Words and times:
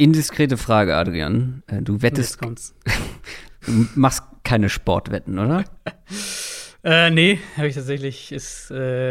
Indiskrete 0.00 0.56
Frage, 0.56 0.96
Adrian. 0.96 1.62
Äh, 1.66 1.82
Du 1.82 2.02
wettest, 2.02 2.32
Jetzt 2.32 2.38
kommt's. 2.42 2.74
du 3.66 3.86
machst 3.94 4.22
keine 4.44 4.68
Sportwetten, 4.68 5.38
oder? 5.38 5.64
Äh, 6.82 7.10
nee, 7.10 7.38
habe 7.58 7.68
ich 7.68 7.74
tatsächlich. 7.74 8.32
Ist, 8.32 8.70
äh, 8.70 9.10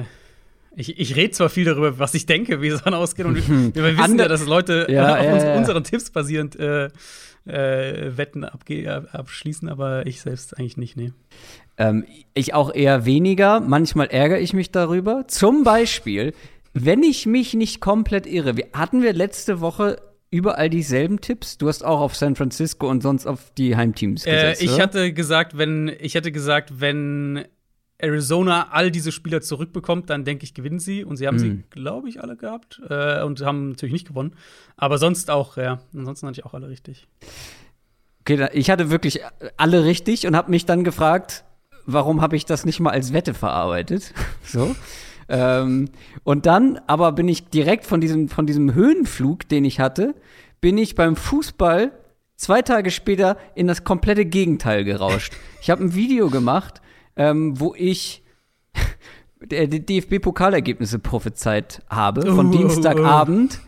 ich 0.75 0.97
ich 0.99 1.15
rede 1.15 1.29
zwar 1.29 1.49
viel 1.49 1.65
darüber, 1.65 1.99
was 1.99 2.15
ich 2.15 2.25
denke, 2.25 2.63
wie 2.63 2.71
Sachen 2.71 2.96
ausgehen. 2.96 3.28
Und 3.28 3.36
wir, 3.36 3.75
wir 3.75 3.83
wissen 3.91 3.99
Ander- 3.99 4.23
ja, 4.23 4.28
dass 4.28 4.44
Leute 4.47 4.88
Ja, 4.89 5.17
auf 5.17 5.23
ja, 5.23 5.33
uns, 5.36 5.44
unseren 5.60 5.83
Tipps 5.83 6.10
basierend 6.10 6.55
äh, 6.55 6.86
äh, 7.46 8.18
Wetten 8.18 8.44
abschließen, 8.44 9.70
aber 9.70 10.08
ich 10.08 10.21
selbst 10.21 10.58
eigentlich 10.58 10.78
nicht, 10.78 10.98
nee. 10.98 11.14
Ähm, 11.78 12.06
ich 12.34 12.56
auch 12.56 12.74
eher 12.74 13.06
weniger. 13.06 13.60
Manchmal 13.60 14.08
ärgere 14.08 14.40
ich 14.40 14.54
mich 14.54 14.71
darüber. 14.71 15.26
Zum 15.28 15.64
Beispiel, 15.64 16.34
wenn 16.74 17.04
ich 17.04 17.28
mich 17.28 17.54
nicht 17.54 17.82
komplett 17.82 18.26
irre. 18.26 18.58
Wir, 18.58 18.66
hatten 18.74 19.04
wir 19.04 19.14
letzte 19.14 19.62
Woche 19.62 19.98
überall 20.32 20.70
dieselben 20.70 21.21
Tipps? 21.21 21.57
Du 21.57 21.68
hast 21.68 21.84
auch 21.84 22.00
auf 22.02 22.16
San 22.16 22.36
Francisco 22.36 22.89
und 22.89 23.01
sonst 23.01 23.25
auf 23.25 23.51
die 23.57 23.75
Heimteams 23.75 24.25
Äh, 24.25 24.32
gesetzt, 24.32 24.61
ich 24.61 24.74
oder? 24.74 24.83
hatte 24.83 25.14
gesagt, 25.14 25.57
wenn 25.57 25.92
ich 26.00 26.15
hätte 26.15 26.32
gesagt, 26.32 26.79
wenn 26.82 27.46
Arizona 28.02 28.69
all 28.71 28.92
diese 28.92 29.11
Spieler 29.11 29.42
zurückbekommt, 29.42 30.10
dann 30.10 30.24
denke 30.24 30.46
ich, 30.46 30.54
gewinnen 30.54 30.79
sie. 30.79 31.04
Und 31.04 31.18
sie 31.18 31.28
haben 31.28 31.38
sie, 31.39 31.50
Mhm. 31.50 31.64
glaube 31.69 32.08
ich, 32.08 32.22
alle 32.22 32.38
gehabt 32.38 32.81
äh, 32.89 33.22
und 33.23 33.42
haben 33.42 33.69
natürlich 33.69 33.92
nicht 33.94 34.08
gewonnen. 34.08 34.36
Aber 34.78 34.97
sonst 34.97 35.30
auch, 35.30 35.58
ja. 35.58 35.81
Ansonsten 35.94 36.28
hatte 36.28 36.39
ich 36.39 36.45
auch 36.45 36.53
alle 36.53 36.69
richtig. 36.69 37.08
Okay, 38.22 38.47
ich 38.53 38.69
hatte 38.69 38.89
wirklich 38.89 39.22
alle 39.58 39.83
richtig 39.83 40.27
und 40.27 40.36
habe 40.36 40.50
mich 40.52 40.66
dann 40.66 40.83
gefragt, 40.83 41.44
warum 41.86 42.22
habe 42.22 42.36
ich 42.38 42.45
das 42.45 42.64
nicht 42.66 42.80
mal 42.80 42.91
als 42.91 43.11
Wette 43.11 43.33
verarbeitet? 43.33 44.14
so. 44.44 44.75
Ähm, 45.30 45.89
und 46.23 46.45
dann 46.45 46.80
aber 46.88 47.11
bin 47.11 47.28
ich 47.28 47.50
direkt 47.50 47.86
von 47.86 48.02
diesem, 48.02 48.30
von 48.30 48.45
diesem 48.47 48.73
Höhenflug, 48.73 49.47
den 49.47 49.64
ich 49.64 49.80
hatte, 49.80 50.16
bin 50.59 50.78
ich 50.78 50.95
beim 50.95 51.16
Fußball 51.16 51.92
zwei 52.36 52.61
Tage 52.61 52.89
später 52.89 53.38
in 53.53 53.67
das 53.67 53.83
komplette 53.83 54.25
Gegenteil 54.25 54.83
gerauscht. 54.83 55.33
Ich 55.61 55.69
habe 55.69 55.83
ein 55.83 55.94
Video 55.94 56.30
gemacht, 56.30 56.81
ähm, 57.16 57.59
wo 57.59 57.75
ich 57.75 58.23
DFB-Pokalergebnisse 59.41 61.00
prophezeit 61.00 61.83
habe 61.89 62.33
von 62.33 62.47
Oh, 62.47 62.52
Dienstagabend. 62.52 63.59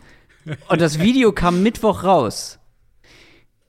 Und 0.68 0.80
das 0.80 0.98
Video 0.98 1.32
kam 1.32 1.62
Mittwoch 1.62 2.02
raus. 2.02 2.58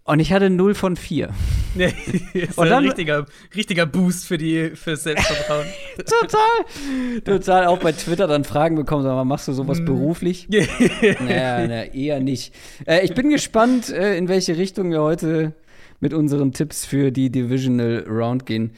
Und 0.06 0.20
ich 0.20 0.34
hatte 0.34 0.50
0 0.50 0.74
von 0.76 0.96
4. 0.96 1.30
Nee, 1.76 1.92
ist 2.34 2.56
Und 2.60 2.66
ein 2.66 2.70
dann- 2.70 2.84
richtiger, 2.84 3.26
richtiger 3.56 3.88
Boost 3.88 4.28
für 4.28 4.38
die 4.38 4.76
fürs 4.76 5.02
Selbstvertrauen. 5.06 5.66
Total. 5.98 7.22
Total. 7.26 7.66
Auch 7.66 7.80
bei 7.80 7.94
Twitter 7.94 8.28
dann 8.28 8.44
Fragen 8.44 8.76
bekommen, 8.76 9.02
sag 9.02 9.16
mal, 9.16 9.24
machst 9.26 9.48
du 9.48 9.54
sowas 9.54 9.84
beruflich? 9.84 10.48
naja, 11.20 11.66
na, 11.68 11.84
eher 11.86 12.20
nicht. 12.20 12.54
Äh, 12.86 13.04
ich 13.04 13.16
bin 13.16 13.32
gespannt, 13.32 13.90
äh, 13.90 14.16
in 14.18 14.28
welche 14.28 14.56
Richtung 14.56 14.92
wir 14.92 15.02
heute 15.02 15.54
mit 16.00 16.14
unseren 16.14 16.52
Tipps 16.54 16.86
für 16.86 17.12
die 17.12 17.32
Divisional 17.32 18.06
Round 18.08 18.46
gehen. 18.46 18.74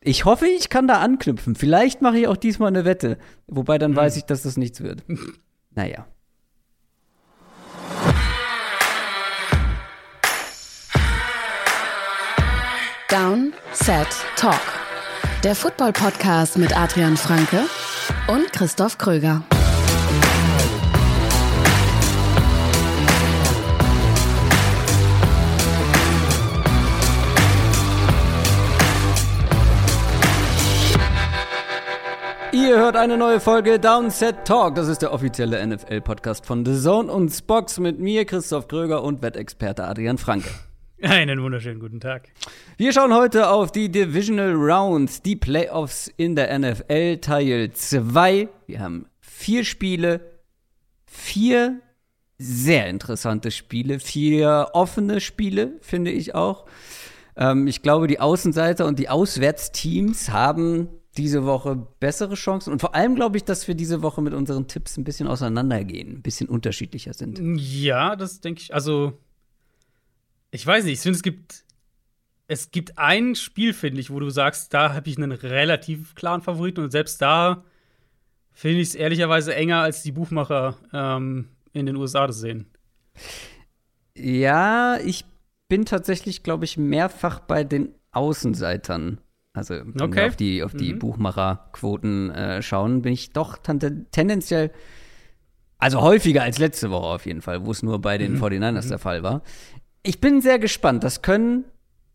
Ich 0.00 0.24
hoffe, 0.24 0.46
ich 0.46 0.70
kann 0.70 0.88
da 0.88 1.00
anknüpfen. 1.00 1.56
Vielleicht 1.56 2.00
mache 2.00 2.20
ich 2.20 2.26
auch 2.26 2.38
diesmal 2.38 2.68
eine 2.68 2.86
Wette. 2.86 3.18
Wobei 3.48 3.76
dann 3.76 3.94
weiß 3.94 4.16
ich, 4.16 4.24
dass 4.24 4.44
das 4.44 4.56
nichts 4.56 4.80
wird. 4.80 5.02
Naja. 5.74 6.06
Down, 13.10 13.52
Set, 13.72 14.06
Talk. 14.36 14.60
Der 15.42 15.56
Football-Podcast 15.56 16.56
mit 16.58 16.76
Adrian 16.76 17.16
Franke 17.16 17.64
und 18.28 18.52
Christoph 18.52 18.98
Kröger. 18.98 19.42
Ihr 32.52 32.76
hört 32.76 32.94
eine 32.94 33.16
neue 33.16 33.40
Folge 33.40 33.80
Downset 33.80 34.44
Talk. 34.44 34.76
Das 34.76 34.86
ist 34.86 35.02
der 35.02 35.12
offizielle 35.12 35.66
NFL-Podcast 35.66 36.46
von 36.46 36.64
The 36.64 36.80
Zone 36.80 37.10
und 37.10 37.30
Spox 37.30 37.80
mit 37.80 37.98
mir, 37.98 38.24
Christoph 38.24 38.68
Kröger 38.68 39.02
und 39.02 39.20
Wettexperte 39.20 39.82
Adrian 39.82 40.16
Franke. 40.16 40.50
Einen 41.02 41.42
wunderschönen 41.42 41.80
guten 41.80 41.98
Tag. 41.98 42.28
Wir 42.76 42.92
schauen 42.92 43.14
heute 43.14 43.48
auf 43.48 43.72
die 43.72 43.90
Divisional 43.90 44.52
Rounds, 44.52 45.22
die 45.22 45.34
Playoffs 45.34 46.12
in 46.18 46.36
der 46.36 46.58
NFL 46.58 47.18
Teil 47.18 47.72
2. 47.72 48.48
Wir 48.66 48.80
haben 48.80 49.06
vier 49.18 49.64
Spiele, 49.64 50.20
vier 51.06 51.80
sehr 52.36 52.88
interessante 52.88 53.50
Spiele, 53.50 53.98
vier 53.98 54.68
offene 54.74 55.20
Spiele, 55.20 55.78
finde 55.80 56.10
ich 56.10 56.34
auch. 56.34 56.66
Ähm, 57.34 57.66
ich 57.66 57.80
glaube, 57.80 58.06
die 58.06 58.20
Außenseiter 58.20 58.84
und 58.84 58.98
die 58.98 59.08
Auswärtsteams 59.08 60.28
haben 60.28 60.88
diese 61.16 61.46
Woche 61.46 61.76
bessere 61.98 62.34
Chancen. 62.34 62.74
Und 62.74 62.80
vor 62.80 62.94
allem 62.94 63.14
glaube 63.14 63.38
ich, 63.38 63.44
dass 63.44 63.66
wir 63.68 63.74
diese 63.74 64.02
Woche 64.02 64.20
mit 64.20 64.34
unseren 64.34 64.68
Tipps 64.68 64.98
ein 64.98 65.04
bisschen 65.04 65.28
auseinandergehen, 65.28 66.16
ein 66.16 66.22
bisschen 66.22 66.48
unterschiedlicher 66.48 67.14
sind. 67.14 67.40
Ja, 67.58 68.16
das 68.16 68.40
denke 68.40 68.60
ich. 68.60 68.74
Also, 68.74 69.18
ich 70.50 70.66
weiß 70.66 70.84
nicht. 70.84 70.94
Ich 70.94 71.00
finde, 71.00 71.16
es 71.16 71.22
gibt, 71.22 71.64
es 72.48 72.70
gibt 72.70 72.98
ein 72.98 73.34
Spiel, 73.34 73.72
finde 73.74 74.00
ich, 74.00 74.10
wo 74.10 74.18
du 74.20 74.30
sagst, 74.30 74.74
da 74.74 74.94
habe 74.94 75.08
ich 75.08 75.16
einen 75.16 75.32
relativ 75.32 76.14
klaren 76.14 76.42
Favoriten. 76.42 76.82
Und 76.82 76.90
selbst 76.90 77.20
da 77.22 77.64
finde 78.52 78.80
ich 78.80 78.88
es 78.88 78.94
ehrlicherweise 78.94 79.54
enger, 79.54 79.80
als 79.80 80.02
die 80.02 80.12
Buchmacher 80.12 80.76
ähm, 80.92 81.48
in 81.72 81.86
den 81.86 81.96
USA 81.96 82.26
das 82.26 82.40
sehen. 82.40 82.66
Ja, 84.16 84.98
ich 84.98 85.24
bin 85.68 85.84
tatsächlich, 85.84 86.42
glaube 86.42 86.64
ich, 86.64 86.76
mehrfach 86.76 87.40
bei 87.40 87.64
den 87.64 87.94
Außenseitern. 88.12 89.20
Also, 89.52 89.74
wenn 89.74 89.94
wir 89.94 90.04
Okay. 90.04 90.28
auf 90.28 90.36
die, 90.36 90.62
auf 90.62 90.74
die 90.74 90.94
Mhm. 90.94 90.98
Buchmacherquoten 90.98 92.30
äh, 92.30 92.62
schauen, 92.62 93.02
bin 93.02 93.12
ich 93.12 93.32
doch 93.32 93.56
tendenziell, 93.58 94.70
also 95.78 96.00
häufiger 96.02 96.42
als 96.42 96.58
letzte 96.58 96.90
Woche 96.90 97.06
auf 97.06 97.26
jeden 97.26 97.40
Fall, 97.40 97.64
wo 97.64 97.70
es 97.70 97.82
nur 97.82 98.00
bei 98.00 98.18
den 98.18 98.38
49ers 98.38 98.88
der 98.88 98.98
Fall 98.98 99.22
war. 99.22 99.42
Ich 100.02 100.20
bin 100.20 100.40
sehr 100.40 100.58
gespannt. 100.58 101.04
Das 101.04 101.20
können 101.20 101.64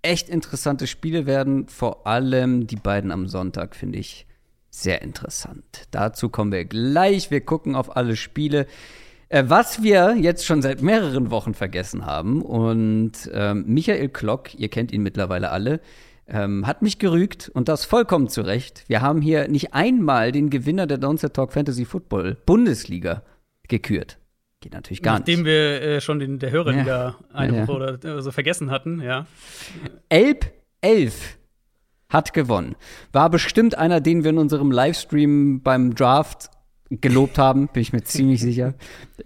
echt 0.01 0.29
interessante 0.29 0.87
Spiele 0.87 1.25
werden. 1.25 1.67
Vor 1.67 2.07
allem 2.07 2.67
die 2.67 2.75
beiden 2.75 3.11
am 3.11 3.27
Sonntag 3.27 3.75
finde 3.75 3.99
ich 3.99 4.25
sehr 4.69 5.01
interessant. 5.01 5.87
Dazu 5.91 6.29
kommen 6.29 6.51
wir 6.51 6.65
gleich. 6.65 7.31
Wir 7.31 7.41
gucken 7.41 7.75
auf 7.75 7.95
alle 7.95 8.15
Spiele. 8.15 8.65
Äh, 9.29 9.45
was 9.47 9.83
wir 9.83 10.15
jetzt 10.17 10.45
schon 10.45 10.61
seit 10.61 10.81
mehreren 10.81 11.31
Wochen 11.31 11.53
vergessen 11.53 12.05
haben 12.05 12.41
und 12.41 13.29
ähm, 13.33 13.65
Michael 13.67 14.09
Klock, 14.09 14.53
ihr 14.55 14.69
kennt 14.69 14.91
ihn 14.91 15.01
mittlerweile 15.01 15.49
alle, 15.49 15.79
ähm, 16.27 16.67
hat 16.67 16.81
mich 16.81 16.99
gerügt 16.99 17.49
und 17.49 17.67
das 17.67 17.85
vollkommen 17.85 18.29
zu 18.29 18.41
Recht. 18.41 18.83
Wir 18.87 19.01
haben 19.01 19.21
hier 19.21 19.47
nicht 19.47 19.73
einmal 19.73 20.31
den 20.31 20.49
Gewinner 20.49 20.87
der 20.87 20.97
Downset 20.97 21.33
Talk 21.33 21.53
Fantasy 21.53 21.85
Football 21.85 22.37
Bundesliga 22.45 23.23
gekürt. 23.67 24.17
Geht 24.65 24.73
natürlich 24.73 25.03
gar 25.03 25.19
Nachdem 25.19 25.43
nicht. 25.43 25.45
wir 25.45 25.81
äh, 25.83 26.01
schon 26.01 26.17
den, 26.17 26.39
der 26.39 26.49
Hörerliga 26.49 27.17
eine 27.31 27.53
Ja, 27.53 27.59
ja. 27.59 27.67
Woche 27.67 27.77
oder 27.77 28.03
äh, 28.03 28.21
so 28.23 28.31
vergessen 28.31 28.71
hatten, 28.71 28.99
ja. 28.99 29.27
Elb 30.09 30.51
11 30.81 31.37
hat 32.09 32.33
gewonnen. 32.33 32.75
War 33.11 33.29
bestimmt 33.29 33.77
einer, 33.77 34.01
den 34.01 34.23
wir 34.23 34.31
in 34.31 34.39
unserem 34.39 34.71
Livestream 34.71 35.61
beim 35.61 35.93
Draft 35.93 36.49
gelobt 36.89 37.37
haben, 37.37 37.67
bin 37.67 37.83
ich 37.83 37.93
mir 37.93 38.03
ziemlich 38.05 38.41
sicher. 38.41 38.73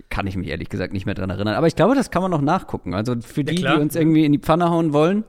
Kann 0.09 0.27
ich 0.27 0.35
mich 0.35 0.49
ehrlich 0.49 0.67
gesagt 0.67 0.91
nicht 0.91 1.05
mehr 1.05 1.15
dran 1.15 1.29
erinnern. 1.29 1.55
Aber 1.55 1.67
ich 1.67 1.77
glaube, 1.77 1.95
das 1.95 2.11
kann 2.11 2.21
man 2.21 2.31
noch 2.31 2.41
nachgucken. 2.41 2.93
Also 2.93 3.15
für 3.21 3.45
die, 3.45 3.55
klar. 3.55 3.77
die 3.77 3.81
uns 3.81 3.95
irgendwie 3.95 4.25
in 4.25 4.33
die 4.33 4.39
Pfanne 4.39 4.69
hauen 4.69 4.91
wollen, 4.91 5.23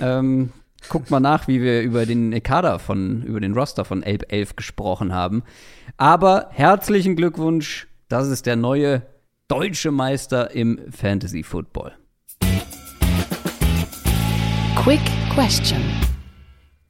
ähm, 0.00 0.50
guckt 0.88 1.12
mal 1.12 1.20
nach, 1.20 1.46
wie 1.46 1.62
wir 1.62 1.82
über 1.82 2.06
den 2.06 2.42
Kader 2.42 2.80
von, 2.80 3.22
über 3.22 3.38
den 3.38 3.54
Roster 3.54 3.84
von 3.84 4.02
Elb 4.02 4.32
11 4.32 4.56
gesprochen 4.56 5.12
haben. 5.12 5.44
Aber 5.96 6.48
herzlichen 6.50 7.14
Glückwunsch, 7.14 7.86
das 8.08 8.26
ist 8.26 8.46
der 8.46 8.56
neue 8.56 9.02
deutsche 9.48 9.90
Meister 9.90 10.52
im 10.52 10.80
Fantasy 10.90 11.42
Football. 11.42 11.92
Quick 14.76 15.00
Question. 15.34 15.82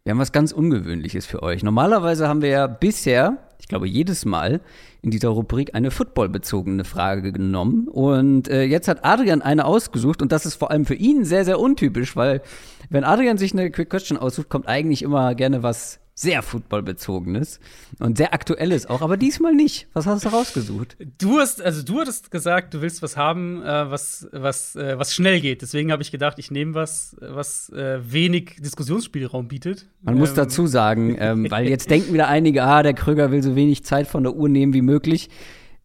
Wir 0.05 0.12
haben 0.12 0.19
was 0.19 0.32
ganz 0.32 0.52
Ungewöhnliches 0.52 1.26
für 1.26 1.43
euch. 1.43 1.62
Normalerweise 1.64 2.29
haben 2.29 2.43
wir 2.43 2.50
ja 2.50 2.67
bisher, 2.67 3.38
ich 3.58 3.67
glaube 3.67 3.88
jedes 3.88 4.25
Mal, 4.25 4.61
in 5.02 5.11
dieser 5.11 5.31
Rubrik 5.31 5.75
eine 5.75 5.90
footballbezogene 5.90 6.84
Frage 6.84 7.32
genommen. 7.32 7.88
Und 7.88 8.49
äh, 8.49 8.62
jetzt 8.62 8.87
hat 8.87 9.05
Adrian 9.05 9.43
eine 9.43 9.64
ausgesucht 9.64 10.23
und 10.23 10.31
das 10.31 10.46
ist 10.46 10.55
vor 10.55 10.70
allem 10.70 10.84
für 10.84 10.94
ihn 10.94 11.25
sehr, 11.25 11.44
sehr 11.44 11.58
untypisch, 11.58 12.14
weil 12.14 12.43
wenn 12.88 13.02
Adrian 13.02 13.38
sich 13.38 13.52
eine 13.52 13.70
Quick 13.70 13.90
Question 13.90 14.17
aussucht, 14.19 14.49
kommt 14.49 14.69
eigentlich 14.69 15.02
immer 15.02 15.34
gerne 15.34 15.62
was 15.62 15.99
sehr 16.14 16.43
footballbezogenes 16.43 17.58
und 17.99 18.16
sehr 18.16 18.32
aktuelles 18.32 18.87
auch, 18.87 19.02
aber 19.02 19.16
diesmal 19.16 19.52
nicht. 19.55 19.88
Was 19.93 20.06
hast 20.06 20.25
du 20.25 20.28
rausgesucht? 20.28 20.96
Du 21.19 21.40
hast, 21.40 21.61
also 21.61 21.82
du 21.82 22.00
hattest 22.00 22.31
gesagt, 22.31 22.72
du 22.75 22.81
willst 22.82 23.02
was 23.02 23.16
haben, 23.16 23.62
äh, 23.62 23.90
was, 23.90 24.28
was, 24.31 24.76
äh, 24.76 24.96
was 24.99 25.12
schnell 25.12 25.40
geht. 25.40 25.62
Deswegen 25.62 25.90
habe 25.90 26.02
ich 26.02 26.12
gedacht, 26.12 26.38
ich 26.38 26.52
nehme 26.52 26.75
was, 26.75 27.16
was 27.20 27.69
äh, 27.70 27.99
wenig 28.00 28.56
Diskussionsspielraum 28.61 29.49
bietet. 29.49 29.87
Man 30.02 30.16
muss 30.16 30.31
Ähm, 30.31 30.37
dazu 30.37 30.66
sagen, 30.66 31.16
ähm, 31.19 31.50
weil 31.50 31.69
jetzt 31.69 31.90
denken 31.90 32.12
wieder 32.12 32.28
einige, 32.28 32.62
ah, 32.62 32.82
der 32.82 32.94
Kröger 32.94 33.32
will 33.32 33.43
so 33.43 33.56
wenig 33.56 33.84
Zeit 33.84 34.06
von 34.06 34.22
der 34.22 34.34
Uhr 34.34 34.49
nehmen 34.49 34.72
wie 34.72 34.82
möglich. 34.82 35.31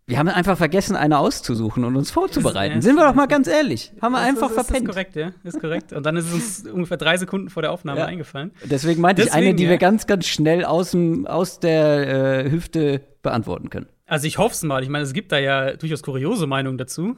Wir 0.10 0.18
haben 0.20 0.28
einfach 0.28 0.58
vergessen, 0.58 0.96
eine 0.96 1.20
auszusuchen 1.20 1.84
und 1.86 1.96
uns 1.96 2.12
vorzubereiten. 2.12 2.80
Ist- 2.80 2.84
Sind 2.86 2.96
wir 2.96 3.06
doch 3.06 3.14
mal 3.16 3.28
ganz 3.28 3.48
ehrlich. 3.48 3.92
Haben 4.02 4.14
wir 4.14 4.20
Das 4.20 4.28
einfach 4.28 4.50
ist, 4.50 4.58
das 4.58 4.66
verpennt. 4.68 4.90
Ist 4.90 4.94
korrekt, 4.96 5.16
ja. 5.16 5.32
Ist 5.44 5.60
korrekt. 5.62 5.94
Und 5.94 6.06
dann 6.06 6.18
ist 6.18 6.26
es 6.26 6.34
uns 6.34 6.68
ungefähr 6.72 6.98
drei 6.98 7.18
Sekunden 7.18 7.50
vor 7.50 7.62
der 7.62 7.72
Aufnahme 7.72 8.00
Ja. 8.02 8.06
eingefallen. 8.08 8.52
Deswegen 8.66 9.02
meinte 9.02 9.22
ich 9.22 9.32
eine, 9.32 9.42
Deswegen, 9.42 9.58
die 9.58 9.64
ja. 9.66 9.70
wir 9.70 9.78
ganz, 9.78 10.08
ganz 10.08 10.26
schnell 10.28 10.66
aus, 10.66 10.92
dem, 10.92 11.28
aus 11.28 11.60
der 11.60 12.46
äh, 12.46 12.52
Hüfte 12.52 13.02
beantworten 13.22 13.70
können. 13.70 13.88
Also 14.08 14.26
ich 14.26 14.38
hoffe 14.40 14.54
es 14.56 14.64
mal. 14.64 14.82
Ich 14.84 14.90
meine, 14.90 15.04
es 15.04 15.14
gibt 15.14 15.32
da 15.32 15.38
ja 15.38 15.74
durchaus 15.74 16.02
kuriose 16.02 16.48
Meinungen 16.48 16.78
dazu. 16.78 17.16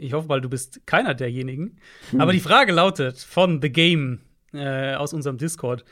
Ich 0.00 0.12
hoffe 0.12 0.26
mal, 0.28 0.40
du 0.40 0.48
bist 0.48 0.86
keiner 0.86 1.14
derjenigen. 1.14 1.76
Hm. 2.10 2.20
Aber 2.20 2.32
die 2.32 2.40
Frage 2.40 2.72
lautet 2.72 3.18
von 3.18 3.60
The 3.62 3.70
Game 3.70 4.20
äh, 4.52 4.94
aus 4.94 5.12
unserem 5.12 5.38
Discord: 5.38 5.84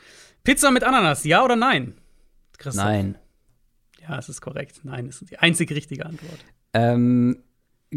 Pizza 0.43 0.71
mit 0.71 0.83
Ananas, 0.83 1.23
ja 1.23 1.43
oder 1.45 1.55
nein? 1.55 1.93
Christoph? 2.57 2.83
Nein. 2.85 3.15
Ja, 4.07 4.17
es 4.17 4.29
ist 4.29 4.41
korrekt. 4.41 4.81
Nein, 4.83 5.07
ist 5.07 5.29
die 5.29 5.39
einzig 5.39 5.71
richtige 5.71 6.05
Antwort. 6.05 6.39
Ähm, 6.73 7.37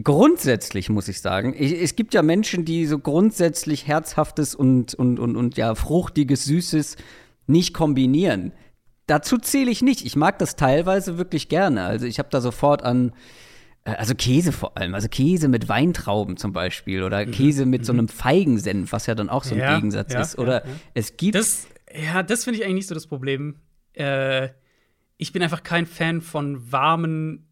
grundsätzlich 0.03 0.89
muss 0.89 1.09
ich 1.09 1.21
sagen, 1.21 1.55
ich, 1.57 1.73
es 1.81 1.97
gibt 1.97 2.15
ja 2.15 2.23
Menschen, 2.23 2.65
die 2.65 2.87
so 2.87 2.99
grundsätzlich 2.99 3.87
herzhaftes 3.87 4.55
und, 4.55 4.95
und, 4.95 5.19
und, 5.19 5.37
und 5.37 5.57
ja 5.57 5.75
fruchtiges, 5.75 6.45
süßes 6.45 6.97
nicht 7.47 7.75
kombinieren. 7.75 8.53
Dazu 9.07 9.39
zähle 9.39 9.71
ich 9.71 9.83
nicht. 9.83 10.07
Ich 10.07 10.15
mag 10.17 10.39
das 10.39 10.57
teilweise 10.57 11.19
wirklich 11.19 11.49
gerne. 11.49 11.83
Also 11.85 12.07
ich 12.07 12.19
habe 12.19 12.29
da 12.31 12.41
sofort 12.41 12.85
an, 12.85 13.13
äh, 13.85 13.91
also 13.93 14.15
Käse 14.15 14.53
vor 14.53 14.77
allem, 14.77 14.95
also 14.95 15.09
Käse 15.09 15.49
mit 15.49 15.69
Weintrauben 15.69 16.37
zum 16.37 16.53
Beispiel 16.53 17.03
oder 17.03 17.27
Käse 17.27 17.67
mit 17.67 17.85
so 17.85 17.93
einem 17.93 18.09
Feigensenf, 18.09 18.93
was 18.93 19.06
ja 19.06 19.15
dann 19.17 19.29
auch 19.29 19.45
so 19.45 19.55
ein 19.55 19.59
Mhm. 19.59 19.63
Ja, 19.63 19.75
Gegensatz 19.77 20.13
ja, 20.13 20.21
ist. 20.21 20.39
Oder 20.39 20.65
ja. 20.65 20.73
es 20.95 21.17
gibt 21.17 21.35
Das, 21.35 21.67
ja, 21.93 22.23
das 22.23 22.45
finde 22.45 22.61
ich 22.61 22.65
eigentlich 22.65 22.77
nicht 22.77 22.89
so 22.89 22.95
das 22.95 23.09
Problem. 23.09 23.56
Äh, 23.95 24.51
ich 25.20 25.32
bin 25.32 25.43
einfach 25.43 25.62
kein 25.62 25.87
Fan 25.87 26.22
von 26.22 26.72
warmen 26.72 27.46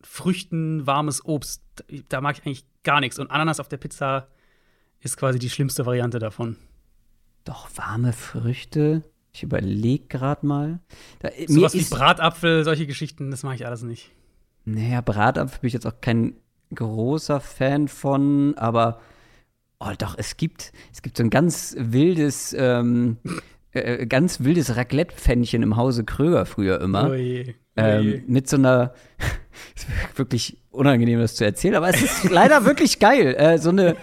Früchten, 0.00 0.86
warmes 0.86 1.24
Obst. 1.24 1.62
Da 2.08 2.20
mag 2.20 2.38
ich 2.38 2.46
eigentlich 2.46 2.64
gar 2.84 3.00
nichts. 3.00 3.18
Und 3.18 3.30
Ananas 3.30 3.60
auf 3.60 3.68
der 3.68 3.76
Pizza 3.78 4.28
ist 5.00 5.16
quasi 5.16 5.38
die 5.38 5.50
schlimmste 5.50 5.84
Variante 5.86 6.18
davon. 6.18 6.56
doch 7.44 7.68
warme 7.76 8.12
Früchte. 8.12 9.02
Ich 9.32 9.42
überlege 9.42 10.06
gerade 10.06 10.46
mal. 10.46 10.80
Da, 11.18 11.30
Sowas 11.46 11.74
wie 11.74 11.82
Bratapfel, 11.82 12.64
solche 12.64 12.86
Geschichten, 12.86 13.30
das 13.30 13.42
mache 13.42 13.56
ich 13.56 13.66
alles 13.66 13.82
nicht. 13.82 14.10
Naja, 14.64 15.00
Bratapfel 15.00 15.60
bin 15.60 15.68
ich 15.68 15.74
jetzt 15.74 15.86
auch 15.86 16.00
kein 16.00 16.34
großer 16.74 17.40
Fan 17.40 17.88
von, 17.88 18.56
aber 18.56 19.00
oh 19.80 19.92
doch, 19.98 20.14
es 20.16 20.36
gibt, 20.36 20.72
es 20.92 21.02
gibt 21.02 21.16
so 21.16 21.24
ein 21.24 21.30
ganz 21.30 21.74
wildes, 21.76 22.54
ähm, 22.56 23.18
äh, 23.72 24.06
ganz 24.06 24.40
wildes 24.40 24.76
Raclette-Pfännchen 24.76 25.62
im 25.62 25.76
Hause 25.76 26.04
Kröger 26.04 26.46
früher 26.46 26.80
immer. 26.80 27.10
Oh 27.10 27.14
je, 27.14 27.50
oh 27.50 27.54
Ähm, 27.76 28.24
mit 28.26 28.48
so 28.48 28.56
einer, 28.56 28.94
ist 29.76 29.86
wirklich 30.18 30.58
unangenehm, 30.70 31.20
das 31.20 31.36
zu 31.36 31.44
erzählen, 31.44 31.74
aber 31.76 31.88
es 31.88 32.02
ist 32.02 32.24
leider 32.30 32.64
wirklich 32.64 32.98
geil. 32.98 33.34
Äh, 33.38 33.58
so 33.58 33.70
eine 33.70 33.96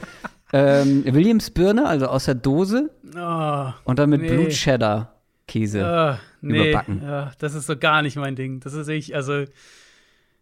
ähm, 0.54 1.04
Williams-Birne, 1.06 1.86
also 1.88 2.08
aus 2.08 2.25
der 2.25 2.36
Dose 2.36 2.90
Oh, 3.16 3.69
und 3.84 4.00
dann 4.00 4.10
mit 4.10 4.22
Nee. 4.22 4.30
Blut-Cheddar-Käse. 4.30 5.86
ah, 5.86 6.19
nee, 6.42 6.69
Überbacken. 6.69 7.02
ja, 7.04 7.31
das 7.40 7.54
ist 7.56 7.68
so 7.68 7.78
gar 7.78 8.02
nicht 8.02 8.16
mein 8.16 8.36
Ding. 8.36 8.60
Das 8.62 8.74
ist 8.74 8.88
ich, 8.88 9.16
also, 9.16 9.44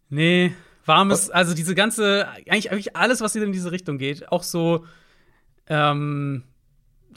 nee, 0.09 0.53
warmes, 0.85 1.29
also 1.29 1.53
diese 1.55 1.73
ganze, 1.75 2.27
eigentlich, 2.49 2.71
eigentlich 2.71 2.95
alles, 2.95 3.21
was 3.21 3.35
in 3.35 3.51
diese 3.51 3.71
Richtung 3.71 3.97
geht, 3.97 4.31
auch 4.31 4.43
so, 4.43 4.85
ähm, 5.67 6.43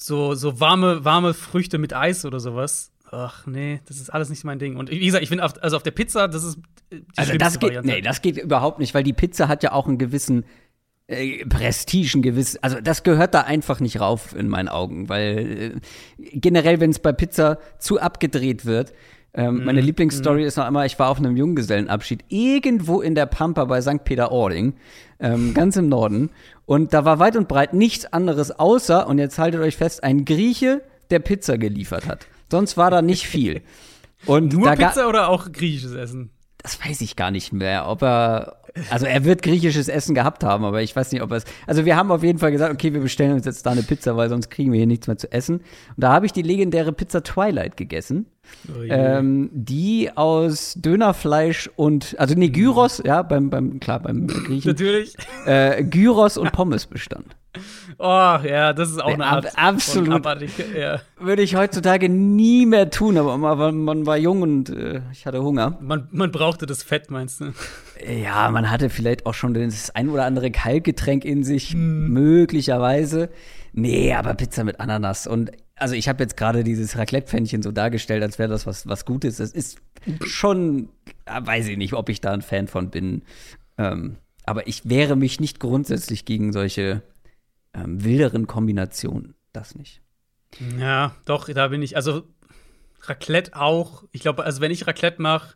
so, 0.00 0.34
so 0.34 0.60
warme, 0.60 1.04
warme 1.04 1.34
Früchte 1.34 1.78
mit 1.78 1.94
Eis 1.94 2.24
oder 2.24 2.40
sowas. 2.40 2.92
Ach 3.10 3.46
nee, 3.46 3.80
das 3.86 3.98
ist 3.98 4.10
alles 4.10 4.28
nicht 4.28 4.44
mein 4.44 4.58
Ding. 4.58 4.76
Und 4.76 4.90
wie 4.90 4.98
gesagt, 5.04 5.22
ich 5.22 5.28
finde, 5.28 5.44
auf, 5.44 5.62
also 5.62 5.76
auf 5.76 5.82
der 5.82 5.92
Pizza, 5.92 6.28
das 6.28 6.44
ist 6.44 6.58
die 6.92 7.02
Also 7.16 7.36
das 7.36 7.54
geht, 7.58 7.70
Variante. 7.70 7.88
nee, 7.90 8.00
das 8.00 8.20
geht 8.22 8.36
überhaupt 8.36 8.78
nicht, 8.78 8.94
weil 8.94 9.02
die 9.02 9.12
Pizza 9.14 9.48
hat 9.48 9.62
ja 9.62 9.72
auch 9.72 9.86
einen 9.88 9.98
gewissen 9.98 10.44
äh, 11.06 11.44
Prestige, 11.46 12.18
ein 12.18 12.22
gewiss, 12.22 12.56
also 12.58 12.80
das 12.82 13.02
gehört 13.02 13.32
da 13.32 13.40
einfach 13.42 13.80
nicht 13.80 13.98
rauf 13.98 14.34
in 14.34 14.48
meinen 14.48 14.68
Augen, 14.68 15.08
weil 15.08 15.80
äh, 16.18 16.28
generell, 16.34 16.80
wenn 16.80 16.90
es 16.90 16.98
bei 16.98 17.12
Pizza 17.12 17.58
zu 17.78 17.98
abgedreht 17.98 18.66
wird, 18.66 18.92
ähm, 19.38 19.58
Mhm, 19.58 19.64
meine 19.64 19.80
Lieblingsstory 19.80 20.44
ist 20.44 20.56
noch 20.56 20.64
einmal, 20.64 20.86
ich 20.86 20.98
war 20.98 21.08
auf 21.08 21.18
einem 21.18 21.36
Junggesellenabschied 21.36 22.24
irgendwo 22.28 23.00
in 23.00 23.14
der 23.14 23.26
Pampa 23.26 23.64
bei 23.64 23.80
St. 23.80 24.04
Peter-Ording, 24.04 24.74
ähm, 25.20 25.54
ganz 25.54 25.76
im 25.76 25.88
Norden, 25.88 26.30
und 26.66 26.92
da 26.92 27.04
war 27.04 27.18
weit 27.18 27.36
und 27.36 27.48
breit 27.48 27.72
nichts 27.72 28.12
anderes 28.12 28.50
außer, 28.50 29.06
und 29.06 29.18
jetzt 29.18 29.38
haltet 29.38 29.60
euch 29.60 29.76
fest, 29.76 30.04
ein 30.04 30.24
Grieche, 30.24 30.82
der 31.10 31.20
Pizza 31.20 31.56
geliefert 31.56 32.06
hat. 32.06 32.26
Sonst 32.50 32.76
war 32.76 32.90
da 32.90 33.00
nicht 33.00 33.26
viel. 33.26 33.62
Und 34.26 34.52
Nur 34.52 34.70
Pizza 34.72 35.08
oder 35.08 35.28
auch 35.28 35.50
griechisches 35.52 35.94
Essen? 35.94 36.30
das 36.58 36.84
weiß 36.84 37.00
ich 37.00 37.16
gar 37.16 37.30
nicht 37.30 37.52
mehr, 37.52 37.88
ob 37.88 38.02
er, 38.02 38.58
also 38.90 39.06
er 39.06 39.24
wird 39.24 39.42
griechisches 39.42 39.88
Essen 39.88 40.14
gehabt 40.14 40.42
haben, 40.42 40.64
aber 40.64 40.82
ich 40.82 40.94
weiß 40.94 41.12
nicht, 41.12 41.22
ob 41.22 41.30
er 41.30 41.38
es, 41.38 41.44
also 41.66 41.84
wir 41.84 41.96
haben 41.96 42.10
auf 42.10 42.22
jeden 42.22 42.38
Fall 42.38 42.50
gesagt, 42.50 42.74
okay, 42.74 42.92
wir 42.92 43.00
bestellen 43.00 43.32
uns 43.32 43.46
jetzt 43.46 43.64
da 43.64 43.70
eine 43.70 43.82
Pizza, 43.82 44.16
weil 44.16 44.28
sonst 44.28 44.50
kriegen 44.50 44.72
wir 44.72 44.78
hier 44.78 44.86
nichts 44.86 45.06
mehr 45.06 45.16
zu 45.16 45.30
essen. 45.32 45.58
Und 45.58 45.64
da 45.96 46.12
habe 46.12 46.26
ich 46.26 46.32
die 46.32 46.42
legendäre 46.42 46.92
Pizza 46.92 47.22
Twilight 47.22 47.76
gegessen, 47.76 48.26
Oh 48.76 48.82
ähm, 48.82 49.50
die 49.52 50.10
aus 50.14 50.74
Dönerfleisch 50.76 51.70
und, 51.76 52.16
also 52.18 52.34
nee, 52.34 52.48
Gyros, 52.50 53.02
ja, 53.04 53.22
beim, 53.22 53.50
beim, 53.50 53.80
klar, 53.80 54.00
beim 54.00 54.26
Griechen, 54.26 54.70
Natürlich. 54.72 55.14
äh, 55.46 55.82
Gyros 55.84 56.36
und 56.36 56.52
Pommes 56.52 56.86
bestand. 56.86 57.34
Oh, 57.98 58.04
ja, 58.06 58.72
das 58.72 58.90
ist 58.90 59.02
auch 59.02 59.08
Nee, 59.08 59.14
eine 59.14 59.26
ab- 59.26 59.44
Art. 59.46 59.52
absolut. 59.56 60.08
Von 60.08 60.16
abartig, 60.16 60.50
ja. 60.78 61.00
Würde 61.18 61.42
ich 61.42 61.56
heutzutage 61.56 62.08
nie 62.08 62.66
mehr 62.66 62.90
tun, 62.90 63.16
aber 63.16 63.36
man, 63.38 63.78
man 63.82 64.06
war 64.06 64.16
jung 64.16 64.42
und 64.42 64.68
äh, 64.70 65.00
ich 65.12 65.26
hatte 65.26 65.42
Hunger. 65.42 65.76
Man, 65.80 66.06
man 66.12 66.30
brauchte 66.30 66.66
das 66.66 66.82
Fett, 66.82 67.10
meinst 67.10 67.40
du? 67.40 67.52
Ja, 68.22 68.50
man 68.50 68.70
hatte 68.70 68.90
vielleicht 68.90 69.26
auch 69.26 69.34
schon 69.34 69.54
das 69.54 69.90
ein 69.90 70.08
oder 70.10 70.24
andere 70.24 70.50
Kaltgetränk 70.50 71.24
in 71.24 71.42
sich, 71.42 71.70
Hm. 71.72 72.12
möglicherweise. 72.12 73.30
Nee, 73.72 74.14
aber 74.14 74.34
Pizza 74.34 74.62
mit 74.64 74.78
Ananas. 74.78 75.26
Und 75.26 75.50
also 75.78 75.94
ich 75.94 76.08
habe 76.08 76.22
jetzt 76.22 76.36
gerade 76.36 76.64
dieses 76.64 76.96
Raclette-Pfännchen 76.96 77.62
so 77.62 77.72
dargestellt, 77.72 78.22
als 78.22 78.38
wäre 78.38 78.48
das 78.48 78.66
was, 78.66 78.86
was 78.86 79.04
Gutes. 79.04 79.36
Das 79.36 79.52
ist 79.52 79.80
schon, 80.24 80.88
ja, 81.26 81.46
weiß 81.46 81.68
ich 81.68 81.76
nicht, 81.76 81.94
ob 81.94 82.08
ich 82.08 82.20
da 82.20 82.32
ein 82.32 82.42
Fan 82.42 82.68
von 82.68 82.90
bin. 82.90 83.22
Ähm, 83.76 84.16
aber 84.44 84.66
ich 84.66 84.88
wehre 84.88 85.16
mich 85.16 85.40
nicht 85.40 85.60
grundsätzlich 85.60 86.24
gegen 86.24 86.52
solche 86.52 87.02
ähm, 87.74 88.02
wilderen 88.02 88.46
Kombinationen. 88.46 89.34
Das 89.52 89.74
nicht. 89.74 90.00
Ja, 90.78 91.14
doch, 91.24 91.48
da 91.48 91.68
bin 91.68 91.82
ich. 91.82 91.96
Also, 91.96 92.22
Raclette 93.02 93.54
auch. 93.54 94.04
Ich 94.12 94.22
glaube, 94.22 94.44
also, 94.44 94.60
wenn 94.60 94.70
ich 94.70 94.86
Raclette 94.86 95.20
mache, 95.20 95.54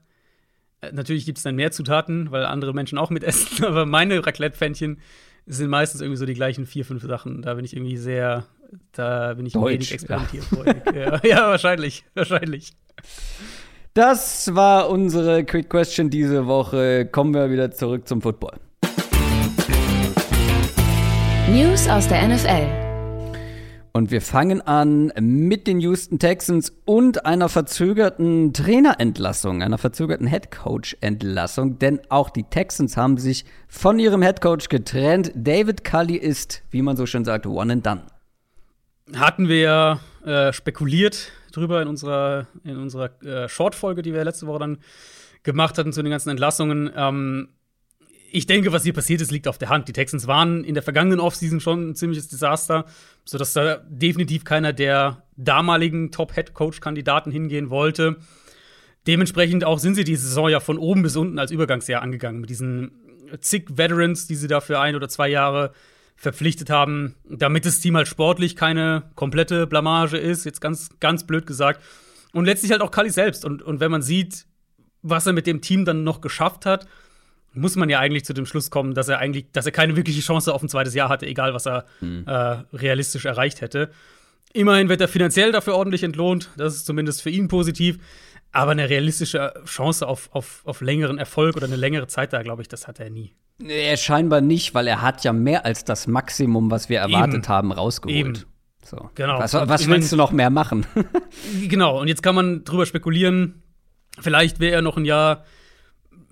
äh, 0.80 0.92
natürlich 0.92 1.24
gibt 1.24 1.38
es 1.38 1.44
dann 1.44 1.56
mehr 1.56 1.72
Zutaten, 1.72 2.30
weil 2.30 2.44
andere 2.44 2.74
Menschen 2.74 2.98
auch 2.98 3.10
mitessen, 3.10 3.64
aber 3.64 3.86
meine 3.86 4.24
Raclette-Pfännchen 4.24 5.00
sind 5.46 5.70
meistens 5.70 6.00
irgendwie 6.00 6.18
so 6.18 6.26
die 6.26 6.34
gleichen 6.34 6.66
vier, 6.66 6.84
fünf 6.84 7.02
Sachen. 7.02 7.42
Da 7.42 7.54
bin 7.54 7.64
ich 7.64 7.74
irgendwie 7.74 7.96
sehr, 7.96 8.46
da 8.92 9.34
bin 9.34 9.46
ich 9.46 9.52
Deutsch, 9.52 9.72
wenig 9.72 9.92
experimentierfreudig. 9.92 10.82
ja. 10.94 11.20
ja, 11.24 11.48
wahrscheinlich, 11.48 12.04
wahrscheinlich. 12.14 12.72
Das 13.94 14.54
war 14.54 14.88
unsere 14.88 15.44
Quick 15.44 15.68
Question 15.68 16.08
diese 16.08 16.46
Woche. 16.46 17.06
Kommen 17.06 17.34
wir 17.34 17.50
wieder 17.50 17.70
zurück 17.70 18.08
zum 18.08 18.22
Football. 18.22 18.58
News 21.50 21.88
aus 21.88 22.08
der 22.08 22.28
NFL. 22.28 22.82
Und 23.94 24.10
wir 24.10 24.22
fangen 24.22 24.62
an 24.62 25.12
mit 25.20 25.66
den 25.66 25.78
Houston 25.80 26.18
Texans 26.18 26.72
und 26.86 27.26
einer 27.26 27.50
verzögerten 27.50 28.54
Trainerentlassung, 28.54 29.62
einer 29.62 29.76
verzögerten 29.76 30.26
Headcoach-Entlassung, 30.26 31.78
denn 31.78 32.00
auch 32.08 32.30
die 32.30 32.44
Texans 32.44 32.96
haben 32.96 33.18
sich 33.18 33.44
von 33.68 33.98
ihrem 33.98 34.22
Headcoach 34.22 34.70
getrennt. 34.70 35.30
David 35.34 35.84
Cully 35.84 36.16
ist, 36.16 36.62
wie 36.70 36.80
man 36.80 36.96
so 36.96 37.04
schön 37.04 37.26
sagt, 37.26 37.46
one 37.46 37.74
and 37.74 37.84
done. 37.84 38.00
Hatten 39.14 39.48
wir 39.48 39.60
ja 39.60 40.00
äh, 40.24 40.52
spekuliert 40.52 41.32
drüber 41.52 41.82
in 41.82 41.88
unserer, 41.88 42.46
in 42.64 42.76
unserer 42.76 43.22
äh, 43.22 43.48
Short-Folge, 43.48 44.02
die 44.02 44.14
wir 44.14 44.24
letzte 44.24 44.46
Woche 44.46 44.60
dann 44.60 44.78
gemacht 45.42 45.78
hatten 45.78 45.92
zu 45.92 46.02
den 46.02 46.10
ganzen 46.10 46.30
Entlassungen. 46.30 46.90
Ähm, 46.94 47.48
ich 48.30 48.46
denke, 48.46 48.72
was 48.72 48.84
hier 48.84 48.94
passiert 48.94 49.20
ist, 49.20 49.30
liegt 49.30 49.46
auf 49.46 49.58
der 49.58 49.68
Hand. 49.68 49.88
Die 49.88 49.92
Texans 49.92 50.26
waren 50.26 50.64
in 50.64 50.74
der 50.74 50.82
vergangenen 50.82 51.20
Offseason 51.20 51.60
schon 51.60 51.90
ein 51.90 51.94
ziemliches 51.94 52.28
Desaster, 52.28 52.86
sodass 53.24 53.52
da 53.52 53.76
definitiv 53.86 54.44
keiner 54.44 54.72
der 54.72 55.24
damaligen 55.36 56.10
Top-Head-Coach-Kandidaten 56.10 57.30
hingehen 57.30 57.68
wollte. 57.68 58.16
Dementsprechend 59.06 59.64
auch 59.64 59.78
sind 59.78 59.96
sie 59.96 60.04
die 60.04 60.16
Saison 60.16 60.48
ja 60.48 60.60
von 60.60 60.78
oben 60.78 61.02
bis 61.02 61.16
unten 61.16 61.38
als 61.38 61.50
Übergangsjahr 61.50 62.00
angegangen, 62.00 62.40
mit 62.40 62.48
diesen 62.48 62.92
zig 63.40 63.64
Veterans, 63.68 64.26
die 64.26 64.36
sie 64.36 64.48
da 64.48 64.60
für 64.60 64.80
ein 64.80 64.96
oder 64.96 65.08
zwei 65.08 65.28
Jahre 65.28 65.72
verpflichtet 66.22 66.70
haben, 66.70 67.16
damit 67.28 67.66
das 67.66 67.80
Team 67.80 67.96
halt 67.96 68.06
sportlich 68.06 68.54
keine 68.54 69.10
komplette 69.16 69.66
Blamage 69.66 70.16
ist, 70.16 70.44
jetzt 70.44 70.60
ganz, 70.60 70.90
ganz 71.00 71.26
blöd 71.26 71.48
gesagt. 71.48 71.82
Und 72.32 72.44
letztlich 72.44 72.70
halt 72.70 72.80
auch 72.80 72.92
Kali 72.92 73.10
selbst. 73.10 73.44
Und, 73.44 73.60
und 73.60 73.80
wenn 73.80 73.90
man 73.90 74.02
sieht, 74.02 74.46
was 75.02 75.26
er 75.26 75.32
mit 75.32 75.48
dem 75.48 75.60
Team 75.60 75.84
dann 75.84 76.04
noch 76.04 76.20
geschafft 76.20 76.64
hat, 76.64 76.86
muss 77.54 77.74
man 77.74 77.90
ja 77.90 77.98
eigentlich 77.98 78.24
zu 78.24 78.34
dem 78.34 78.46
Schluss 78.46 78.70
kommen, 78.70 78.94
dass 78.94 79.08
er 79.08 79.18
eigentlich, 79.18 79.50
dass 79.50 79.66
er 79.66 79.72
keine 79.72 79.96
wirkliche 79.96 80.20
Chance 80.20 80.54
auf 80.54 80.62
ein 80.62 80.68
zweites 80.68 80.94
Jahr 80.94 81.08
hatte, 81.08 81.26
egal 81.26 81.54
was 81.54 81.66
er 81.66 81.86
äh, 82.00 82.76
realistisch 82.76 83.24
erreicht 83.24 83.60
hätte. 83.60 83.90
Immerhin 84.52 84.88
wird 84.88 85.00
er 85.00 85.08
finanziell 85.08 85.50
dafür 85.50 85.74
ordentlich 85.74 86.04
entlohnt, 86.04 86.50
das 86.56 86.76
ist 86.76 86.86
zumindest 86.86 87.20
für 87.20 87.30
ihn 87.30 87.48
positiv. 87.48 87.98
Aber 88.52 88.70
eine 88.70 88.88
realistische 88.88 89.52
Chance 89.64 90.06
auf, 90.06 90.28
auf, 90.32 90.62
auf 90.64 90.82
längeren 90.82 91.18
Erfolg 91.18 91.56
oder 91.56 91.66
eine 91.66 91.76
längere 91.76 92.06
Zeit 92.06 92.32
da, 92.32 92.42
glaube 92.42 92.62
ich, 92.62 92.68
das 92.68 92.86
hat 92.86 93.00
er 93.00 93.10
nie. 93.10 93.34
Er 93.58 93.96
scheinbar 93.96 94.40
nicht, 94.40 94.74
weil 94.74 94.88
er 94.88 95.02
hat 95.02 95.24
ja 95.24 95.32
mehr 95.32 95.64
als 95.64 95.84
das 95.84 96.06
Maximum, 96.06 96.70
was 96.70 96.88
wir 96.88 96.98
erwartet 96.98 97.44
Eben. 97.44 97.48
haben, 97.48 97.72
rausgeholt. 97.72 98.16
Eben. 98.16 98.44
So. 98.84 99.10
Genau. 99.14 99.38
Was, 99.38 99.54
was 99.54 99.88
willst 99.88 100.12
du 100.12 100.16
noch 100.16 100.32
mehr 100.32 100.50
machen? 100.50 100.86
Genau, 101.68 102.00
und 102.00 102.08
jetzt 102.08 102.22
kann 102.22 102.34
man 102.34 102.64
drüber 102.64 102.86
spekulieren, 102.86 103.62
vielleicht 104.20 104.60
wäre 104.60 104.76
er 104.76 104.82
noch 104.82 104.96
ein 104.96 105.04
Jahr 105.04 105.44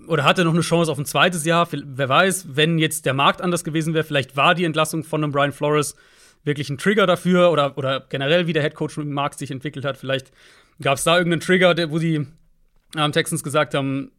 oder 0.07 0.25
hat 0.25 0.39
er 0.39 0.45
noch 0.45 0.53
eine 0.53 0.62
Chance 0.62 0.91
auf 0.91 0.99
ein 0.99 1.07
zweites 1.07 1.45
Jahr. 1.45 1.69
Wer 1.71 2.09
weiß, 2.09 2.57
wenn 2.57 2.79
jetzt 2.79 3.07
der 3.07 3.15
Markt 3.15 3.41
anders 3.41 3.65
gewesen 3.65 3.95
wäre, 3.95 4.05
vielleicht 4.05 4.37
war 4.37 4.55
die 4.55 4.65
Entlassung 4.65 5.05
von 5.05 5.23
einem 5.23 5.33
Brian 5.33 5.53
Flores 5.53 5.95
wirklich 6.45 6.71
ein 6.71 6.79
Trigger 6.79 7.07
dafür 7.07 7.50
oder, 7.50 7.77
oder 7.79 8.07
generell, 8.09 8.47
wie 8.47 8.53
der 8.53 8.62
Headcoach 8.62 8.99
im 8.99 9.12
Markt 9.12 9.39
sich 9.39 9.50
entwickelt 9.50 9.85
hat. 9.85 9.97
Vielleicht 9.97 10.33
gab 10.83 10.99
es 10.99 11.05
da 11.05 11.17
irgendeinen 11.17 11.41
Trigger, 11.41 11.75
wo 11.91 11.99
die 11.99 12.27
ähm, 12.97 13.12
Texans 13.12 13.43
gesagt 13.43 13.75
haben, 13.75 14.11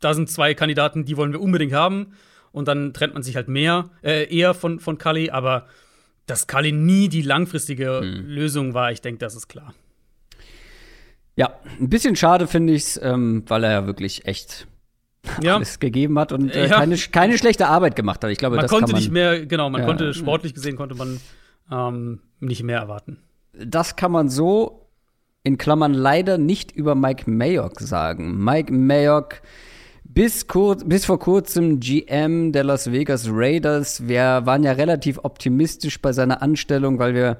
da 0.00 0.14
sind 0.14 0.30
zwei 0.30 0.54
Kandidaten, 0.54 1.04
die 1.04 1.16
wollen 1.16 1.32
wir 1.32 1.40
unbedingt 1.40 1.72
haben. 1.72 2.14
Und 2.52 2.68
dann 2.68 2.92
trennt 2.92 3.14
man 3.14 3.22
sich 3.22 3.36
halt 3.36 3.48
mehr, 3.48 3.90
äh, 4.02 4.24
eher 4.34 4.54
von, 4.54 4.80
von 4.80 4.98
Cully, 4.98 5.30
aber 5.30 5.66
dass 6.26 6.46
Cully 6.46 6.72
nie 6.72 7.08
die 7.08 7.22
langfristige 7.22 8.00
Lösung 8.00 8.74
war, 8.74 8.92
ich 8.92 9.00
denke, 9.00 9.18
das 9.18 9.34
ist 9.34 9.48
klar. 9.48 9.72
ja, 11.36 11.52
ein 11.80 11.88
bisschen 11.88 12.16
schade 12.16 12.46
finde 12.46 12.72
ich's, 12.74 12.98
ähm, 13.02 13.44
weil 13.46 13.64
er 13.64 13.70
ja 13.72 13.86
wirklich 13.86 14.26
echt 14.26 14.66
Ja. 15.40 15.56
alles 15.56 15.78
gegeben 15.78 16.18
hat 16.18 16.32
und 16.32 16.50
äh, 16.54 16.66
Ja. 16.68 16.78
keine, 16.78 16.96
keine 16.96 17.38
schlechte 17.38 17.68
Arbeit 17.68 17.96
gemacht 17.96 18.22
hat. 18.24 18.30
Ich 18.30 18.38
glaube, 18.38 18.56
man 18.56 18.62
das 18.64 18.70
konnte 18.70 18.86
kann 18.86 18.92
man, 18.92 19.00
nicht 19.00 19.12
mehr, 19.12 19.46
genau, 19.46 19.70
man 19.70 19.82
Ja. 19.82 19.86
konnte 19.86 20.12
sportlich 20.14 20.54
gesehen 20.54 20.76
konnte 20.76 20.94
man 20.94 21.20
ähm, 21.70 22.20
nicht 22.40 22.62
mehr 22.62 22.78
erwarten. 22.78 23.18
das 23.52 23.96
kann 23.96 24.10
man 24.12 24.28
so 24.28 24.86
in 25.44 25.58
Klammern 25.58 25.94
leider 25.94 26.38
nicht 26.38 26.72
über 26.72 26.94
Mike 26.94 27.30
Mayock 27.30 27.80
sagen. 27.80 28.42
Mike 28.42 28.72
Mayock 28.72 29.40
bis, 30.08 30.46
kur 30.46 30.76
bis 30.76 31.04
vor 31.04 31.18
kurzem 31.18 31.80
GM 31.80 32.52
der 32.52 32.64
Las 32.64 32.90
Vegas 32.90 33.28
Raiders. 33.30 34.08
Wir 34.08 34.42
waren 34.44 34.64
ja 34.64 34.72
relativ 34.72 35.20
optimistisch 35.22 36.00
bei 36.00 36.12
seiner 36.12 36.42
Anstellung, 36.42 36.98
weil 36.98 37.14
wir 37.14 37.38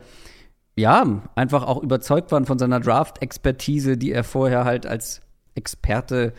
ja 0.76 1.22
einfach 1.34 1.64
auch 1.66 1.82
überzeugt 1.82 2.30
waren 2.30 2.44
von 2.44 2.58
seiner 2.58 2.78
Draft-Expertise, 2.78 3.96
die 3.96 4.12
er 4.12 4.22
vorher 4.22 4.64
halt 4.64 4.86
als 4.86 5.22
Experte 5.54 6.34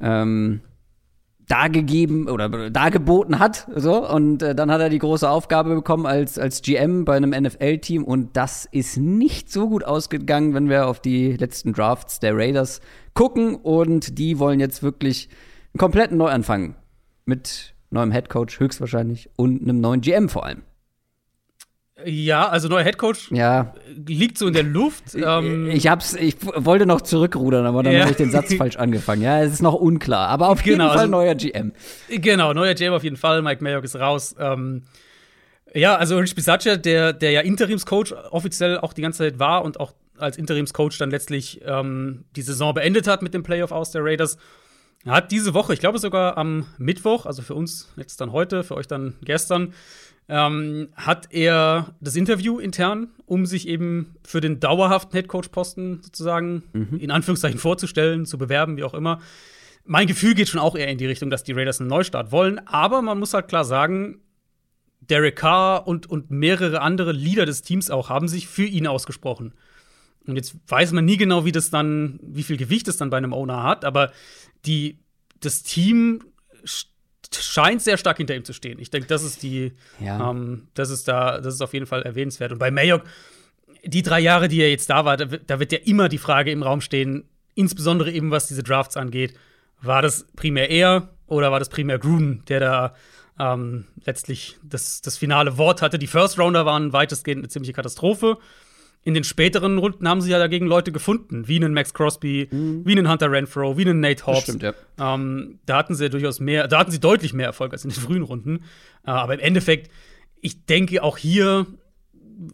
ähm, 0.00 0.60
dargegeben 1.48 2.28
oder 2.28 2.70
dargeboten 2.70 3.38
hat. 3.38 3.68
So. 3.74 4.08
Und 4.08 4.42
äh, 4.42 4.54
dann 4.54 4.70
hat 4.70 4.80
er 4.80 4.88
die 4.88 4.98
große 4.98 5.28
Aufgabe 5.28 5.74
bekommen 5.74 6.06
als, 6.06 6.38
als 6.38 6.62
GM 6.62 7.04
bei 7.04 7.16
einem 7.16 7.30
NFL-Team. 7.30 8.04
Und 8.04 8.36
das 8.36 8.66
ist 8.70 8.96
nicht 8.96 9.52
so 9.52 9.68
gut 9.68 9.84
ausgegangen, 9.84 10.54
wenn 10.54 10.70
wir 10.70 10.86
auf 10.86 11.00
die 11.00 11.36
letzten 11.36 11.72
Drafts 11.72 12.20
der 12.20 12.34
Raiders 12.34 12.80
gucken. 13.12 13.56
Und 13.56 14.18
die 14.18 14.38
wollen 14.38 14.60
jetzt 14.60 14.82
wirklich 14.82 15.28
einen 15.74 15.78
kompletten 15.80 16.16
Neuanfang 16.16 16.76
mit 17.24 17.74
neuem 17.90 18.12
Headcoach 18.12 18.58
höchstwahrscheinlich 18.60 19.28
und 19.36 19.62
einem 19.62 19.80
neuen 19.80 20.00
GM 20.00 20.28
vor 20.28 20.44
allem. 20.46 20.62
Ja, 22.04 22.48
also 22.48 22.68
neuer 22.68 22.82
Headcoach 22.82 23.30
Ja, 23.30 23.72
liegt 24.08 24.36
so 24.36 24.48
in 24.48 24.52
der 24.52 24.64
Luft. 24.64 25.14
Ähm, 25.14 25.70
ich 25.70 25.86
hab's, 25.86 26.14
ich 26.14 26.36
wollte 26.42 26.86
noch 26.86 27.00
zurückrudern, 27.02 27.64
aber 27.66 27.82
dann 27.84 27.92
Ja. 27.92 28.00
habe 28.00 28.10
ich 28.10 28.16
den 28.16 28.30
Satz 28.30 28.52
falsch 28.58 28.76
angefangen. 28.76 29.22
Ja, 29.22 29.40
es 29.42 29.52
ist 29.52 29.62
noch 29.62 29.74
unklar, 29.74 30.28
aber 30.28 30.48
auf 30.48 30.60
jeden 30.64 30.78
Genau, 30.78 30.88
Fall 30.90 30.98
also- 31.00 31.10
neuer 31.10 31.34
GM. 31.36 31.72
Genau, 32.08 32.52
neuer 32.52 32.74
GM 32.74 32.92
auf 32.92 33.04
jeden 33.04 33.16
Fall. 33.16 33.42
Mike 33.42 33.62
Mayock 33.62 33.84
ist 33.84 33.94
raus. 33.96 34.34
Ähm, 34.38 34.82
ja, 35.72 35.96
also 35.96 36.18
Rich 36.18 36.34
Bisaccia, 36.34 36.76
der, 36.76 37.12
der 37.12 37.30
ja 37.30 37.40
Interimscoach 37.42 38.12
offiziell 38.30 38.78
auch 38.78 38.92
die 38.92 39.02
ganze 39.02 39.18
Zeit 39.18 39.38
war 39.38 39.64
und 39.64 39.78
auch 39.80 39.94
als 40.18 40.36
Interimscoach 40.36 40.98
dann 40.98 41.10
letztlich 41.10 41.60
ähm, 41.64 42.24
die 42.36 42.42
Saison 42.42 42.74
beendet 42.74 43.06
hat 43.06 43.22
mit 43.22 43.34
dem 43.34 43.42
Playoff 43.44 43.70
aus 43.72 43.92
der 43.92 44.04
Raiders, 44.04 44.36
hat 45.12 45.30
diese 45.32 45.54
Woche, 45.54 45.74
ich 45.74 45.80
glaube 45.80 45.98
sogar 45.98 46.38
am 46.38 46.66
Mittwoch, 46.78 47.26
also 47.26 47.42
für 47.42 47.54
uns 47.54 47.92
jetzt 47.96 48.20
dann 48.20 48.32
heute, 48.32 48.64
für 48.64 48.76
euch 48.76 48.86
dann 48.86 49.14
gestern, 49.22 49.74
ähm, 50.28 50.88
hat 50.94 51.28
er 51.32 51.94
das 52.00 52.16
Interview 52.16 52.58
intern, 52.58 53.08
um 53.26 53.44
sich 53.44 53.68
eben 53.68 54.16
für 54.24 54.40
den 54.40 54.60
dauerhaften 54.60 55.12
Headcoach-Posten 55.12 56.00
sozusagen 56.02 56.62
in 56.98 57.10
Anführungszeichen 57.10 57.58
vorzustellen, 57.58 58.24
zu 58.24 58.38
bewerben, 58.38 58.76
wie 58.78 58.84
auch 58.84 58.94
immer. 58.94 59.20
Mein 59.84 60.06
Gefühl 60.06 60.34
geht 60.34 60.48
schon 60.48 60.60
auch 60.60 60.76
eher 60.76 60.88
in 60.88 60.96
die 60.96 61.06
Richtung, 61.06 61.28
dass 61.28 61.44
die 61.44 61.52
Raiders 61.52 61.80
einen 61.80 61.90
Neustart 61.90 62.32
wollen, 62.32 62.66
aber 62.66 63.02
man 63.02 63.18
muss 63.18 63.34
halt 63.34 63.48
klar 63.48 63.66
sagen, 63.66 64.20
Derek 65.00 65.36
Carr 65.36 65.86
und, 65.86 66.08
und 66.08 66.30
mehrere 66.30 66.80
andere 66.80 67.12
Leader 67.12 67.44
des 67.44 67.60
Teams 67.60 67.90
auch 67.90 68.08
haben 68.08 68.28
sich 68.28 68.48
für 68.48 68.64
ihn 68.64 68.86
ausgesprochen. 68.86 69.52
Und 70.26 70.36
jetzt 70.36 70.56
weiß 70.68 70.92
man 70.92 71.04
nie 71.04 71.18
genau, 71.18 71.44
wie 71.44 71.52
das 71.52 71.68
dann, 71.68 72.18
wie 72.22 72.42
viel 72.42 72.56
Gewicht 72.56 72.88
es 72.88 72.96
dann 72.96 73.10
bei 73.10 73.18
einem 73.18 73.34
Owner 73.34 73.62
hat, 73.62 73.84
aber 73.84 74.10
die, 74.66 74.98
das 75.40 75.62
Team 75.62 76.24
sch- 76.64 76.86
scheint 77.36 77.82
sehr 77.82 77.96
stark 77.98 78.16
hinter 78.18 78.34
ihm 78.34 78.44
zu 78.44 78.52
stehen. 78.52 78.78
Ich 78.78 78.90
denke, 78.90 79.08
das 79.08 79.22
ist 79.22 79.42
die, 79.42 79.72
Ja. 80.00 80.30
ähm, 80.30 80.68
das 80.74 80.90
ist 80.90 81.08
da, 81.08 81.40
das 81.40 81.54
ist 81.54 81.60
auf 81.60 81.72
jeden 81.74 81.86
Fall 81.86 82.02
erwähnenswert. 82.02 82.52
Und 82.52 82.58
bei 82.58 82.70
Mayock, 82.70 83.02
die 83.84 84.02
drei 84.02 84.20
Jahre, 84.20 84.48
die 84.48 84.60
er 84.60 84.70
jetzt 84.70 84.88
da 84.90 85.04
war, 85.04 85.16
da, 85.16 85.30
wird- 85.30 85.50
da 85.50 85.60
wird 85.60 85.72
ja 85.72 85.78
immer 85.84 86.08
die 86.08 86.18
Frage 86.18 86.50
im 86.50 86.62
Raum 86.62 86.80
stehen, 86.80 87.24
insbesondere 87.54 88.10
eben 88.10 88.30
was 88.30 88.46
diese 88.48 88.62
Drafts 88.62 88.96
angeht, 88.96 89.34
war 89.80 90.00
das 90.02 90.26
primär 90.36 90.70
er 90.70 91.10
oder 91.26 91.52
war 91.52 91.58
das 91.58 91.68
primär 91.68 91.98
Gruden, 91.98 92.42
der 92.48 92.60
da 92.60 92.94
ähm, 93.38 93.86
letztlich 94.04 94.56
das, 94.62 95.02
das 95.02 95.18
finale 95.18 95.58
Wort 95.58 95.82
hatte? 95.82 95.98
Die 95.98 96.06
First 96.06 96.38
Rounder 96.38 96.64
waren 96.66 96.92
weitestgehend 96.92 97.40
eine 97.40 97.48
ziemliche 97.48 97.72
Katastrophe. 97.74 98.38
In 99.04 99.12
den 99.14 99.24
späteren 99.24 99.76
Runden 99.76 100.08
haben 100.08 100.22
sie 100.22 100.30
ja 100.30 100.38
dagegen 100.38 100.66
Leute 100.66 100.90
gefunden, 100.90 101.46
wie 101.46 101.56
einen 101.56 101.74
Max 101.74 101.92
Crosby, 101.92 102.48
wie 102.50 102.92
einen 102.92 103.10
Hunter 103.10 103.30
Renfro, 103.30 103.76
wie 103.76 103.82
einen 103.82 104.00
Nate 104.00 104.26
Hobbs. 104.26 104.42
stimmt, 104.42 104.62
ja. 104.62 104.72
Ähm, 104.98 105.58
da 105.66 105.76
hatten 105.76 105.94
sie 105.94 106.04
ja 106.04 106.08
durchaus 106.08 106.40
mehr, 106.40 106.68
da 106.68 106.78
hatten 106.78 106.90
sie 106.90 107.00
deutlich 107.00 107.34
mehr 107.34 107.46
Erfolg 107.46 107.72
als 107.72 107.84
in 107.84 107.90
den 107.90 108.00
frühen 108.00 108.22
Runden. 108.22 108.64
Äh, 109.06 109.10
aber 109.10 109.34
im 109.34 109.40
Endeffekt, 109.40 109.90
ich 110.40 110.64
denke, 110.64 111.02
auch 111.02 111.18
hier 111.18 111.66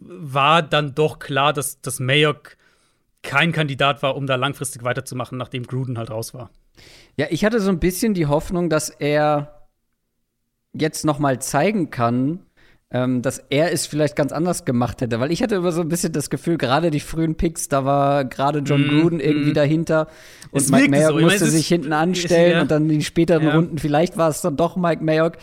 war 0.01 0.61
dann 0.61 0.93
doch 0.93 1.19
klar, 1.19 1.53
dass, 1.53 1.81
dass 1.81 1.99
Mayock 1.99 2.57
kein 3.23 3.51
Kandidat 3.51 4.03
war, 4.03 4.15
um 4.15 4.27
da 4.27 4.35
langfristig 4.35 4.83
weiterzumachen, 4.83 5.37
nachdem 5.37 5.63
Gruden 5.63 5.97
halt 5.97 6.09
raus 6.09 6.33
war. 6.33 6.49
Ja, 7.17 7.27
ich 7.29 7.45
hatte 7.45 7.59
so 7.59 7.69
ein 7.69 7.79
bisschen 7.79 8.13
die 8.13 8.25
Hoffnung, 8.25 8.69
dass 8.69 8.89
er 8.89 9.67
jetzt 10.73 11.05
noch 11.05 11.19
mal 11.19 11.39
zeigen 11.41 11.89
kann, 11.89 12.45
ähm, 12.93 13.21
dass 13.21 13.41
er 13.49 13.71
es 13.71 13.85
vielleicht 13.87 14.15
ganz 14.15 14.31
anders 14.31 14.65
gemacht 14.65 15.01
hätte. 15.01 15.19
Weil 15.19 15.31
ich 15.31 15.41
hatte 15.41 15.55
immer 15.55 15.71
so 15.71 15.81
ein 15.81 15.87
bisschen 15.89 16.11
das 16.13 16.29
Gefühl, 16.29 16.57
gerade 16.57 16.91
die 16.91 16.99
frühen 16.99 17.35
Picks, 17.35 17.67
da 17.69 17.85
war 17.85 18.25
gerade 18.25 18.59
John 18.59 18.81
Mhm, 18.85 19.01
Gruden 19.01 19.19
irgendwie 19.19 19.51
mhm. 19.51 19.55
dahinter 19.55 20.07
und 20.51 20.61
Es 20.61 20.69
Mike 20.69 20.89
Mayock 20.89 21.07
so. 21.09 21.13
Meine, 21.15 21.25
musste 21.27 21.45
ist- 21.45 21.51
sich 21.51 21.67
hinten 21.67 21.87
ist- 21.87 21.93
anstellen 21.93 22.51
ja. 22.53 22.61
und 22.61 22.71
dann 22.71 22.83
in 22.83 22.89
den 22.89 23.01
späteren 23.01 23.43
Ja. 23.43 23.55
Runden, 23.55 23.77
vielleicht 23.77 24.17
war 24.17 24.29
es 24.29 24.41
dann 24.41 24.57
doch 24.57 24.75
Mike 24.75 25.03
Mayock. 25.03 25.37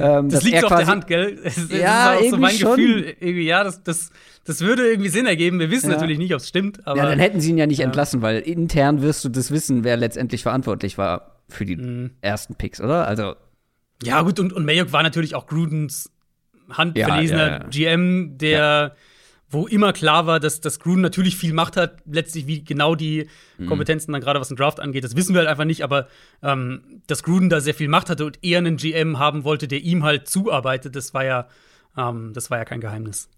Ähm, 0.00 0.28
Das 0.28 0.44
liegt 0.44 0.60
so 0.60 0.68
auf 0.68 0.76
der 0.76 0.86
Hand, 0.86 1.06
gell? 1.08 1.38
Es, 1.42 1.56
es 1.56 1.70
Ja, 1.76 2.12
ist 2.14 2.26
auch 2.26 2.30
so 2.30 2.36
mein 2.36 2.52
schon. 2.54 2.76
Gefühl, 2.76 3.14
irgendwie, 3.20 3.46
ja, 3.46 3.64
das, 3.64 3.82
das, 3.82 4.10
das 4.44 4.60
würde 4.60 4.88
irgendwie 4.88 5.08
Sinn 5.08 5.26
ergeben. 5.26 5.58
Wir 5.58 5.70
wissen 5.70 5.90
Ja. 5.90 5.96
natürlich 5.96 6.18
nicht, 6.18 6.32
ob 6.34 6.40
es 6.40 6.48
stimmt, 6.48 6.86
aber 6.86 6.98
Ja, 6.98 7.06
dann 7.06 7.18
hätten 7.18 7.40
sie 7.40 7.50
ihn 7.50 7.58
ja 7.58 7.66
nicht 7.66 7.78
Ja. 7.80 7.86
entlassen, 7.86 8.22
weil 8.22 8.38
intern 8.40 9.02
wirst 9.02 9.24
du 9.24 9.28
das 9.28 9.50
wissen, 9.50 9.82
wer 9.84 9.96
letztendlich 9.96 10.42
verantwortlich 10.44 10.98
war 10.98 11.40
für 11.48 11.64
die 11.64 11.76
Mhm. 11.76 12.10
ersten 12.20 12.54
Picks, 12.54 12.80
oder? 12.80 13.08
Also, 13.08 13.34
Ja, 14.04 14.22
gut, 14.22 14.38
und, 14.38 14.52
und 14.52 14.64
Mayock 14.64 14.92
war 14.92 15.02
natürlich 15.02 15.34
auch 15.34 15.46
Grudens 15.48 16.10
handverlesener 16.70 17.50
Ja. 17.50 17.58
GM, 17.68 18.38
der, 18.38 18.94
wo 19.50 19.66
immer 19.66 19.92
klar 19.92 20.26
war, 20.26 20.40
dass, 20.40 20.60
dass 20.60 20.78
Gruden 20.80 21.00
natürlich 21.00 21.36
viel 21.36 21.52
Macht 21.54 21.76
hat, 21.76 21.98
letztlich 22.04 22.46
wie 22.46 22.62
genau 22.64 22.94
die 22.94 23.28
Mhm. 23.56 23.66
Kompetenzen 23.66 24.12
dann 24.12 24.20
gerade 24.20 24.40
was 24.40 24.48
den 24.48 24.56
Draft 24.56 24.78
angeht, 24.78 25.04
das 25.04 25.16
wissen 25.16 25.34
wir 25.34 25.40
halt 25.40 25.48
einfach 25.48 25.64
nicht, 25.64 25.82
aber 25.82 26.06
ähm, 26.42 27.00
dass 27.06 27.22
Gruden 27.22 27.48
da 27.48 27.60
sehr 27.60 27.74
viel 27.74 27.88
Macht 27.88 28.10
hatte 28.10 28.24
und 28.26 28.38
eher 28.44 28.58
einen 28.58 28.76
GM 28.76 29.18
haben 29.18 29.44
wollte, 29.44 29.66
der 29.68 29.80
ihm 29.80 30.04
halt 30.04 30.28
zuarbeitet, 30.28 30.94
das 30.94 31.14
war 31.14 31.24
ja, 31.24 31.48
ähm, 31.96 32.32
das 32.34 32.50
war 32.50 32.58
ja 32.58 32.64
kein 32.64 32.80
Geheimnis. 32.80 33.28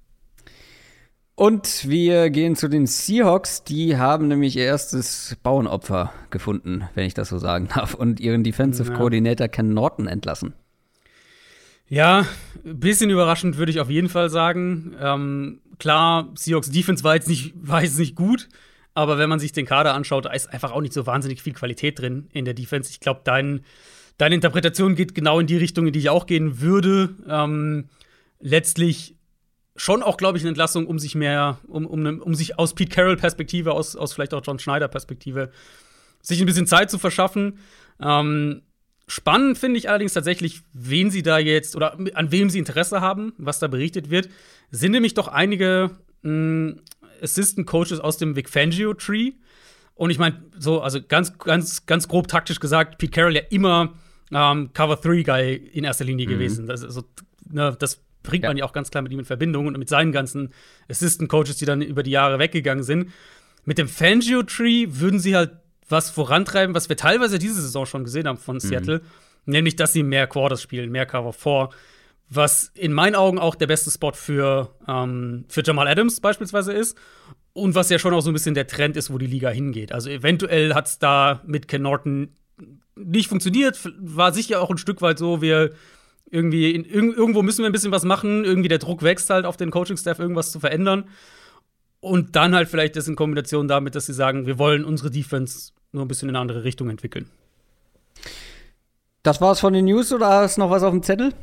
Und 1.37 1.89
wir 1.89 2.29
gehen 2.29 2.55
zu 2.55 2.69
den 2.69 2.87
Seahawks. 2.87 3.65
Die 3.65 3.97
haben 3.97 4.29
nämlich 4.29 4.57
ihr 4.57 4.65
erstes 4.67 5.39
Bauernopfer 5.43 6.13
gefunden, 6.29 6.85
wenn 6.95 7.07
ich 7.07 7.15
das 7.15 7.31
so 7.31 7.39
sagen 7.39 7.69
darf, 7.75 7.95
und 7.95 8.21
ihren 8.21 8.45
Defensive 8.45 8.91
Ja. 8.91 8.97
Coordinator 8.99 9.49
Ken 9.49 9.73
Norton 9.73 10.07
entlassen. 10.07 10.53
Ja, 11.91 12.25
ein 12.65 12.79
bisschen 12.79 13.11
überraschend 13.11 13.57
würde 13.57 13.73
ich 13.73 13.81
auf 13.81 13.91
jeden 13.91 14.09
Fall 14.09 14.31
sagen. 14.31 14.95
Ähm, 15.01 15.61
klar, 15.81 16.29
Seahawks 16.37 16.71
Defense 16.71 17.03
war 17.03 17.17
jetzt, 17.17 17.27
nicht, 17.27 17.53
war 17.57 17.83
jetzt 17.83 17.99
nicht 17.99 18.15
gut, 18.15 18.49
aber 18.95 19.19
wenn 19.19 19.29
man 19.29 19.41
sich 19.41 19.51
den 19.51 19.67
Kader 19.67 19.93
anschaut, 19.95 20.27
da 20.27 20.31
ist 20.31 20.53
einfach 20.53 20.71
auch 20.71 20.83
nicht 20.83 20.93
so 20.93 21.05
wahnsinnig 21.07 21.43
viel 21.43 21.53
Qualität 21.53 21.99
drin 21.99 22.29
in 22.33 22.45
der 22.45 22.55
Defense. 22.55 22.91
Ich 22.93 23.01
glaube, 23.01 23.23
dein, 23.25 23.65
deine 24.19 24.37
Interpretation 24.37 24.95
geht 24.95 25.17
genau 25.17 25.41
in 25.41 25.49
die 25.49 25.57
Richtung, 25.57 25.89
in 25.89 25.93
die 25.93 25.99
ich 25.99 26.11
auch 26.11 26.27
gehen 26.27 26.61
würde. 26.61 27.17
Ähm, 27.29 27.89
letztlich 28.39 29.17
schon 29.75 30.05
auch, 30.05 30.17
glaube 30.17 30.39
ich, 30.39 30.45
eine 30.45 30.51
Entlassung, 30.51 30.87
um 30.87 31.01
sich 31.01 31.17
mehr, 31.17 31.59
um, 31.67 31.87
um, 31.87 32.21
um 32.21 32.35
sich 32.37 32.57
aus 32.57 32.77
Pete 32.77 32.95
Carroll-Perspektive, 32.95 33.73
aus, 33.73 33.97
aus 33.97 34.13
vielleicht 34.13 34.33
auch 34.33 34.43
John 34.45 34.61
Schneider-Perspektive, 34.61 35.51
sich 36.23 36.39
ein 36.39 36.47
bisschen 36.47 36.69
Zeit 36.69 36.89
zu 36.89 37.01
verschaffen. 37.01 37.59
Ähm, 38.01 38.63
spannend 39.11 39.59
finde 39.59 39.79
ich 39.79 39.89
allerdings 39.89 40.13
tatsächlich, 40.13 40.63
wen 40.73 41.11
sie 41.11 41.23
da 41.23 41.39
jetzt 41.39 41.75
oder 41.75 41.99
an 42.15 42.33
wem 42.33 42.49
sie 42.49 42.59
Interesse 42.59 43.01
haben, 43.01 43.33
was 43.39 43.59
da 43.59 43.67
berichtet 43.67 44.09
wird. 44.09 44.29
Sind 44.71 44.93
nämlich 44.93 45.15
doch 45.15 45.29
einige 45.29 45.91
mh, 46.23 46.75
Assistant 47.21 47.67
Coaches 47.67 48.01
aus 48.01 48.17
dem 48.19 48.37
Vic 48.37 48.49
Fangio 48.49 48.95
Tree. 48.95 49.33
Und 49.95 50.11
ich 50.11 50.19
meine, 50.19 50.43
so, 50.59 50.81
also 50.81 51.01
ganz, 51.03 51.37
ganz, 51.39 51.87
ganz 51.87 52.09
grob 52.09 52.29
taktisch 52.29 52.61
gesagt, 52.61 52.99
Pete 52.99 53.11
Carroll 53.11 53.37
ja 53.37 53.43
immer 53.51 53.95
ähm, 54.33 54.73
Cover 54.73 54.97
3 54.97 55.23
Guy 55.23 55.55
in 55.55 55.85
erster 55.85 56.05
Linie 56.05 56.27
mhm. 56.27 56.31
gewesen. 56.31 56.67
Das, 56.67 56.85
also, 56.85 57.03
ne, 57.51 57.77
das 57.79 58.01
bringt 58.23 58.45
ja. 58.45 58.51
man 58.51 58.57
ja 58.57 58.65
auch 58.65 58.73
ganz 58.73 58.91
klar 58.91 59.03
mit 59.03 59.13
ihm 59.13 59.19
in 59.19 59.25
Verbindung 59.25 59.67
und 59.67 59.77
mit 59.77 59.89
seinen 59.89 60.13
ganzen 60.13 60.51
Assistant 60.89 61.29
Coaches, 61.29 61.57
die 61.57 61.65
dann 61.65 61.83
über 61.83 62.03
die 62.03 62.13
Jahre 62.13 62.39
weggegangen 62.39 62.85
sind. 62.85 63.11
Mit 63.65 63.77
dem 63.77 63.89
Fangio 63.89 64.43
Tree 64.43 64.87
würden 64.89 65.19
sie 65.19 65.37
halt 65.37 65.51
was 65.91 66.11
vorantreiben, 66.11 66.75
was 66.75 66.89
wir 66.89 66.97
teilweise 66.97 67.39
diese 67.39 67.61
Saison 67.61 67.87
schon 67.87 68.05
gesehen 68.05 68.27
haben 68.27 68.39
von 68.39 68.57
mhm. 68.57 68.61
Seattle, 68.61 68.99
mhm. 68.99 69.53
nämlich 69.53 69.77
dass 69.77 69.93
sie 69.93 70.03
mehr 70.03 70.27
Quarters 70.27 70.63
spielen, 70.63 70.91
mehr 70.91 71.07
Cover 71.07 71.33
4, 71.33 71.71
was 72.29 72.71
in 72.75 72.93
meinen 72.93 73.17
Augen 73.17 73.39
auch 73.39 73.55
der 73.55 73.67
beste 73.67 73.91
Spot 73.91 74.13
für, 74.13 74.75
ähm, 74.87 75.45
für 75.49 75.63
Jamal 75.65 75.89
Adams 75.89 76.21
beispielsweise 76.21 76.73
ist. 76.73 76.97
Und 77.53 77.75
was 77.75 77.91
ja 77.91 77.99
schon 77.99 78.15
auch 78.15 78.21
so 78.21 78.31
ein 78.31 78.33
bisschen 78.33 78.55
der 78.55 78.69
Trend 78.69 78.97
ist, 78.97 79.13
wo 79.13 79.19
die 79.19 79.27
Liga 79.27 79.51
hingeht. 79.51 79.91
Also 79.91 80.09
eventuell 80.09 80.73
hat 80.73 80.87
es 80.87 81.01
da 81.01 81.43
mit 81.45 81.67
Ken 81.67 81.83
Norton 81.83 82.29
nicht 82.95 83.29
funktioniert. 83.29 83.77
War 83.99 84.33
sicher 84.33 84.61
auch 84.61 84.71
ein 84.71 84.79
Stück 84.79 85.03
weit 85.03 85.19
so, 85.19 85.43
wir 85.43 85.73
irgendwie 86.31 86.71
in, 86.71 86.85
irgendwo 86.85 87.43
müssen 87.43 87.63
wir 87.63 87.67
ein 87.67 87.73
bisschen 87.73 87.91
was 87.91 88.05
machen. 88.05 88.45
Irgendwie 88.45 88.69
der 88.69 88.79
Druck 88.79 89.03
wächst 89.03 89.31
halt 89.31 89.45
auf 89.45 89.57
den 89.57 89.73
Coaching-Staff, 89.73 90.21
irgendwas 90.21 90.53
zu 90.53 90.61
verändern. 90.61 91.09
Und 91.99 92.37
dann 92.37 92.55
halt 92.55 92.69
vielleicht 92.69 92.97
das 92.97 93.09
in 93.09 93.17
Kombination 93.17 93.69
damit, 93.69 93.95
dass 93.95 94.07
sie 94.07 94.15
sagen, 94.15 94.47
wir 94.47 94.59
wollen 94.59 94.85
unsere 94.85 95.11
Defense 95.11 95.73
nur 95.93 96.05
ein 96.05 96.09
bisschen 96.09 96.29
in 96.29 96.37
eine 96.37 96.43
andere 96.43 96.65
Richtung 96.65 96.91
entwickeln. 96.91 97.29
Das 99.23 99.41
war's 99.41 99.61
von 99.61 99.73
den 99.73 99.85
News 99.85 100.13
oder 100.13 100.29
hast 100.29 100.57
du 100.57 100.63
noch 100.63 100.71
was 100.71 100.83
auf 100.83 100.93
dem 100.93 101.03
Zettel? 101.03 101.35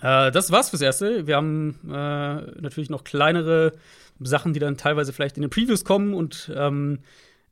Äh, 0.00 0.30
das 0.30 0.50
war's 0.50 0.70
fürs 0.70 0.82
Erste. 0.82 1.26
Wir 1.26 1.36
haben 1.36 1.78
äh, 1.84 2.60
natürlich 2.60 2.90
noch 2.90 3.04
kleinere 3.04 3.72
Sachen, 4.20 4.52
die 4.52 4.60
dann 4.60 4.76
teilweise 4.76 5.12
vielleicht 5.12 5.36
in 5.36 5.42
den 5.42 5.50
Previews 5.50 5.84
kommen 5.84 6.14
und 6.14 6.50
ähm, 6.54 7.00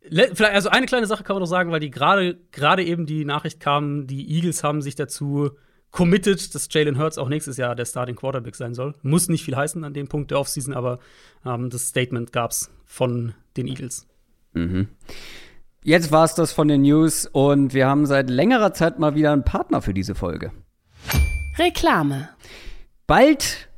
vielleicht, 0.01 0.41
also 0.41 0.69
eine 0.69 0.87
kleine 0.87 1.07
Sache 1.07 1.23
kann 1.23 1.35
man 1.35 1.43
doch 1.43 1.49
sagen, 1.49 1.71
weil 1.71 1.81
die 1.81 1.91
gerade 1.91 2.39
gerade 2.51 2.85
eben 2.85 3.07
die 3.07 3.25
Nachricht 3.25 3.61
kam, 3.61 4.07
die 4.07 4.31
Eagles 4.35 4.65
haben 4.65 4.83
sich 4.83 4.95
dazu 4.95 5.51
committed, 5.91 6.55
dass 6.55 6.69
Jalen 6.71 6.99
Hurts 6.99 7.19
auch 7.19 7.29
nächstes 7.29 7.57
Jahr 7.57 7.75
der 7.75 7.85
Starting 7.85 8.17
Quarterback 8.17 8.57
sein 8.57 8.75
soll. 8.75 8.95
Muss 9.03 9.29
nicht 9.29 9.45
viel 9.45 9.57
heißen 9.57 9.83
an 9.85 9.95
dem 9.95 10.09
Punkt 10.09 10.31
der 10.31 10.39
Offseason, 10.39 10.75
aber 10.75 10.99
ähm, 11.45 11.71
das 11.71 11.89
Statement 11.89 12.33
gab's 12.33 12.71
von 12.85 13.35
den 13.57 13.67
Eagles. 13.67 14.07
Mhm. 14.53 14.89
Jetzt 15.87 16.11
war's 16.11 16.35
das 16.35 16.50
von 16.52 16.66
den 16.66 16.83
News 16.83 17.26
und 17.31 17.73
wir 17.73 17.87
haben 17.87 18.07
seit 18.07 18.28
längerer 18.28 18.73
Zeit 18.73 18.99
mal 18.99 19.14
wieder 19.14 19.33
einen 19.33 19.45
Partner 19.45 19.81
für 19.81 19.95
diese 19.95 20.16
Folge. 20.16 20.50
Reklame. 21.61 22.28
Bald, 23.07 23.69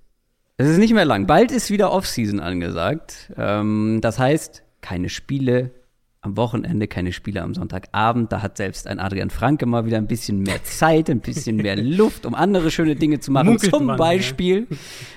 es 0.57 0.69
ist 0.71 0.79
nicht 0.79 0.95
mehr 0.95 1.05
lang, 1.05 1.27
bald 1.27 1.53
ist 1.53 1.71
wieder 1.71 1.93
Offseason 1.93 2.41
angesagt. 2.41 3.31
Ähm, 3.37 3.99
das 4.01 4.19
heißt, 4.19 4.63
keine 4.81 5.11
Spiele 5.11 5.71
am 6.23 6.39
Wochenende, 6.39 6.89
keine 6.89 7.13
Spiele 7.13 7.43
am 7.43 7.53
Sonntagabend. 7.53 8.33
Da 8.33 8.41
hat 8.41 8.57
selbst 8.57 8.87
ein 8.87 9.01
Adrian 9.01 9.29
Franke 9.29 9.67
mal 9.67 9.85
wieder 9.85 9.99
ein 9.99 10.07
bisschen 10.07 10.43
mehr 10.43 10.65
Zeit, 10.65 11.11
ein 11.11 11.21
bisschen 11.21 11.57
mehr 11.57 11.77
Luft, 11.77 12.25
um 12.25 12.35
andere 12.35 12.71
schöne 12.71 12.97
Dinge 12.97 13.21
zu 13.21 13.31
machen. 13.33 13.49
Munkelt 13.49 13.71
Zum 13.71 13.87
Beispiel 13.87 14.67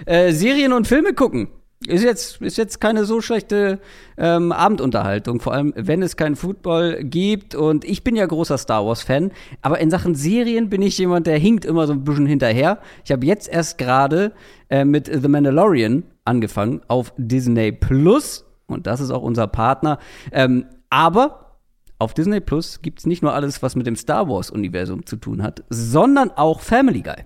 äh, 0.06 0.34
Serien 0.34 0.74
und 0.74 0.90
Filme 0.90 1.14
gucken. 1.14 1.48
Ist 1.92 2.04
jetzt, 2.04 2.42
ist 2.42 2.58
jetzt 2.58 2.80
keine 2.80 3.04
so 3.04 3.20
schlechte 3.20 3.80
ähm, 4.18 4.54
Abendunterhaltung, 4.54 5.42
vor 5.42 5.54
allem 5.54 5.74
wenn 5.76 6.02
es 6.02 6.16
keinen 6.16 6.38
Football 6.38 7.04
gibt. 7.04 7.54
Und 7.54 7.84
ich 7.84 8.04
bin 8.04 8.16
ja 8.16 8.26
großer 8.26 8.58
Star 8.58 8.86
Wars-Fan, 8.86 9.32
aber 9.62 9.80
in 9.80 9.92
Sachen 9.92 10.16
Serien 10.16 10.70
bin 10.70 10.82
ich 10.82 10.98
jemand, 10.98 11.28
der 11.28 11.38
hinkt 11.38 11.66
immer 11.66 11.88
so 11.88 11.94
ein 11.94 12.06
bisschen 12.06 12.26
hinterher. 12.26 12.80
Ich 13.04 13.12
habe 13.12 13.26
jetzt 13.26 13.50
erst 13.50 13.78
gerade 13.78 14.32
äh, 14.70 14.86
mit 14.86 15.08
The 15.08 15.28
Mandalorian 15.28 16.04
angefangen 16.24 16.82
auf 16.88 17.14
Disney 17.18 17.74
Plus. 17.74 18.46
Und 18.68 18.88
das 18.88 19.02
ist 19.02 19.12
auch 19.12 19.22
unser 19.22 19.48
Partner. 19.48 20.00
Ähm, 20.32 20.66
aber 20.90 21.58
auf 22.00 22.14
Disney 22.14 22.40
Plus 22.40 22.82
gibt 22.82 23.00
es 23.00 23.06
nicht 23.06 23.22
nur 23.22 23.34
alles, 23.34 23.62
was 23.62 23.76
mit 23.76 23.86
dem 23.86 23.98
Star 23.98 24.30
Wars-Universum 24.30 25.06
zu 25.06 25.18
tun 25.18 25.44
hat, 25.44 25.64
sondern 25.70 26.32
auch 26.32 26.62
Family 26.62 27.02
Guy. 27.02 27.26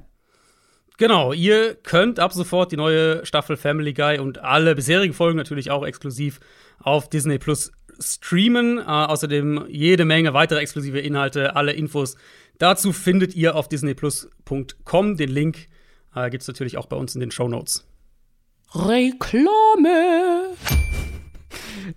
Genau, 0.98 1.34
ihr 1.34 1.76
könnt 1.76 2.20
ab 2.20 2.32
sofort 2.32 2.72
die 2.72 2.78
neue 2.78 3.26
Staffel 3.26 3.58
Family 3.58 3.94
Guy 3.94 4.20
und 4.20 4.40
alle 4.40 4.76
bisherigen 4.76 5.14
Folgen 5.14 5.38
natürlich 5.38 5.72
auch 5.72 5.86
exklusiv 5.86 6.40
auf 6.80 7.10
Disney 7.10 7.38
Plus 7.38 7.72
streamen. 8.00 8.78
Äh, 8.78 8.84
außerdem 8.84 9.66
jede 9.68 10.06
Menge 10.06 10.34
weitere 10.34 10.60
exklusive 10.60 11.00
Inhalte, 11.00 11.56
alle 11.56 11.74
Infos 11.74 12.16
dazu 12.58 12.94
findet 12.94 13.36
ihr 13.36 13.56
auf 13.56 13.68
disneyplus.com. 13.68 15.18
Den 15.18 15.30
Link 15.30 15.68
äh, 16.16 16.30
gibt 16.30 16.42
es 16.42 16.48
natürlich 16.48 16.78
auch 16.78 16.88
bei 16.88 16.96
uns 16.96 17.16
in 17.16 17.22
den 17.22 17.32
Show 17.32 17.48
Notes. 17.48 17.86
Reklame! 18.74 20.56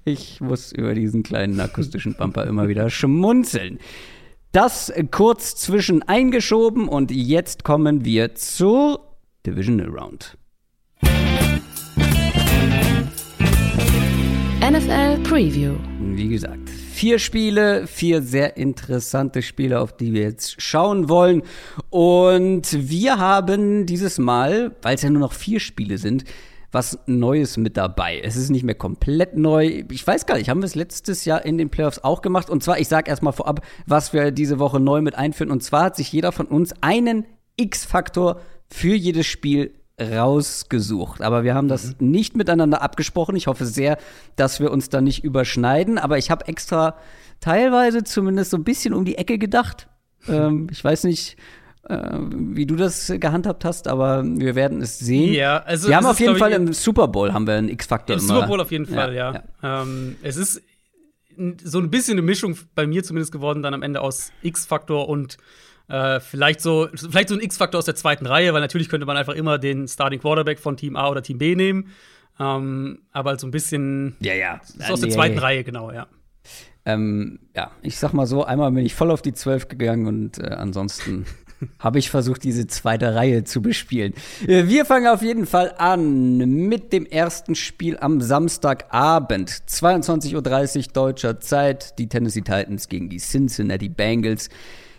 Ich 0.05 0.41
muss 0.41 0.73
über 0.73 0.95
diesen 0.95 1.23
kleinen 1.23 1.59
akustischen 1.61 2.15
Bumper 2.15 2.47
immer 2.47 2.69
wieder 2.69 2.91
schmunzeln. 2.91 3.79
Das 4.61 4.93
kurz 5.13 5.55
zwischen 5.55 6.03
eingeschoben 6.03 6.89
und 6.89 7.13
jetzt 7.13 7.63
kommen 7.63 8.05
wir 8.05 8.35
zur 8.35 9.07
Divisional 9.47 9.87
Round. 9.89 10.37
NFL 14.61 15.23
Preview. 15.23 15.75
Wie 16.01 16.27
gesagt, 16.27 16.69
vier 16.69 17.21
Spiele, 17.21 17.87
vier 17.87 18.21
sehr 18.21 18.57
interessante 18.57 19.43
Spiele, 19.43 19.79
auf 19.79 19.97
die 19.97 20.13
wir 20.13 20.23
jetzt 20.23 20.61
schauen 20.61 21.09
wollen. 21.09 21.45
Und 21.91 22.91
wir 22.91 23.19
haben 23.19 23.87
dieses 23.87 24.19
Mal, 24.19 24.75
weil 24.83 24.97
es 24.97 25.03
ja 25.03 25.11
nur 25.11 25.21
noch 25.21 25.35
vier 25.35 25.61
Spiele 25.61 25.99
sind, 25.99 26.25
was 26.71 26.99
Neues 27.07 27.57
mit 27.57 27.77
dabei. 27.77 28.21
Es 28.21 28.37
ist 28.37 28.51
nicht 28.51 28.65
mehr 28.65 28.75
komplett 28.75 29.37
neu. 29.37 29.85
Ich 29.91 30.07
weiß 30.07 30.27
gar 30.27 30.37
nicht, 30.37 30.51
haben 30.51 30.61
wir 30.61 30.67
es 30.67 30.75
letztes 30.75 31.25
Jahr 31.25 31.45
in 31.45 31.57
den 31.57 31.71
Playoffs 31.71 32.01
auch 32.01 32.23
gemacht? 32.23 32.51
Und 32.51 32.63
zwar, 32.63 32.79
ich 32.79 32.89
sage 32.89 33.11
erstmal 33.11 33.33
vorab, 33.33 33.63
was 33.87 34.13
wir 34.13 34.31
diese 34.31 34.59
Woche 34.59 34.81
neu 34.81 35.01
mit 35.01 35.15
einführen. 35.15 35.51
Und 35.51 35.63
zwar 35.63 35.85
hat 35.85 35.97
sich 35.97 36.13
jeder 36.13 36.33
von 36.33 36.47
uns 36.47 36.75
einen 36.83 37.27
X-Faktor 37.57 38.41
für 38.71 38.95
jedes 38.95 39.27
Spiel 39.27 39.73
rausgesucht. 40.01 41.23
Aber 41.23 41.43
wir 41.43 41.55
haben 41.55 41.69
das 41.69 41.97
mhm. 41.99 42.11
nicht 42.11 42.37
miteinander 42.37 42.83
abgesprochen. 42.83 43.37
Ich 43.37 43.47
hoffe 43.47 43.67
sehr, 43.67 43.99
dass 44.37 44.61
wir 44.61 44.71
uns 44.71 44.91
da 44.91 45.01
nicht 45.01 45.25
überschneiden. 45.25 45.99
Aber 45.99 46.19
ich 46.19 46.31
habe 46.31 46.47
extra 46.49 46.97
teilweise 47.41 48.05
zumindest 48.05 48.51
so 48.51 48.57
ein 48.57 48.65
bisschen 48.65 48.95
um 48.95 49.05
die 49.05 49.17
Ecke 49.17 49.39
gedacht. 49.39 49.89
ähm, 50.29 50.69
ich 50.71 50.83
weiß 50.83 51.05
nicht, 51.05 51.37
wie 51.89 52.67
du 52.67 52.77
das 52.77 53.13
gehandhabt 53.19 53.65
hast, 53.65 53.89
aber 53.89 54.23
wir 54.25 54.55
werden 54.55 54.83
es 54.83 54.99
sehen. 54.99 55.33
Ja, 55.33 55.59
also 55.59 55.89
wir 55.89 55.97
haben 55.97 56.07
auf 56.07 56.21
jeden 56.21 56.37
Fall 56.37 56.53
im 56.53 56.73
Super 56.73 57.09
Bowl 57.09 57.33
haben 57.33 57.47
wir 57.47 57.55
einen 57.55 57.69
X-Faktor. 57.69 58.17
Im 58.17 58.21
Super 58.21 58.47
Bowl 58.47 58.61
auf 58.61 58.71
jeden 58.71 58.87
Fall, 58.87 59.15
ja. 59.15 59.33
ja. 59.33 59.43
ja. 59.63 59.83
Ähm, 59.83 60.17
es 60.23 60.37
ist 60.37 60.63
so 61.63 61.79
ein 61.79 61.91
bisschen 61.91 62.15
eine 62.15 62.23
Mischung 62.23 62.57
bei 62.75 62.87
mir 62.87 63.05
zumindest 63.05 63.33
geworden, 63.33 63.63
dann 63.63 63.75
am 63.75 63.83
Ende 63.83 64.01
aus 64.01 64.33
X-Faktor 64.43 65.09
und 65.09 65.39
äh, 65.89 66.21
vielleicht 66.21 66.61
so, 66.61 66.89
vielleicht 66.95 67.29
so 67.29 67.35
ein 67.35 67.41
X-Faktor 67.41 67.79
aus 67.79 67.85
der 67.85 67.95
zweiten 67.95 68.27
Reihe, 68.27 68.53
weil 68.53 68.61
natürlich 68.61 68.89
könnte 68.89 69.07
man 69.07 69.17
einfach 69.17 69.35
immer 69.35 69.59
den 69.59 69.89
Starting 69.89 70.21
Quarterback 70.21 70.59
von 70.59 70.77
Team 70.77 70.97
A 70.97 71.09
oder 71.09 71.23
Team 71.23 71.39
B 71.39 71.55
nehmen. 71.55 71.93
Ähm, 72.41 73.01
aber 73.13 73.39
so 73.39 73.47
ein 73.47 73.51
bisschen 73.51 74.17
ja, 74.21 74.35
ja. 74.35 74.61
So 74.63 74.93
aus 74.93 75.01
der 75.01 75.11
zweiten 75.11 75.39
Reihe, 75.39 75.65
genau, 75.65 75.91
ja. 75.91 76.07
Ähm, 76.85 77.41
ja, 77.55 77.71
ich 77.83 77.99
sag 77.99 78.13
mal 78.13 78.27
so, 78.27 78.45
einmal 78.45 78.71
bin 78.73 78.85
ich 78.87 78.95
voll 78.95 79.11
auf 79.11 79.23
die 79.23 79.35
12 79.35 79.69
gegangen 79.69 80.07
und 80.07 80.39
äh, 80.39 80.49
ansonsten 80.49 81.27
habe 81.79 81.99
ich 81.99 82.11
versucht, 82.11 82.45
diese 82.45 82.67
zweite 82.67 83.15
Reihe 83.15 83.45
zu 83.45 83.63
bespielen. 83.63 84.15
Äh, 84.47 84.67
wir 84.67 84.85
fangen 84.85 85.07
auf 85.07 85.23
jeden 85.23 85.47
Fall 85.47 85.75
an 85.79 86.37
mit 86.37 86.93
dem 86.93 87.07
ersten 87.07 87.55
Spiel 87.55 87.99
am 87.99 88.21
Samstagabend. 88.21 89.51
22.30 89.51 90.35
Uhr 90.35 90.93
deutscher 90.93 91.41
Zeit. 91.41 91.99
Die 91.99 92.09
Tennessee 92.09 92.43
Titans 92.43 92.89
gegen 92.89 93.09
die 93.09 93.19
Cincinnati 93.19 93.89
Bengals. 93.89 94.49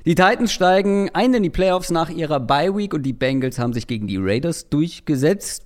Die 0.06 0.15
Titans 0.15 0.54
steigen 0.54 1.10
ein 1.13 1.34
in 1.34 1.43
die 1.43 1.50
Playoffs 1.50 1.91
nach 1.91 2.10
ihrer 2.10 2.39
Bye 2.39 2.76
Week 2.76 2.93
und 2.93 3.04
die 3.04 3.13
Bengals 3.13 3.60
haben 3.60 3.74
sich 3.74 3.86
gegen 3.86 4.08
die 4.08 4.17
Raiders 4.17 4.69
durchgesetzt. 4.69 5.65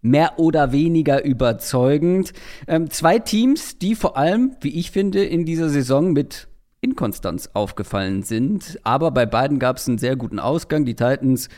Mehr 0.00 0.38
oder 0.38 0.72
weniger 0.72 1.24
überzeugend. 1.24 2.32
Ähm, 2.68 2.88
zwei 2.88 3.18
Teams, 3.18 3.78
die 3.78 3.94
vor 3.96 4.16
allem, 4.16 4.56
wie 4.60 4.78
ich 4.78 4.92
finde, 4.92 5.24
in 5.24 5.44
dieser 5.44 5.68
Saison 5.68 6.12
mit 6.12 6.47
Inkonstanz 6.80 7.50
aufgefallen 7.54 8.22
sind. 8.22 8.78
Aber 8.84 9.10
bei 9.10 9.26
beiden 9.26 9.58
gab 9.58 9.76
es 9.76 9.88
einen 9.88 9.98
sehr 9.98 10.16
guten 10.16 10.38
Ausgang. 10.38 10.84
Die 10.84 10.94
Titans 10.94 11.48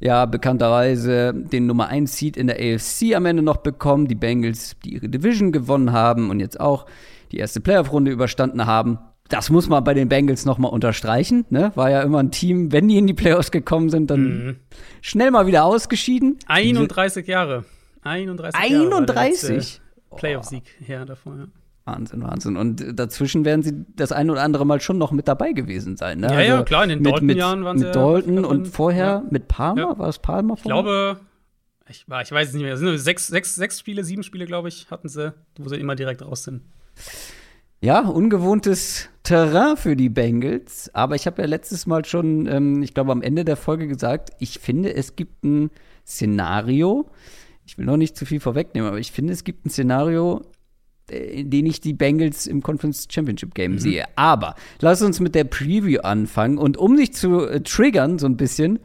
ja 0.00 0.26
bekannterweise 0.26 1.34
den 1.34 1.66
Nummer 1.66 1.88
1 1.88 2.16
Seed 2.16 2.36
in 2.36 2.46
der 2.46 2.56
AFC 2.56 3.14
am 3.14 3.26
Ende 3.26 3.42
noch 3.42 3.58
bekommen. 3.58 4.06
Die 4.06 4.14
Bengals, 4.14 4.76
die 4.84 4.94
ihre 4.94 5.08
Division 5.08 5.52
gewonnen 5.52 5.92
haben 5.92 6.30
und 6.30 6.40
jetzt 6.40 6.60
auch 6.60 6.86
die 7.32 7.38
erste 7.38 7.60
Playoff-Runde 7.60 8.10
überstanden 8.10 8.66
haben. 8.66 8.98
Das 9.28 9.50
muss 9.50 9.68
man 9.68 9.84
bei 9.84 9.92
den 9.92 10.08
Bengals 10.08 10.46
nochmal 10.46 10.70
unterstreichen. 10.70 11.44
Ne? 11.50 11.72
War 11.74 11.90
ja 11.90 12.00
immer 12.02 12.20
ein 12.20 12.30
Team, 12.30 12.72
wenn 12.72 12.88
die 12.88 12.96
in 12.96 13.06
die 13.06 13.14
Playoffs 13.14 13.50
gekommen 13.50 13.90
sind, 13.90 14.10
dann 14.10 14.20
mhm. 14.22 14.56
schnell 15.02 15.30
mal 15.30 15.46
wieder 15.46 15.64
ausgeschieden. 15.64 16.38
31 16.46 17.26
Jahre. 17.26 17.64
31 18.02 18.58
Jahre. 18.58 18.96
31? 18.96 19.82
Playoff-Sieg 20.16 20.64
her 20.80 21.04
davor, 21.04 21.36
ja. 21.36 21.46
Wahnsinn, 21.88 22.22
Wahnsinn. 22.22 22.56
Und 22.56 22.98
dazwischen 22.98 23.44
werden 23.44 23.62
sie 23.62 23.84
das 23.96 24.12
ein 24.12 24.30
oder 24.30 24.42
andere 24.42 24.66
Mal 24.66 24.80
schon 24.80 24.98
noch 24.98 25.12
mit 25.12 25.28
dabei 25.28 25.52
gewesen 25.52 25.96
sein. 25.96 26.20
Ne? 26.20 26.26
Ja, 26.26 26.32
also 26.34 26.50
ja, 26.50 26.62
klar, 26.62 26.84
in 26.84 26.90
den 26.90 27.02
Dalton-Jahren 27.02 27.64
waren 27.64 27.78
sie. 27.78 27.86
Mit 27.86 27.96
Dalton 27.96 28.44
und 28.44 28.68
vorher 28.68 29.06
ja. 29.06 29.24
mit 29.30 29.48
Palmer, 29.48 29.98
war 29.98 30.08
es 30.08 30.18
Palmer 30.18 30.56
vorher? 30.56 30.78
Ich 30.78 30.84
glaube, 30.84 31.20
ich, 31.88 32.26
ich 32.26 32.32
weiß 32.32 32.48
es 32.48 32.54
nicht 32.54 32.62
mehr. 32.62 32.74
Es 32.74 32.80
sind 32.80 32.98
sechs, 32.98 33.26
sechs, 33.26 33.54
sechs 33.54 33.80
Spiele, 33.80 34.04
sieben 34.04 34.22
Spiele, 34.22 34.46
glaube 34.46 34.68
ich, 34.68 34.90
hatten 34.90 35.08
sie, 35.08 35.32
wo 35.58 35.68
sie 35.68 35.76
immer 35.76 35.94
direkt 35.94 36.22
raus 36.22 36.44
sind. 36.44 36.62
Ja, 37.80 38.00
ungewohntes 38.00 39.08
Terrain 39.22 39.76
für 39.76 39.94
die 39.94 40.08
Bengals. 40.08 40.90
Aber 40.94 41.14
ich 41.14 41.26
habe 41.26 41.40
ja 41.40 41.48
letztes 41.48 41.86
Mal 41.86 42.04
schon, 42.04 42.46
ähm, 42.46 42.82
ich 42.82 42.92
glaube, 42.92 43.12
am 43.12 43.22
Ende 43.22 43.44
der 43.44 43.56
Folge 43.56 43.86
gesagt, 43.86 44.30
ich 44.40 44.58
finde, 44.58 44.94
es 44.94 45.16
gibt 45.16 45.44
ein 45.44 45.70
Szenario. 46.04 47.08
Ich 47.64 47.78
will 47.78 47.84
noch 47.84 47.96
nicht 47.96 48.16
zu 48.16 48.26
viel 48.26 48.40
vorwegnehmen, 48.40 48.88
aber 48.88 48.98
ich 48.98 49.12
finde, 49.12 49.32
es 49.32 49.44
gibt 49.44 49.64
ein 49.64 49.70
Szenario, 49.70 50.42
in 51.10 51.50
dem 51.50 51.66
ich 51.66 51.80
die 51.80 51.94
Bengals 51.94 52.46
im 52.46 52.62
Conference 52.62 53.06
Championship 53.10 53.54
Game 53.54 53.72
mhm. 53.72 53.78
sehe. 53.78 54.04
Aber 54.16 54.54
lass 54.80 55.02
uns 55.02 55.20
mit 55.20 55.34
der 55.34 55.44
Preview 55.44 56.00
anfangen. 56.00 56.58
Und 56.58 56.76
um 56.76 56.96
dich 56.96 57.14
zu 57.14 57.46
äh, 57.46 57.60
triggern, 57.60 58.18
so 58.18 58.26
ein 58.26 58.36
bisschen, 58.36 58.78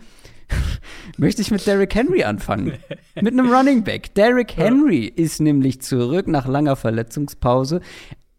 möchte 1.18 1.42
ich 1.42 1.52
mit 1.52 1.66
Derrick 1.66 1.94
Henry 1.96 2.24
anfangen. 2.24 2.74
mit 3.22 3.34
einem 3.34 3.52
Running 3.52 3.84
Back. 3.84 4.14
Derrick 4.16 4.58
Henry 4.58 5.06
ja. 5.16 5.24
ist 5.24 5.42
nämlich 5.42 5.82
zurück 5.82 6.28
nach 6.28 6.48
langer 6.48 6.76
Verletzungspause. 6.76 7.82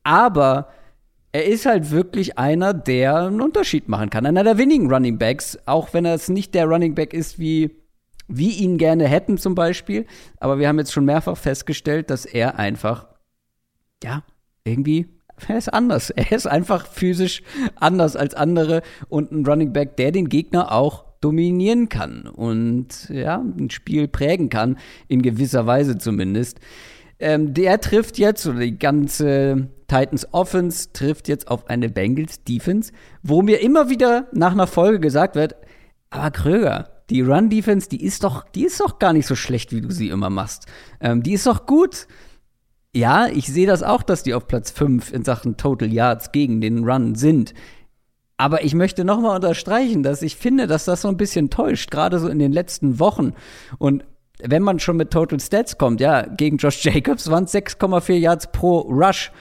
Aber 0.02 0.68
er 1.32 1.46
ist 1.46 1.66
halt 1.66 1.90
wirklich 1.90 2.38
einer, 2.38 2.72
der 2.72 3.16
einen 3.16 3.40
Unterschied 3.40 3.88
machen 3.88 4.08
kann. 4.08 4.24
Einer 4.24 4.44
der 4.44 4.56
wenigen 4.56 4.92
Running 4.92 5.18
Backs, 5.18 5.58
auch 5.66 5.92
wenn 5.92 6.04
er 6.04 6.14
es 6.14 6.28
nicht 6.28 6.54
der 6.54 6.66
Running 6.66 6.94
Back 6.94 7.12
ist, 7.12 7.40
wie 7.40 7.70
wir 8.28 8.52
ihn 8.52 8.78
gerne 8.78 9.08
hätten 9.08 9.36
zum 9.36 9.54
Beispiel. 9.54 10.06
Aber 10.38 10.58
wir 10.58 10.68
haben 10.68 10.78
jetzt 10.78 10.92
schon 10.92 11.04
mehrfach 11.04 11.36
festgestellt, 11.36 12.10
dass 12.10 12.24
er 12.24 12.58
einfach, 12.58 13.08
ja, 14.04 14.22
irgendwie, 14.64 15.06
er 15.48 15.58
ist 15.58 15.72
anders. 15.72 16.10
Er 16.10 16.32
ist 16.32 16.46
einfach 16.46 16.86
physisch 16.86 17.42
anders 17.76 18.16
als 18.16 18.34
andere 18.34 18.82
und 19.08 19.32
ein 19.32 19.46
Running 19.46 19.72
Back, 19.72 19.96
der 19.96 20.12
den 20.12 20.28
Gegner 20.28 20.72
auch 20.72 21.04
dominieren 21.20 21.88
kann 21.88 22.26
und 22.26 23.08
ja, 23.08 23.36
ein 23.38 23.70
Spiel 23.70 24.08
prägen 24.08 24.50
kann, 24.50 24.76
in 25.08 25.22
gewisser 25.22 25.66
Weise 25.66 25.96
zumindest. 25.96 26.60
Ähm, 27.18 27.54
der 27.54 27.80
trifft 27.80 28.18
jetzt, 28.18 28.46
oder 28.46 28.60
die 28.60 28.78
ganze 28.78 29.68
Titans 29.86 30.28
Offense 30.32 30.92
trifft 30.92 31.28
jetzt 31.28 31.48
auf 31.48 31.70
eine 31.70 31.88
Bengals 31.88 32.44
Defense, 32.44 32.92
wo 33.22 33.40
mir 33.40 33.62
immer 33.62 33.88
wieder 33.88 34.28
nach 34.32 34.52
einer 34.52 34.66
Folge 34.66 35.00
gesagt 35.00 35.34
wird, 35.34 35.54
aber 36.10 36.30
Kröger, 36.30 36.90
die 37.08 37.22
Run 37.22 37.48
Defense, 37.48 37.88
die 37.88 38.04
ist 38.04 38.24
doch, 38.24 38.44
die 38.50 38.64
ist 38.64 38.80
doch 38.80 38.98
gar 38.98 39.14
nicht 39.14 39.26
so 39.26 39.34
schlecht, 39.34 39.72
wie 39.72 39.80
du 39.80 39.90
sie 39.90 40.10
immer 40.10 40.30
machst. 40.30 40.66
Ähm, 41.00 41.22
die 41.22 41.32
ist 41.32 41.46
doch 41.46 41.64
gut. 41.66 42.06
Ja, 42.94 43.26
ich 43.26 43.46
sehe 43.46 43.66
das 43.66 43.82
auch, 43.82 44.02
dass 44.02 44.22
die 44.22 44.34
auf 44.34 44.46
Platz 44.46 44.70
5 44.70 45.12
in 45.12 45.24
Sachen 45.24 45.56
Total 45.56 45.92
Yards 45.92 46.30
gegen 46.30 46.60
den 46.60 46.84
Run 46.84 47.16
sind. 47.16 47.52
Aber 48.36 48.62
ich 48.62 48.74
möchte 48.74 49.04
nochmal 49.04 49.34
unterstreichen, 49.34 50.04
dass 50.04 50.22
ich 50.22 50.36
finde, 50.36 50.68
dass 50.68 50.84
das 50.84 51.02
so 51.02 51.08
ein 51.08 51.16
bisschen 51.16 51.50
täuscht, 51.50 51.90
gerade 51.90 52.20
so 52.20 52.28
in 52.28 52.38
den 52.38 52.52
letzten 52.52 53.00
Wochen. 53.00 53.32
Und 53.78 54.04
wenn 54.40 54.62
man 54.62 54.78
schon 54.78 54.96
mit 54.96 55.10
Total 55.10 55.40
Stats 55.40 55.76
kommt, 55.76 56.00
ja, 56.00 56.22
gegen 56.22 56.56
Josh 56.56 56.84
Jacobs 56.84 57.28
waren 57.30 57.44
es 57.44 57.54
6,4 57.54 58.14
Yards 58.14 58.52
pro 58.52 58.80
Rush, 58.80 59.32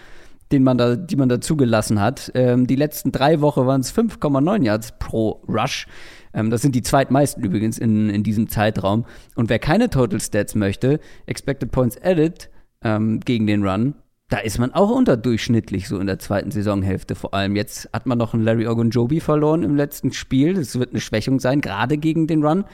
den 0.51 0.63
man 0.63 0.79
da, 0.79 0.95
die 0.95 1.15
man 1.15 1.29
da 1.29 1.39
zugelassen 1.39 1.99
hat. 1.99 2.31
Ähm, 2.33 2.65
die 2.65 2.75
letzten 2.75 3.11
drei 3.11 3.41
Wochen 3.41 3.67
waren 3.67 3.81
es 3.81 3.93
5,9 3.95 4.63
Yards 4.63 4.93
pro 4.97 5.43
Rush. 5.47 5.85
Ähm, 6.33 6.49
das 6.49 6.63
sind 6.63 6.73
die 6.73 6.81
zweitmeisten 6.83 7.43
übrigens 7.43 7.77
in, 7.77 8.09
in 8.09 8.23
diesem 8.23 8.49
Zeitraum. 8.49 9.05
Und 9.35 9.49
wer 9.49 9.59
keine 9.59 9.91
Total 9.91 10.19
Stats 10.19 10.55
möchte, 10.55 10.99
Expected 11.27 11.71
Points 11.71 12.01
Added 12.01 12.49
ähm, 12.83 13.19
gegen 13.19 13.47
den 13.47 13.65
Run, 13.65 13.95
da 14.29 14.39
ist 14.39 14.57
man 14.57 14.73
auch 14.73 14.89
unterdurchschnittlich 14.89 15.87
so 15.87 15.99
in 15.99 16.07
der 16.07 16.17
zweiten 16.17 16.49
Saisonhälfte. 16.49 17.15
Vor 17.15 17.33
allem 17.33 17.55
jetzt 17.55 17.89
hat 17.93 18.05
man 18.05 18.17
noch 18.17 18.33
einen 18.33 18.43
Larry 18.43 18.67
Ogunjobi 18.67 19.19
verloren 19.19 19.63
im 19.63 19.75
letzten 19.75 20.11
Spiel. 20.11 20.55
Das 20.55 20.77
wird 20.79 20.91
eine 20.91 21.01
Schwächung 21.01 21.39
sein, 21.39 21.61
gerade 21.61 21.97
gegen 21.97 22.25
den 22.25 22.43
Run. 22.43 22.65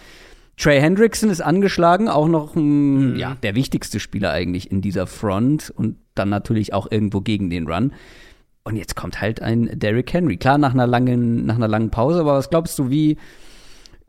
Trey 0.55 0.79
Hendrickson 0.79 1.29
ist 1.29 1.41
angeschlagen, 1.41 2.09
auch 2.09 2.27
noch 2.27 2.55
ein, 2.55 3.13
mhm. 3.13 3.15
ja, 3.15 3.35
der 3.43 3.55
wichtigste 3.55 3.99
Spieler 3.99 4.31
eigentlich 4.31 4.69
in 4.71 4.81
dieser 4.81 5.07
Front 5.07 5.69
und 5.75 5.97
dann 6.15 6.29
natürlich 6.29 6.73
auch 6.73 6.91
irgendwo 6.91 7.21
gegen 7.21 7.49
den 7.49 7.67
Run. 7.67 7.93
Und 8.63 8.75
jetzt 8.75 8.95
kommt 8.95 9.21
halt 9.21 9.41
ein 9.41 9.69
Derrick 9.79 10.11
Henry. 10.13 10.37
Klar, 10.37 10.57
nach 10.57 10.73
einer 10.73 10.85
langen, 10.85 11.45
nach 11.45 11.55
einer 11.55 11.69
langen 11.69 11.91
Pause, 11.91 12.19
aber 12.19 12.33
was 12.33 12.49
glaubst 12.49 12.77
du, 12.77 12.89
wie, 12.89 13.17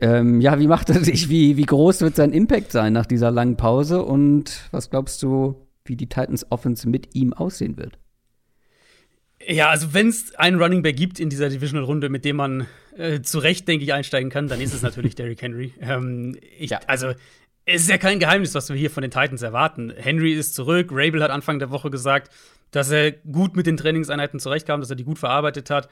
ähm, 0.00 0.40
ja, 0.40 0.58
wie 0.58 0.66
macht 0.66 0.90
er 0.90 1.04
sich, 1.04 1.28
wie, 1.28 1.56
wie 1.56 1.66
groß 1.66 2.00
wird 2.00 2.16
sein 2.16 2.32
Impact 2.32 2.72
sein 2.72 2.92
nach 2.92 3.06
dieser 3.06 3.30
langen 3.30 3.56
Pause? 3.56 4.04
Und 4.04 4.68
was 4.72 4.90
glaubst 4.90 5.22
du, 5.22 5.54
wie 5.90 5.96
die 5.96 6.08
Titans 6.08 6.46
Offense 6.50 6.88
mit 6.88 7.14
ihm 7.14 7.34
aussehen 7.34 7.76
wird? 7.76 7.98
Ja, 9.46 9.70
also 9.70 9.94
wenn 9.94 10.08
es 10.08 10.34
einen 10.34 10.60
Running 10.60 10.82
Back 10.82 10.96
gibt 10.96 11.18
in 11.18 11.30
dieser 11.30 11.48
Divisional-Runde, 11.48 12.08
mit 12.08 12.24
dem 12.24 12.36
man 12.36 12.66
äh, 12.96 13.20
zu 13.22 13.38
Recht, 13.38 13.66
denke 13.68 13.84
ich, 13.84 13.92
einsteigen 13.92 14.30
kann, 14.30 14.48
dann 14.48 14.60
ist 14.60 14.74
es 14.74 14.82
natürlich 14.82 15.14
Derrick 15.16 15.40
Henry. 15.40 15.72
Ähm, 15.80 16.36
ich, 16.58 16.70
ja. 16.70 16.80
Also, 16.86 17.12
es 17.64 17.82
ist 17.82 17.90
ja 17.90 17.98
kein 17.98 18.18
Geheimnis, 18.18 18.54
was 18.54 18.68
wir 18.68 18.76
hier 18.76 18.90
von 18.90 19.02
den 19.02 19.10
Titans 19.10 19.42
erwarten. 19.42 19.92
Henry 19.96 20.32
ist 20.32 20.54
zurück. 20.54 20.88
Rabel 20.92 21.22
hat 21.22 21.30
Anfang 21.30 21.58
der 21.58 21.70
Woche 21.70 21.90
gesagt, 21.90 22.30
dass 22.70 22.90
er 22.90 23.12
gut 23.12 23.56
mit 23.56 23.66
den 23.66 23.76
Trainingseinheiten 23.76 24.40
zurechtkam, 24.40 24.80
dass 24.80 24.90
er 24.90 24.96
die 24.96 25.04
gut 25.04 25.18
verarbeitet 25.18 25.70
hat. 25.70 25.88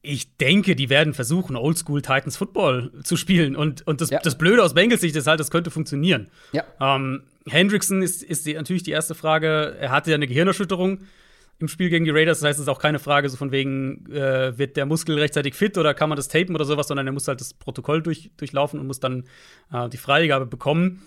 Ich 0.00 0.36
denke, 0.36 0.74
die 0.74 0.90
werden 0.90 1.14
versuchen, 1.14 1.56
Oldschool 1.56 2.02
Titans 2.02 2.36
Football 2.36 2.92
zu 3.04 3.16
spielen. 3.16 3.54
Und, 3.54 3.86
und 3.86 4.00
das, 4.00 4.10
ja. 4.10 4.18
das 4.20 4.36
Blöde 4.36 4.62
aus 4.62 4.74
Bengals 4.74 5.00
Sicht 5.00 5.14
ist 5.14 5.26
halt, 5.26 5.38
das 5.38 5.50
könnte 5.50 5.70
funktionieren. 5.70 6.28
Ja. 6.52 6.64
Ähm, 6.80 7.22
Hendrickson 7.48 8.02
ist, 8.02 8.22
ist 8.22 8.46
die, 8.46 8.54
natürlich 8.54 8.82
die 8.82 8.90
erste 8.90 9.14
Frage. 9.14 9.76
Er 9.80 9.90
hatte 9.90 10.10
ja 10.10 10.16
eine 10.16 10.26
Gehirnerschütterung 10.26 11.00
im 11.58 11.68
Spiel 11.68 11.88
gegen 11.90 12.04
die 12.04 12.10
Raiders. 12.10 12.40
Das 12.40 12.48
heißt, 12.48 12.58
es 12.58 12.64
ist 12.64 12.68
auch 12.68 12.80
keine 12.80 12.98
Frage 12.98 13.28
so 13.28 13.36
von 13.36 13.52
wegen, 13.52 14.06
äh, 14.10 14.56
wird 14.58 14.76
der 14.76 14.86
Muskel 14.86 15.18
rechtzeitig 15.18 15.54
fit 15.54 15.78
oder 15.78 15.94
kann 15.94 16.08
man 16.08 16.16
das 16.16 16.28
tapen 16.28 16.54
oder 16.54 16.64
sowas, 16.64 16.88
sondern 16.88 17.06
er 17.06 17.12
muss 17.12 17.28
halt 17.28 17.40
das 17.40 17.54
Protokoll 17.54 18.02
durch, 18.02 18.30
durchlaufen 18.36 18.78
und 18.80 18.86
muss 18.86 19.00
dann 19.00 19.24
äh, 19.72 19.88
die 19.88 19.96
Freigabe 19.96 20.46
bekommen. 20.46 21.02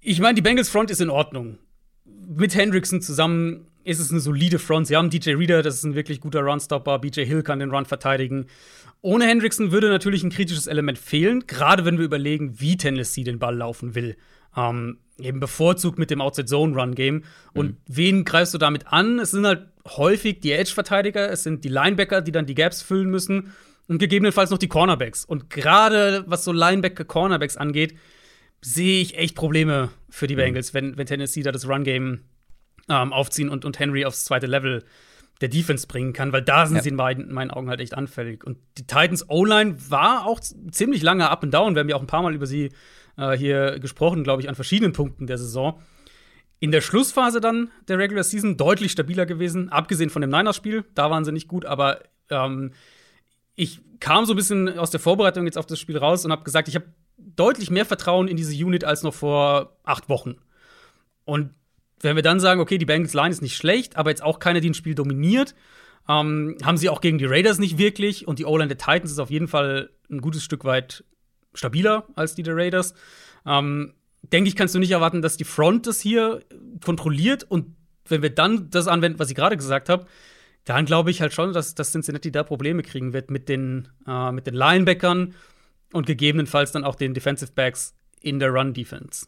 Ich 0.00 0.20
meine, 0.20 0.34
die 0.34 0.42
Bengals 0.42 0.70
Front 0.70 0.90
ist 0.90 1.00
in 1.00 1.10
Ordnung. 1.10 1.58
Mit 2.04 2.54
Hendrickson 2.54 3.02
zusammen 3.02 3.66
ist 3.84 4.00
es 4.00 4.10
eine 4.10 4.20
solide 4.20 4.58
Front. 4.58 4.86
Sie 4.86 4.96
haben 4.96 5.10
DJ 5.10 5.34
Reader, 5.34 5.62
das 5.62 5.76
ist 5.76 5.84
ein 5.84 5.94
wirklich 5.94 6.20
guter 6.20 6.40
Runstopper. 6.40 6.98
BJ 6.98 7.24
Hill 7.24 7.42
kann 7.42 7.58
den 7.58 7.70
Run 7.70 7.86
verteidigen. 7.86 8.46
Ohne 9.02 9.26
Hendrickson 9.26 9.72
würde 9.72 9.88
natürlich 9.88 10.22
ein 10.22 10.30
kritisches 10.30 10.66
Element 10.66 10.98
fehlen, 10.98 11.46
gerade 11.46 11.84
wenn 11.84 11.98
wir 11.98 12.04
überlegen, 12.04 12.60
wie 12.60 12.76
Tennessee 12.76 13.24
den 13.24 13.38
Ball 13.38 13.56
laufen 13.56 13.94
will. 13.94 14.16
Ähm, 14.56 14.98
eben 15.18 15.40
bevorzugt 15.40 15.98
mit 15.98 16.10
dem 16.10 16.20
Outside-Zone-Run-Game. 16.20 17.24
Und 17.52 17.70
mhm. 17.70 17.76
wen 17.86 18.24
greifst 18.24 18.54
du 18.54 18.58
damit 18.58 18.86
an? 18.86 19.18
Es 19.18 19.32
sind 19.32 19.46
halt 19.46 19.68
häufig 19.86 20.40
die 20.40 20.52
Edge-Verteidiger, 20.52 21.30
es 21.30 21.42
sind 21.42 21.64
die 21.64 21.68
Linebacker, 21.68 22.20
die 22.20 22.32
dann 22.32 22.46
die 22.46 22.54
Gaps 22.54 22.82
füllen 22.82 23.10
müssen 23.10 23.52
und 23.88 23.98
gegebenenfalls 23.98 24.50
noch 24.50 24.58
die 24.58 24.68
Cornerbacks. 24.68 25.24
Und 25.24 25.50
gerade 25.50 26.24
was 26.26 26.44
so 26.44 26.52
Linebacker-Cornerbacks 26.52 27.56
angeht, 27.56 27.94
sehe 28.60 29.00
ich 29.00 29.16
echt 29.16 29.34
Probleme 29.34 29.90
für 30.08 30.26
die 30.26 30.34
mhm. 30.34 30.40
Bengals, 30.40 30.74
wenn, 30.74 30.96
wenn 30.96 31.06
Tennessee 31.06 31.42
da 31.42 31.52
das 31.52 31.68
Run-Game 31.68 32.20
ähm, 32.88 33.12
aufziehen 33.12 33.48
und, 33.48 33.64
und 33.64 33.78
Henry 33.78 34.04
aufs 34.04 34.24
zweite 34.24 34.46
Level 34.46 34.84
der 35.40 35.48
Defense 35.48 35.86
bringen 35.86 36.12
kann, 36.12 36.32
weil 36.32 36.42
da 36.42 36.66
sind 36.66 36.76
ja. 36.76 36.82
sie 36.82 36.90
in 36.90 36.96
meinen, 36.96 37.28
in 37.28 37.32
meinen, 37.32 37.50
Augen 37.50 37.70
halt 37.70 37.80
echt 37.80 37.94
anfällig. 37.94 38.44
Und 38.44 38.58
die 38.76 38.86
Titans 38.86 39.28
O-Line 39.30 39.76
war 39.88 40.26
auch 40.26 40.38
ziemlich 40.38 41.02
lange 41.02 41.30
up 41.30 41.42
and 41.42 41.54
down. 41.54 41.74
Wir 41.74 41.80
haben 41.80 41.88
ja 41.88 41.96
auch 41.96 42.02
ein 42.02 42.06
paar 42.06 42.22
Mal 42.22 42.34
über 42.34 42.46
sie 42.46 42.70
äh, 43.20 43.36
hier 43.36 43.78
gesprochen, 43.78 44.24
glaube 44.24 44.42
ich, 44.42 44.48
an 44.48 44.54
verschiedenen 44.54 44.92
Punkten 44.92 45.26
der 45.26 45.38
Saison. 45.38 45.80
In 46.58 46.72
der 46.72 46.80
Schlussphase 46.80 47.40
dann 47.40 47.70
der 47.88 47.98
Regular 47.98 48.24
Season 48.24 48.56
deutlich 48.56 48.92
stabiler 48.92 49.26
gewesen, 49.26 49.68
abgesehen 49.68 50.10
von 50.10 50.22
dem 50.22 50.30
Niners-Spiel. 50.30 50.84
Da 50.94 51.10
waren 51.10 51.24
sie 51.24 51.32
nicht 51.32 51.48
gut, 51.48 51.64
aber 51.64 52.00
ähm, 52.30 52.72
ich 53.54 53.80
kam 54.00 54.24
so 54.24 54.32
ein 54.32 54.36
bisschen 54.36 54.78
aus 54.78 54.90
der 54.90 55.00
Vorbereitung 55.00 55.44
jetzt 55.44 55.58
auf 55.58 55.66
das 55.66 55.78
Spiel 55.78 55.98
raus 55.98 56.24
und 56.24 56.32
habe 56.32 56.44
gesagt, 56.44 56.68
ich 56.68 56.74
habe 56.74 56.86
deutlich 57.18 57.70
mehr 57.70 57.84
Vertrauen 57.84 58.28
in 58.28 58.36
diese 58.36 58.54
Unit 58.64 58.84
als 58.84 59.02
noch 59.02 59.14
vor 59.14 59.76
acht 59.84 60.08
Wochen. 60.08 60.36
Und 61.24 61.50
wenn 62.00 62.16
wir 62.16 62.22
dann 62.22 62.40
sagen, 62.40 62.60
okay, 62.60 62.78
die 62.78 62.86
Bengals 62.86 63.14
Line 63.14 63.30
ist 63.30 63.42
nicht 63.42 63.56
schlecht, 63.56 63.96
aber 63.96 64.10
jetzt 64.10 64.22
auch 64.22 64.38
keine, 64.38 64.60
die 64.60 64.70
ein 64.70 64.74
Spiel 64.74 64.94
dominiert, 64.94 65.54
ähm, 66.08 66.56
haben 66.62 66.78
sie 66.78 66.88
auch 66.88 67.02
gegen 67.02 67.18
die 67.18 67.26
Raiders 67.26 67.58
nicht 67.58 67.76
wirklich. 67.76 68.26
Und 68.26 68.38
die 68.38 68.46
O-Line 68.46 68.68
der 68.68 68.78
Titans 68.78 69.12
ist 69.12 69.18
auf 69.18 69.30
jeden 69.30 69.48
Fall 69.48 69.90
ein 70.10 70.22
gutes 70.22 70.42
Stück 70.42 70.64
weit 70.64 71.04
stabiler 71.54 72.06
als 72.14 72.34
die 72.34 72.42
der 72.42 72.56
Raiders. 72.56 72.94
Ähm, 73.46 73.94
denke 74.22 74.48
ich, 74.48 74.56
kannst 74.56 74.74
du 74.74 74.78
nicht 74.78 74.90
erwarten, 74.90 75.22
dass 75.22 75.36
die 75.36 75.44
Front 75.44 75.86
das 75.86 76.00
hier 76.00 76.42
kontrolliert. 76.84 77.44
Und 77.44 77.74
wenn 78.06 78.22
wir 78.22 78.30
dann 78.30 78.70
das 78.70 78.88
anwenden, 78.88 79.18
was 79.18 79.30
ich 79.30 79.36
gerade 79.36 79.56
gesagt 79.56 79.88
habe, 79.88 80.06
dann 80.64 80.84
glaube 80.84 81.10
ich 81.10 81.20
halt 81.20 81.32
schon, 81.32 81.52
dass, 81.52 81.74
dass 81.74 81.92
Cincinnati 81.92 82.30
da 82.30 82.42
Probleme 82.44 82.82
kriegen 82.82 83.12
wird 83.12 83.30
mit 83.30 83.48
den, 83.48 83.88
äh, 84.06 84.30
mit 84.32 84.46
den 84.46 84.54
Linebackern 84.54 85.34
und 85.92 86.06
gegebenenfalls 86.06 86.72
dann 86.72 86.84
auch 86.84 86.94
den 86.94 87.14
Defensive 87.14 87.52
Backs 87.52 87.94
in 88.20 88.38
der 88.38 88.50
Run-Defense. 88.50 89.26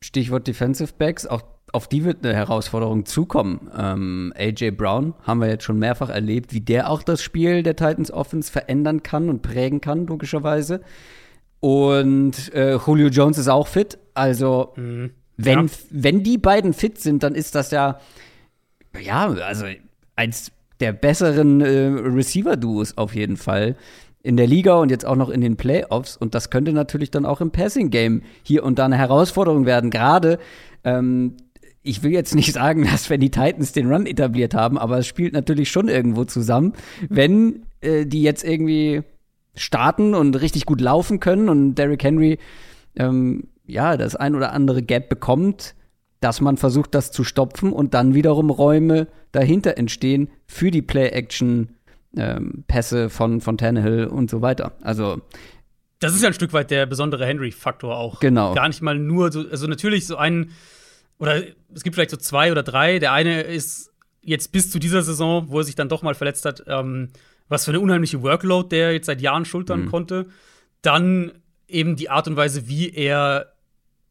Stichwort 0.00 0.46
Defensive 0.46 0.92
Backs, 0.98 1.24
auch 1.24 1.42
auf 1.74 1.88
die 1.88 2.04
wird 2.04 2.24
eine 2.24 2.34
Herausforderung 2.34 3.04
zukommen. 3.04 3.68
Ähm, 3.76 4.32
AJ 4.36 4.70
Brown 4.72 5.14
haben 5.22 5.40
wir 5.40 5.48
jetzt 5.48 5.64
schon 5.64 5.78
mehrfach 5.78 6.08
erlebt, 6.08 6.52
wie 6.52 6.60
der 6.60 6.88
auch 6.88 7.02
das 7.02 7.20
Spiel 7.20 7.62
der 7.62 7.74
Titans 7.74 8.12
Offense 8.12 8.50
verändern 8.50 9.02
kann 9.02 9.28
und 9.28 9.42
prägen 9.42 9.80
kann, 9.80 10.06
logischerweise. 10.06 10.80
Und 11.58 12.52
äh, 12.54 12.76
Julio 12.76 13.08
Jones 13.08 13.38
ist 13.38 13.48
auch 13.48 13.66
fit. 13.66 13.98
Also, 14.14 14.72
mhm. 14.76 15.10
wenn, 15.36 15.66
ja. 15.66 15.72
wenn 15.90 16.22
die 16.22 16.38
beiden 16.38 16.74
fit 16.74 17.00
sind, 17.00 17.22
dann 17.22 17.34
ist 17.34 17.54
das 17.54 17.72
ja, 17.72 17.98
ja, 19.00 19.26
also 19.26 19.66
eins 20.14 20.52
der 20.78 20.92
besseren 20.92 21.60
äh, 21.60 21.86
Receiver-Duos 21.86 22.96
auf 22.98 23.14
jeden 23.14 23.36
Fall 23.36 23.76
in 24.22 24.36
der 24.36 24.46
Liga 24.46 24.76
und 24.76 24.90
jetzt 24.90 25.04
auch 25.04 25.16
noch 25.16 25.28
in 25.28 25.40
den 25.40 25.56
Playoffs. 25.56 26.16
Und 26.16 26.34
das 26.34 26.50
könnte 26.50 26.72
natürlich 26.72 27.10
dann 27.10 27.26
auch 27.26 27.40
im 27.40 27.50
Passing-Game 27.50 28.22
hier 28.42 28.64
und 28.64 28.78
da 28.78 28.84
eine 28.84 28.96
Herausforderung 28.96 29.66
werden. 29.66 29.90
Gerade 29.90 30.38
ähm, 30.84 31.36
ich 31.84 32.02
will 32.02 32.10
jetzt 32.10 32.34
nicht 32.34 32.52
sagen, 32.52 32.84
dass 32.90 33.10
wenn 33.10 33.20
die 33.20 33.30
Titans 33.30 33.70
den 33.70 33.92
Run 33.92 34.06
etabliert 34.06 34.54
haben, 34.54 34.76
aber 34.76 34.98
es 34.98 35.06
spielt 35.06 35.32
natürlich 35.32 35.70
schon 35.70 35.88
irgendwo 35.88 36.24
zusammen, 36.24 36.72
wenn 37.08 37.66
äh, 37.80 38.06
die 38.06 38.22
jetzt 38.22 38.42
irgendwie 38.42 39.02
starten 39.54 40.14
und 40.14 40.34
richtig 40.40 40.66
gut 40.66 40.80
laufen 40.80 41.20
können 41.20 41.48
und 41.48 41.76
Derrick 41.76 42.02
Henry 42.02 42.40
ähm, 42.96 43.44
ja 43.66 43.96
das 43.96 44.16
ein 44.16 44.34
oder 44.34 44.52
andere 44.52 44.82
Gap 44.82 45.08
bekommt, 45.08 45.76
dass 46.20 46.40
man 46.40 46.56
versucht, 46.56 46.92
das 46.94 47.12
zu 47.12 47.22
stopfen 47.22 47.72
und 47.72 47.94
dann 47.94 48.14
wiederum 48.14 48.50
Räume 48.50 49.06
dahinter 49.30 49.78
entstehen 49.78 50.28
für 50.46 50.72
die 50.72 50.82
Play-Action-Pässe 50.82 53.02
ähm, 53.02 53.10
von, 53.10 53.40
von 53.40 53.58
Tannehill 53.58 54.06
und 54.06 54.28
so 54.30 54.42
weiter. 54.42 54.72
Also 54.80 55.20
das 56.00 56.12
ist 56.14 56.22
ja 56.22 56.28
ein 56.28 56.34
Stück 56.34 56.52
weit 56.52 56.70
der 56.70 56.86
besondere 56.86 57.24
Henry-Faktor 57.24 57.96
auch. 57.96 58.20
Genau. 58.20 58.54
Gar 58.54 58.68
nicht 58.68 58.82
mal 58.82 58.98
nur 58.98 59.32
so, 59.32 59.48
also 59.48 59.66
natürlich 59.66 60.06
so 60.06 60.16
ein, 60.16 60.50
oder 61.24 61.42
es 61.74 61.82
gibt 61.82 61.94
vielleicht 61.96 62.10
so 62.10 62.16
zwei 62.16 62.52
oder 62.52 62.62
drei. 62.62 62.98
Der 62.98 63.12
eine 63.12 63.42
ist 63.42 63.90
jetzt 64.22 64.52
bis 64.52 64.70
zu 64.70 64.78
dieser 64.78 65.02
Saison, 65.02 65.48
wo 65.48 65.58
er 65.58 65.64
sich 65.64 65.74
dann 65.74 65.88
doch 65.88 66.02
mal 66.02 66.14
verletzt 66.14 66.44
hat, 66.44 66.62
ähm, 66.66 67.10
was 67.48 67.64
für 67.64 67.70
eine 67.70 67.80
unheimliche 67.80 68.22
Workload 68.22 68.68
der 68.68 68.92
jetzt 68.92 69.06
seit 69.06 69.20
Jahren 69.20 69.44
schultern 69.44 69.82
mhm. 69.82 69.90
konnte. 69.90 70.26
Dann 70.82 71.32
eben 71.68 71.96
die 71.96 72.10
Art 72.10 72.28
und 72.28 72.36
Weise, 72.36 72.68
wie 72.68 72.90
er 72.90 73.52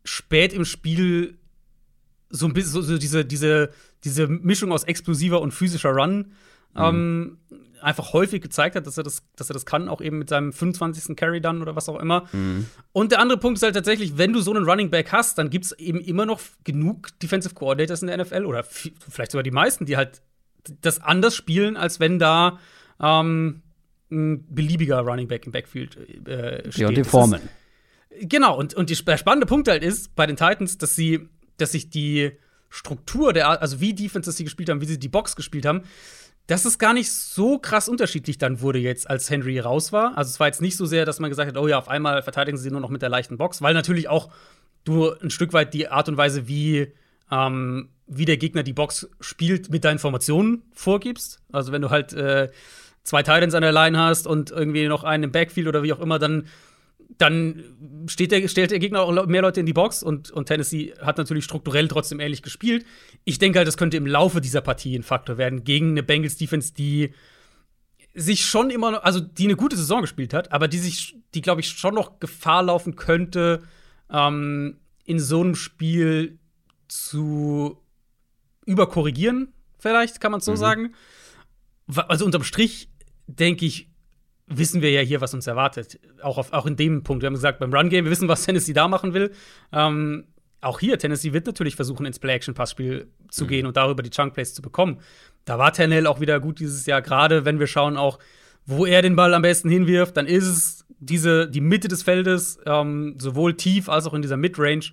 spät 0.04 0.54
im 0.54 0.66
Spiel 0.66 1.38
so 2.30 2.48
ein 2.48 2.54
bisschen 2.54 2.82
so, 2.82 2.98
diese, 2.98 3.26
diese, 3.26 3.70
diese 4.04 4.28
Mischung 4.28 4.72
aus 4.72 4.84
explosiver 4.84 5.40
und 5.40 5.52
physischer 5.52 5.92
Run 5.92 6.34
mhm. 6.74 6.78
ähm, 6.78 7.38
einfach 7.84 8.14
häufig 8.14 8.42
gezeigt 8.42 8.76
hat, 8.76 8.88
dass 8.88 8.98
er 8.98 9.04
das, 9.04 9.24
dass 9.36 9.50
er 9.50 9.54
das 9.54 9.66
kann, 9.66 9.90
auch 9.90 10.02
eben 10.02 10.18
mit 10.18 10.30
seinem 10.30 10.54
25. 10.54 11.16
Carry 11.16 11.42
dann 11.42 11.62
oder 11.62 11.76
was 11.76 11.90
auch 11.90 12.00
immer. 12.00 12.28
Mhm. 12.32 12.68
Und 12.92 13.12
der 13.12 13.20
andere 13.20 13.38
Punkt 13.38 13.58
ist 13.58 13.64
halt 13.64 13.76
tatsächlich, 13.76 14.18
wenn 14.18 14.34
du 14.34 14.42
so 14.42 14.54
einen 14.54 14.66
Running 14.66 14.90
Back 14.90 15.12
hast, 15.12 15.38
dann 15.38 15.50
gibt 15.50 15.66
es 15.66 15.72
eben 15.74 16.00
immer 16.00 16.26
noch 16.26 16.40
genug 16.64 17.10
Defensive 17.20 17.54
Coordinators 17.54 18.02
in 18.02 18.08
der 18.08 18.18
NFL 18.18 18.46
oder 18.46 18.64
vielleicht 18.64 19.32
sogar 19.32 19.44
die 19.44 19.52
meisten, 19.52 19.86
die 19.86 19.98
halt 19.98 20.22
das 20.82 21.02
anders 21.02 21.36
spielen, 21.36 21.76
als 21.76 22.00
wenn 22.00 22.20
da 22.20 22.60
ähm, 23.02 23.62
ein 24.12 24.46
beliebiger 24.54 25.00
Running 25.00 25.28
Back 25.28 25.46
im 25.46 25.52
Backfield 25.52 25.98
äh, 26.28 26.72
steht. 26.72 26.78
Ja, 26.78 26.88
und 26.88 26.98
die 26.98 27.04
Formen. 27.04 27.42
Genau, 28.22 28.58
und, 28.58 28.74
und 28.74 28.90
die, 28.90 28.96
der 28.96 29.18
spannende 29.18 29.48
Punkt 29.48 29.68
halt 29.68 29.84
ist 29.84 30.16
bei 30.16 30.26
den 30.26 30.36
Titans, 30.36 30.78
dass 30.78 30.96
sie, 30.96 31.28
dass 31.58 31.72
sich 31.72 31.90
die 31.90 32.32
Struktur 32.70 33.34
der, 33.34 33.62
also 33.62 33.82
wie 33.82 33.94
Defenses 33.94 34.38
sie 34.38 34.44
gespielt 34.44 34.70
haben, 34.70 34.82
wie 34.82 34.86
sie 34.86 35.00
die 35.00 35.10
Box 35.10 35.36
gespielt 35.36 35.66
haben, 35.66 35.84
dass 36.48 36.66
es 36.66 36.78
gar 36.78 36.94
nicht 36.94 37.12
so 37.12 37.58
krass 37.58 37.88
unterschiedlich 37.88 38.38
dann 38.38 38.62
wurde 38.62 38.80
jetzt, 38.80 39.10
als 39.10 39.30
Henry 39.30 39.60
raus 39.60 39.94
war. 39.94 40.18
Also 40.18 40.30
es 40.30 40.40
war 40.40 40.48
jetzt 40.48 40.62
nicht 40.62 40.76
so 40.76 40.86
sehr, 40.86 41.06
dass 41.06 41.20
man 41.20 41.30
gesagt 41.30 41.48
hat, 41.50 41.58
oh 41.58 41.68
ja, 41.68 41.78
auf 41.78 41.88
einmal 41.88 42.22
verteidigen 42.22 42.58
sie 42.58 42.70
nur 42.70 42.82
noch 42.82 42.90
mit 42.90 43.02
der 43.02 43.10
leichten 43.10 43.38
Box, 43.38 43.62
weil 43.62 43.74
natürlich 43.74 44.10
auch 44.10 44.30
du 44.84 45.12
ein 45.12 45.30
Stück 45.30 45.54
weit 45.54 45.74
die 45.74 45.88
Art 45.88 46.10
und 46.10 46.18
Weise, 46.18 46.48
wie, 46.48 46.92
ähm, 47.32 47.90
wie 48.08 48.26
der 48.26 48.38
Gegner 48.38 48.64
die 48.64 48.74
Box 48.74 49.10
spielt, 49.22 49.70
mit 49.70 49.86
deinen 49.86 50.00
Formationen 50.00 50.64
vorgibst. 50.74 51.42
Also 51.52 51.72
wenn 51.72 51.82
du 51.82 51.90
halt 51.90 52.12
äh, 52.12 52.50
zwei 53.04 53.24
Titans 53.24 53.54
an 53.54 53.62
der 53.62 53.72
Line 53.72 53.98
hast 53.98 54.28
und 54.28 54.52
irgendwie 54.52 54.88
noch 54.88 55.06
einen 55.06 55.24
im 55.24 55.32
Backfield 55.32 55.68
oder 55.68 55.84
wie 55.84 55.94
auch 55.94 56.02
immer, 56.02 56.20
dann 56.20 56.48
dann 57.18 57.64
der, 57.80 58.48
stellt 58.48 58.72
der 58.72 58.80
Gegner 58.80 59.02
auch 59.02 59.26
mehr 59.28 59.42
Leute 59.42 59.60
in 59.60 59.66
die 59.66 59.74
Box 59.74 60.04
und, 60.04 60.32
und 60.32 60.48
Tennessee 60.48 60.94
hat 61.02 61.18
natürlich 61.18 61.44
strukturell 61.44 61.88
trotzdem 61.88 62.20
ähnlich 62.20 62.42
gespielt. 62.42 62.86
Ich 63.24 63.40
denke 63.40 63.60
halt, 63.60 63.68
das 63.68 63.78
könnte 63.78 63.98
im 63.98 64.08
Laufe 64.08 64.42
dieser 64.42 64.62
Partie 64.62 64.96
ein 64.98 65.04
Faktor 65.04 65.38
werden 65.38 65.64
gegen 65.64 65.92
eine 65.92 66.04
Bengals-Defense, 66.04 66.74
die 66.74 67.14
sich 68.14 68.46
schon 68.46 68.70
immer 68.70 68.92
noch, 68.92 69.04
also 69.04 69.20
die 69.20 69.46
eine 69.46 69.56
gute 69.56 69.76
Saison 69.76 70.02
gespielt 70.02 70.34
hat, 70.34 70.52
aber 70.52 70.68
die 70.68 70.78
sich, 70.78 71.16
die 71.34 71.42
glaube 71.42 71.62
ich 71.62 71.70
schon 71.70 71.96
noch 71.96 72.20
Gefahr 72.20 72.64
laufen 72.64 72.96
könnte, 72.96 73.64
ähm, 74.12 74.78
in 75.06 75.20
so 75.20 75.42
einem 75.42 75.56
Spiel 75.56 76.40
zu 76.88 77.78
überkorrigieren, 78.66 79.52
vielleicht 79.80 80.22
kann 80.22 80.32
man 80.32 80.40
es 80.40 80.46
so 80.46 80.52
mhm. 80.52 80.58
sagen. 80.58 80.94
Also 81.88 82.26
unterm 82.26 82.44
Strich 82.44 82.90
denke 83.28 83.66
ich, 83.66 83.90
wissen 84.58 84.82
wir 84.82 84.92
ja 84.92 85.02
hier, 85.02 85.22
was 85.22 85.34
uns 85.34 85.48
erwartet. 85.48 86.00
Auch, 86.22 86.38
auf, 86.38 86.54
auch 86.54 86.66
in 86.66 86.76
dem 86.76 87.04
Punkt. 87.04 87.22
Wir 87.22 87.28
haben 87.28 87.34
gesagt, 87.34 87.60
beim 87.60 87.74
Run-Game, 87.74 88.06
wir 88.06 88.12
wissen, 88.12 88.28
was 88.28 88.46
Tennessee 88.46 88.74
da 88.74 88.88
machen 88.88 89.14
will. 89.14 89.32
Ähm, 89.72 90.26
auch 90.62 90.80
hier, 90.80 90.98
Tennessee 90.98 91.34
wird 91.34 91.46
natürlich 91.46 91.76
versuchen, 91.76 92.06
ins 92.06 92.20
Play-Action-Passspiel 92.20 93.08
zu 93.30 93.44
mhm. 93.44 93.48
gehen 93.48 93.66
und 93.66 93.78
darüber 93.78 94.02
die 94.04 94.10
Chunk-Plays 94.10 94.54
zu 94.54 94.62
bekommen. 94.62 95.00
Da 95.46 95.60
war 95.60 95.74
Tannehill 95.74 96.08
auch 96.08 96.20
wieder 96.20 96.40
gut 96.40 96.60
dieses 96.60 96.86
Jahr, 96.86 97.02
gerade 97.02 97.46
wenn 97.46 97.60
wir 97.60 97.68
schauen 97.68 97.98
auch, 97.98 98.20
wo 98.66 98.86
er 98.86 99.02
den 99.02 99.16
Ball 99.16 99.34
am 99.34 99.42
besten 99.42 99.70
hinwirft, 99.70 100.16
dann 100.16 100.26
ist 100.26 100.48
es 100.48 100.86
diese, 101.00 101.50
die 101.50 101.60
Mitte 101.60 101.90
des 101.90 102.04
Feldes, 102.04 102.60
ähm, 102.66 103.16
sowohl 103.20 103.56
tief 103.56 103.90
als 103.90 104.08
auch 104.08 104.14
in 104.14 104.22
dieser 104.22 104.38
Mid-Range. 104.38 104.86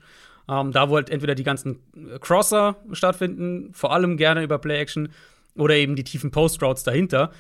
Ähm, 0.49 0.73
da 0.73 0.91
wo 0.91 0.97
halt 0.97 1.11
entweder 1.11 1.37
die 1.37 1.45
ganzen 1.45 1.79
Crosser 2.21 2.77
stattfinden, 2.93 3.73
vor 3.73 3.93
allem 3.93 4.17
gerne 4.17 4.43
über 4.43 4.59
Play-Action, 4.59 5.11
oder 5.55 5.75
eben 5.75 5.95
die 5.95 6.05
tiefen 6.05 6.31
Post-Routes 6.31 6.83
dahinter. 6.85 7.31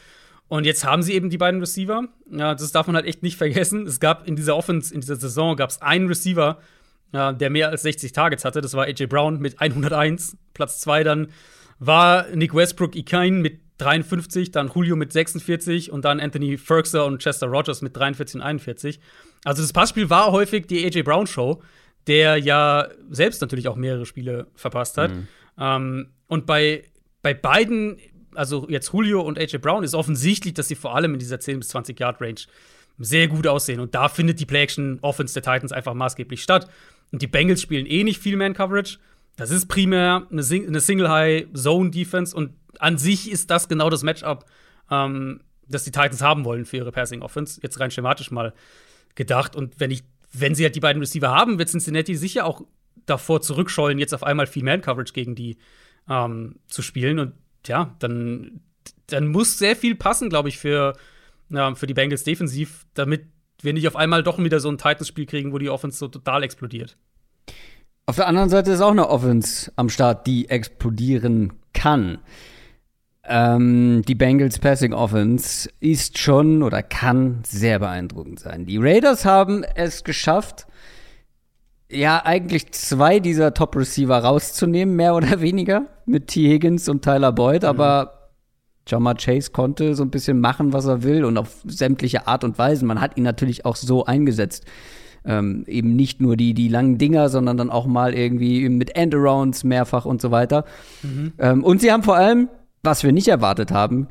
Und 0.50 0.66
jetzt 0.66 0.84
haben 0.84 1.04
sie 1.04 1.12
eben 1.12 1.30
die 1.30 1.38
beiden 1.38 1.60
Receiver. 1.60 2.08
Ja, 2.28 2.56
das 2.56 2.72
darf 2.72 2.88
man 2.88 2.96
halt 2.96 3.06
echt 3.06 3.22
nicht 3.22 3.36
vergessen. 3.38 3.86
Es 3.86 4.00
gab 4.00 4.26
in 4.26 4.34
dieser 4.34 4.56
Offense, 4.56 4.92
in 4.92 5.00
dieser 5.00 5.14
Saison, 5.14 5.54
gab 5.54 5.70
es 5.70 5.80
einen 5.80 6.08
Receiver, 6.08 6.58
ja, 7.12 7.32
der 7.32 7.50
mehr 7.50 7.68
als 7.68 7.82
60 7.82 8.10
Targets 8.10 8.44
hatte. 8.44 8.60
Das 8.60 8.74
war 8.74 8.86
AJ 8.86 9.06
Brown 9.06 9.38
mit 9.38 9.60
101. 9.60 10.36
Platz 10.52 10.80
2 10.80 11.04
dann 11.04 11.28
war 11.78 12.26
Nick 12.34 12.52
Westbrook 12.52 12.96
Ikain 12.96 13.40
mit 13.42 13.60
53, 13.78 14.50
dann 14.50 14.72
Julio 14.74 14.96
mit 14.96 15.12
46 15.12 15.92
und 15.92 16.04
dann 16.04 16.18
Anthony 16.18 16.58
Ferguson 16.58 17.12
und 17.12 17.22
Chester 17.22 17.46
Rogers 17.46 17.80
mit 17.80 17.96
43 17.96 18.40
und 18.40 18.42
41. 18.42 18.98
Also 19.44 19.62
das 19.62 19.72
Passspiel 19.72 20.10
war 20.10 20.32
häufig 20.32 20.66
die 20.66 20.84
AJ 20.84 21.04
Brown 21.04 21.28
Show, 21.28 21.62
der 22.08 22.38
ja 22.38 22.88
selbst 23.08 23.40
natürlich 23.40 23.68
auch 23.68 23.76
mehrere 23.76 24.04
Spiele 24.04 24.48
verpasst 24.56 24.98
hat. 24.98 25.12
Mhm. 25.12 25.28
Ähm, 25.58 26.08
und 26.26 26.46
bei, 26.46 26.82
bei 27.22 27.34
beiden 27.34 27.98
also 28.34 28.66
jetzt 28.68 28.92
Julio 28.92 29.20
und 29.20 29.38
AJ 29.38 29.58
Brown, 29.58 29.84
ist 29.84 29.94
offensichtlich, 29.94 30.54
dass 30.54 30.68
sie 30.68 30.74
vor 30.74 30.94
allem 30.94 31.14
in 31.14 31.18
dieser 31.18 31.40
10 31.40 31.60
bis 31.60 31.68
20 31.68 31.98
Yard 31.98 32.20
Range 32.20 32.40
sehr 32.98 33.28
gut 33.28 33.46
aussehen. 33.46 33.80
Und 33.80 33.94
da 33.94 34.08
findet 34.08 34.40
die 34.40 34.46
Play-Action-Offense 34.46 35.34
der 35.34 35.42
Titans 35.42 35.72
einfach 35.72 35.94
maßgeblich 35.94 36.42
statt. 36.42 36.68
Und 37.12 37.22
die 37.22 37.26
Bengals 37.26 37.62
spielen 37.62 37.86
eh 37.86 38.04
nicht 38.04 38.20
viel 38.20 38.36
Man-Coverage. 38.36 38.98
Das 39.36 39.50
ist 39.50 39.66
primär 39.66 40.26
eine, 40.30 40.42
Sing 40.42 40.66
eine 40.66 40.80
Single-High-Zone-Defense. 40.80 42.36
Und 42.36 42.52
an 42.78 42.98
sich 42.98 43.30
ist 43.30 43.50
das 43.50 43.68
genau 43.68 43.88
das 43.88 44.02
Matchup, 44.02 44.44
ähm, 44.90 45.40
das 45.66 45.84
die 45.84 45.92
Titans 45.92 46.20
haben 46.20 46.44
wollen 46.44 46.66
für 46.66 46.76
ihre 46.76 46.92
Passing-Offense. 46.92 47.60
Jetzt 47.62 47.80
rein 47.80 47.90
schematisch 47.90 48.30
mal 48.30 48.52
gedacht. 49.14 49.56
Und 49.56 49.80
wenn 49.80 49.90
ich, 49.90 50.02
wenn 50.32 50.54
sie 50.54 50.64
halt 50.64 50.76
die 50.76 50.80
beiden 50.80 51.00
Receiver 51.00 51.30
haben, 51.30 51.58
wird 51.58 51.70
Cincinnati 51.70 52.14
sicher 52.16 52.44
auch 52.44 52.62
davor 53.06 53.40
zurückscheuen, 53.40 53.98
jetzt 53.98 54.12
auf 54.12 54.22
einmal 54.22 54.46
viel 54.46 54.62
Man-Coverage 54.62 55.14
gegen 55.14 55.34
die 55.34 55.56
ähm, 56.08 56.56
zu 56.68 56.82
spielen. 56.82 57.18
Und 57.18 57.32
tja, 57.62 57.94
dann, 57.98 58.60
dann 59.06 59.28
muss 59.28 59.58
sehr 59.58 59.76
viel 59.76 59.94
passen, 59.94 60.28
glaube 60.28 60.48
ich, 60.48 60.58
für, 60.58 60.96
ja, 61.48 61.74
für 61.74 61.86
die 61.86 61.94
Bengals 61.94 62.24
defensiv, 62.24 62.86
damit 62.94 63.26
wir 63.62 63.72
nicht 63.72 63.88
auf 63.88 63.96
einmal 63.96 64.22
doch 64.22 64.38
wieder 64.38 64.60
so 64.60 64.70
ein 64.70 64.78
Titans-Spiel 64.78 65.26
kriegen, 65.26 65.52
wo 65.52 65.58
die 65.58 65.70
Offense 65.70 65.98
so 65.98 66.08
total 66.08 66.42
explodiert. 66.42 66.96
Auf 68.06 68.16
der 68.16 68.26
anderen 68.26 68.48
Seite 68.48 68.72
ist 68.72 68.80
auch 68.80 68.90
eine 68.90 69.08
Offense 69.08 69.70
am 69.76 69.88
Start, 69.88 70.26
die 70.26 70.48
explodieren 70.48 71.52
kann. 71.72 72.18
Ähm, 73.24 74.02
die 74.08 74.14
Bengals 74.14 74.58
Passing 74.58 74.92
Offense 74.92 75.70
ist 75.78 76.18
schon 76.18 76.62
oder 76.62 76.82
kann 76.82 77.42
sehr 77.46 77.78
beeindruckend 77.78 78.40
sein. 78.40 78.66
Die 78.66 78.78
Raiders 78.78 79.24
haben 79.24 79.62
es 79.62 80.02
geschafft, 80.02 80.66
ja, 81.90 82.24
eigentlich 82.24 82.72
zwei 82.72 83.20
dieser 83.20 83.52
Top-Receiver 83.52 84.18
rauszunehmen, 84.18 84.96
mehr 84.96 85.14
oder 85.14 85.40
weniger, 85.40 85.86
mit 86.06 86.28
T. 86.28 86.48
Higgins 86.48 86.88
und 86.88 87.02
Tyler 87.02 87.32
Boyd, 87.32 87.62
mhm. 87.62 87.68
aber 87.68 88.30
Jamar 88.86 89.16
Chase 89.16 89.50
konnte 89.50 89.94
so 89.94 90.02
ein 90.02 90.10
bisschen 90.10 90.40
machen, 90.40 90.72
was 90.72 90.86
er 90.86 91.02
will 91.02 91.24
und 91.24 91.36
auf 91.36 91.60
sämtliche 91.64 92.26
Art 92.26 92.44
und 92.44 92.58
Weisen. 92.58 92.88
Man 92.88 93.00
hat 93.00 93.16
ihn 93.16 93.22
natürlich 93.22 93.64
auch 93.64 93.76
so 93.76 94.04
eingesetzt. 94.04 94.64
Ähm, 95.22 95.64
eben 95.66 95.96
nicht 95.96 96.22
nur 96.22 96.34
die, 96.34 96.54
die 96.54 96.68
langen 96.68 96.96
Dinger, 96.96 97.28
sondern 97.28 97.58
dann 97.58 97.68
auch 97.68 97.86
mal 97.86 98.14
irgendwie 98.14 98.66
mit 98.70 98.96
Endarounds 98.96 99.64
mehrfach 99.64 100.06
und 100.06 100.22
so 100.22 100.30
weiter. 100.30 100.64
Mhm. 101.02 101.32
Ähm, 101.38 101.62
und 101.62 101.82
sie 101.82 101.92
haben 101.92 102.02
vor 102.02 102.16
allem, 102.16 102.48
was 102.82 103.04
wir 103.04 103.12
nicht 103.12 103.28
erwartet 103.28 103.70
haben, 103.70 104.08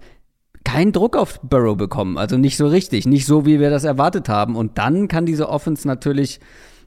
keinen 0.63 0.91
Druck 0.91 1.17
auf 1.17 1.39
Burrow 1.41 1.75
bekommen. 1.75 2.19
Also 2.19 2.37
nicht 2.37 2.57
so 2.57 2.67
richtig, 2.67 3.07
nicht 3.07 3.25
so, 3.25 3.47
wie 3.47 3.59
wir 3.59 3.71
das 3.71 3.85
erwartet 3.85 4.29
haben. 4.29 4.55
Und 4.55 4.77
dann 4.77 5.07
kann 5.07 5.25
diese 5.25 5.49
Offense 5.49 5.87
natürlich 5.87 6.39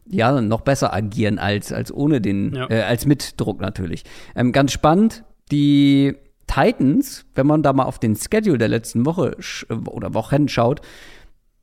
ja, 0.06 0.40
noch 0.40 0.62
besser 0.62 0.92
agieren 0.92 1.38
als, 1.38 1.72
als 1.72 1.92
ohne 1.92 2.20
den, 2.20 2.54
ja. 2.54 2.70
äh, 2.70 2.82
als 2.82 3.06
mit 3.06 3.40
Druck 3.40 3.60
natürlich. 3.60 4.04
Ähm, 4.34 4.52
ganz 4.52 4.72
spannend, 4.72 5.24
die 5.50 6.14
Titans, 6.46 7.24
wenn 7.34 7.46
man 7.46 7.62
da 7.62 7.72
mal 7.72 7.84
auf 7.84 7.98
den 7.98 8.16
Schedule 8.16 8.58
der 8.58 8.68
letzten 8.68 9.06
Woche 9.06 9.36
oder 9.86 10.14
Wochen 10.14 10.48
schaut, 10.48 10.80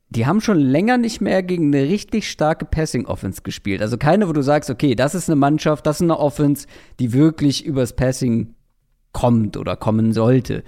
die 0.08 0.26
haben 0.26 0.40
schon 0.40 0.58
länger 0.58 0.98
nicht 0.98 1.20
mehr 1.20 1.42
gegen 1.42 1.72
eine 1.72 1.88
richtig 1.88 2.28
starke 2.28 2.64
Passing-Offense 2.64 3.42
gespielt. 3.42 3.80
Also 3.80 3.96
keine, 3.96 4.28
wo 4.28 4.32
du 4.32 4.42
sagst, 4.42 4.68
okay, 4.68 4.96
das 4.96 5.14
ist 5.14 5.28
eine 5.28 5.36
Mannschaft, 5.36 5.86
das 5.86 5.96
ist 5.96 6.02
eine 6.02 6.18
Offense, 6.18 6.66
die 6.98 7.12
wirklich 7.12 7.64
übers 7.64 7.94
Passing 7.94 8.54
kommt 9.12 9.56
oder 9.56 9.76
kommen 9.76 10.12
sollte 10.12 10.64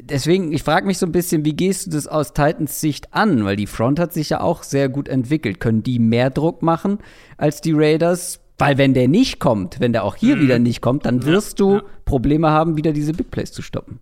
deswegen, 0.00 0.52
ich 0.52 0.62
frage 0.62 0.86
mich 0.86 0.98
so 0.98 1.06
ein 1.06 1.12
bisschen, 1.12 1.44
wie 1.44 1.54
gehst 1.54 1.86
du 1.86 1.90
das 1.90 2.06
aus 2.06 2.32
Titans 2.32 2.80
Sicht 2.80 3.12
an? 3.12 3.44
Weil 3.44 3.56
die 3.56 3.66
Front 3.66 3.98
hat 3.98 4.12
sich 4.12 4.30
ja 4.30 4.40
auch 4.40 4.62
sehr 4.62 4.88
gut 4.88 5.08
entwickelt. 5.08 5.60
Können 5.60 5.82
die 5.82 5.98
mehr 5.98 6.30
Druck 6.30 6.62
machen 6.62 6.98
als 7.36 7.60
die 7.60 7.72
Raiders? 7.72 8.40
Weil 8.58 8.78
wenn 8.78 8.94
der 8.94 9.08
nicht 9.08 9.40
kommt, 9.40 9.80
wenn 9.80 9.92
der 9.92 10.04
auch 10.04 10.14
hier 10.14 10.38
wieder 10.38 10.58
nicht 10.58 10.80
kommt, 10.82 11.04
dann 11.04 11.24
wirst 11.24 11.58
du 11.58 11.76
ja. 11.76 11.82
Probleme 12.04 12.50
haben, 12.50 12.76
wieder 12.76 12.92
diese 12.92 13.12
Big 13.12 13.30
Plays 13.30 13.50
zu 13.50 13.60
stoppen. 13.60 13.98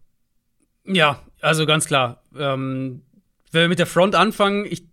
Ja, 0.84 1.22
also 1.40 1.64
ganz 1.66 1.86
klar. 1.86 2.22
Ähm, 2.36 3.02
wenn 3.52 3.62
wir 3.62 3.68
mit 3.68 3.78
der 3.78 3.86
Front 3.86 4.14
anfangen, 4.14 4.66
ich, 4.68 4.84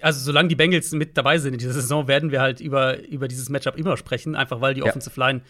also 0.00 0.20
solange 0.20 0.48
die 0.48 0.54
Bengals 0.54 0.92
mit 0.92 1.16
dabei 1.16 1.38
sind 1.38 1.54
in 1.54 1.58
dieser 1.58 1.72
Saison, 1.72 2.06
werden 2.06 2.30
wir 2.30 2.40
halt 2.40 2.60
über, 2.60 3.04
über 3.08 3.26
dieses 3.26 3.48
Matchup 3.48 3.76
immer 3.76 3.96
sprechen, 3.96 4.36
einfach 4.36 4.60
weil 4.60 4.74
die 4.74 4.80
Ja. 4.80 4.86
Offensive 4.86 5.18
Line 5.18 5.40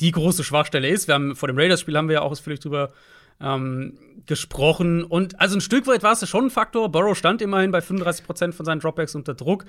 die 0.00 0.10
große 0.10 0.44
Schwachstelle 0.44 0.88
ist. 0.88 1.08
Wir 1.08 1.14
haben 1.14 1.36
vor 1.36 1.48
dem 1.48 1.56
Raiders-Spiel 1.56 1.96
haben 1.96 2.08
wir 2.08 2.14
ja 2.14 2.20
auch 2.20 2.32
ausführlich 2.32 2.60
drüber 2.60 2.92
ähm, 3.40 3.98
gesprochen. 4.26 5.04
Und 5.04 5.40
also 5.40 5.56
ein 5.56 5.60
Stück 5.60 5.86
weit 5.86 6.02
war 6.02 6.12
es 6.12 6.20
ja 6.20 6.26
schon 6.26 6.46
ein 6.46 6.50
Faktor. 6.50 6.90
Burrow 6.90 7.16
stand 7.16 7.42
immerhin 7.42 7.70
bei 7.70 7.78
35% 7.78 8.52
von 8.52 8.66
seinen 8.66 8.80
Dropbacks 8.80 9.14
unter 9.14 9.34
Druck. 9.34 9.64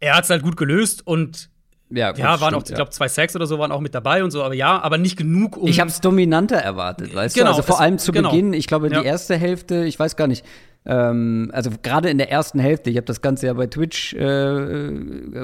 Er 0.00 0.16
hat 0.16 0.24
es 0.24 0.30
halt 0.30 0.42
gut 0.42 0.56
gelöst 0.56 1.06
und 1.06 1.50
Ja, 1.90 2.10
gut, 2.12 2.20
ja, 2.20 2.40
waren 2.40 2.54
auch, 2.54 2.60
stimmt, 2.60 2.70
ich 2.70 2.74
glaube, 2.76 2.90
zwei 2.92 3.08
Sacks 3.08 3.34
oder 3.36 3.46
so 3.46 3.58
waren 3.58 3.72
auch 3.72 3.80
mit 3.80 3.94
dabei 3.94 4.22
und 4.24 4.30
so, 4.30 4.42
aber 4.42 4.54
ja, 4.54 4.80
aber 4.80 4.96
nicht 4.96 5.16
genug, 5.18 5.56
um. 5.56 5.66
Ich 5.66 5.80
habe 5.80 5.90
es 5.90 6.00
dominanter 6.00 6.56
erwartet, 6.56 7.14
weißt 7.14 7.34
Genau, 7.34 7.48
du? 7.50 7.56
Also 7.56 7.62
vor 7.62 7.74
es- 7.76 7.80
allem 7.82 7.98
zu 7.98 8.12
genau. 8.12 8.30
Beginn, 8.30 8.52
ich 8.54 8.66
glaube, 8.68 8.88
Ja. 8.88 9.00
die 9.00 9.06
erste 9.06 9.36
Hälfte, 9.36 9.84
ich 9.84 9.98
weiß 9.98 10.14
gar 10.16 10.28
nicht, 10.28 10.44
ähm, 10.86 11.50
also 11.52 11.70
gerade 11.82 12.08
in 12.08 12.16
der 12.16 12.30
ersten 12.30 12.58
Hälfte, 12.60 12.88
ich 12.88 12.96
habe 12.96 13.04
das 13.06 13.20
Ganze 13.20 13.46
ja 13.48 13.52
bei 13.52 13.66
Twitch 13.66 14.14
äh, 14.14 14.20
äh, 14.24 14.90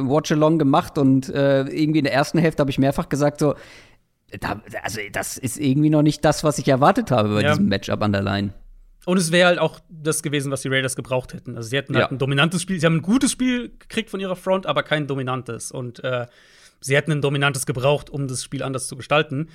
Watch-Along 0.09 0.59
gemacht 0.59 0.97
und 0.97 1.29
äh, 1.29 1.63
irgendwie 1.65 1.99
in 1.99 2.05
der 2.05 2.15
ersten 2.15 2.39
Hälfte 2.39 2.61
habe 2.63 2.71
ich 2.71 2.79
mehrfach 2.79 3.09
gesagt, 3.11 3.41
so, 3.41 3.55
da, 4.41 4.61
also 4.83 5.01
das 5.13 5.37
ist 5.39 5.57
irgendwie 5.59 5.91
noch 5.91 6.03
nicht 6.03 6.25
das, 6.25 6.43
was 6.45 6.59
ich 6.59 6.69
erwartet 6.69 7.11
habe 7.11 7.31
bei 7.35 7.43
Ja. 7.43 7.51
diesem 7.51 7.67
Matchup 7.69 8.03
an 8.03 8.13
der 8.13 8.23
Line. 8.23 8.53
Und 9.05 9.19
es 9.19 9.31
wäre 9.31 9.47
halt 9.47 9.59
auch 9.61 9.79
das 9.89 10.23
gewesen, 10.23 10.51
was 10.51 10.63
die 10.63 10.69
Raiders 10.69 10.97
gebraucht 10.97 11.33
hätten. 11.33 11.57
Also 11.57 11.69
sie 11.69 11.77
hätten 11.77 11.95
halt 11.95 12.07
Ja. 12.07 12.11
ein 12.11 12.19
dominantes 12.19 12.63
Spiel, 12.63 12.81
sie 12.81 12.87
haben 12.87 12.97
ein 12.97 13.03
gutes 13.03 13.31
Spiel 13.31 13.71
gekriegt 13.79 14.11
von 14.11 14.19
ihrer 14.19 14.35
Front, 14.35 14.67
aber 14.67 14.83
kein 14.83 15.07
dominantes. 15.07 15.71
Und 15.71 16.03
äh, 16.03 16.27
sie 16.81 16.97
hätten 16.97 17.13
ein 17.13 17.23
dominantes 17.23 17.67
gebraucht, 17.67 18.11
um 18.11 18.27
das 18.27 18.43
Spiel 18.43 18.65
anders 18.65 18.89
zu 18.89 18.97
gestalten. 18.97 19.49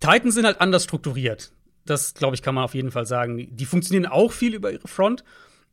Titans 0.00 0.34
sind 0.34 0.46
halt 0.46 0.60
anders 0.60 0.84
strukturiert. 0.84 1.52
Das, 1.84 2.14
glaube 2.14 2.34
ich, 2.34 2.42
kann 2.42 2.54
man 2.54 2.64
auf 2.64 2.74
jeden 2.74 2.90
Fall 2.90 3.06
sagen. 3.06 3.46
Die 3.54 3.66
funktionieren 3.66 4.10
auch 4.10 4.32
viel 4.32 4.54
über 4.54 4.72
ihre 4.72 4.88
Front, 4.88 5.22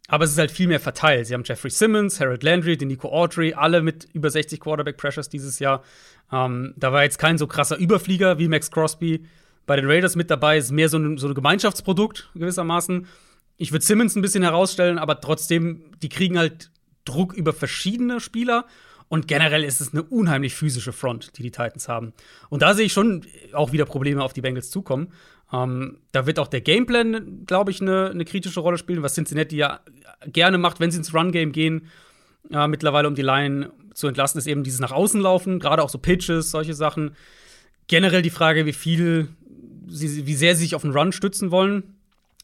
aber 0.07 0.25
es 0.25 0.31
ist 0.31 0.37
halt 0.37 0.51
viel 0.51 0.67
mehr 0.67 0.79
verteilt. 0.79 1.27
Sie 1.27 1.33
haben 1.33 1.43
Jeffrey 1.45 1.69
Simmons, 1.71 2.19
Harold 2.19 2.43
Landry, 2.43 2.77
den 2.77 2.89
Nico 2.89 3.09
Autry, 3.09 3.53
alle 3.53 3.81
mit 3.81 4.07
über 4.13 4.29
60 4.29 4.59
Quarterback-Pressures 4.59 5.29
dieses 5.29 5.59
Jahr. 5.59 5.83
Ähm, 6.31 6.73
da 6.77 6.93
war 6.93 7.03
jetzt 7.03 7.17
kein 7.19 7.37
so 7.37 7.47
krasser 7.47 7.77
Überflieger 7.77 8.37
wie 8.39 8.47
Max 8.47 8.71
Crosby 8.71 9.25
bei 9.65 9.75
den 9.75 9.85
Raiders 9.85 10.15
mit 10.15 10.29
dabei. 10.29 10.57
Ist 10.57 10.71
mehr 10.71 10.89
so 10.89 10.97
ein, 10.97 11.17
so 11.17 11.27
ein 11.27 11.33
Gemeinschaftsprodukt 11.33 12.29
gewissermaßen. 12.35 13.07
Ich 13.57 13.71
würde 13.71 13.85
Simmons 13.85 14.15
ein 14.15 14.21
bisschen 14.21 14.43
herausstellen, 14.43 14.97
aber 14.97 15.19
trotzdem, 15.21 15.91
die 16.01 16.09
kriegen 16.09 16.37
halt 16.37 16.71
Druck 17.05 17.33
über 17.33 17.53
verschiedene 17.53 18.19
Spieler. 18.19 18.65
Und 19.09 19.27
generell 19.27 19.63
ist 19.63 19.81
es 19.81 19.91
eine 19.91 20.03
unheimlich 20.03 20.53
physische 20.53 20.93
Front, 20.93 21.37
die 21.37 21.41
die 21.41 21.51
Titans 21.51 21.89
haben. 21.89 22.13
Und 22.49 22.61
da 22.61 22.75
sehe 22.75 22.85
ich 22.85 22.93
schon 22.93 23.25
auch 23.53 23.71
wieder 23.71 23.85
Probleme 23.85 24.23
auf 24.23 24.33
die 24.33 24.41
Bengals 24.41 24.69
zukommen. 24.69 25.11
Ähm, 25.51 25.97
da 26.11 26.27
wird 26.27 26.37
auch 26.37 26.47
der 26.47 26.61
Gameplan, 26.61 27.45
glaube 27.47 27.71
ich, 27.71 27.81
eine, 27.81 28.11
eine 28.11 28.23
kritische 28.23 28.59
Rolle 28.59 28.77
spielen, 28.77 29.01
was 29.01 29.15
Cincinnati 29.15 29.57
ja 29.57 29.79
gerne 30.27 30.59
macht, 30.59 30.79
wenn 30.79 30.91
sie 30.91 30.99
ins 30.99 31.13
Run-Game 31.13 31.51
gehen. 31.51 31.87
Äh, 32.51 32.67
mittlerweile, 32.67 33.07
um 33.07 33.15
die 33.15 33.23
Line 33.23 33.71
zu 33.93 34.07
entlasten, 34.07 34.39
ist 34.39 34.47
eben 34.47 34.63
dieses 34.63 34.79
nach 34.79 34.91
außen 34.91 35.21
laufen, 35.21 35.59
gerade 35.59 35.83
auch 35.83 35.89
so 35.89 35.97
Pitches, 35.97 36.51
solche 36.51 36.73
Sachen. 36.73 37.15
Generell 37.87 38.21
die 38.21 38.29
Frage, 38.29 38.65
wie 38.65 38.73
viel, 38.73 39.29
sie, 39.87 40.25
wie 40.25 40.35
sehr 40.35 40.55
sie 40.55 40.63
sich 40.63 40.75
auf 40.75 40.83
den 40.83 40.91
Run 40.91 41.11
stützen 41.11 41.51
wollen. 41.51 41.95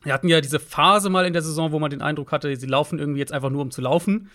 Wir 0.04 0.14
hatten 0.14 0.28
ja 0.28 0.42
diese 0.42 0.60
Phase 0.60 1.10
mal 1.10 1.26
in 1.26 1.34
der 1.34 1.42
Saison, 1.42 1.72
wo 1.72 1.80
man 1.80 1.90
den 1.90 2.02
Eindruck 2.02 2.32
hatte, 2.32 2.56
sie 2.56 2.68
laufen 2.68 3.00
irgendwie 3.00 3.20
jetzt 3.20 3.34
einfach 3.34 3.50
nur, 3.50 3.62
um 3.62 3.72
zu 3.72 3.82
laufen. 3.82 4.30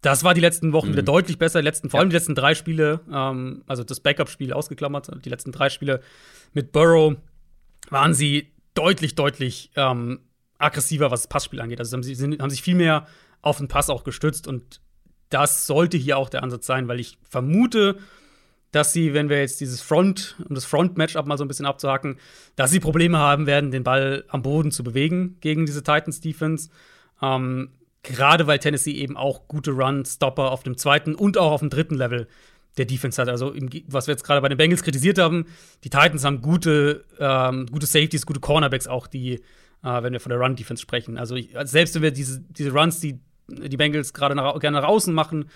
Das 0.00 0.22
war 0.22 0.32
die 0.32 0.40
letzten 0.40 0.72
Wochen 0.72 0.92
wieder 0.92 1.02
deutlich 1.02 1.38
besser. 1.38 1.60
Die 1.60 1.64
letzten, 1.64 1.90
vor 1.90 1.98
allem 1.98 2.10
die 2.10 2.14
letzten 2.14 2.36
drei 2.36 2.54
Spiele, 2.54 3.00
ähm, 3.12 3.64
also 3.66 3.82
das 3.82 3.98
Backup-Spiel 3.98 4.52
ausgeklammert, 4.52 5.10
die 5.24 5.28
letzten 5.28 5.50
drei 5.50 5.70
Spiele 5.70 6.00
mit 6.52 6.70
Burrow 6.70 7.16
waren 7.90 8.14
sie 8.14 8.52
deutlich, 8.74 9.16
deutlich 9.16 9.72
ähm, 9.74 10.20
aggressiver, 10.58 11.10
was 11.10 11.22
das 11.22 11.28
Passspiel 11.28 11.60
angeht. 11.60 11.80
Also 11.80 11.96
haben 11.96 12.02
sie 12.04 12.14
sind, 12.14 12.40
haben 12.40 12.50
sich 12.50 12.62
viel 12.62 12.76
mehr 12.76 13.06
auf 13.42 13.58
den 13.58 13.68
Pass 13.68 13.90
auch 13.90 14.04
gestützt 14.04 14.46
und 14.46 14.80
das 15.30 15.66
sollte 15.66 15.96
hier 15.96 16.18
auch 16.18 16.28
der 16.28 16.42
Ansatz 16.42 16.66
sein, 16.66 16.88
weil 16.88 17.00
ich 17.00 17.18
vermute, 17.28 17.98
dass 18.72 18.92
sie, 18.92 19.14
wenn 19.14 19.28
wir 19.28 19.40
jetzt 19.40 19.60
dieses 19.60 19.80
Front, 19.80 20.36
um 20.48 20.54
das 20.54 20.64
Front-Matchup 20.64 21.26
mal 21.26 21.38
so 21.38 21.44
ein 21.44 21.48
bisschen 21.48 21.66
abzuhacken, 21.66 22.18
dass 22.56 22.70
sie 22.70 22.80
Probleme 22.80 23.18
haben 23.18 23.46
werden, 23.46 23.70
den 23.70 23.84
Ball 23.84 24.24
am 24.28 24.42
Boden 24.42 24.70
zu 24.70 24.84
bewegen 24.84 25.36
gegen 25.40 25.66
diese 25.66 25.82
Titans-Defense. 25.82 26.70
Ähm, 27.22 27.70
Gerade 28.02 28.46
weil 28.46 28.58
Tennessee 28.58 28.92
eben 28.92 29.16
auch 29.16 29.48
gute 29.48 29.72
Run-Stopper 29.72 30.50
auf 30.50 30.62
dem 30.62 30.76
zweiten 30.76 31.14
und 31.14 31.36
auch 31.36 31.50
auf 31.50 31.60
dem 31.60 31.70
dritten 31.70 31.96
Level 31.96 32.28
der 32.76 32.84
Defense 32.84 33.20
hat. 33.20 33.28
Also, 33.28 33.50
im, 33.50 33.68
was 33.88 34.06
wir 34.06 34.12
jetzt 34.12 34.22
gerade 34.22 34.40
bei 34.40 34.48
den 34.48 34.56
Bengals 34.56 34.82
kritisiert 34.82 35.18
haben, 35.18 35.46
die 35.82 35.90
Titans 35.90 36.24
haben 36.24 36.40
gute, 36.40 37.04
ähm, 37.18 37.66
gute 37.66 37.86
Safeties, 37.86 38.24
gute 38.24 38.40
Cornerbacks 38.40 38.86
auch, 38.86 39.08
die, 39.08 39.34
äh, 39.82 40.02
wenn 40.02 40.12
wir 40.12 40.20
von 40.20 40.30
der 40.30 40.38
Run-Defense 40.38 40.80
sprechen. 40.80 41.18
Also, 41.18 41.34
ich, 41.34 41.50
selbst 41.64 41.96
wenn 41.96 42.02
wir 42.02 42.12
diese, 42.12 42.40
diese 42.40 42.70
Runs, 42.70 43.00
die 43.00 43.18
die 43.48 43.76
Bengals 43.76 44.12
gerade 44.12 44.34
nach, 44.34 44.58
gerne 44.60 44.80
nach 44.80 44.88
außen 44.88 45.12
machen, 45.12 45.50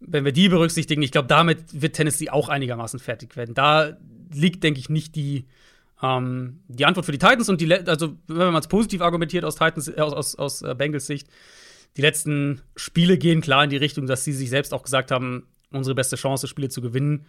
wenn 0.00 0.24
wir 0.24 0.32
die 0.32 0.48
berücksichtigen, 0.48 1.02
ich 1.02 1.12
glaube, 1.12 1.28
damit 1.28 1.80
wird 1.80 1.94
Tennessee 1.94 2.30
auch 2.30 2.48
einigermaßen 2.48 2.98
fertig 2.98 3.36
werden. 3.36 3.54
Da 3.54 3.96
liegt, 4.32 4.64
denke 4.64 4.80
ich, 4.80 4.88
nicht 4.88 5.14
die, 5.14 5.46
ähm, 6.02 6.60
die 6.68 6.84
Antwort 6.84 7.06
für 7.06 7.12
die 7.12 7.18
Titans 7.18 7.48
und 7.48 7.60
die, 7.60 7.72
also 7.72 8.16
wenn 8.26 8.52
man 8.52 8.56
es 8.56 8.68
positiv 8.68 9.00
argumentiert 9.00 9.44
aus 9.44 9.56
Titans, 9.56 9.88
äh, 9.88 10.00
aus, 10.00 10.12
aus, 10.12 10.34
aus 10.36 10.62
äh, 10.62 10.74
Bengals 10.74 11.06
Sicht, 11.06 11.28
die 11.96 12.02
letzten 12.02 12.62
Spiele 12.74 13.18
gehen 13.18 13.40
klar 13.42 13.64
in 13.64 13.70
die 13.70 13.76
Richtung, 13.76 14.06
dass 14.06 14.24
sie 14.24 14.32
sich 14.32 14.50
selbst 14.50 14.72
auch 14.72 14.82
gesagt 14.82 15.10
haben, 15.10 15.46
unsere 15.70 15.94
beste 15.94 16.16
Chance, 16.16 16.48
Spiele 16.48 16.68
zu 16.68 16.80
gewinnen, 16.80 17.26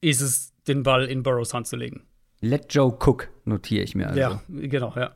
ist 0.00 0.20
es, 0.20 0.52
den 0.66 0.82
Ball 0.82 1.06
in 1.06 1.22
Burrows 1.22 1.54
Hand 1.54 1.66
zu 1.66 1.76
legen. 1.76 2.02
Let 2.40 2.72
Joe 2.72 2.96
Cook 2.98 3.28
notiere 3.44 3.82
ich 3.82 3.94
mir 3.94 4.08
also. 4.08 4.20
Ja, 4.20 4.42
genau, 4.48 4.92
ja. 4.96 5.14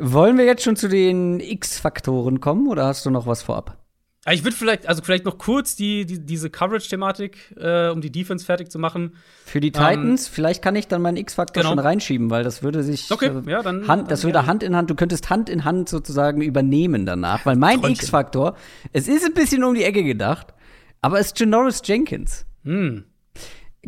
Wollen 0.00 0.38
wir 0.38 0.44
jetzt 0.44 0.62
schon 0.62 0.76
zu 0.76 0.88
den 0.88 1.40
X-Faktoren 1.40 2.40
kommen 2.40 2.68
oder 2.68 2.86
hast 2.86 3.04
du 3.06 3.10
noch 3.10 3.26
was 3.26 3.42
vorab? 3.42 3.78
Aber 4.24 4.34
Ich 4.34 4.44
würde 4.44 4.56
vielleicht, 4.56 4.86
also 4.88 5.02
vielleicht 5.02 5.24
noch 5.24 5.38
kurz 5.38 5.74
die, 5.74 6.04
die 6.04 6.20
diese 6.20 6.50
Coverage-Thematik, 6.50 7.54
äh, 7.56 7.88
um 7.88 8.00
die 8.00 8.10
Defense 8.12 8.44
fertig 8.44 8.70
zu 8.70 8.78
machen. 8.78 9.14
Für 9.46 9.60
die 9.60 9.72
Titans, 9.72 10.28
vielleicht 10.28 10.60
kann 10.62 10.76
ich 10.76 10.86
dann 10.86 11.00
meinen 11.00 11.16
X-Faktor 11.16 11.62
genau. 11.62 11.70
schon 11.72 11.78
reinschieben, 11.78 12.28
weil 12.28 12.44
das 12.44 12.62
würde 12.62 12.82
sich 12.82 13.10
Okay, 13.10 13.30
äh, 13.46 13.50
ja, 13.50 13.62
dann- 13.62 13.88
Hand, 13.88 14.10
das 14.10 14.20
dann 14.20 14.28
würde 14.28 14.38
gerne. 14.38 14.48
Hand 14.48 14.62
in 14.62 14.76
Hand, 14.76 14.90
du 14.90 14.94
könntest 14.96 15.30
Hand 15.30 15.48
in 15.48 15.64
Hand 15.64 15.88
sozusagen 15.88 16.42
übernehmen 16.42 17.06
danach, 17.06 17.46
weil 17.46 17.56
mein. 17.56 17.82
X-Faktor, 17.82 18.54
es 18.92 19.08
ist 19.08 19.24
ein 19.24 19.32
bisschen 19.32 19.64
um 19.64 19.74
die 19.74 19.84
Ecke 19.84 20.04
gedacht, 20.04 20.48
aber 21.00 21.20
es 21.20 21.28
ist 21.28 21.40
Janoris 21.40 21.80
Jenkins. 21.84 22.44
Hm. 22.64 23.04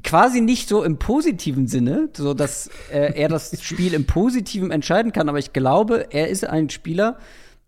Quasi 0.02 0.40
nicht 0.40 0.68
so 0.68 0.84
im 0.84 0.98
positiven 0.98 1.66
Sinne, 1.66 2.10
so 2.12 2.32
dass 2.32 2.68
äh, 2.92 3.12
er 3.14 3.28
das 3.28 3.52
Spiel 3.62 3.94
im 3.94 4.06
Positiven 4.06 4.70
entscheiden 4.70 5.12
kann, 5.12 5.28
aber 5.28 5.38
ich 5.38 5.52
glaube, 5.52 6.06
er 6.10 6.28
ist 6.28 6.44
ein 6.44 6.70
Spieler, 6.70 7.18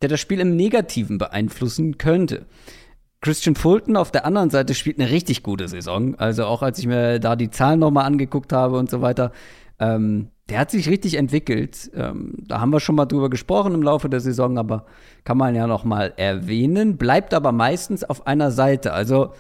der 0.01 0.09
das 0.09 0.21
Spiel 0.21 0.41
im 0.41 0.57
Negativen 0.57 1.19
beeinflussen 1.19 1.99
könnte. 1.99 2.47
Christian 3.21 3.55
Fulton 3.55 3.97
auf 3.97 4.11
der 4.11 4.27
anderen 4.27 4.51
Seite 4.51 4.75
spielt 4.75 4.99
eine 4.99 5.11
richtig 5.11 5.45
gute 5.45 5.69
Saison. 5.69 6.17
Also 6.17 6.45
auch 6.45 6.63
als 6.63 6.79
ich 6.81 6.87
mir 6.87 7.21
da 7.21 7.37
die 7.37 7.51
Zahlen 7.51 7.79
noch 7.79 7.93
mal 7.93 8.03
angeguckt 8.03 8.53
habe 8.53 8.77
und 8.79 8.91
so 8.91 9.01
weiter, 9.01 9.31
ähm, 9.79 10.29
der 10.49 10.59
hat 10.59 10.73
sich 10.73 10.89
richtig 10.89 11.15
entwickelt. 11.15 11.91
Ähm, 11.95 12.35
da 12.47 12.61
haben 12.61 12.73
wir 12.73 12.81
schon 12.81 12.97
mal 12.97 13.07
drüber 13.07 13.31
gesprochen 13.31 13.75
im 13.75 13.83
Laufe 13.83 14.09
der 14.09 14.21
Saison, 14.21 14.59
aber 14.59 14.87
kann 15.25 15.39
man 15.39 15.55
ja 15.55 15.69
noch 15.69 15.85
mal 15.85 16.13
erwähnen. 16.17 16.97
Bleibt 16.97 17.33
aber 17.33 17.53
meistens 17.53 18.03
auf 18.03 18.27
einer 18.27 18.51
Seite. 18.51 18.93
Also 18.93 19.33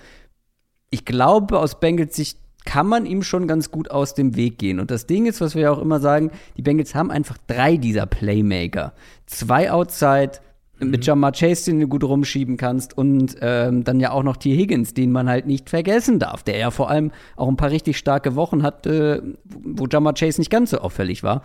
ich 0.91 1.05
glaube, 1.05 1.59
aus 1.59 1.81
Bengals 1.81 2.15
Sicht 2.15 2.39
kann 2.65 2.87
man 2.87 3.07
ihm 3.07 3.23
schon 3.23 3.49
ganz 3.49 3.71
gut 3.71 3.91
aus 3.91 4.15
dem 4.15 4.37
Weg 4.37 4.59
gehen. 4.59 4.81
Und 4.81 4.91
das 4.91 5.07
Ding 5.07 5.27
ist, 5.27 5.41
was 5.41 5.55
wir 5.55 5.63
ja 5.63 5.73
auch 5.73 5.81
immer 5.81 6.01
sagen, 6.01 6.31
die 6.57 6.63
Bengals 6.63 6.95
haben 6.95 7.11
einfach 7.11 7.37
drei 7.47 7.77
dieser 7.77 8.07
Playmaker. 8.07 8.93
Zwei 9.27 9.73
Outside, 9.73 10.41
mit 10.85 11.07
Jamar 11.07 11.33
Chase, 11.33 11.71
den 11.71 11.81
du 11.81 11.89
gut 11.89 12.05
rumschieben 12.05 12.57
kannst, 12.57 12.97
und 12.97 13.37
ähm, 13.41 13.85
dann 13.85 14.01
ja 14.01 14.11
auch 14.11 14.23
noch 14.23 14.37
T. 14.37 14.57
Higgins, 14.57 14.95
den 14.95 15.13
man 15.13 15.29
halt 15.29 15.47
nicht 15.47 15.71
vergessen 15.71 16.19
darf, 16.19 16.43
der 16.43 16.59
ja 16.59 16.71
vor 16.71 16.91
allem 16.91 17.13
auch 17.37 17.49
ein 17.49 17.57
paar 17.57 17.71
richtig 17.71 17.99
starke 17.99 18.35
Wochen 18.35 18.63
hat, 18.63 18.87
äh, 18.87 19.21
wo 19.45 19.87
Jamar 19.87 20.15
Chase 20.15 20.41
nicht 20.41 20.51
ganz 20.51 20.71
so 20.71 20.79
auffällig 20.79 21.23
war. 21.23 21.43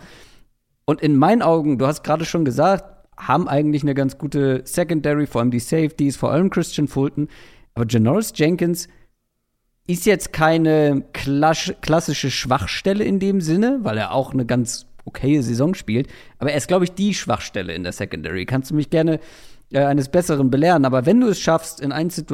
Und 0.84 1.00
in 1.02 1.16
meinen 1.16 1.42
Augen, 1.42 1.78
du 1.78 1.86
hast 1.86 2.02
gerade 2.02 2.24
schon 2.24 2.44
gesagt, 2.44 2.84
haben 3.16 3.48
eigentlich 3.48 3.82
eine 3.82 3.94
ganz 3.94 4.16
gute 4.16 4.62
Secondary, 4.64 5.26
vor 5.26 5.40
allem 5.40 5.50
die 5.50 5.58
Safeties, 5.58 6.16
vor 6.16 6.30
allem 6.30 6.50
Christian 6.50 6.88
Fulton. 6.88 7.28
Aber 7.74 7.86
Janoris 7.88 8.32
Jenkins 8.34 8.88
ist 9.88 10.06
jetzt 10.06 10.32
keine 10.32 11.02
klassische 11.12 12.30
Schwachstelle 12.30 13.04
in 13.04 13.18
dem 13.18 13.40
Sinne, 13.40 13.80
weil 13.82 13.96
er 13.98 14.12
auch 14.12 14.32
eine 14.32 14.44
ganz 14.44 14.86
okaye 15.06 15.42
Saison 15.42 15.74
spielt. 15.74 16.08
Aber 16.38 16.50
er 16.50 16.58
ist, 16.58 16.68
glaube 16.68 16.84
ich, 16.84 16.92
die 16.92 17.14
Schwachstelle 17.14 17.72
in 17.72 17.82
der 17.82 17.92
Secondary. 17.92 18.44
Kannst 18.44 18.70
du 18.70 18.74
mich 18.74 18.90
gerne 18.90 19.18
äh, 19.70 19.80
eines 19.80 20.10
Besseren 20.10 20.50
belehren. 20.50 20.84
Aber 20.84 21.06
wenn 21.06 21.20
du 21.20 21.28
es 21.28 21.40
schaffst, 21.40 21.80
in 21.80 21.92
1 21.92 22.26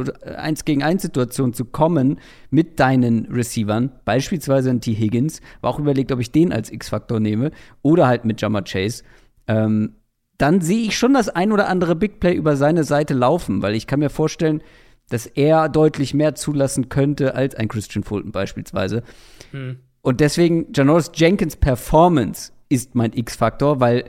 gegen 0.64 0.82
1 0.82 1.02
Situationen 1.02 1.54
zu 1.54 1.64
kommen 1.64 2.18
mit 2.50 2.80
deinen 2.80 3.26
Receivern, 3.26 3.92
beispielsweise 4.04 4.70
in 4.70 4.80
T. 4.80 4.92
Higgins, 4.92 5.40
war 5.60 5.70
auch 5.70 5.78
überlegt, 5.78 6.10
ob 6.10 6.18
ich 6.18 6.32
den 6.32 6.52
als 6.52 6.72
X-Faktor 6.72 7.20
nehme, 7.20 7.52
oder 7.82 8.08
halt 8.08 8.24
mit 8.24 8.40
Jammer 8.40 8.62
Chase, 8.62 9.04
ähm, 9.46 9.94
dann 10.38 10.60
sehe 10.60 10.82
ich 10.82 10.98
schon 10.98 11.14
das 11.14 11.28
ein 11.28 11.52
oder 11.52 11.68
andere 11.68 11.94
Big 11.94 12.18
Play 12.18 12.34
über 12.34 12.56
seine 12.56 12.82
Seite 12.82 13.14
laufen, 13.14 13.62
weil 13.62 13.76
ich 13.76 13.86
kann 13.86 14.00
mir 14.00 14.10
vorstellen, 14.10 14.60
dass 15.08 15.26
er 15.26 15.68
deutlich 15.68 16.14
mehr 16.14 16.34
zulassen 16.34 16.88
könnte 16.88 17.34
als 17.34 17.54
ein 17.54 17.68
Christian 17.68 18.04
Fulton 18.04 18.32
beispielsweise. 18.32 19.02
Hm. 19.50 19.78
Und 20.02 20.20
deswegen, 20.20 20.72
Janoris 20.74 21.10
Jenkins 21.14 21.56
Performance 21.56 22.52
ist 22.68 22.94
mein 22.94 23.12
X-Faktor, 23.12 23.80
weil 23.80 24.04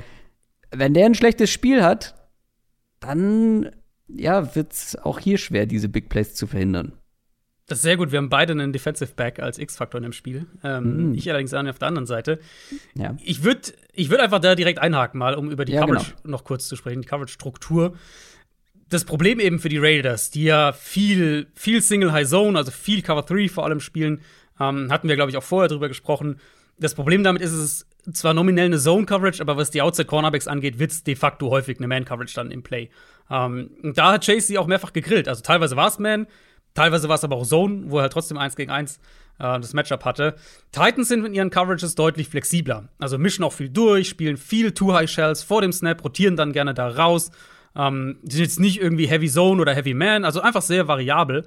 wenn 0.71 0.93
der 0.93 1.05
ein 1.05 1.15
schlechtes 1.15 1.49
Spiel 1.49 1.83
hat, 1.83 2.15
dann 2.99 3.71
ja, 4.07 4.55
wird 4.55 4.73
es 4.73 4.95
auch 4.97 5.19
hier 5.19 5.37
schwer, 5.37 5.65
diese 5.65 5.89
Big 5.89 6.09
Plays 6.09 6.35
zu 6.35 6.47
verhindern. 6.47 6.93
Das 7.67 7.79
ist 7.79 7.83
sehr 7.83 7.97
gut. 7.97 8.11
Wir 8.11 8.17
haben 8.17 8.29
beide 8.29 8.53
einen 8.53 8.73
Defensive 8.73 9.13
Back 9.15 9.39
als 9.39 9.57
X-Faktor 9.57 9.97
in 9.97 10.03
dem 10.03 10.11
Auf 10.11 10.21
Ähm, 10.63 11.11
mm. 11.11 11.13
Ich 11.15 11.27
allerdings 11.29 11.51
auf 11.53 11.79
der 11.79 11.87
anderen 11.87 12.05
Seite. 12.05 12.39
Ja. 12.93 13.15
Ich 13.23 13.43
würde 13.43 13.73
ich 13.91 14.11
würd 14.11 14.21
einfach 14.21 14.39
da 14.39 14.53
direkt 14.53 14.79
einhaken, 14.79 15.17
mal, 15.17 15.33
um 15.33 15.49
über 15.49 15.65
die 15.65 15.73
ja, 15.73 15.81
Coverage 15.81 16.13
genau. 16.21 16.31
noch 16.31 16.43
kurz 16.43 16.67
zu 16.67 16.75
sprechen, 16.75 17.01
die 17.01 17.07
Coverage-Struktur. 17.07 17.95
Das 18.95 19.03
Problem 19.03 19.41
eben 19.41 19.59
für 19.59 19.67
die 19.67 19.77
Raiders, 19.77 20.31
die 20.31 20.45
ja 20.45 20.71
viel, 20.71 21.47
viel 21.53 21.81
Single 21.81 22.13
High 22.13 22.29
Zone, 22.29 22.57
also 22.57 22.71
viel 22.71 23.01
Cover 23.01 23.23
3 23.23 23.49
vor 23.49 23.65
allem 23.65 23.81
spielen, 23.81 24.21
ähm, 24.57 24.89
hatten 24.89 25.09
wir, 25.09 25.17
glaube 25.17 25.29
ich, 25.29 25.35
auch 25.35 25.43
vorher 25.43 25.67
drüber 25.67 25.89
gesprochen. 25.89 26.39
Das 26.79 26.95
Problem 26.95 27.21
damit 27.21 27.41
ist, 27.41 27.51
es 27.51 27.85
ist 28.05 28.17
zwar 28.17 28.33
nominell 28.33 28.67
eine 28.67 28.79
Zone-Coverage, 28.79 29.41
aber 29.41 29.57
was 29.57 29.69
die 29.69 29.81
Outside-Cornerbacks 29.81 30.47
angeht, 30.47 30.79
wird 30.79 30.91
es 30.91 31.03
de 31.03 31.17
facto 31.17 31.49
häufig 31.49 31.77
eine 31.77 31.87
Man-Coverage 31.87 32.35
dann 32.35 32.51
im 32.51 32.63
Play. 32.63 32.89
Ähm, 33.29 33.71
und 33.83 33.97
da 33.97 34.13
hat 34.13 34.25
Chase 34.25 34.47
sie 34.47 34.57
auch 34.57 34.65
mehrfach 34.65 34.93
gegrillt. 34.93 35.27
Also 35.27 35.41
teilweise 35.41 35.75
war 35.75 35.89
es 35.89 35.99
Man, 35.99 36.25
Teilweise 36.73 37.09
war 37.09 37.15
es 37.15 37.23
aber 37.25 37.35
auch 37.35 37.45
Zone, 37.45 37.83
wo 37.87 37.97
er 37.97 38.03
halt 38.03 38.13
trotzdem 38.13 38.37
1 38.37 38.55
gegen 38.55 38.71
1 38.71 38.95
äh, 39.39 39.59
das 39.59 39.73
Matchup 39.73 40.05
hatte. 40.05 40.35
Titans 40.71 41.09
sind 41.09 41.25
in 41.25 41.33
ihren 41.33 41.49
Coverages 41.49 41.95
deutlich 41.95 42.29
flexibler. 42.29 42.87
Also 42.97 43.17
mischen 43.17 43.43
auch 43.43 43.53
viel 43.53 43.69
durch, 43.69 44.07
spielen 44.07 44.37
viel 44.37 44.71
Two-High-Shells 44.71 45.43
vor 45.43 45.61
dem 45.61 45.73
Snap, 45.73 46.01
rotieren 46.01 46.37
dann 46.37 46.53
gerne 46.53 46.73
da 46.73 46.87
raus. 46.87 47.31
Ähm, 47.76 48.17
die 48.23 48.36
sind 48.36 48.45
jetzt 48.45 48.59
nicht 48.59 48.80
irgendwie 48.80 49.07
Heavy 49.07 49.30
Zone 49.30 49.61
oder 49.61 49.73
Heavy 49.73 49.93
Man, 49.93 50.26
also 50.26 50.41
einfach 50.41 50.61
sehr 50.61 50.88
variabel. 50.88 51.45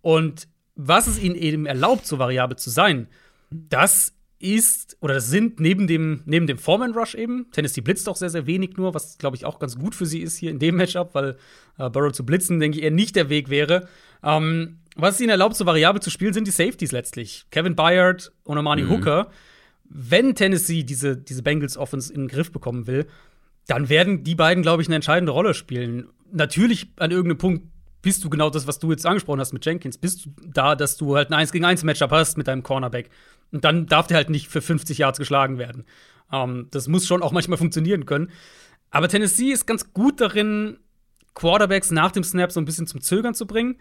Und 0.00 0.48
was 0.76 1.06
es 1.06 1.18
ihnen 1.18 1.34
eben 1.34 1.66
erlaubt, 1.66 2.06
so 2.06 2.18
variabel 2.18 2.56
zu 2.56 2.70
sein, 2.70 3.08
das 3.50 4.14
ist 4.38 4.98
oder 5.00 5.14
das 5.14 5.28
sind 5.28 5.58
neben 5.58 5.86
dem, 5.86 6.22
neben 6.26 6.46
dem 6.46 6.58
Foreman 6.58 6.92
Rush 6.92 7.14
eben. 7.14 7.50
Tennessee 7.52 7.80
blitzt 7.80 8.08
auch 8.08 8.16
sehr, 8.16 8.28
sehr 8.28 8.46
wenig 8.46 8.76
nur, 8.76 8.92
was 8.92 9.16
glaube 9.16 9.36
ich 9.36 9.44
auch 9.44 9.58
ganz 9.58 9.78
gut 9.78 9.94
für 9.94 10.06
sie 10.06 10.20
ist 10.20 10.36
hier 10.36 10.50
in 10.50 10.58
dem 10.58 10.76
Matchup, 10.76 11.14
weil 11.14 11.36
äh, 11.78 11.88
Burrow 11.88 12.12
zu 12.12 12.26
blitzen, 12.26 12.60
denke 12.60 12.78
ich, 12.78 12.84
eher 12.84 12.90
nicht 12.90 13.16
der 13.16 13.30
Weg 13.30 13.48
wäre. 13.48 13.88
Ähm, 14.22 14.80
was 14.96 15.14
es 15.14 15.20
ihnen 15.20 15.30
erlaubt, 15.30 15.56
so 15.56 15.66
variabel 15.66 16.02
zu 16.02 16.10
spielen, 16.10 16.34
sind 16.34 16.46
die 16.46 16.52
Safeties 16.52 16.92
letztlich. 16.92 17.46
Kevin 17.50 17.74
Byard 17.74 18.32
und 18.44 18.58
Amani 18.58 18.82
mhm. 18.82 18.90
Hooker. 18.90 19.30
Wenn 19.84 20.34
Tennessee 20.34 20.82
diese, 20.82 21.16
diese 21.16 21.42
Bengals 21.42 21.76
Offense 21.76 22.12
in 22.12 22.22
den 22.22 22.28
Griff 22.28 22.52
bekommen 22.52 22.86
will, 22.86 23.06
dann 23.66 23.88
werden 23.88 24.24
die 24.24 24.34
beiden, 24.34 24.62
glaube 24.62 24.82
ich, 24.82 24.88
eine 24.88 24.96
entscheidende 24.96 25.32
Rolle 25.32 25.54
spielen. 25.54 26.08
Natürlich 26.32 26.88
an 26.96 27.10
irgendeinem 27.10 27.38
Punkt 27.38 27.66
bist 28.02 28.22
du 28.22 28.28
genau 28.28 28.50
das, 28.50 28.66
was 28.66 28.78
du 28.78 28.90
jetzt 28.90 29.06
angesprochen 29.06 29.40
hast 29.40 29.52
mit 29.52 29.64
Jenkins, 29.64 29.96
bist 29.96 30.26
du 30.26 30.30
da, 30.46 30.76
dass 30.76 30.98
du 30.98 31.16
halt 31.16 31.30
ein 31.30 31.34
1 31.34 31.52
gegen 31.52 31.64
1 31.64 31.84
Matchup 31.84 32.10
hast 32.10 32.36
mit 32.36 32.46
deinem 32.46 32.62
Cornerback. 32.62 33.08
Und 33.50 33.64
dann 33.64 33.86
darf 33.86 34.06
der 34.06 34.18
halt 34.18 34.30
nicht 34.30 34.48
für 34.48 34.60
50 34.60 34.98
Yards 34.98 35.18
geschlagen 35.18 35.58
werden. 35.58 35.84
Ähm, 36.30 36.68
das 36.70 36.86
muss 36.86 37.06
schon 37.06 37.22
auch 37.22 37.32
manchmal 37.32 37.56
funktionieren 37.56 38.04
können. 38.04 38.30
Aber 38.90 39.08
Tennessee 39.08 39.50
ist 39.50 39.66
ganz 39.66 39.92
gut 39.92 40.20
darin, 40.20 40.78
Quarterbacks 41.34 41.90
nach 41.90 42.12
dem 42.12 42.24
Snap 42.24 42.52
so 42.52 42.60
ein 42.60 42.64
bisschen 42.64 42.86
zum 42.86 43.00
Zögern 43.00 43.34
zu 43.34 43.46
bringen. 43.46 43.76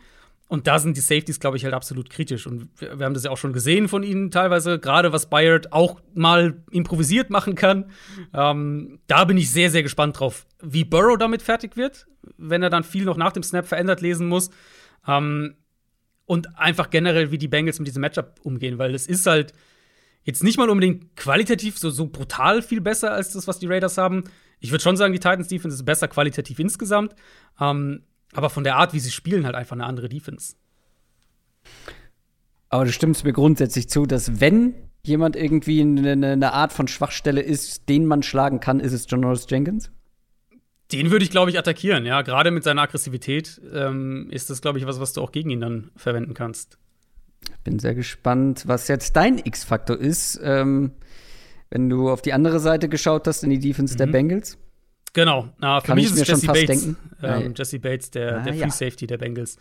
Und 0.47 0.67
da 0.67 0.77
sind 0.77 0.97
die 0.97 1.01
Safeties, 1.01 1.39
glaube 1.39 1.57
ich, 1.57 1.63
halt 1.63 1.73
absolut 1.73 2.09
kritisch. 2.09 2.45
Und 2.45 2.69
wir, 2.79 2.99
wir, 2.99 3.05
haben 3.05 3.13
das 3.13 3.23
ja 3.23 3.31
auch 3.31 3.37
schon 3.37 3.53
gesehen 3.53 3.87
von 3.87 4.03
ihnen 4.03 4.29
teilweise, 4.29 4.77
gerade 4.77 5.11
was 5.11 5.29
Bayard 5.29 5.73
auch 5.73 5.99
mal 6.13 6.61
improvisiert 6.69 7.29
machen 7.29 7.55
kann. 7.55 7.91
Ähm, 8.33 8.99
da 9.07 9.25
bin 9.25 9.37
ich 9.37 9.51
sehr, 9.51 9.71
sehr 9.71 9.83
gespannt 9.83 10.19
drauf, 10.19 10.45
wie 10.61 10.83
Burrow 10.83 11.17
damit 11.17 11.41
fertig 11.41 11.75
wird, 11.75 12.07
wenn 12.37 12.61
er 12.61 12.69
dann 12.69 12.83
viel 12.83 13.05
noch 13.05 13.17
nach 13.17 13.31
dem 13.31 13.41
Snap 13.41 13.65
verändert 13.65 14.01
lesen 14.01 14.27
muss. 14.27 14.51
Ähm, 15.07 15.55
und 16.25 16.57
einfach 16.57 16.89
generell, 16.89 17.31
wie 17.31 17.37
die 17.37 17.47
Bengals 17.47 17.79
mit 17.79 17.87
diesem 17.87 18.01
Matchup 18.01 18.39
umgehen, 18.43 18.77
weil 18.77 18.95
es 18.95 19.07
ist 19.07 19.25
halt 19.25 19.53
jetzt 20.23 20.43
nicht 20.43 20.57
mal 20.57 20.69
unbedingt 20.69 21.15
qualitativ 21.15 21.77
so, 21.77 21.89
so 21.89 22.07
brutal 22.07 22.61
viel 22.61 22.81
besser 22.81 23.11
als 23.11 23.33
das, 23.33 23.47
was 23.47 23.59
die 23.59 23.67
Raiders 23.67 23.97
haben. 23.97 24.23
Ich 24.59 24.71
würde 24.71 24.83
schon 24.83 24.95
sagen, 24.95 25.13
die 25.13 25.19
Titans 25.19 25.47
Defense 25.47 25.75
ist 25.75 25.83
besser 25.83 26.07
qualitativ 26.07 26.59
insgesamt. 26.59 27.13
Ähm, 27.59 28.03
aber 28.33 28.49
von 28.49 28.63
der 28.63 28.75
Art, 28.75 28.93
wie 28.93 28.99
sie 28.99 29.11
spielen, 29.11 29.45
halt 29.45 29.55
einfach 29.55 29.75
eine 29.75 29.85
andere 29.85 30.09
Defense. 30.09 30.55
Aber 32.69 32.85
du 32.85 32.91
stimmst 32.91 33.23
mir 33.23 33.33
grundsätzlich 33.33 33.89
zu, 33.89 34.05
dass 34.05 34.39
wenn 34.39 34.73
jemand 35.05 35.35
irgendwie 35.35 35.81
eine, 35.81 36.11
eine 36.11 36.53
Art 36.53 36.73
von 36.73 36.87
Schwachstelle 36.87 37.41
ist, 37.41 37.87
den 37.89 38.05
man 38.05 38.23
schlagen 38.23 38.59
kann, 38.59 38.79
ist 38.79 38.93
es 38.93 39.05
John 39.07 39.19
Norris 39.19 39.45
Jenkins? 39.49 39.91
Den 40.91 41.11
würde 41.11 41.25
ich, 41.25 41.31
glaube 41.31 41.49
ich, 41.49 41.57
attackieren, 41.57 42.05
ja. 42.05 42.21
Gerade 42.21 42.51
mit 42.51 42.63
seiner 42.63 42.83
Aggressivität 42.83 43.61
ähm, 43.73 44.27
ist 44.31 44.49
das, 44.49 44.61
glaube 44.61 44.79
ich, 44.79 44.85
was, 44.85 44.99
was 44.99 45.13
du 45.13 45.21
auch 45.21 45.31
gegen 45.31 45.49
ihn 45.49 45.61
dann 45.61 45.91
verwenden 45.95 46.33
kannst. 46.33 46.77
Bin 47.63 47.79
sehr 47.79 47.95
gespannt, 47.95 48.63
was 48.67 48.87
jetzt 48.87 49.15
dein 49.15 49.39
X-Faktor 49.39 49.97
ist, 49.97 50.39
ähm, 50.43 50.91
wenn 51.69 51.89
du 51.89 52.09
auf 52.09 52.21
die 52.21 52.33
andere 52.33 52.59
Seite 52.59 52.89
geschaut 52.89 53.27
hast 53.27 53.43
in 53.43 53.49
die 53.49 53.59
Defense 53.59 53.95
mhm. 53.95 53.97
der 53.97 54.07
Bengals. 54.07 54.57
Genau. 55.13 55.49
Na, 55.59 55.79
für 55.79 55.87
Kann 55.87 55.95
mich 55.95 56.05
ist 56.05 56.19
es 56.19 56.27
Jesse 56.27 56.47
Bates. 56.47 56.89
Ähm, 57.21 57.53
Jesse 57.55 57.79
Bates, 57.79 58.11
der, 58.11 58.39
ah, 58.39 58.43
der 58.43 58.53
Free 58.53 58.61
ja. 58.61 58.69
Safety 58.69 59.07
der 59.07 59.17
Bengals. 59.17 59.57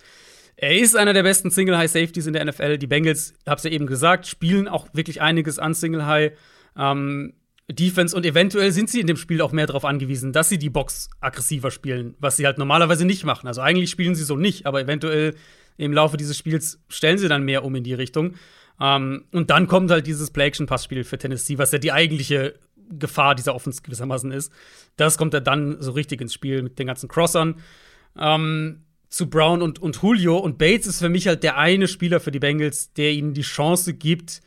Er 0.56 0.76
ist 0.76 0.96
einer 0.96 1.12
der 1.12 1.22
besten 1.22 1.50
Single 1.50 1.76
High 1.76 1.90
Safeties 1.90 2.26
in 2.26 2.32
der 2.32 2.44
NFL. 2.44 2.78
Die 2.78 2.86
Bengals, 2.86 3.34
hab's 3.46 3.64
ja 3.64 3.70
eben 3.70 3.86
gesagt, 3.86 4.26
spielen 4.26 4.68
auch 4.68 4.88
wirklich 4.92 5.20
einiges 5.20 5.58
an 5.58 5.74
Single 5.74 6.06
High 6.06 6.32
ähm, 6.76 7.34
Defense 7.70 8.14
und 8.16 8.26
eventuell 8.26 8.72
sind 8.72 8.90
sie 8.90 9.00
in 9.00 9.06
dem 9.06 9.16
Spiel 9.16 9.40
auch 9.40 9.52
mehr 9.52 9.66
darauf 9.66 9.84
angewiesen, 9.84 10.32
dass 10.32 10.48
sie 10.48 10.58
die 10.58 10.70
Box 10.70 11.10
aggressiver 11.20 11.70
spielen, 11.70 12.14
was 12.18 12.36
sie 12.36 12.46
halt 12.46 12.58
normalerweise 12.58 13.04
nicht 13.04 13.24
machen. 13.24 13.46
Also 13.46 13.60
eigentlich 13.60 13.90
spielen 13.90 14.14
sie 14.14 14.24
so 14.24 14.36
nicht, 14.36 14.66
aber 14.66 14.80
eventuell 14.82 15.34
im 15.76 15.92
Laufe 15.92 16.16
dieses 16.16 16.36
Spiels 16.36 16.80
stellen 16.88 17.18
sie 17.18 17.28
dann 17.28 17.44
mehr 17.44 17.64
um 17.64 17.74
in 17.74 17.84
die 17.84 17.94
Richtung. 17.94 18.34
Ähm, 18.80 19.24
und 19.32 19.50
dann 19.50 19.68
kommt 19.68 19.90
halt 19.90 20.06
dieses 20.06 20.30
Play-Action-Passspiel 20.30 21.04
für 21.04 21.18
Tennessee, 21.18 21.58
was 21.58 21.72
ja 21.72 21.78
die 21.78 21.92
eigentliche 21.92 22.54
Gefahr 22.90 23.34
dieser 23.34 23.54
Offense 23.54 23.82
gewissermaßen 23.82 24.30
ist. 24.32 24.52
Das 24.96 25.18
kommt 25.18 25.34
ja 25.34 25.40
dann 25.40 25.80
so 25.80 25.92
richtig 25.92 26.20
ins 26.20 26.34
Spiel 26.34 26.62
mit 26.62 26.78
den 26.78 26.86
ganzen 26.86 27.08
Crossern. 27.08 27.56
Ähm, 28.18 28.82
zu 29.12 29.28
Brown 29.28 29.62
und, 29.62 29.78
und 29.80 30.00
Julio. 30.02 30.38
Und 30.38 30.58
Bates 30.58 30.86
ist 30.86 30.98
für 30.98 31.08
mich 31.08 31.26
halt 31.26 31.42
der 31.42 31.58
eine 31.58 31.86
Spieler 31.86 32.18
für 32.18 32.30
die 32.30 32.38
Bengals, 32.38 32.92
der 32.94 33.12
ihnen 33.12 33.34
die 33.34 33.42
Chance 33.42 33.94
gibt, 33.94 34.40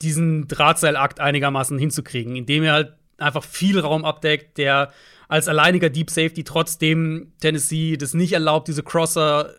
diesen 0.00 0.48
Drahtseilakt 0.48 1.20
einigermaßen 1.20 1.78
hinzukriegen, 1.78 2.36
indem 2.36 2.62
er 2.62 2.72
halt 2.72 2.94
einfach 3.18 3.44
viel 3.44 3.78
Raum 3.78 4.04
abdeckt, 4.04 4.58
der 4.58 4.92
als 5.28 5.48
alleiniger 5.48 5.90
Deep 5.90 6.10
Safety 6.10 6.44
trotzdem 6.44 7.32
Tennessee 7.40 7.96
das 7.96 8.14
nicht 8.14 8.32
erlaubt, 8.32 8.68
diese 8.68 8.82
Crosser 8.82 9.54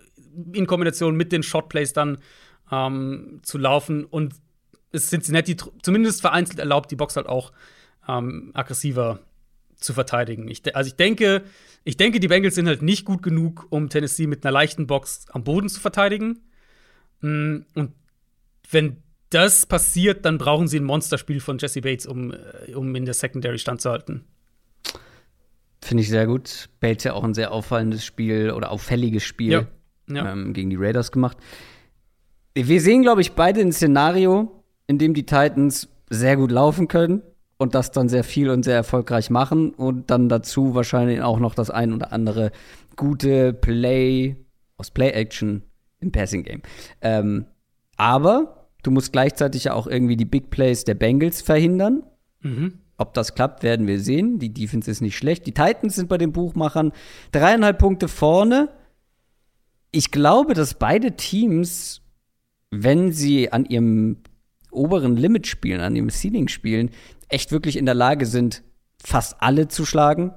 in 0.54 0.68
Kombination 0.68 1.16
mit 1.16 1.32
den 1.32 1.44
Shotplays 1.44 1.94
dann 1.94 2.18
ähm, 2.72 3.40
zu 3.44 3.58
laufen. 3.58 4.06
Und 4.06 4.36
es 4.92 5.10
Cincinnati 5.10 5.58
zumindest 5.82 6.22
vereinzelt 6.22 6.60
erlaubt, 6.60 6.92
die 6.92 6.96
Box 6.96 7.16
halt 7.16 7.28
auch 7.28 7.52
ähm, 8.08 8.52
aggressiver 8.54 9.20
zu 9.84 9.94
verteidigen. 9.94 10.48
Ich, 10.48 10.76
also 10.76 10.88
ich 10.88 10.96
denke, 10.96 11.44
ich 11.84 11.98
denke, 11.98 12.20
die 12.20 12.28
Bengals 12.28 12.56
sind 12.56 12.68
halt 12.68 12.82
nicht 12.82 13.06
gut 13.06 13.22
genug, 13.22 13.68
um 13.70 13.90
Tennessee 13.90 14.28
mit 14.28 14.46
einer 14.46 14.52
leichten 14.52 14.88
Box 14.88 15.26
am 15.30 15.44
Boden 15.44 15.70
zu 15.70 15.80
verteidigen. 15.80 16.40
Mm, 17.22 17.60
und 17.76 17.92
wenn 18.72 18.98
das 19.30 19.66
passiert, 19.66 20.26
dann 20.26 20.38
brauchen 20.38 20.68
sie 20.68 20.80
ein 20.80 20.84
Monsterspiel 20.84 21.40
von 21.40 21.58
Jesse 21.58 21.82
Bates, 21.82 22.06
um, 22.06 22.32
äh, 22.32 22.74
um 22.74 22.96
in 22.96 23.06
der 23.06 23.14
Secondary 23.14 23.60
standzuhalten. 23.60 24.24
Finde 25.82 26.02
ich 26.02 26.10
sehr 26.10 26.28
gut. 26.28 26.70
Bates 26.80 27.04
ja 27.04 27.14
auch 27.14 27.26
ein 27.26 27.34
sehr 27.34 27.52
auffallendes 27.52 28.06
Spiel 28.06 28.52
oder 28.52 28.72
auffälliges 28.72 29.24
Spiel 29.24 29.52
ja. 29.52 29.68
Ja. 30.08 30.32
Ähm, 30.32 30.54
gegen 30.54 30.70
die 30.70 30.78
Raiders 30.78 31.12
gemacht. 31.12 31.38
Wir 32.56 32.80
sehen, 32.80 33.02
glaube 33.02 33.22
ich, 33.22 33.34
beide 33.34 33.62
ein 33.62 33.74
Szenario, 33.74 34.64
in 34.88 34.98
dem 34.98 35.14
die 35.14 35.26
Titans 35.26 35.90
sehr 36.10 36.38
gut 36.38 36.52
laufen 36.52 36.88
können 36.88 37.24
und 37.64 37.74
das 37.74 37.92
dann 37.92 38.10
sehr 38.10 38.24
viel 38.24 38.50
und 38.50 38.64
sehr 38.64 38.76
erfolgreich 38.76 39.30
machen 39.30 39.72
und 39.72 40.12
dann 40.12 40.30
dazu 40.30 40.76
wahrscheinlich 40.76 41.22
auch 41.22 41.40
noch 41.40 41.56
das 41.56 41.70
ein 41.72 41.94
oder 41.94 42.12
andere 42.12 42.52
gute 42.96 43.54
Play 43.54 44.36
aus 44.78 44.92
Play-Action 44.92 45.64
im 46.00 46.12
Passing-Game. 46.12 46.62
Ähm, 47.02 47.46
aber 47.96 48.68
du 48.84 48.92
musst 48.92 49.14
gleichzeitig 49.14 49.64
ja 49.66 49.74
auch 49.74 49.88
irgendwie 49.88 50.18
die 50.18 50.26
Big 50.26 50.50
Plays 50.50 50.84
der 50.84 50.96
Bengals 50.96 51.42
verhindern. 51.42 52.04
Mhm. 52.42 52.80
Ob 52.98 53.14
das 53.14 53.34
klappt, 53.34 53.64
werden 53.64 53.88
wir 53.88 54.00
sehen. 54.00 54.40
Die 54.40 54.54
Defense 54.54 54.92
ist 54.92 55.02
nicht 55.02 55.18
schlecht. 55.18 55.48
Die 55.48 55.54
Titans 55.54 55.96
sind 55.96 56.10
bei 56.10 56.18
den 56.18 56.32
Buchmachern 56.32 56.92
dreieinhalb 57.32 57.80
Punkte 57.80 58.08
vorne. 58.08 58.70
Ich 59.92 60.12
glaube, 60.12 60.54
dass 60.54 60.74
beide 60.76 61.16
Teams, 61.16 62.02
wenn 62.72 63.12
sie 63.12 63.52
an 63.52 63.66
ihrem 63.66 64.18
oberen 64.72 65.16
Limit 65.16 65.48
spielen, 65.48 65.82
an 65.82 65.96
ihrem 65.96 66.10
Ceiling 66.10 66.48
spielen, 66.48 66.90
echt 67.34 67.52
wirklich 67.52 67.78
in 67.78 67.86
der 67.86 67.96
Lage 67.96 68.26
sind, 68.26 68.64
fast 69.04 69.42
alle 69.42 69.68
zu 69.68 69.86
schlagen, 69.86 70.32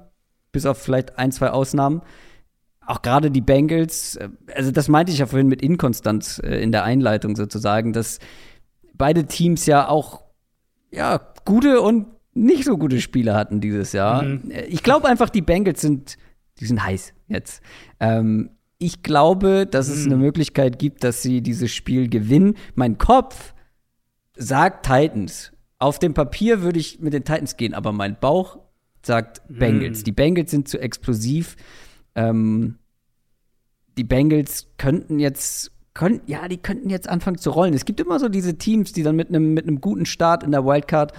bis 0.51 0.65
auf 0.65 0.77
vielleicht 0.77 1.17
ein, 1.17 1.31
zwei 1.31 1.51
Ausnahmen. 1.51 2.01
Auch 2.85 3.01
gerade 3.01 3.31
die 3.31 3.41
Bengals, 3.41 4.15
äh, 4.15 4.29
also 4.55 4.71
das 4.71 4.87
meinte 4.87 5.11
ich 5.11 5.19
ja 5.19 5.25
vorhin 5.25 5.47
mit 5.47 5.61
Inkonstanz 5.61 6.39
äh, 6.43 6.61
in 6.61 6.71
der 6.71 6.83
Einleitung 6.83 7.35
sozusagen, 7.35 7.93
dass 7.93 8.19
beide 8.93 9.25
Teams 9.25 9.65
ja 9.65 9.87
auch 9.87 10.23
ja, 10.91 11.19
gute 11.45 11.81
und 11.81 12.07
nicht 12.33 12.63
so 12.63 12.77
gute 12.77 13.01
Spiele 13.01 13.35
hatten 13.35 13.59
dieses 13.61 13.91
Jahr. 13.93 14.23
Mhm. 14.23 14.51
Äh, 14.51 14.65
ich 14.65 14.83
glaube 14.83 15.07
einfach, 15.07 15.29
die 15.29 15.41
Bengals 15.41 15.81
sind, 15.81 16.17
die 16.59 16.65
sind 16.65 16.83
heiß 16.83 17.13
jetzt. 17.27 17.61
Ähm, 17.99 18.51
Ich 18.79 19.01
glaube, 19.01 19.65
dass 19.65 19.87
es 19.87 20.03
Hm. 20.05 20.11
eine 20.11 20.17
Möglichkeit 20.21 20.77
gibt, 20.77 21.03
dass 21.03 21.23
sie 21.23 21.41
dieses 21.41 21.71
Spiel 21.71 22.09
gewinnen. 22.09 22.53
Mein 22.75 22.97
Kopf 22.99 23.53
sagt 24.35 24.85
Titans. 24.85 25.51
Auf 25.79 25.99
dem 25.99 26.13
Papier 26.13 26.61
würde 26.61 26.79
ich 26.79 26.99
mit 26.99 27.13
den 27.13 27.23
Titans 27.23 27.57
gehen, 27.57 27.73
aber 27.73 27.91
mein 27.91 28.19
Bauch 28.19 28.59
sagt 29.03 29.41
Bengals. 29.47 29.99
Hm. 29.99 30.03
Die 30.05 30.11
Bengals 30.11 30.51
sind 30.51 30.67
zu 30.67 30.79
explosiv. 30.79 31.55
Ähm, 32.15 32.77
die 33.97 34.03
Bengals 34.03 34.67
könnten 34.77 35.19
jetzt, 35.19 35.71
können, 35.93 36.21
ja, 36.25 36.47
die 36.47 36.57
könnten 36.57 36.89
jetzt 36.89 37.07
anfangen 37.07 37.37
zu 37.37 37.51
rollen. 37.51 37.73
Es 37.73 37.85
gibt 37.85 37.99
immer 37.99 38.19
so 38.19 38.29
diese 38.29 38.57
Teams, 38.57 38.91
die 38.91 39.03
dann 39.03 39.15
mit 39.15 39.29
einem 39.29 39.53
mit 39.53 39.67
einem 39.67 39.81
guten 39.81 40.05
Start 40.05 40.43
in 40.43 40.51
der 40.51 40.65
Wildcard 40.65 41.13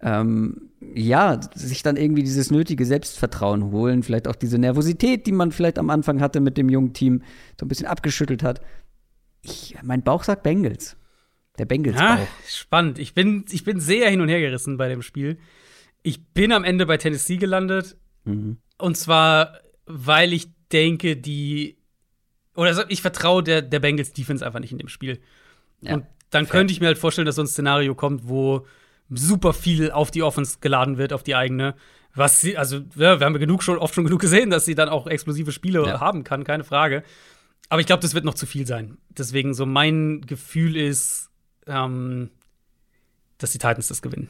ähm, 0.00 0.70
ja, 0.94 1.40
sich 1.54 1.82
dann 1.82 1.96
irgendwie 1.96 2.22
dieses 2.22 2.50
nötige 2.50 2.84
Selbstvertrauen 2.84 3.70
holen, 3.70 4.02
vielleicht 4.02 4.28
auch 4.28 4.36
diese 4.36 4.58
Nervosität, 4.58 5.26
die 5.26 5.32
man 5.32 5.52
vielleicht 5.52 5.78
am 5.78 5.90
Anfang 5.90 6.20
hatte 6.20 6.40
mit 6.40 6.56
dem 6.58 6.68
jungen 6.68 6.92
Team, 6.92 7.22
so 7.58 7.64
ein 7.64 7.68
bisschen 7.68 7.86
abgeschüttelt 7.86 8.42
hat. 8.42 8.60
Ich, 9.42 9.76
mein 9.82 10.02
Bauch 10.02 10.24
sagt 10.24 10.42
Bengals. 10.42 10.96
Der 11.58 11.64
Bengals 11.64 11.96
Ja, 11.98 12.16
Bauch. 12.16 12.26
spannend. 12.48 12.98
Ich 12.98 13.14
bin, 13.14 13.44
ich 13.50 13.64
bin 13.64 13.80
sehr 13.80 14.10
hin 14.10 14.20
und 14.20 14.28
her 14.28 14.40
gerissen 14.40 14.76
bei 14.76 14.88
dem 14.88 15.02
Spiel. 15.02 15.38
Ich 16.02 16.24
bin 16.28 16.52
am 16.52 16.64
Ende 16.64 16.86
bei 16.86 16.96
Tennessee 16.96 17.36
gelandet. 17.36 17.96
Mhm. 18.24 18.58
Und 18.78 18.96
zwar, 18.96 19.58
weil 19.86 20.32
ich 20.32 20.48
denke, 20.72 21.16
die. 21.16 21.78
Oder 22.54 22.86
ich 22.90 23.02
vertraue 23.02 23.42
der, 23.42 23.62
der 23.62 23.80
Bengals 23.80 24.12
Defense 24.12 24.44
einfach 24.44 24.60
nicht 24.60 24.72
in 24.72 24.78
dem 24.78 24.88
Spiel. 24.88 25.20
Ja, 25.80 25.94
und 25.94 26.06
dann 26.30 26.46
fair. 26.46 26.52
könnte 26.60 26.72
ich 26.72 26.80
mir 26.80 26.86
halt 26.86 26.98
vorstellen, 26.98 27.26
dass 27.26 27.36
so 27.36 27.42
ein 27.42 27.46
Szenario 27.46 27.94
kommt, 27.94 28.28
wo 28.28 28.66
super 29.10 29.52
viel 29.52 29.90
auf 29.90 30.10
die 30.10 30.22
Offense 30.22 30.58
geladen 30.60 30.98
wird, 30.98 31.12
auf 31.12 31.22
die 31.22 31.34
eigene. 31.36 31.74
Was 32.14 32.40
sie, 32.40 32.56
also, 32.56 32.78
ja, 32.96 33.20
wir 33.20 33.26
haben 33.26 33.34
ja 33.34 33.38
genug 33.38 33.62
schon, 33.62 33.78
oft 33.78 33.94
schon 33.94 34.04
genug 34.04 34.20
gesehen, 34.22 34.48
dass 34.50 34.64
sie 34.64 34.74
dann 34.74 34.88
auch 34.88 35.06
explosive 35.06 35.52
Spiele 35.52 35.84
Ja. 35.86 36.00
haben 36.00 36.24
kann, 36.24 36.44
keine 36.44 36.64
Frage. 36.64 37.02
Aber 37.68 37.80
ich 37.80 37.86
glaube, 37.86 38.00
das 38.00 38.14
wird 38.14 38.24
noch 38.24 38.34
zu 38.34 38.46
viel 38.46 38.66
sein. 38.66 38.96
Deswegen, 39.10 39.52
so 39.52 39.66
mein 39.66 40.22
Gefühl 40.22 40.76
ist, 40.76 41.30
ähm, 41.66 42.30
dass 43.38 43.52
die 43.52 43.58
Titans 43.58 43.88
das 43.88 44.02
gewinnen. 44.02 44.28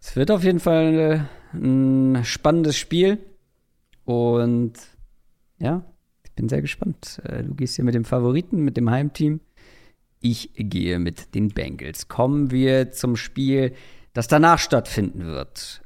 Es 0.00 0.16
wird 0.16 0.30
auf 0.30 0.44
jeden 0.44 0.60
Fall 0.60 1.28
äh, 1.52 1.56
ein 1.56 2.24
spannendes 2.24 2.76
Spiel. 2.76 3.18
Und 4.04 4.74
ja, 5.58 5.82
ich 6.24 6.32
bin 6.32 6.48
sehr 6.48 6.60
gespannt. 6.60 7.20
Äh, 7.24 7.42
Du 7.42 7.54
gehst 7.54 7.76
hier 7.76 7.84
mit 7.84 7.94
dem 7.94 8.04
Favoriten, 8.04 8.64
mit 8.64 8.76
dem 8.76 8.90
Heimteam. 8.90 9.40
Ich 10.20 10.50
gehe 10.54 10.98
mit 10.98 11.34
den 11.34 11.48
Bengals. 11.48 12.08
Kommen 12.08 12.50
wir 12.50 12.92
zum 12.92 13.16
das 14.12 14.28
danach 14.28 14.58
stattfinden 14.58 15.26
wird. 15.26 15.82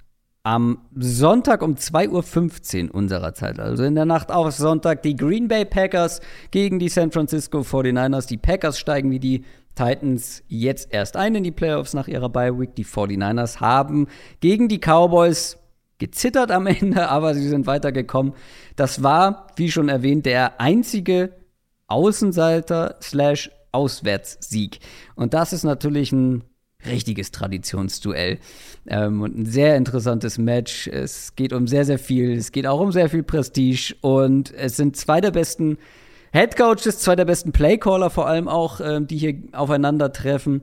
Am 0.49 0.79
Sonntag 0.97 1.61
um 1.61 1.75
2.15 1.75 2.89
Uhr 2.89 2.95
unserer 2.95 3.35
Zeit, 3.35 3.61
also 3.61 3.85
in 3.85 3.95
der 3.95 4.07
Nacht 4.07 4.33
auf 4.33 4.51
Sonntag, 4.53 5.03
die 5.03 5.15
Green 5.15 5.47
Bay 5.47 5.67
Packers 5.67 6.23
gegen 6.51 6.79
die 6.79 6.89
San 6.89 7.13
Francisco 7.13 7.61
49ers. 7.61 8.29
Die 8.29 8.39
Packers 8.39 8.79
steigen 8.79 9.11
wie 9.11 9.19
die 9.19 9.45
Titans 9.75 10.43
jetzt 10.49 10.89
erst 10.91 11.19
ein 11.19 11.35
in 11.35 11.45
die 11.45 11.51
Playoffs 11.51 11.93
nach 11.93 12.09
ihrer 12.09 12.31
Bye 12.31 12.59
Week. 12.59 12.75
Die 12.77 12.87
49ers 12.87 13.61
haben 13.61 14.07
gegen 14.41 14.69
die 14.69 14.79
Cowboys 14.79 15.59
gezittert 15.99 16.51
am 16.51 16.67
Ende, 16.67 17.11
aber 17.11 17.35
sie 17.35 17.47
sind 17.47 17.67
weitergekommen. 17.67 18.33
Das 18.75 19.03
war, 19.03 19.49
wie 19.57 19.71
schon 19.71 19.91
erwähnt, 19.91 20.25
der 20.25 20.63
einzige 20.63 21.35
Außenseiter-Auswärtssieg. 21.89 24.79
Und 25.15 25.35
das 25.35 25.53
ist 25.53 25.65
natürlich 25.65 26.11
ein 26.11 26.45
richtiges 26.87 27.31
Traditionsduell 27.31 28.39
ähm, 28.87 29.21
und 29.23 29.37
ein 29.37 29.47
sehr 29.47 29.77
interessantes 29.77 30.39
Match. 30.39 30.87
Es 30.87 31.35
geht 31.35 31.53
um 31.53 31.67
sehr, 31.67 31.85
sehr 31.85 31.99
viel. 31.99 32.33
Es 32.33 32.53
geht 32.53 32.67
auch 32.67 32.81
um 32.81 32.93
sehr 32.93 33.09
viel 33.09 33.23
Prestige 33.23 33.95
und 34.01 34.55
es 34.55 34.77
sind 34.77 34.97
zwei 34.97 35.21
der 35.21 35.33
besten 35.33 35.79
Headcoaches, 36.33 37.01
zwei 37.01 37.17
der 37.17 37.25
besten 37.25 37.53
Playcaller 37.53 38.11
vor 38.11 38.27
allem 38.27 38.49
auch, 38.49 38.81
ähm, 38.81 39.07
die 39.07 39.17
hier 39.17 39.35
aufeinandertreffen 39.53 40.63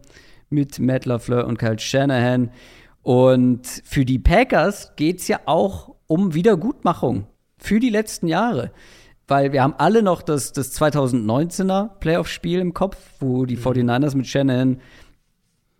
mit 0.49 0.80
Matt 0.80 1.05
LaFleur 1.05 1.47
und 1.47 1.57
Kyle 1.57 1.80
Shanahan. 1.80 2.51
Und 3.01 3.68
für 3.84 4.05
die 4.05 4.20
Packers 4.20 4.95
geht 4.95 5.20
es 5.20 5.28
ja 5.28 5.39
auch 5.45 5.95
um 6.07 6.34
Wiedergutmachung 6.34 7.28
für 7.57 7.80
die 7.80 7.89
letzten 7.89 8.28
Jahre. 8.28 8.72
Weil 9.28 9.51
wir 9.51 9.63
haben 9.63 9.74
alle 9.78 10.03
noch 10.03 10.22
das, 10.22 10.53
das 10.53 10.80
2019er 10.80 11.89
Playoff-Spiel 11.99 12.59
im 12.59 12.76
Kopf, 12.76 12.97
wo 13.20 13.45
die 13.45 13.57
49ers 13.57 14.16
mit 14.16 14.28
Shanahan 14.28 14.80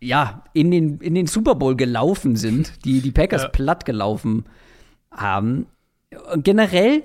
ja, 0.06 0.44
in 0.54 0.72
den, 0.72 0.98
in 1.00 1.16
den 1.16 1.28
Super 1.28 1.56
Bowl 1.56 1.76
gelaufen 1.76 2.36
sind, 2.36 2.86
die 2.86 3.02
die 3.02 3.12
Packers 3.12 3.44
Ja. 3.44 3.48
platt 3.50 3.86
gelaufen 3.86 4.46
haben. 5.12 5.68
Und 6.34 6.44
generell 6.44 7.04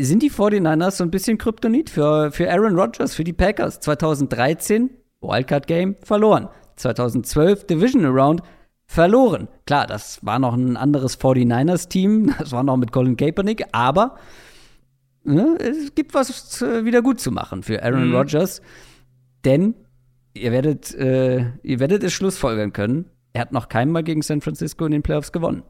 sind 0.00 0.22
die 0.22 0.30
49ers 0.30 0.92
so 0.92 1.04
ein 1.04 1.10
bisschen 1.10 1.38
Kryptonit 1.38 1.90
für, 1.90 2.30
für 2.30 2.50
Aaron 2.50 2.78
Rodgers, 2.78 3.14
für 3.14 3.24
die 3.24 3.32
Packers. 3.32 3.80
2013 3.80 4.90
Wildcard 5.20 5.66
Game 5.66 5.96
verloren. 6.02 6.48
2012 6.76 7.66
Division 7.66 8.04
Round 8.04 8.42
verloren. 8.86 9.48
Klar, 9.66 9.86
das 9.86 10.24
war 10.24 10.38
noch 10.38 10.54
ein 10.54 10.76
anderes 10.76 11.18
49ers-Team, 11.20 12.34
das 12.38 12.52
war 12.52 12.62
noch 12.62 12.76
mit 12.76 12.92
Colin 12.92 13.16
Kaepernick, 13.16 13.64
aber 13.72 14.16
ne, 15.24 15.58
es 15.60 15.94
gibt 15.94 16.14
was 16.14 16.62
äh, 16.62 16.84
wieder 16.84 17.02
gut 17.02 17.20
zu 17.20 17.30
machen 17.32 17.62
für 17.62 17.82
Aaron 17.82 18.08
Mhm. 18.08 18.14
Rodgers, 18.14 18.62
denn 19.44 19.74
ihr 20.38 20.52
werdet, 20.52 20.94
äh, 20.94 21.44
ihr 21.62 21.80
werdet 21.80 22.02
es 22.02 22.12
schlussfolgern 22.12 22.72
können. 22.72 23.06
Er 23.32 23.42
hat 23.42 23.52
noch 23.52 23.68
keinmal 23.68 24.02
gegen 24.02 24.22
San 24.22 24.40
Francisco 24.40 24.86
in 24.86 24.92
den 24.92 25.02
Playoffs 25.02 25.32
gewonnen. 25.32 25.62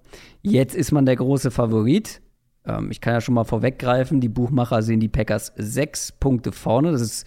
Jetzt 0.43 0.75
ist 0.75 0.93
man 0.93 1.07
der 1.07 1.17
große 1.17 1.51
Favorit. 1.51 2.21
Ähm, 2.65 2.91
ich 2.91 3.01
kann 3.01 3.15
ja 3.15 3.21
schon 3.21 3.35
mal 3.35 3.45
vorweggreifen, 3.45 4.21
die 4.21 4.29
Buchmacher 4.29 4.83
sehen 4.83 5.01
die 5.01 5.09
Packers 5.09 5.53
sechs 5.57 6.13
Punkte 6.13 6.53
vorne. 6.53 6.93
Das 6.93 7.01
ist 7.01 7.27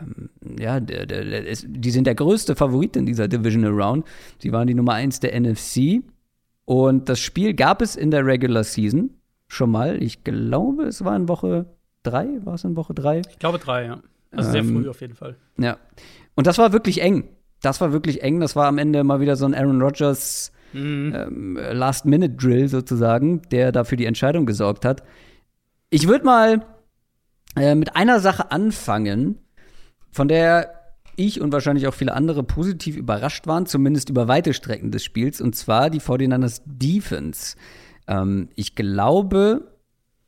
ähm, 0.00 0.30
ja, 0.58 0.80
der, 0.80 1.06
der, 1.06 1.24
der 1.24 1.46
ist, 1.46 1.66
die 1.68 1.90
sind 1.90 2.06
der 2.06 2.14
größte 2.14 2.56
Favorit 2.56 2.96
in 2.96 3.06
dieser 3.06 3.28
Divisional 3.28 3.72
Round. 3.72 4.06
Sie 4.38 4.52
waren 4.52 4.66
die 4.66 4.74
Nummer 4.74 4.94
eins 4.94 5.20
der 5.20 5.38
NFC. 5.38 6.02
Und 6.64 7.08
das 7.08 7.20
Spiel 7.20 7.54
gab 7.54 7.80
es 7.80 7.96
in 7.96 8.10
der 8.10 8.26
Regular 8.26 8.64
Season 8.64 9.10
schon 9.48 9.70
mal. 9.70 10.02
Ich 10.02 10.24
glaube, 10.24 10.84
es 10.84 11.04
war 11.04 11.16
in 11.16 11.28
Woche 11.28 11.66
drei. 12.02 12.26
War 12.44 12.54
es 12.54 12.64
in 12.64 12.76
Woche 12.76 12.94
drei? 12.94 13.22
Ich 13.30 13.38
glaube 13.38 13.58
drei, 13.58 13.84
ja. 13.84 13.98
Also 14.32 14.50
sehr 14.50 14.60
Ähm, 14.60 14.82
früh 14.82 14.88
auf 14.88 15.00
jeden 15.00 15.14
Fall. 15.14 15.36
Ja. 15.58 15.78
Und 16.34 16.46
das 16.46 16.58
war 16.58 16.72
wirklich 16.72 17.00
eng. 17.02 17.28
Das 17.62 17.80
war 17.80 17.92
wirklich 17.92 18.22
eng. 18.22 18.40
Das 18.40 18.54
war 18.56 18.66
am 18.66 18.78
Ende 18.78 19.02
mal 19.04 19.20
wieder 19.20 19.36
so 19.36 19.46
ein 19.46 19.54
Aaron 19.54 19.80
Rodgers 19.80 20.52
Mhm. 20.72 21.14
ähm, 21.14 21.58
Last-Minute-Drill 21.72 22.68
sozusagen, 22.68 23.40
der 23.50 23.72
da 23.72 23.84
für 23.84 23.96
die 23.96 24.04
Entscheidung 24.04 24.44
gesorgt 24.46 24.84
hat. 24.84 25.02
Ich 25.90 26.06
würde 26.08 26.24
mal 26.24 26.66
äh, 27.56 27.74
mit 27.74 27.96
einer 27.96 28.20
Sache 28.20 28.50
anfangen, 28.50 29.38
von 30.10 30.28
der 30.28 30.72
ich 31.14 31.40
und 31.40 31.52
wahrscheinlich 31.52 31.86
auch 31.86 31.94
viele 31.94 32.12
andere 32.12 32.42
positiv 32.42 32.96
überrascht 32.96 33.46
waren, 33.46 33.64
zumindest 33.64 34.10
über 34.10 34.28
weite 34.28 34.52
Strecken 34.52 34.90
des 34.90 35.02
Spiels, 35.04 35.40
und 35.40 35.54
zwar 35.56 35.88
die 35.88 36.00
49ers 36.00 36.60
Defense. 36.66 37.56
Ähm, 38.06 38.48
ich 38.54 38.74
glaube, 38.74 39.72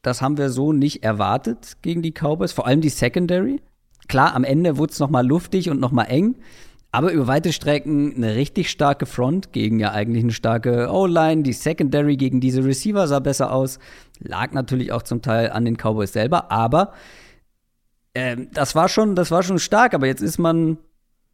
das 0.01 0.23
haben 0.23 0.39
wir 0.39 0.49
so 0.49 0.73
nicht 0.73 1.03
erwartet 1.03 1.77
gegen 1.83 2.01
die 2.01 2.13
Cowboys, 2.13 2.53
vor 2.53 2.67
allem 2.67 2.81
die 2.81 2.89
Secondary. 2.89 3.61
Klar, 4.09 4.35
am 4.35 4.45
Ende 4.45 4.79
wurde 4.79 4.93
es 4.93 4.99
noch 4.99 5.11
mal 5.11 5.27
luftig 5.27 5.71
und 5.71 5.81
noch 5.81 5.93
mal 5.93 6.05
eng, 6.05 6.37
aber 6.91 7.13
über 7.13 7.27
weite 7.27 7.53
Strecken 7.53 8.15
eine 8.17 8.35
richtig 8.35 8.71
starke 8.71 9.05
Front 9.05 9.53
gegen 9.53 9.79
ja 9.79 9.93
eigentlich 9.93 10.25
eine 10.25 10.33
starke 10.33 10.91
O-Line. 10.91 11.43
Die 11.43 11.53
Secondary 11.53 12.17
gegen 12.17 12.41
diese 12.41 12.65
Receiver 12.65 13.07
sah 13.07 13.21
besser 13.21 13.53
aus. 13.53 13.79
Lag 14.21 14.53
natürlich 14.53 14.93
auch 14.93 15.03
zum 15.03 15.21
Teil 15.21 15.51
an 15.51 15.67
den 15.67 15.77
Cowboys 15.77 16.15
selber, 16.15 16.51
aber 16.51 16.95
ähm, 18.15 18.49
das 18.55 18.75
war 18.75 18.89
schon, 18.89 19.15
das 19.15 19.31
war 19.31 19.43
schon 19.43 19.59
stark. 19.59 19.93
Aber 19.93 20.07
jetzt 20.07 20.23
ist 20.23 20.39
man 20.39 20.79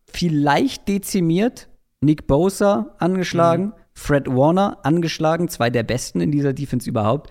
vielleicht 0.07 0.89
dezimiert. 0.89 1.69
Nick 2.01 2.27
Bosa 2.27 2.95
angeschlagen, 2.99 3.73
Fred 3.95 4.27
Warner 4.29 4.79
angeschlagen, 4.83 5.49
zwei 5.49 5.71
der 5.71 5.85
besten 5.85 6.21
in 6.21 6.33
dieser 6.33 6.53
Defense 6.53 6.91
überhaupt. 6.91 7.31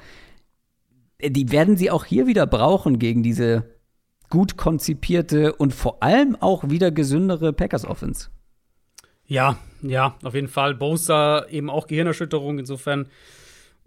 Äh, 1.19 1.29
Die 1.29 1.51
werden 1.51 1.75
sie 1.75 1.91
auch 1.91 2.05
hier 2.05 2.25
wieder 2.25 2.47
brauchen 2.47 2.99
gegen 2.99 3.21
diese 3.21 3.72
gut 4.33 4.57
konzipierte 4.57 5.53
und 5.53 5.75
vor 5.75 6.01
allem 6.01 6.35
auch 6.39 6.67
wieder 6.67 6.89
gesündere 6.89 7.53
Packers 7.53 7.85
Offense. 7.85 8.29
Ja, 9.27 9.57
ja, 9.83 10.15
auf 10.23 10.33
jeden 10.33 10.47
Fall. 10.47 10.73
Bosa 10.73 11.45
eben 11.49 11.69
auch 11.69 11.85
Gehirnerschütterung. 11.85 12.57
Insofern, 12.57 13.09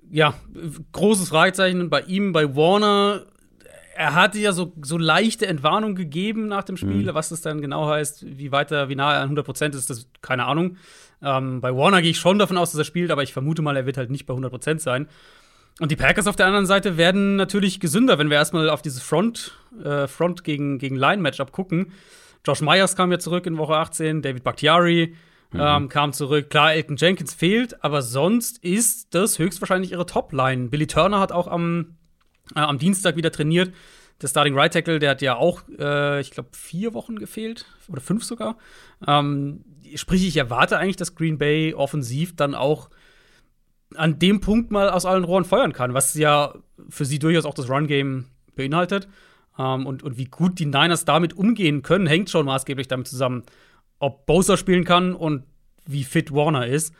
ja, 0.08 0.34
großes 0.92 1.30
Fragezeichen 1.30 1.90
bei 1.90 2.02
ihm, 2.02 2.30
bei 2.30 2.54
Warner. 2.54 3.26
Er 3.96 4.14
hatte 4.14 4.38
ja 4.38 4.52
so, 4.52 4.72
so 4.82 4.98
leichte 4.98 5.48
Entwarnung 5.48 5.96
gegeben 5.96 6.46
nach 6.46 6.62
dem 6.62 6.76
Spiel. 6.76 7.12
Was 7.12 7.30
das 7.30 7.40
dann 7.40 7.60
genau 7.60 7.88
heißt, 7.88 8.38
wie 8.38 8.52
weiter, 8.52 8.88
wie 8.88 8.94
nah 8.94 9.14
er 9.14 9.18
an 9.18 9.24
100 9.24 9.44
Prozent 9.44 9.74
ist, 9.74 9.90
das 9.90 10.06
keine 10.22 10.44
Ahnung. 10.44 10.76
Ähm, 11.22 11.60
bei 11.60 11.74
Warner 11.74 12.02
gehe 12.02 12.12
ich 12.12 12.20
schon 12.20 12.38
davon 12.38 12.56
aus, 12.56 12.70
dass 12.70 12.78
er 12.78 12.84
spielt, 12.84 13.10
aber 13.10 13.24
ich 13.24 13.32
vermute 13.32 13.62
mal, 13.62 13.76
er 13.76 13.86
wird 13.86 13.96
halt 13.96 14.10
nicht 14.10 14.26
bei 14.26 14.32
100 14.32 14.52
Prozent 14.52 14.80
sein. 14.80 15.08
Und 15.78 15.90
die 15.90 15.96
Packers 15.96 16.26
auf 16.26 16.36
der 16.36 16.46
anderen 16.46 16.66
Seite 16.66 16.96
werden 16.96 17.36
natürlich 17.36 17.80
gesünder, 17.80 18.18
wenn 18.18 18.30
wir 18.30 18.36
erstmal 18.36 18.70
auf 18.70 18.80
dieses 18.80 19.02
Front, 19.02 19.52
äh, 19.84 20.06
Front 20.06 20.42
gegen, 20.42 20.78
gegen 20.78 20.96
Line-Matchup 20.96 21.52
gucken. 21.52 21.92
Josh 22.46 22.62
Myers 22.62 22.96
kam 22.96 23.12
ja 23.12 23.18
zurück 23.18 23.46
in 23.46 23.58
Woche 23.58 23.76
18, 23.76 24.22
David 24.22 24.42
Bakhtiari 24.42 25.14
ähm, 25.54 25.88
kam 25.88 26.12
zurück. 26.12 26.50
Klar, 26.50 26.74
Elton 26.74 26.96
Jenkins 26.96 27.34
fehlt, 27.34 27.82
aber 27.84 28.02
sonst 28.02 28.58
ist 28.62 29.14
das 29.14 29.38
höchstwahrscheinlich 29.38 29.92
ihre 29.92 30.06
Top-Line. 30.06 30.68
Billy 30.68 30.86
Turner 30.86 31.20
hat 31.20 31.32
auch 31.32 31.46
am, 31.46 31.96
äh, 32.54 32.60
am 32.60 32.78
Dienstag 32.78 33.16
wieder 33.16 33.30
trainiert. 33.30 33.72
der 34.22 34.28
Starting 34.28 34.58
Right 34.58 34.72
Tackle, 34.72 34.98
der 34.98 35.10
hat 35.10 35.22
ja 35.22 35.36
auch, 35.36 35.62
äh, 35.78 36.20
ich 36.20 36.30
glaube, 36.30 36.48
vier 36.52 36.94
Wochen 36.94 37.16
gefehlt 37.16 37.66
oder 37.88 38.00
fünf 38.00 38.24
sogar. 38.24 38.56
Ähm, 39.06 39.64
sprich, 39.94 40.26
ich 40.26 40.36
erwarte 40.36 40.78
eigentlich, 40.78 40.96
dass 40.96 41.14
Green 41.14 41.38
Bay 41.38 41.74
offensiv 41.74 42.34
dann 42.34 42.54
auch 42.54 42.88
an 43.94 44.18
dem 44.18 44.40
Punkt 44.40 44.70
mal 44.70 44.90
aus 44.90 45.06
allen 45.06 45.24
Rohren 45.24 45.44
feuern 45.44 45.72
kann, 45.72 45.94
was 45.94 46.14
ja 46.14 46.54
für 46.88 47.04
sie 47.04 47.18
durchaus 47.18 47.44
auch 47.44 47.54
das 47.54 47.68
Run-Game 47.68 48.26
beinhaltet. 48.54 49.08
Ähm, 49.58 49.86
und, 49.86 50.02
und 50.02 50.18
wie 50.18 50.26
gut 50.26 50.58
die 50.58 50.66
Niners 50.66 51.04
damit 51.04 51.34
umgehen 51.34 51.82
können, 51.82 52.06
hängt 52.06 52.30
schon 52.30 52.46
maßgeblich 52.46 52.88
damit 52.88 53.06
zusammen, 53.06 53.44
ob 53.98 54.26
Bosa 54.26 54.56
spielen 54.56 54.84
kann 54.84 55.14
und 55.14 55.44
wie 55.86 56.04
fit 56.04 56.32
Warner 56.32 56.66
ist. 56.66 56.92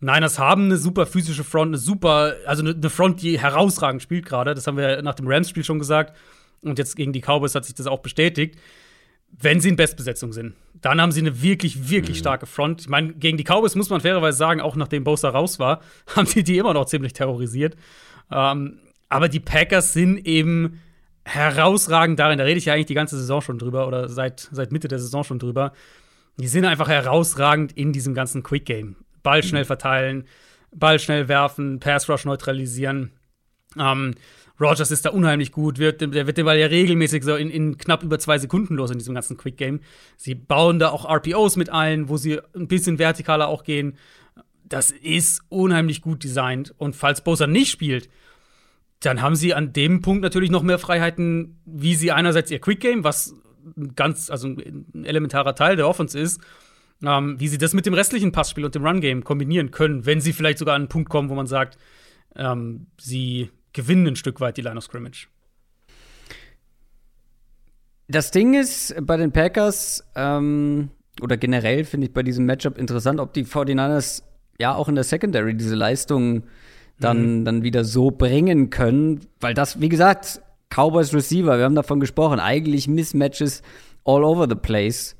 Niners 0.00 0.38
haben 0.38 0.66
eine 0.66 0.76
super 0.76 1.06
physische 1.06 1.42
Front, 1.42 1.70
eine 1.70 1.78
super, 1.78 2.34
also 2.46 2.64
eine 2.64 2.90
Front, 2.90 3.20
die 3.20 3.38
herausragend 3.38 4.00
spielt 4.00 4.26
gerade. 4.26 4.54
Das 4.54 4.66
haben 4.66 4.76
wir 4.76 5.02
nach 5.02 5.14
dem 5.14 5.26
Rams-Spiel 5.26 5.64
schon 5.64 5.80
gesagt. 5.80 6.16
Und 6.62 6.78
jetzt 6.78 6.94
gegen 6.96 7.12
die 7.12 7.20
Cowboys 7.20 7.54
hat 7.54 7.64
sich 7.64 7.74
das 7.74 7.86
auch 7.86 7.98
bestätigt. 7.98 8.56
Wenn 9.30 9.60
sie 9.60 9.68
in 9.68 9.76
Bestbesetzung 9.76 10.32
sind, 10.32 10.54
dann 10.80 11.00
haben 11.00 11.12
sie 11.12 11.20
eine 11.20 11.42
wirklich, 11.42 11.90
wirklich 11.90 12.18
mhm. 12.18 12.20
starke 12.20 12.46
Front. 12.46 12.82
Ich 12.82 12.88
meine, 12.88 13.12
gegen 13.14 13.36
die 13.36 13.44
Cowboys 13.44 13.74
muss 13.74 13.90
man 13.90 14.00
fairerweise 14.00 14.38
sagen, 14.38 14.60
auch 14.60 14.76
nachdem 14.76 15.04
Bosa 15.04 15.28
raus 15.28 15.58
war, 15.58 15.80
haben 16.16 16.26
sie 16.26 16.42
die 16.42 16.58
immer 16.58 16.74
noch 16.74 16.86
ziemlich 16.86 17.12
terrorisiert. 17.12 17.76
Ähm, 18.30 18.80
aber 19.08 19.28
die 19.28 19.40
Packers 19.40 19.92
sind 19.92 20.26
eben 20.26 20.80
herausragend 21.24 22.18
darin, 22.18 22.38
da 22.38 22.44
rede 22.44 22.58
ich 22.58 22.66
ja 22.66 22.74
eigentlich 22.74 22.86
die 22.86 22.94
ganze 22.94 23.18
Saison 23.18 23.40
schon 23.40 23.58
drüber 23.58 23.86
oder 23.86 24.08
seit, 24.08 24.48
seit 24.50 24.72
Mitte 24.72 24.88
der 24.88 24.98
Saison 24.98 25.24
schon 25.24 25.38
drüber. 25.38 25.72
Die 26.38 26.48
sind 26.48 26.64
einfach 26.64 26.88
herausragend 26.88 27.72
in 27.72 27.92
diesem 27.92 28.14
ganzen 28.14 28.42
Quick 28.42 28.64
Game. 28.64 28.96
Ball 29.22 29.42
schnell 29.42 29.64
verteilen, 29.64 30.24
Ball 30.74 30.98
schnell 30.98 31.28
werfen, 31.28 31.80
Pass 31.80 32.08
Rush 32.08 32.24
neutralisieren. 32.24 33.12
Ähm, 33.78 34.14
Rogers 34.60 34.90
ist 34.90 35.04
da 35.04 35.10
unheimlich 35.10 35.52
gut, 35.52 35.78
wird, 35.78 36.00
der 36.00 36.26
wird 36.26 36.36
den 36.36 36.44
Ball 36.44 36.58
ja 36.58 36.66
regelmäßig 36.66 37.22
so 37.22 37.36
in, 37.36 37.50
in, 37.50 37.78
knapp 37.78 38.02
über 38.02 38.18
zwei 38.18 38.38
Sekunden 38.38 38.74
los 38.74 38.90
in 38.90 38.98
diesem 38.98 39.14
ganzen 39.14 39.36
Quick 39.36 39.56
Game. 39.56 39.80
Sie 40.16 40.34
bauen 40.34 40.78
da 40.78 40.90
auch 40.90 41.08
RPOs 41.08 41.56
mit 41.56 41.70
ein, 41.70 42.08
wo 42.08 42.16
sie 42.16 42.40
ein 42.54 42.66
bisschen 42.66 42.98
vertikaler 42.98 43.48
auch 43.48 43.62
gehen. 43.62 43.96
Das 44.64 44.90
ist 44.90 45.42
unheimlich 45.48 46.02
gut 46.02 46.24
designt. 46.24 46.74
Und 46.76 46.96
falls 46.96 47.22
Bosa 47.22 47.46
nicht 47.46 47.70
spielt, 47.70 48.08
dann 49.00 49.22
haben 49.22 49.36
sie 49.36 49.54
an 49.54 49.72
dem 49.72 50.02
Punkt 50.02 50.22
natürlich 50.22 50.50
noch 50.50 50.62
mehr 50.62 50.78
Freiheiten, 50.78 51.60
wie 51.64 51.94
sie 51.94 52.10
einerseits 52.10 52.50
ihr 52.50 52.60
Quick 52.60 52.80
Game, 52.80 53.04
was 53.04 53.34
ganz, 53.94 54.28
also 54.28 54.48
ein 54.48 55.04
elementarer 55.04 55.54
Teil 55.54 55.76
der 55.76 55.88
Offense 55.88 56.18
ist, 56.18 56.40
ähm, 57.04 57.38
wie 57.38 57.48
sie 57.48 57.58
das 57.58 57.74
mit 57.74 57.86
dem 57.86 57.94
restlichen 57.94 58.32
Passspiel 58.32 58.64
und 58.64 58.74
dem 58.74 58.84
Run 58.84 59.00
Game 59.00 59.22
kombinieren 59.22 59.70
können, 59.70 60.04
wenn 60.04 60.20
sie 60.20 60.32
vielleicht 60.32 60.58
sogar 60.58 60.74
an 60.74 60.82
einen 60.82 60.88
Punkt 60.88 61.10
kommen, 61.10 61.28
wo 61.28 61.34
man 61.34 61.46
sagt, 61.46 61.78
ähm, 62.34 62.88
sie 62.98 63.50
gewinnen 63.72 64.08
ein 64.08 64.16
Stück 64.16 64.40
weit 64.40 64.56
die 64.56 64.62
Line 64.62 64.76
of 64.76 64.84
Scrimmage. 64.84 65.28
Das 68.08 68.30
Ding 68.30 68.54
ist 68.54 68.94
bei 69.02 69.16
den 69.16 69.32
Packers, 69.32 70.02
ähm, 70.14 70.90
oder 71.20 71.36
generell 71.36 71.84
finde 71.84 72.06
ich 72.06 72.12
bei 72.12 72.22
diesem 72.22 72.46
Matchup 72.46 72.78
interessant, 72.78 73.20
ob 73.20 73.34
die 73.34 73.44
49ers 73.44 74.22
ja 74.58 74.74
auch 74.74 74.88
in 74.88 74.94
der 74.94 75.04
Secondary 75.04 75.54
diese 75.54 75.74
Leistung 75.74 76.44
dann, 76.98 77.40
mhm. 77.40 77.44
dann 77.44 77.62
wieder 77.62 77.84
so 77.84 78.10
bringen 78.10 78.70
können, 78.70 79.20
weil 79.40 79.54
das, 79.54 79.80
wie 79.80 79.88
gesagt, 79.88 80.40
Cowboys 80.70 81.14
Receiver, 81.14 81.58
wir 81.58 81.64
haben 81.64 81.74
davon 81.74 82.00
gesprochen, 82.00 82.40
eigentlich 82.40 82.88
Mismatches 82.88 83.62
all 84.04 84.24
over 84.24 84.46
the 84.48 84.54
place. 84.54 85.16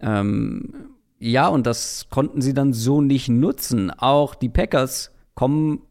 Ähm, 0.00 0.90
ja, 1.18 1.48
und 1.48 1.66
das 1.66 2.06
konnten 2.10 2.40
sie 2.40 2.54
dann 2.54 2.72
so 2.72 3.00
nicht 3.00 3.28
nutzen. 3.28 3.90
Auch 3.90 4.34
die 4.34 4.48
Packers 4.48 5.10
kommen 5.34 5.82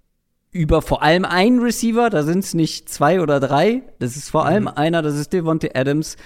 über 0.51 0.81
vor 0.81 1.03
allem 1.03 1.25
einen 1.25 1.59
Receiver, 1.59 2.09
da 2.09 2.23
sind 2.23 2.39
es 2.39 2.53
nicht 2.53 2.89
zwei 2.89 3.21
oder 3.21 3.39
drei, 3.39 3.83
das 3.99 4.15
ist 4.15 4.29
vor 4.29 4.45
allem 4.45 4.63
mhm. 4.63 4.69
einer, 4.69 5.01
das 5.01 5.15
ist 5.15 5.33
Devontae 5.33 5.71
Adams. 5.73 6.17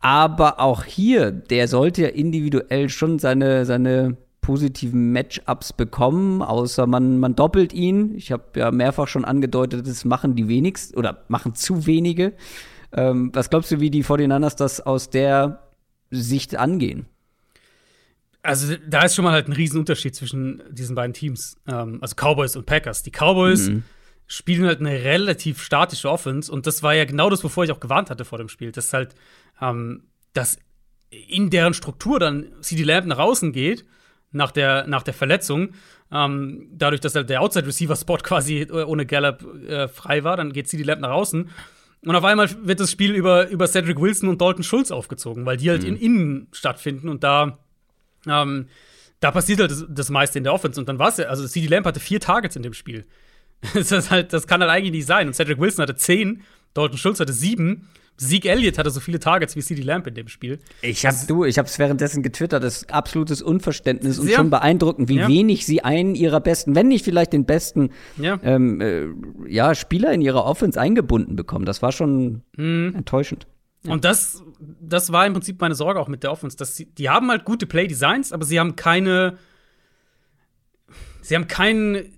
Aber 0.00 0.60
auch 0.60 0.84
hier, 0.84 1.30
der 1.30 1.68
sollte 1.68 2.02
ja 2.02 2.08
individuell 2.08 2.88
schon 2.88 3.18
seine, 3.18 3.66
seine 3.66 4.16
positiven 4.40 5.12
Matchups 5.12 5.74
bekommen, 5.74 6.42
außer 6.42 6.86
man, 6.86 7.18
man 7.18 7.36
doppelt 7.36 7.72
ihn. 7.72 8.14
Ich 8.14 8.32
habe 8.32 8.44
ja 8.56 8.70
mehrfach 8.70 9.06
schon 9.06 9.24
angedeutet, 9.24 9.86
das 9.86 10.04
machen 10.04 10.34
die 10.34 10.48
wenigsten 10.48 10.96
oder 10.96 11.24
machen 11.28 11.54
zu 11.54 11.86
wenige. 11.86 12.32
Ähm, 12.92 13.30
was 13.34 13.50
glaubst 13.50 13.70
du, 13.70 13.80
wie 13.80 13.90
die 13.90 14.02
49ers 14.02 14.56
das 14.56 14.80
aus 14.80 15.10
der 15.10 15.68
Sicht 16.10 16.56
angehen? 16.56 17.06
Also 18.42 18.74
da 18.86 19.02
ist 19.04 19.14
schon 19.14 19.24
mal 19.24 19.32
halt 19.32 19.48
ein 19.48 19.52
Riesenunterschied 19.52 20.14
zwischen 20.14 20.62
diesen 20.70 20.94
beiden 20.94 21.12
Teams, 21.12 21.56
ähm, 21.66 21.98
also 22.00 22.14
Cowboys 22.16 22.56
und 22.56 22.66
Packers. 22.66 23.02
Die 23.02 23.10
Cowboys 23.10 23.68
mhm. 23.68 23.82
spielen 24.26 24.64
halt 24.66 24.80
eine 24.80 25.04
relativ 25.04 25.62
statische 25.62 26.10
Offense 26.10 26.50
und 26.50 26.66
das 26.66 26.82
war 26.82 26.94
ja 26.94 27.04
genau 27.04 27.28
das, 27.28 27.44
wovor 27.44 27.64
ich 27.64 27.72
auch 27.72 27.80
gewarnt 27.80 28.08
hatte 28.08 28.24
vor 28.24 28.38
dem 28.38 28.48
Spiel, 28.48 28.72
dass 28.72 28.92
halt, 28.92 29.14
ähm, 29.60 30.04
dass 30.32 30.58
in 31.10 31.50
deren 31.50 31.74
Struktur 31.74 32.18
dann 32.18 32.46
CD 32.62 32.82
Lamb 32.82 33.06
nach 33.06 33.18
außen 33.18 33.52
geht 33.52 33.84
nach 34.32 34.52
der, 34.52 34.86
nach 34.86 35.02
der 35.02 35.14
Verletzung. 35.14 35.70
Ähm, 36.12 36.68
dadurch, 36.72 37.00
dass 37.00 37.14
halt 37.14 37.30
der 37.30 37.40
Outside-Receiver-Spot 37.40 38.18
quasi 38.18 38.60
äh, 38.62 38.84
ohne 38.84 39.06
Gallup 39.06 39.44
äh, 39.68 39.88
frei 39.88 40.24
war, 40.24 40.36
dann 40.36 40.52
geht 40.52 40.68
CD 40.68 40.82
Lamb 40.82 41.00
nach 41.00 41.10
außen. 41.10 41.48
Und 42.02 42.16
auf 42.16 42.24
einmal 42.24 42.48
wird 42.62 42.80
das 42.80 42.90
Spiel 42.90 43.14
über, 43.14 43.48
über 43.48 43.66
Cedric 43.66 44.00
Wilson 44.00 44.28
und 44.28 44.40
Dalton 44.40 44.62
Schulz 44.62 44.90
aufgezogen, 44.90 45.44
weil 45.44 45.58
die 45.58 45.70
halt 45.70 45.82
mhm. 45.82 45.88
in 45.88 45.96
Innen 45.96 46.48
stattfinden 46.52 47.08
und 47.08 47.22
da 47.22 47.58
ähm, 48.26 48.66
da 49.20 49.30
passiert 49.30 49.60
halt 49.60 49.70
das, 49.70 49.84
das, 49.88 50.10
meiste 50.10 50.38
in 50.38 50.44
der 50.44 50.52
Offense. 50.52 50.80
Und 50.80 50.88
dann 50.88 50.98
war 50.98 51.08
es 51.08 51.18
ja, 51.18 51.26
also 51.26 51.46
CD 51.46 51.66
Lamb 51.66 51.86
hatte 51.86 52.00
vier 52.00 52.20
Targets 52.20 52.56
in 52.56 52.62
dem 52.62 52.72
Spiel. 52.72 53.04
das, 53.74 53.92
ist 53.92 54.10
halt, 54.10 54.32
das 54.32 54.46
kann 54.46 54.60
halt 54.60 54.70
eigentlich 54.70 54.92
nicht 54.92 55.06
sein. 55.06 55.26
Und 55.26 55.34
Cedric 55.34 55.60
Wilson 55.60 55.82
hatte 55.82 55.96
zehn, 55.96 56.42
Dalton 56.74 56.98
Schulz 56.98 57.20
hatte 57.20 57.32
sieben. 57.32 57.88
Zeke 58.16 58.50
Elliott 58.50 58.76
hatte 58.76 58.90
so 58.90 59.00
viele 59.00 59.18
Targets 59.18 59.56
wie 59.56 59.60
CD 59.60 59.80
Lamb 59.80 60.06
in 60.06 60.14
dem 60.14 60.28
Spiel. 60.28 60.58
Ich 60.82 61.06
hab, 61.06 61.14
du, 61.26 61.46
ich 61.46 61.58
hab's 61.58 61.78
währenddessen 61.78 62.22
getwittert, 62.22 62.62
das 62.62 62.82
ist 62.82 62.92
absolutes 62.92 63.40
Unverständnis 63.40 64.18
und 64.18 64.30
schon 64.30 64.50
beeindruckend, 64.50 65.08
wie 65.08 65.16
ja. 65.16 65.28
wenig 65.28 65.64
sie 65.64 65.82
einen 65.82 66.14
ihrer 66.14 66.40
besten, 66.40 66.74
wenn 66.74 66.88
nicht 66.88 67.02
vielleicht 67.02 67.32
den 67.32 67.46
besten 67.46 67.90
ja. 68.18 68.38
Ähm, 68.42 68.80
äh, 68.82 69.06
ja, 69.48 69.74
Spieler 69.74 70.12
in 70.12 70.20
ihrer 70.20 70.44
Offense 70.44 70.78
eingebunden 70.78 71.34
bekommen. 71.34 71.64
Das 71.64 71.80
war 71.80 71.92
schon 71.92 72.42
mhm. 72.58 72.92
enttäuschend. 72.94 73.46
Und 73.86 74.04
das, 74.04 74.42
das 74.58 75.10
war 75.10 75.26
im 75.26 75.32
Prinzip 75.32 75.60
meine 75.60 75.74
Sorge 75.74 76.00
auch 76.00 76.08
mit 76.08 76.22
der 76.22 76.32
Offense, 76.32 76.56
dass 76.56 76.76
sie, 76.76 76.86
die 76.86 77.08
haben 77.08 77.30
halt 77.30 77.44
gute 77.44 77.66
Play-Designs, 77.66 78.32
aber 78.32 78.44
sie 78.44 78.60
haben 78.60 78.76
keine, 78.76 79.38
sie 81.22 81.34
haben 81.34 81.48
kein, 81.48 82.12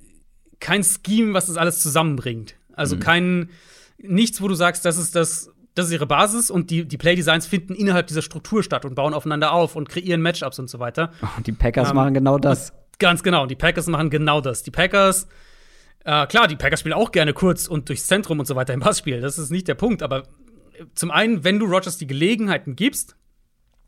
kein 0.58 0.82
Scheme, 0.82 1.34
was 1.34 1.46
das 1.46 1.56
alles 1.56 1.80
zusammenbringt. 1.80 2.56
Also 2.72 2.96
mhm. 2.96 3.00
kein, 3.00 3.50
nichts, 3.98 4.42
wo 4.42 4.48
du 4.48 4.54
sagst, 4.54 4.84
das 4.84 4.98
ist 4.98 5.14
das, 5.14 5.52
das 5.74 5.86
ist 5.86 5.92
ihre 5.92 6.06
Basis 6.06 6.50
und 6.50 6.70
die, 6.70 6.84
die 6.86 6.98
Play-Designs 6.98 7.46
finden 7.46 7.74
innerhalb 7.74 8.08
dieser 8.08 8.22
Struktur 8.22 8.64
statt 8.64 8.84
und 8.84 8.96
bauen 8.96 9.14
aufeinander 9.14 9.52
auf 9.52 9.76
und 9.76 9.88
kreieren 9.88 10.20
Matchups 10.20 10.58
und 10.58 10.68
so 10.68 10.80
weiter. 10.80 11.12
Die 11.46 11.52
Packers 11.52 11.90
ähm, 11.90 11.96
machen 11.96 12.14
genau 12.14 12.38
das. 12.38 12.72
Ganz 12.98 13.22
genau, 13.22 13.46
die 13.46 13.56
Packers 13.56 13.86
machen 13.88 14.10
genau 14.10 14.40
das. 14.40 14.62
Die 14.62 14.70
Packers, 14.70 15.26
äh, 16.04 16.26
klar, 16.26 16.46
die 16.46 16.54
Packers 16.56 16.80
spielen 16.80 16.92
auch 16.92 17.10
gerne 17.10 17.32
kurz 17.32 17.66
und 17.66 17.88
durchs 17.88 18.06
Zentrum 18.06 18.38
und 18.38 18.46
so 18.46 18.54
weiter 18.54 18.74
im 18.74 18.80
Passspiel. 18.80 19.20
Das 19.20 19.38
ist 19.38 19.50
nicht 19.50 19.66
der 19.66 19.74
Punkt, 19.74 20.02
aber 20.02 20.24
zum 20.94 21.10
einen, 21.10 21.44
wenn 21.44 21.58
du 21.58 21.66
Rogers 21.66 21.98
die 21.98 22.06
Gelegenheiten 22.06 22.76
gibst, 22.76 23.16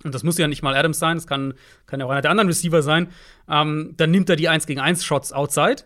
und 0.04 0.14
das 0.14 0.22
muss 0.22 0.38
ja 0.38 0.46
nicht 0.46 0.62
mal 0.62 0.76
Adams 0.76 0.98
sein, 0.98 1.16
das 1.16 1.26
kann, 1.26 1.54
kann 1.86 1.98
ja 1.98 2.06
auch 2.06 2.10
einer 2.10 2.20
der 2.20 2.30
anderen 2.30 2.48
Receiver 2.48 2.82
sein, 2.82 3.08
ähm, 3.48 3.94
dann 3.96 4.10
nimmt 4.10 4.28
er 4.28 4.36
die 4.36 4.48
1 4.48 4.66
gegen 4.66 4.80
1 4.80 5.04
Shots 5.04 5.32
outside. 5.32 5.84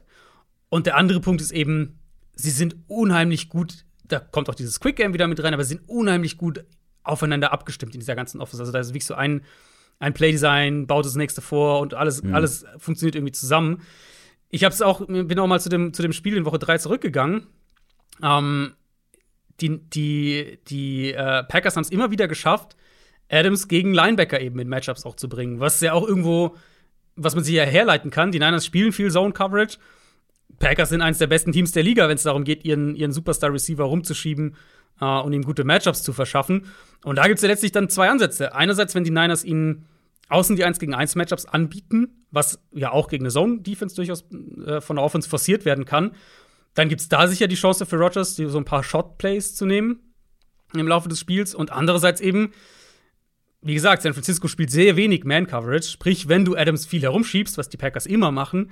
Und 0.68 0.86
der 0.86 0.96
andere 0.96 1.20
Punkt 1.20 1.40
ist 1.40 1.52
eben, 1.52 1.98
sie 2.34 2.50
sind 2.50 2.76
unheimlich 2.88 3.48
gut, 3.48 3.84
da 4.04 4.18
kommt 4.18 4.48
auch 4.50 4.54
dieses 4.54 4.80
Quick 4.80 4.96
Game 4.96 5.14
wieder 5.14 5.28
mit 5.28 5.42
rein, 5.42 5.54
aber 5.54 5.64
sie 5.64 5.74
sind 5.76 5.88
unheimlich 5.88 6.36
gut 6.36 6.64
aufeinander 7.04 7.52
abgestimmt 7.52 7.94
in 7.94 8.00
dieser 8.00 8.16
ganzen 8.16 8.40
Office. 8.40 8.60
Also 8.60 8.72
da 8.72 8.80
ist 8.80 8.88
wirklich 8.88 9.06
so 9.06 9.14
ein, 9.14 9.42
ein 9.98 10.14
Playdesign, 10.14 10.86
baut 10.86 11.06
das 11.06 11.14
nächste 11.14 11.40
vor 11.40 11.80
und 11.80 11.94
alles, 11.94 12.22
mhm. 12.22 12.34
alles 12.34 12.64
funktioniert 12.78 13.14
irgendwie 13.14 13.32
zusammen. 13.32 13.82
Ich 14.50 14.64
hab's 14.64 14.82
auch, 14.82 15.06
bin 15.06 15.38
auch 15.38 15.46
mal 15.46 15.60
zu 15.60 15.68
dem, 15.68 15.92
zu 15.92 16.02
dem 16.02 16.12
Spiel 16.12 16.36
in 16.36 16.44
Woche 16.44 16.58
3 16.58 16.78
zurückgegangen. 16.78 17.46
Ähm, 18.22 18.74
die, 19.60 19.78
die, 19.78 20.58
die 20.68 21.12
äh, 21.12 21.44
Packers 21.44 21.76
haben 21.76 21.82
es 21.82 21.90
immer 21.90 22.10
wieder 22.10 22.28
geschafft, 22.28 22.76
Adams 23.28 23.68
gegen 23.68 23.92
Linebacker 23.92 24.40
eben 24.40 24.58
in 24.58 24.68
Matchups 24.68 25.04
auch 25.04 25.16
zu 25.16 25.28
bringen, 25.28 25.60
was 25.60 25.80
ja 25.80 25.92
auch 25.92 26.06
irgendwo, 26.06 26.56
was 27.16 27.34
man 27.34 27.44
sich 27.44 27.54
ja 27.54 27.64
herleiten 27.64 28.10
kann. 28.10 28.32
Die 28.32 28.38
Niners 28.38 28.64
spielen 28.64 28.92
viel 28.92 29.10
Zone 29.10 29.32
Coverage. 29.32 29.78
Packers 30.58 30.88
sind 30.88 31.02
eines 31.02 31.18
der 31.18 31.26
besten 31.26 31.52
Teams 31.52 31.72
der 31.72 31.82
Liga, 31.82 32.08
wenn 32.08 32.16
es 32.16 32.22
darum 32.22 32.44
geht, 32.44 32.64
ihren, 32.64 32.94
ihren 32.94 33.12
Superstar-Receiver 33.12 33.84
rumzuschieben 33.84 34.56
äh, 35.00 35.04
und 35.04 35.32
ihm 35.32 35.42
gute 35.42 35.64
Matchups 35.64 36.02
zu 36.02 36.12
verschaffen. 36.12 36.66
Und 37.04 37.16
da 37.16 37.26
gibt 37.26 37.36
es 37.36 37.42
ja 37.42 37.48
letztlich 37.48 37.72
dann 37.72 37.90
zwei 37.90 38.08
Ansätze. 38.08 38.54
Einerseits, 38.54 38.94
wenn 38.94 39.04
die 39.04 39.10
Niners 39.10 39.44
ihnen 39.44 39.86
außen 40.28 40.56
die 40.56 40.64
1 40.64 40.78
gegen 40.78 40.94
1 40.94 41.14
Matchups 41.16 41.46
anbieten, 41.46 42.24
was 42.30 42.60
ja 42.72 42.92
auch 42.92 43.08
gegen 43.08 43.24
eine 43.24 43.32
Zone-Defense 43.32 43.96
durchaus 43.96 44.24
äh, 44.66 44.80
von 44.80 44.96
der 44.96 45.04
Offense 45.04 45.28
forciert 45.28 45.64
werden 45.64 45.84
kann. 45.84 46.12
Dann 46.74 46.88
gibt 46.88 47.00
es 47.00 47.08
da 47.08 47.26
sicher 47.26 47.48
die 47.48 47.56
Chance 47.56 47.86
für 47.86 47.96
Rogers, 47.96 48.36
so 48.36 48.58
ein 48.58 48.64
paar 48.64 48.84
Shot-Plays 48.84 49.54
zu 49.56 49.66
nehmen 49.66 50.00
im 50.74 50.86
Laufe 50.86 51.08
des 51.08 51.20
Spiels. 51.20 51.54
Und 51.54 51.72
andererseits 51.72 52.20
eben, 52.20 52.52
wie 53.62 53.74
gesagt, 53.74 54.02
San 54.02 54.12
Francisco 54.12 54.48
spielt 54.48 54.70
sehr 54.70 54.96
wenig 54.96 55.24
Man-Coverage. 55.24 55.88
Sprich, 55.88 56.28
wenn 56.28 56.44
du 56.44 56.56
Adams 56.56 56.86
viel 56.86 57.02
herumschiebst, 57.02 57.58
was 57.58 57.68
die 57.68 57.76
Packers 57.76 58.06
immer 58.06 58.30
machen, 58.30 58.70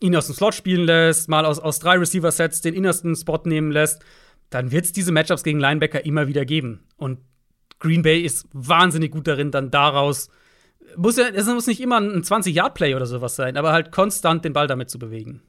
ihn 0.00 0.14
aus 0.14 0.26
dem 0.26 0.34
Slot 0.34 0.54
spielen 0.54 0.84
lässt, 0.84 1.28
mal 1.28 1.44
aus, 1.44 1.58
aus 1.58 1.78
drei 1.78 1.96
Receiver-Sets 1.96 2.60
den 2.60 2.74
innersten 2.74 3.16
Spot 3.16 3.40
nehmen 3.44 3.72
lässt, 3.72 4.04
dann 4.50 4.70
wird 4.70 4.84
es 4.84 4.92
diese 4.92 5.10
Matchups 5.10 5.42
gegen 5.42 5.58
Linebacker 5.58 6.04
immer 6.04 6.28
wieder 6.28 6.44
geben. 6.44 6.84
Und 6.96 7.18
Green 7.78 8.02
Bay 8.02 8.20
ist 8.20 8.46
wahnsinnig 8.52 9.10
gut 9.10 9.26
darin, 9.26 9.50
dann 9.50 9.70
daraus 9.70 10.28
muss 10.96 11.16
ja, 11.16 11.28
es 11.28 11.46
muss 11.46 11.66
nicht 11.66 11.80
immer 11.80 11.98
ein 11.98 12.22
20-Yard-Play 12.22 12.94
oder 12.94 13.06
sowas 13.06 13.36
sein, 13.36 13.56
aber 13.56 13.72
halt 13.72 13.90
konstant 13.92 14.44
den 14.44 14.52
Ball 14.52 14.66
damit 14.66 14.90
zu 14.90 14.98
bewegen. 14.98 15.42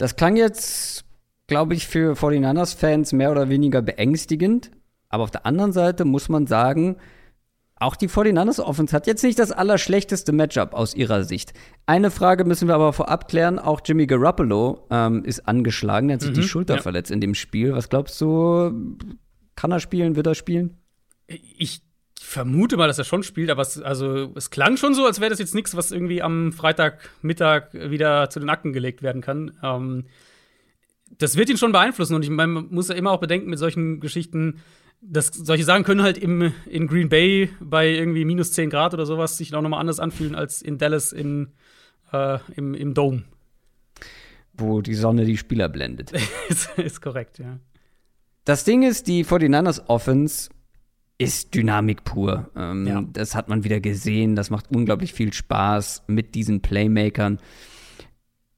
Das 0.00 0.16
klang 0.16 0.36
jetzt, 0.36 1.04
glaube 1.46 1.74
ich, 1.74 1.86
für 1.86 2.14
49ers-Fans 2.14 3.12
mehr 3.12 3.30
oder 3.30 3.50
weniger 3.50 3.82
beängstigend. 3.82 4.70
Aber 5.10 5.24
auf 5.24 5.30
der 5.30 5.44
anderen 5.44 5.72
Seite 5.72 6.06
muss 6.06 6.30
man 6.30 6.46
sagen, 6.46 6.96
auch 7.76 7.96
die 7.96 8.08
49ers 8.08 8.62
Offense 8.62 8.96
hat 8.96 9.06
jetzt 9.06 9.22
nicht 9.22 9.38
das 9.38 9.52
allerschlechteste 9.52 10.32
Matchup 10.32 10.72
aus 10.72 10.94
ihrer 10.94 11.24
Sicht. 11.24 11.52
Eine 11.84 12.10
Frage 12.10 12.46
müssen 12.46 12.66
wir 12.66 12.76
aber 12.76 12.94
vorab 12.94 13.28
klären. 13.28 13.58
Auch 13.58 13.82
Jimmy 13.84 14.06
Garoppolo 14.06 14.86
ähm, 14.90 15.22
ist 15.22 15.46
angeschlagen. 15.46 16.08
Er 16.08 16.14
hat 16.14 16.22
sich 16.22 16.30
mhm, 16.30 16.34
die 16.34 16.44
Schulter 16.44 16.76
ja. 16.76 16.80
verletzt 16.80 17.10
in 17.10 17.20
dem 17.20 17.34
Spiel. 17.34 17.74
Was 17.74 17.90
glaubst 17.90 18.18
du? 18.22 18.96
Kann 19.54 19.70
er 19.70 19.80
spielen? 19.80 20.16
Wird 20.16 20.28
er 20.28 20.34
spielen? 20.34 20.78
Ich 21.26 21.82
vermute 22.30 22.76
mal, 22.76 22.86
dass 22.86 22.98
er 22.98 23.04
schon 23.04 23.24
spielt, 23.24 23.50
aber 23.50 23.62
es, 23.62 23.80
also, 23.82 24.32
es 24.36 24.50
klang 24.50 24.76
schon 24.76 24.94
so, 24.94 25.04
als 25.04 25.20
wäre 25.20 25.30
das 25.30 25.40
jetzt 25.40 25.54
nichts, 25.54 25.76
was 25.76 25.90
irgendwie 25.90 26.22
am 26.22 26.52
Freitagmittag 26.52 27.72
wieder 27.72 28.30
zu 28.30 28.38
den 28.38 28.48
Akten 28.48 28.72
gelegt 28.72 29.02
werden 29.02 29.20
kann. 29.20 29.52
Ähm, 29.62 30.04
das 31.18 31.36
wird 31.36 31.50
ihn 31.50 31.56
schon 31.56 31.72
beeinflussen 31.72 32.14
und 32.14 32.22
ich 32.22 32.30
meine, 32.30 32.52
man 32.52 32.68
muss 32.70 32.88
ja 32.88 32.94
immer 32.94 33.10
auch 33.10 33.18
bedenken 33.18 33.50
mit 33.50 33.58
solchen 33.58 33.98
Geschichten, 33.98 34.60
dass 35.00 35.28
solche 35.28 35.64
Sachen 35.64 35.82
können 35.82 36.02
halt 36.02 36.18
im, 36.18 36.52
in 36.66 36.86
Green 36.86 37.08
Bay 37.08 37.50
bei 37.58 37.88
irgendwie 37.88 38.24
minus 38.24 38.52
10 38.52 38.70
Grad 38.70 38.94
oder 38.94 39.06
sowas 39.06 39.36
sich 39.36 39.52
auch 39.52 39.62
nochmal 39.62 39.80
anders 39.80 39.98
anfühlen 39.98 40.36
als 40.36 40.62
in 40.62 40.78
Dallas 40.78 41.12
in, 41.12 41.48
äh, 42.12 42.38
im, 42.54 42.74
im 42.74 42.94
Dome. 42.94 43.24
Wo 44.52 44.82
die 44.82 44.94
Sonne 44.94 45.24
die 45.24 45.36
Spieler 45.36 45.68
blendet. 45.68 46.12
ist, 46.48 46.78
ist 46.78 47.00
korrekt, 47.00 47.40
ja. 47.40 47.58
Das 48.44 48.64
Ding 48.64 48.84
ist, 48.84 49.08
die 49.08 49.24
49ers 49.24 49.86
Offense 49.88 50.50
ist 51.20 51.54
Dynamik 51.54 52.04
pur. 52.04 52.50
Ähm, 52.56 52.86
ja. 52.86 53.04
Das 53.12 53.34
hat 53.34 53.50
man 53.50 53.62
wieder 53.62 53.78
gesehen. 53.78 54.36
Das 54.36 54.48
macht 54.48 54.74
unglaublich 54.74 55.12
viel 55.12 55.34
Spaß 55.34 56.04
mit 56.06 56.34
diesen 56.34 56.62
Playmakern. 56.62 57.38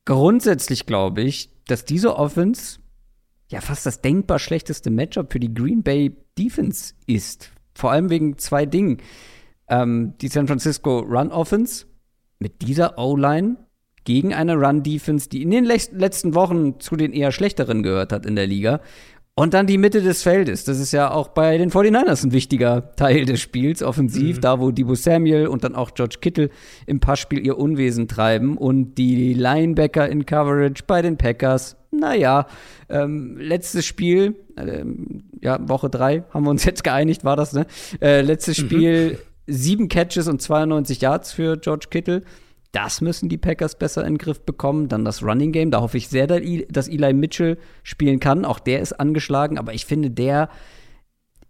Grundsätzlich 0.04 0.86
glaube 0.86 1.22
ich, 1.22 1.50
dass 1.66 1.84
diese 1.84 2.16
Offense 2.16 2.78
ja 3.48 3.60
fast 3.60 3.84
das 3.84 4.00
denkbar 4.00 4.38
schlechteste 4.38 4.90
Matchup 4.90 5.32
für 5.32 5.40
die 5.40 5.52
Green 5.52 5.82
Bay 5.82 6.16
Defense 6.38 6.94
ist. 7.06 7.50
Vor 7.74 7.90
allem 7.90 8.10
wegen 8.10 8.38
zwei 8.38 8.64
Dingen. 8.64 8.98
Ähm, 9.68 10.14
die 10.20 10.28
San 10.28 10.46
Francisco 10.46 11.00
Run 11.00 11.32
Offense 11.32 11.86
mit 12.38 12.62
dieser 12.62 12.96
O-Line 12.96 13.56
gegen 14.04 14.34
eine 14.34 14.54
Run 14.54 14.84
Defense, 14.84 15.28
die 15.28 15.42
in 15.42 15.50
den 15.50 15.64
letzten 15.64 16.34
Wochen 16.34 16.78
zu 16.78 16.94
den 16.94 17.12
eher 17.12 17.32
schlechteren 17.32 17.82
gehört 17.82 18.12
hat 18.12 18.24
in 18.24 18.36
der 18.36 18.46
Liga. 18.46 18.80
Und 19.34 19.54
dann 19.54 19.66
die 19.66 19.78
Mitte 19.78 20.02
des 20.02 20.22
Feldes. 20.22 20.64
Das 20.64 20.78
ist 20.78 20.92
ja 20.92 21.10
auch 21.10 21.28
bei 21.28 21.56
den 21.56 21.70
49ers 21.70 22.22
ein 22.22 22.32
wichtiger 22.32 22.94
Teil 22.96 23.24
des 23.24 23.40
Spiels, 23.40 23.82
offensiv, 23.82 24.36
mhm. 24.36 24.40
da 24.42 24.60
wo 24.60 24.70
Debo 24.70 24.94
Samuel 24.94 25.46
und 25.46 25.64
dann 25.64 25.74
auch 25.74 25.94
George 25.94 26.16
Kittle 26.20 26.50
im 26.86 27.00
Passspiel 27.00 27.44
ihr 27.44 27.56
Unwesen 27.56 28.08
treiben 28.08 28.58
und 28.58 28.96
die 28.98 29.32
Linebacker 29.32 30.06
in 30.06 30.26
Coverage 30.26 30.84
bei 30.86 31.00
den 31.00 31.16
Packers. 31.16 31.76
Naja, 31.90 32.46
ähm, 32.90 33.38
letztes 33.38 33.86
Spiel, 33.86 34.36
ähm, 34.58 35.24
ja, 35.40 35.66
Woche 35.66 35.88
drei, 35.88 36.24
haben 36.30 36.44
wir 36.44 36.50
uns 36.50 36.64
jetzt 36.64 36.84
geeinigt, 36.84 37.24
war 37.24 37.36
das, 37.36 37.54
ne? 37.54 37.66
Äh, 38.02 38.20
letztes 38.20 38.58
mhm. 38.58 38.66
Spiel, 38.66 39.18
sieben 39.46 39.88
Catches 39.88 40.28
und 40.28 40.42
92 40.42 41.00
Yards 41.00 41.32
für 41.32 41.56
George 41.56 41.86
Kittle. 41.90 42.22
Das 42.72 43.02
müssen 43.02 43.28
die 43.28 43.38
Packers 43.38 43.78
besser 43.78 44.02
in 44.02 44.14
den 44.14 44.18
Griff 44.18 44.40
bekommen. 44.40 44.88
Dann 44.88 45.04
das 45.04 45.22
Running 45.22 45.52
Game. 45.52 45.70
Da 45.70 45.80
hoffe 45.80 45.98
ich 45.98 46.08
sehr, 46.08 46.26
dass 46.26 46.88
Eli 46.88 47.12
Mitchell 47.12 47.58
spielen 47.82 48.18
kann. 48.18 48.44
Auch 48.44 48.58
der 48.58 48.80
ist 48.80 48.94
angeschlagen, 48.94 49.58
aber 49.58 49.74
ich 49.74 49.84
finde, 49.84 50.10
der 50.10 50.48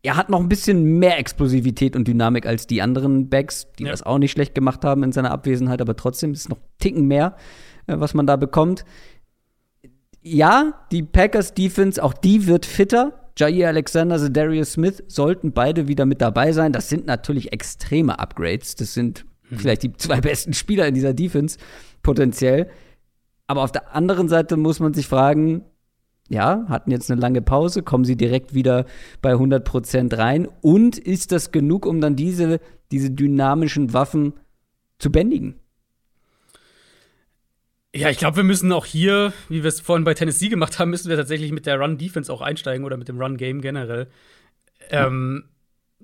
er 0.04 0.16
hat 0.16 0.28
noch 0.28 0.40
ein 0.40 0.48
bisschen 0.48 0.98
mehr 0.98 1.18
Explosivität 1.18 1.94
und 1.94 2.08
Dynamik 2.08 2.44
als 2.44 2.66
die 2.66 2.82
anderen 2.82 3.28
Backs, 3.28 3.68
die 3.78 3.84
ja. 3.84 3.90
das 3.90 4.02
auch 4.02 4.18
nicht 4.18 4.32
schlecht 4.32 4.54
gemacht 4.54 4.84
haben 4.84 5.04
in 5.04 5.12
seiner 5.12 5.30
Abwesenheit, 5.30 5.80
aber 5.80 5.94
trotzdem 5.96 6.32
ist 6.32 6.40
es 6.40 6.48
noch 6.48 6.58
ein 6.58 6.78
Ticken 6.78 7.06
mehr, 7.06 7.36
äh, 7.86 7.94
was 7.98 8.12
man 8.12 8.26
da 8.26 8.34
bekommt. 8.36 8.84
Ja, 10.20 10.84
die 10.90 11.04
Packers 11.04 11.54
Defense, 11.54 12.02
auch 12.02 12.14
die 12.14 12.46
wird 12.46 12.66
fitter. 12.66 13.12
Jair 13.38 13.68
Alexander, 13.68 14.28
Darius 14.28 14.72
Smith 14.72 15.02
sollten 15.08 15.52
beide 15.52 15.88
wieder 15.88 16.04
mit 16.04 16.20
dabei 16.20 16.52
sein. 16.52 16.72
Das 16.72 16.88
sind 16.88 17.06
natürlich 17.06 17.52
extreme 17.52 18.18
Upgrades. 18.18 18.74
Das 18.74 18.94
sind 18.94 19.24
Mhm. 19.52 19.58
vielleicht 19.58 19.82
die 19.82 19.92
zwei 19.92 20.20
besten 20.20 20.54
Spieler 20.54 20.86
in 20.86 20.94
dieser 20.94 21.14
Defense 21.14 21.58
potenziell. 22.02 22.70
Aber 23.46 23.62
auf 23.62 23.72
der 23.72 23.94
anderen 23.94 24.28
Seite 24.28 24.56
muss 24.56 24.80
man 24.80 24.94
sich 24.94 25.06
fragen, 25.06 25.64
ja, 26.28 26.64
hatten 26.68 26.90
jetzt 26.90 27.10
eine 27.10 27.20
lange 27.20 27.42
Pause, 27.42 27.82
kommen 27.82 28.04
sie 28.04 28.16
direkt 28.16 28.54
wieder 28.54 28.86
bei 29.20 29.32
100 29.32 29.64
Prozent 29.64 30.16
rein 30.16 30.48
und 30.62 30.96
ist 30.96 31.32
das 31.32 31.52
genug, 31.52 31.84
um 31.84 32.00
dann 32.00 32.16
diese, 32.16 32.60
diese 32.90 33.10
dynamischen 33.10 33.92
Waffen 33.92 34.34
zu 34.98 35.10
bändigen? 35.12 35.58
Ja, 37.94 38.08
ich 38.08 38.16
glaube, 38.16 38.38
wir 38.38 38.44
müssen 38.44 38.72
auch 38.72 38.86
hier, 38.86 39.34
wie 39.50 39.62
wir 39.62 39.68
es 39.68 39.80
vorhin 39.80 40.04
bei 40.04 40.14
Tennessee 40.14 40.48
gemacht 40.48 40.78
haben, 40.78 40.90
müssen 40.90 41.10
wir 41.10 41.16
tatsächlich 41.16 41.52
mit 41.52 41.66
der 41.66 41.78
Run-Defense 41.78 42.32
auch 42.32 42.40
einsteigen 42.40 42.86
oder 42.86 42.96
mit 42.96 43.08
dem 43.08 43.20
Run-Game 43.20 43.60
generell. 43.60 44.08
Ähm, 44.88 45.44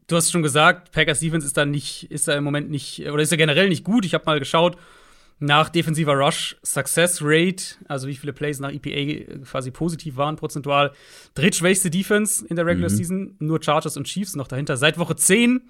du 0.08 0.16
hast 0.16 0.32
schon 0.32 0.42
gesagt, 0.42 0.90
Packers 0.90 1.20
Defense 1.20 1.46
ist 1.46 1.56
da 1.56 1.64
nicht, 1.64 2.10
ist 2.10 2.26
da 2.26 2.34
im 2.34 2.44
Moment 2.44 2.70
nicht, 2.70 3.06
oder 3.08 3.22
ist 3.22 3.30
ja 3.30 3.36
generell 3.36 3.68
nicht 3.68 3.84
gut. 3.84 4.04
Ich 4.04 4.14
habe 4.14 4.24
mal 4.26 4.38
geschaut 4.40 4.76
nach 5.40 5.68
defensiver 5.68 6.14
Rush 6.14 6.56
Success 6.64 7.20
Rate, 7.22 7.76
also 7.86 8.08
wie 8.08 8.16
viele 8.16 8.32
Plays 8.32 8.58
nach 8.58 8.72
EPA 8.72 9.44
quasi 9.44 9.70
positiv 9.70 10.16
waren, 10.16 10.36
prozentual. 10.36 10.92
Drittschwächste 11.34 11.90
Defense 11.90 12.44
in 12.46 12.56
der 12.56 12.66
Regular 12.66 12.90
mhm. 12.90 12.96
Season, 12.96 13.36
nur 13.38 13.62
Chargers 13.62 13.96
und 13.96 14.04
Chiefs 14.04 14.34
noch 14.34 14.48
dahinter. 14.48 14.76
Seit 14.76 14.98
Woche 14.98 15.14
10 15.14 15.62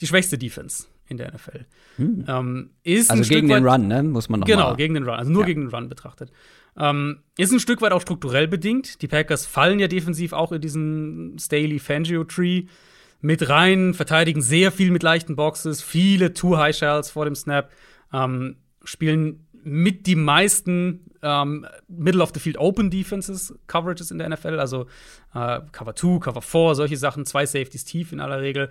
die 0.00 0.06
schwächste 0.06 0.38
Defense 0.38 0.86
in 1.08 1.16
der 1.16 1.34
NFL. 1.34 1.66
Mhm. 1.98 2.24
Ähm, 2.28 2.70
ist 2.84 3.10
also 3.10 3.28
gegen 3.28 3.48
den 3.48 3.66
Run, 3.66 3.88
ne? 3.88 4.02
Muss 4.02 4.28
man 4.28 4.40
noch 4.40 4.46
Genau, 4.46 4.70
mal. 4.70 4.76
gegen 4.76 4.94
den 4.94 5.02
Run, 5.02 5.14
also 5.14 5.30
nur 5.30 5.42
ja. 5.42 5.46
gegen 5.46 5.62
den 5.62 5.70
Run 5.70 5.88
betrachtet. 5.88 6.30
Ähm, 6.76 7.18
ist 7.36 7.52
ein 7.52 7.58
Stück 7.58 7.82
weit 7.82 7.92
auch 7.92 8.00
strukturell 8.00 8.46
bedingt. 8.46 9.02
Die 9.02 9.08
Packers 9.08 9.44
fallen 9.44 9.80
ja 9.80 9.88
defensiv 9.88 10.32
auch 10.32 10.52
in 10.52 10.60
diesen 10.60 11.36
Staley-Fangio-Tree 11.38 12.66
mit 13.20 13.48
rein, 13.48 13.94
verteidigen 13.94 14.42
sehr 14.42 14.72
viel 14.72 14.90
mit 14.90 15.02
leichten 15.02 15.36
Boxes, 15.36 15.82
viele 15.82 16.32
Two-High-Shells 16.32 17.10
vor 17.10 17.24
dem 17.24 17.34
Snap, 17.34 17.70
ähm, 18.12 18.56
spielen 18.84 19.46
mit 19.62 20.06
die 20.06 20.16
meisten 20.16 21.10
ähm, 21.22 21.66
Middle 21.88 22.22
of 22.22 22.30
the 22.32 22.40
Field 22.40 22.58
Open 22.58 22.90
Defenses 22.90 23.54
Coverages 23.66 24.10
in 24.10 24.18
der 24.18 24.28
NFL, 24.28 24.58
also 24.58 24.86
äh, 25.34 25.60
Cover 25.72 25.94
2, 25.94 26.18
Cover 26.18 26.42
4, 26.42 26.74
solche 26.74 26.96
Sachen, 26.96 27.26
zwei 27.26 27.44
Safeties 27.44 27.84
tief 27.84 28.12
in 28.12 28.20
aller 28.20 28.40
Regel. 28.40 28.70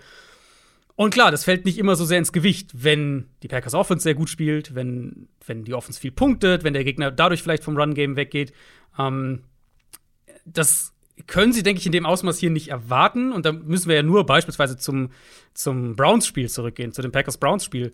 Und 0.96 1.14
klar, 1.14 1.32
das 1.32 1.46
fällt 1.46 1.64
nicht 1.64 1.78
immer 1.78 1.96
so 1.96 2.04
sehr 2.04 2.18
ins 2.18 2.34
Gewicht, 2.34 2.72
wenn 2.84 3.30
die 3.42 3.48
Packers 3.48 3.74
Offense 3.74 4.04
sehr 4.04 4.16
gut 4.16 4.30
spielt, 4.30 4.76
wenn, 4.76 5.30
wenn 5.46 5.64
die 5.64 5.74
Offense 5.74 6.00
viel 6.00 6.12
punktet, 6.12 6.64
wenn 6.64 6.74
der 6.74 6.84
Gegner 6.84 7.12
dadurch 7.12 7.42
vielleicht 7.42 7.64
vom 7.64 7.78
Run-Game 7.78 8.16
weggeht. 8.16 8.52
Ähm, 8.98 9.44
das 10.44 10.94
können 11.28 11.54
sie, 11.54 11.64
denke 11.64 11.80
ich, 11.80 11.86
in 11.86 11.92
dem 11.92 12.06
Ausmaß 12.06 12.38
hier 12.38 12.50
nicht 12.50 12.70
erwarten. 12.70 13.32
Und 13.32 13.46
da 13.46 13.52
müssen 13.52 13.90
wir 13.90 13.96
ja 13.96 14.04
nur 14.04 14.26
beispielsweise 14.26 14.78
zum, 14.78 15.10
zum 15.54 15.96
Browns-Spiel 15.96 16.50
zurückgehen, 16.50 16.92
zu 16.92 17.02
dem 17.02 17.12
Packers-Browns-Spiel, 17.12 17.94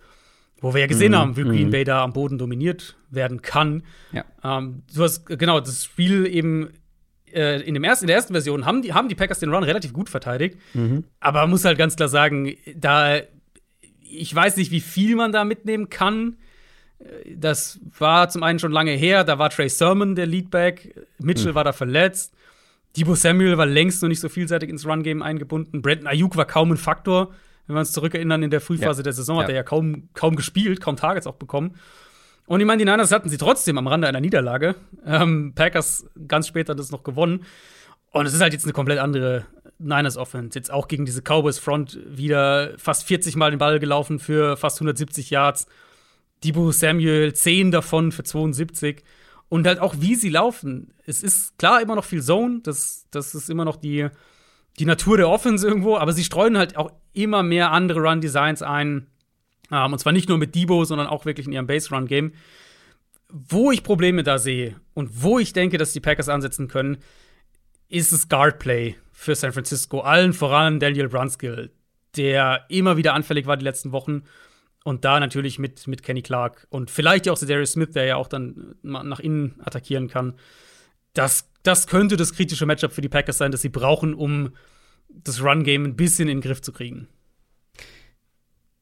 wo 0.60 0.74
wir 0.74 0.80
ja 0.80 0.86
gesehen 0.86 1.12
mhm. 1.12 1.16
haben, 1.16 1.36
wie 1.36 1.42
Green 1.42 1.66
mhm. 1.68 1.72
Bay 1.72 1.84
da 1.84 2.02
am 2.02 2.12
Boden 2.12 2.38
dominiert 2.38 2.96
werden 3.10 3.42
kann. 3.42 3.82
Ja. 4.12 4.24
Ähm, 4.42 4.82
du 4.94 5.02
hast, 5.02 5.26
genau, 5.26 5.60
das 5.60 5.84
Spiel 5.84 6.26
eben 6.26 6.70
äh, 7.32 7.60
in, 7.62 7.74
dem 7.74 7.84
ersten, 7.84 8.04
in 8.04 8.08
der 8.08 8.16
ersten 8.16 8.32
Version 8.32 8.64
haben 8.64 8.82
die, 8.82 8.94
haben 8.94 9.08
die 9.08 9.14
Packers 9.14 9.40
den 9.40 9.52
Run 9.52 9.64
relativ 9.64 9.92
gut 9.92 10.08
verteidigt. 10.08 10.58
Mhm. 10.74 11.04
Aber 11.20 11.40
man 11.42 11.50
muss 11.50 11.64
halt 11.64 11.78
ganz 11.78 11.96
klar 11.96 12.08
sagen, 12.08 12.54
da 12.74 13.20
ich 14.08 14.34
weiß 14.34 14.56
nicht, 14.56 14.70
wie 14.70 14.80
viel 14.80 15.16
man 15.16 15.32
da 15.32 15.44
mitnehmen 15.44 15.90
kann. 15.90 16.36
Das 17.34 17.78
war 17.98 18.28
zum 18.30 18.42
einen 18.42 18.58
schon 18.58 18.72
lange 18.72 18.92
her, 18.92 19.24
da 19.24 19.38
war 19.38 19.50
Trey 19.50 19.68
Sermon 19.68 20.14
der 20.14 20.26
Leadback, 20.26 21.06
Mitchell 21.18 21.52
mhm. 21.52 21.56
war 21.56 21.64
da 21.64 21.72
verletzt. 21.72 22.34
Debo 22.96 23.14
Samuel 23.14 23.58
war 23.58 23.66
längst 23.66 24.02
noch 24.02 24.08
nicht 24.08 24.20
so 24.20 24.28
vielseitig 24.28 24.70
ins 24.70 24.86
Run-Game 24.86 25.22
eingebunden. 25.22 25.82
Brandon 25.82 26.06
Ayuk 26.06 26.36
war 26.36 26.46
kaum 26.46 26.72
ein 26.72 26.76
Faktor. 26.76 27.32
Wenn 27.66 27.76
wir 27.76 27.80
uns 27.80 27.92
zurückerinnern, 27.92 28.42
in 28.42 28.50
der 28.50 28.60
Frühphase 28.60 29.00
ja. 29.00 29.04
der 29.04 29.12
Saison 29.12 29.38
hat 29.38 29.48
ja. 29.48 29.54
er 29.54 29.56
ja 29.56 29.62
kaum, 29.62 30.08
kaum 30.14 30.36
gespielt, 30.36 30.80
kaum 30.80 30.96
Targets 30.96 31.26
auch 31.26 31.34
bekommen. 31.34 31.76
Und 32.46 32.60
ich 32.60 32.66
meine, 32.66 32.78
die 32.78 32.90
Niners 32.90 33.10
hatten 33.10 33.28
sie 33.28 33.38
trotzdem 33.38 33.76
am 33.76 33.88
Rande 33.88 34.06
einer 34.06 34.20
Niederlage. 34.20 34.76
Ähm, 35.04 35.52
Packers 35.54 36.06
ganz 36.28 36.46
später 36.46 36.74
das 36.74 36.92
noch 36.92 37.02
gewonnen. 37.02 37.44
Und 38.12 38.24
es 38.24 38.34
ist 38.34 38.40
halt 38.40 38.52
jetzt 38.52 38.64
eine 38.64 38.72
komplett 38.72 38.98
andere 38.98 39.46
Niners 39.78 40.16
Offense. 40.16 40.56
Jetzt 40.56 40.70
auch 40.70 40.88
gegen 40.88 41.04
diese 41.04 41.22
Cowboys 41.22 41.58
Front 41.58 41.98
wieder 42.06 42.78
fast 42.78 43.04
40 43.04 43.36
Mal 43.36 43.50
den 43.50 43.58
Ball 43.58 43.78
gelaufen 43.80 44.20
für 44.20 44.56
fast 44.56 44.78
170 44.78 45.30
Yards. 45.30 45.66
Debo 46.44 46.70
Samuel 46.70 47.34
10 47.34 47.72
davon 47.72 48.12
für 48.12 48.22
72 48.22 49.02
und 49.48 49.66
halt 49.66 49.78
auch, 49.78 49.94
wie 49.98 50.14
sie 50.14 50.28
laufen. 50.28 50.94
Es 51.04 51.22
ist 51.22 51.58
klar 51.58 51.80
immer 51.80 51.94
noch 51.94 52.04
viel 52.04 52.22
Zone, 52.22 52.60
das, 52.62 53.06
das 53.10 53.34
ist 53.34 53.48
immer 53.48 53.64
noch 53.64 53.76
die, 53.76 54.08
die 54.78 54.86
Natur 54.86 55.16
der 55.16 55.28
Offense 55.28 55.66
irgendwo, 55.66 55.96
aber 55.96 56.12
sie 56.12 56.24
streuen 56.24 56.58
halt 56.58 56.76
auch 56.76 56.92
immer 57.12 57.42
mehr 57.42 57.72
andere 57.72 58.00
Run-Designs 58.00 58.62
ein. 58.62 59.06
Ähm, 59.70 59.92
und 59.92 59.98
zwar 59.98 60.12
nicht 60.12 60.28
nur 60.28 60.38
mit 60.38 60.54
Debo, 60.54 60.84
sondern 60.84 61.06
auch 61.06 61.24
wirklich 61.24 61.46
in 61.46 61.52
ihrem 61.52 61.66
Base-Run-Game. 61.66 62.32
Wo 63.28 63.72
ich 63.72 63.82
Probleme 63.82 64.22
da 64.22 64.38
sehe 64.38 64.76
und 64.94 65.22
wo 65.22 65.38
ich 65.38 65.52
denke, 65.52 65.78
dass 65.78 65.92
die 65.92 66.00
Packers 66.00 66.28
ansetzen 66.28 66.68
können, 66.68 66.98
ist 67.88 68.12
es 68.12 68.28
Guard-Play 68.28 68.96
für 69.12 69.34
San 69.34 69.52
Francisco. 69.52 70.00
Allen 70.00 70.32
voran 70.32 70.78
Daniel 70.78 71.08
Brunskill, 71.08 71.70
der 72.16 72.66
immer 72.68 72.96
wieder 72.96 73.14
anfällig 73.14 73.46
war 73.46 73.56
die 73.56 73.64
letzten 73.64 73.92
Wochen. 73.92 74.22
Und 74.86 75.04
da 75.04 75.18
natürlich 75.18 75.58
mit, 75.58 75.88
mit 75.88 76.04
Kenny 76.04 76.22
Clark 76.22 76.68
und 76.70 76.92
vielleicht 76.92 77.28
auch 77.28 77.36
Darius 77.36 77.72
Smith, 77.72 77.90
der 77.90 78.04
ja 78.04 78.14
auch 78.14 78.28
dann 78.28 78.76
nach 78.84 79.18
innen 79.18 79.56
attackieren 79.58 80.06
kann. 80.06 80.34
Das, 81.12 81.48
das 81.64 81.88
könnte 81.88 82.16
das 82.16 82.34
kritische 82.34 82.66
Matchup 82.66 82.92
für 82.92 83.00
die 83.00 83.08
Packers 83.08 83.38
sein, 83.38 83.50
das 83.50 83.62
sie 83.62 83.68
brauchen, 83.68 84.14
um 84.14 84.50
das 85.08 85.42
Run-Game 85.42 85.86
ein 85.86 85.96
bisschen 85.96 86.28
in 86.28 86.36
den 86.36 86.40
Griff 86.40 86.62
zu 86.62 86.70
kriegen. 86.70 87.08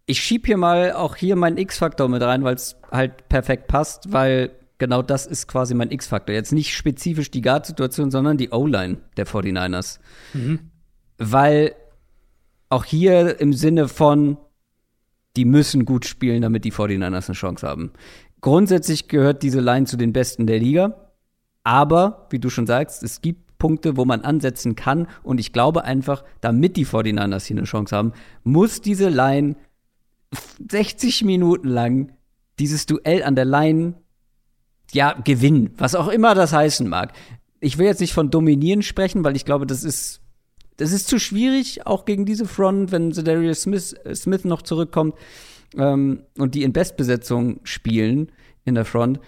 Ich 0.04 0.20
schieb 0.20 0.44
hier 0.44 0.58
mal 0.58 0.92
auch 0.92 1.16
hier 1.16 1.36
meinen 1.36 1.56
X-Faktor 1.56 2.10
mit 2.10 2.20
rein, 2.20 2.44
weil 2.44 2.56
es 2.56 2.76
halt 2.90 3.30
perfekt 3.30 3.66
passt, 3.66 4.12
weil 4.12 4.50
genau 4.76 5.00
das 5.00 5.24
ist 5.24 5.48
quasi 5.48 5.72
mein 5.72 5.90
X-Faktor. 5.90 6.34
Jetzt 6.34 6.52
nicht 6.52 6.74
spezifisch 6.74 7.30
die 7.30 7.40
Guard-Situation, 7.40 8.10
sondern 8.10 8.36
die 8.36 8.50
O-Line 8.50 8.98
der 9.16 9.26
49ers. 9.26 10.00
Mhm. 10.34 10.70
Weil 11.16 11.74
auch 12.68 12.84
hier 12.84 13.40
im 13.40 13.54
Sinne 13.54 13.88
von, 13.88 14.36
die 15.36 15.44
müssen 15.44 15.84
gut 15.84 16.06
spielen, 16.06 16.42
damit 16.42 16.64
die 16.64 16.72
49ers 16.72 17.26
eine 17.26 17.34
Chance 17.34 17.66
haben. 17.66 17.90
Grundsätzlich 18.40 19.08
gehört 19.08 19.42
diese 19.42 19.60
Line 19.60 19.86
zu 19.86 19.96
den 19.96 20.12
besten 20.12 20.46
der 20.46 20.58
Liga. 20.58 21.10
Aber, 21.62 22.26
wie 22.30 22.38
du 22.38 22.50
schon 22.50 22.66
sagst, 22.66 23.02
es 23.02 23.22
gibt 23.22 23.44
Punkte, 23.58 23.96
wo 23.96 24.04
man 24.04 24.20
ansetzen 24.20 24.76
kann. 24.76 25.08
Und 25.22 25.40
ich 25.40 25.52
glaube 25.52 25.84
einfach, 25.84 26.24
damit 26.42 26.76
die 26.76 26.86
49ers 26.86 27.46
hier 27.46 27.56
eine 27.56 27.64
Chance 27.64 27.96
haben, 27.96 28.12
muss 28.42 28.80
diese 28.80 29.08
Line 29.08 29.56
60 30.68 31.24
Minuten 31.24 31.68
lang 31.68 32.12
dieses 32.58 32.86
Duell 32.86 33.22
an 33.22 33.34
der 33.34 33.46
Line 33.46 33.94
ja 34.92 35.12
gewinnen, 35.12 35.70
was 35.76 35.94
auch 35.94 36.08
immer 36.08 36.34
das 36.34 36.52
heißen 36.52 36.88
mag. 36.88 37.12
Ich 37.60 37.78
will 37.78 37.86
jetzt 37.86 38.00
nicht 38.00 38.12
von 38.12 38.30
dominieren 38.30 38.82
sprechen, 38.82 39.24
weil 39.24 39.36
ich 39.36 39.44
glaube, 39.44 39.66
das 39.66 39.82
ist 39.82 40.20
das 40.76 40.92
ist 40.92 41.08
zu 41.08 41.18
schwierig, 41.18 41.86
auch 41.86 42.04
gegen 42.04 42.24
diese 42.24 42.46
Front, 42.46 42.92
wenn 42.92 43.10
Darius 43.10 43.62
Smith, 43.62 43.94
äh, 44.04 44.14
Smith 44.14 44.44
noch 44.44 44.62
zurückkommt 44.62 45.14
ähm, 45.76 46.22
und 46.38 46.54
die 46.54 46.62
in 46.62 46.72
Bestbesetzung 46.72 47.60
spielen 47.62 48.32
in 48.64 48.74
der 48.74 48.84
Front. 48.84 49.20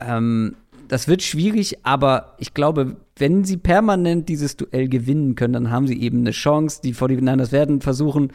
Ähm, 0.00 0.56
das 0.88 1.08
wird 1.08 1.22
schwierig, 1.22 1.84
aber 1.84 2.36
ich 2.38 2.54
glaube, 2.54 2.96
wenn 3.16 3.44
sie 3.44 3.56
permanent 3.56 4.28
dieses 4.28 4.56
Duell 4.56 4.88
gewinnen 4.88 5.34
können, 5.34 5.54
dann 5.54 5.70
haben 5.70 5.88
sie 5.88 6.00
eben 6.00 6.18
eine 6.20 6.30
Chance. 6.30 6.80
Die 6.84 6.94
49ers 6.94 7.50
werden 7.50 7.80
versuchen, 7.80 8.30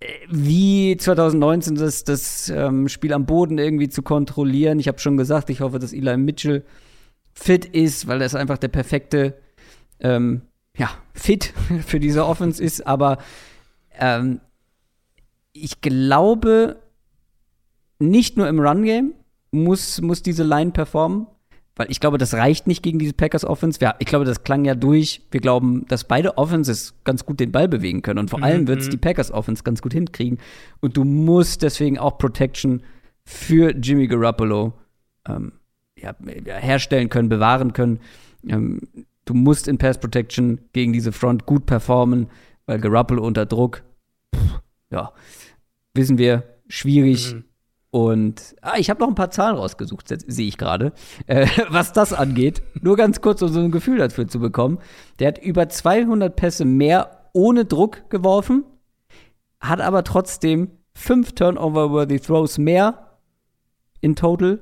äh, 0.00 0.06
wie 0.28 0.96
2019 0.98 1.76
das, 1.76 2.04
das 2.04 2.50
ähm, 2.50 2.88
Spiel 2.88 3.12
am 3.12 3.24
Boden 3.24 3.58
irgendwie 3.58 3.88
zu 3.88 4.02
kontrollieren. 4.02 4.78
Ich 4.78 4.88
habe 4.88 4.98
schon 4.98 5.16
gesagt, 5.16 5.48
ich 5.48 5.60
hoffe, 5.60 5.78
dass 5.78 5.94
Eli 5.94 6.16
Mitchell 6.18 6.64
fit 7.32 7.64
ist, 7.64 8.06
weil 8.06 8.20
er 8.20 8.26
ist 8.26 8.34
einfach 8.34 8.58
der 8.58 8.68
perfekte 8.68 9.34
ähm, 10.00 10.42
ja, 10.76 10.90
fit 11.14 11.52
für 11.86 12.00
diese 12.00 12.26
Offense 12.26 12.62
ist, 12.62 12.86
aber 12.86 13.18
ähm, 13.98 14.40
ich 15.52 15.80
glaube, 15.80 16.76
nicht 17.98 18.36
nur 18.36 18.48
im 18.48 18.60
Run-Game 18.60 19.14
muss, 19.52 20.00
muss 20.02 20.22
diese 20.22 20.44
Line 20.44 20.72
performen, 20.72 21.26
weil 21.76 21.90
ich 21.90 22.00
glaube, 22.00 22.18
das 22.18 22.34
reicht 22.34 22.66
nicht 22.66 22.82
gegen 22.82 22.98
diese 22.98 23.12
Packers 23.12 23.44
Offense. 23.44 23.78
Ja, 23.80 23.94
ich 23.98 24.06
glaube, 24.06 24.24
das 24.24 24.44
klang 24.44 24.64
ja 24.64 24.74
durch. 24.74 25.22
Wir 25.30 25.40
glauben, 25.40 25.86
dass 25.88 26.04
beide 26.04 26.38
Offenses 26.38 26.94
ganz 27.04 27.26
gut 27.26 27.38
den 27.38 27.52
Ball 27.52 27.68
bewegen 27.68 28.02
können 28.02 28.18
und 28.18 28.30
vor 28.30 28.38
mhm, 28.38 28.44
allem 28.44 28.68
wird 28.68 28.80
es 28.80 28.86
mhm. 28.86 28.92
die 28.92 28.96
Packers 28.96 29.30
Offense 29.30 29.62
ganz 29.62 29.82
gut 29.82 29.92
hinkriegen. 29.92 30.38
Und 30.80 30.96
du 30.96 31.04
musst 31.04 31.62
deswegen 31.62 31.98
auch 31.98 32.16
Protection 32.16 32.82
für 33.24 33.76
Jimmy 33.76 34.08
Garoppolo 34.08 34.72
ähm, 35.28 35.52
ja, 35.98 36.14
herstellen 36.46 37.10
können, 37.10 37.28
bewahren 37.28 37.72
können. 37.74 38.00
Ähm, 38.46 38.80
du 39.26 39.34
musst 39.34 39.68
in 39.68 39.76
Pass 39.76 39.98
Protection 39.98 40.60
gegen 40.72 40.94
diese 40.94 41.12
Front 41.12 41.44
gut 41.44 41.66
performen, 41.66 42.28
weil 42.64 42.80
Garoppolo 42.80 43.22
unter 43.22 43.44
Druck, 43.44 43.82
pff, 44.34 44.60
ja, 44.90 45.12
wissen 45.92 46.16
wir, 46.16 46.44
schwierig. 46.68 47.34
Mhm. 47.34 47.44
Und 47.90 48.56
ah, 48.62 48.74
ich 48.78 48.90
habe 48.90 49.00
noch 49.00 49.08
ein 49.08 49.14
paar 49.14 49.30
Zahlen 49.30 49.56
rausgesucht, 49.56 50.08
sehe 50.08 50.48
ich 50.48 50.58
gerade, 50.58 50.92
äh, 51.26 51.46
was 51.68 51.92
das 51.92 52.12
angeht. 52.12 52.62
Nur 52.80 52.96
ganz 52.96 53.20
kurz, 53.20 53.42
um 53.42 53.48
so 53.48 53.60
ein 53.60 53.70
Gefühl 53.70 53.98
dafür 53.98 54.26
zu 54.26 54.40
bekommen. 54.40 54.78
Der 55.18 55.28
hat 55.28 55.38
über 55.38 55.68
200 55.68 56.34
Pässe 56.34 56.64
mehr 56.64 57.30
ohne 57.32 57.64
Druck 57.64 58.08
geworfen, 58.10 58.64
hat 59.60 59.80
aber 59.80 60.04
trotzdem 60.04 60.70
fünf 60.94 61.32
Turnover-worthy 61.32 62.20
Throws 62.20 62.58
mehr 62.58 63.18
in 64.00 64.16
total 64.16 64.60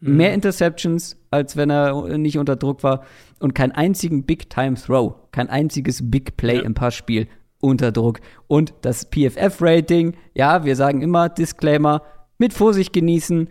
Mhm. 0.00 0.16
Mehr 0.16 0.34
Interceptions, 0.34 1.16
als 1.30 1.56
wenn 1.56 1.70
er 1.70 2.18
nicht 2.18 2.38
unter 2.38 2.56
Druck 2.56 2.82
war. 2.82 3.04
Und 3.40 3.54
keinen 3.54 3.72
einzigen 3.72 4.24
Big-Time-Throw. 4.24 5.14
Kein 5.32 5.48
einziges 5.48 6.08
Big 6.10 6.36
Play 6.36 6.58
ja. 6.58 6.62
im 6.62 6.74
Passspiel 6.74 7.26
unter 7.60 7.90
Druck. 7.90 8.20
Und 8.46 8.74
das 8.82 9.06
PFF-Rating, 9.10 10.14
ja, 10.34 10.64
wir 10.64 10.76
sagen 10.76 11.02
immer, 11.02 11.28
Disclaimer, 11.28 12.02
mit 12.38 12.52
Vorsicht 12.52 12.92
genießen. 12.92 13.48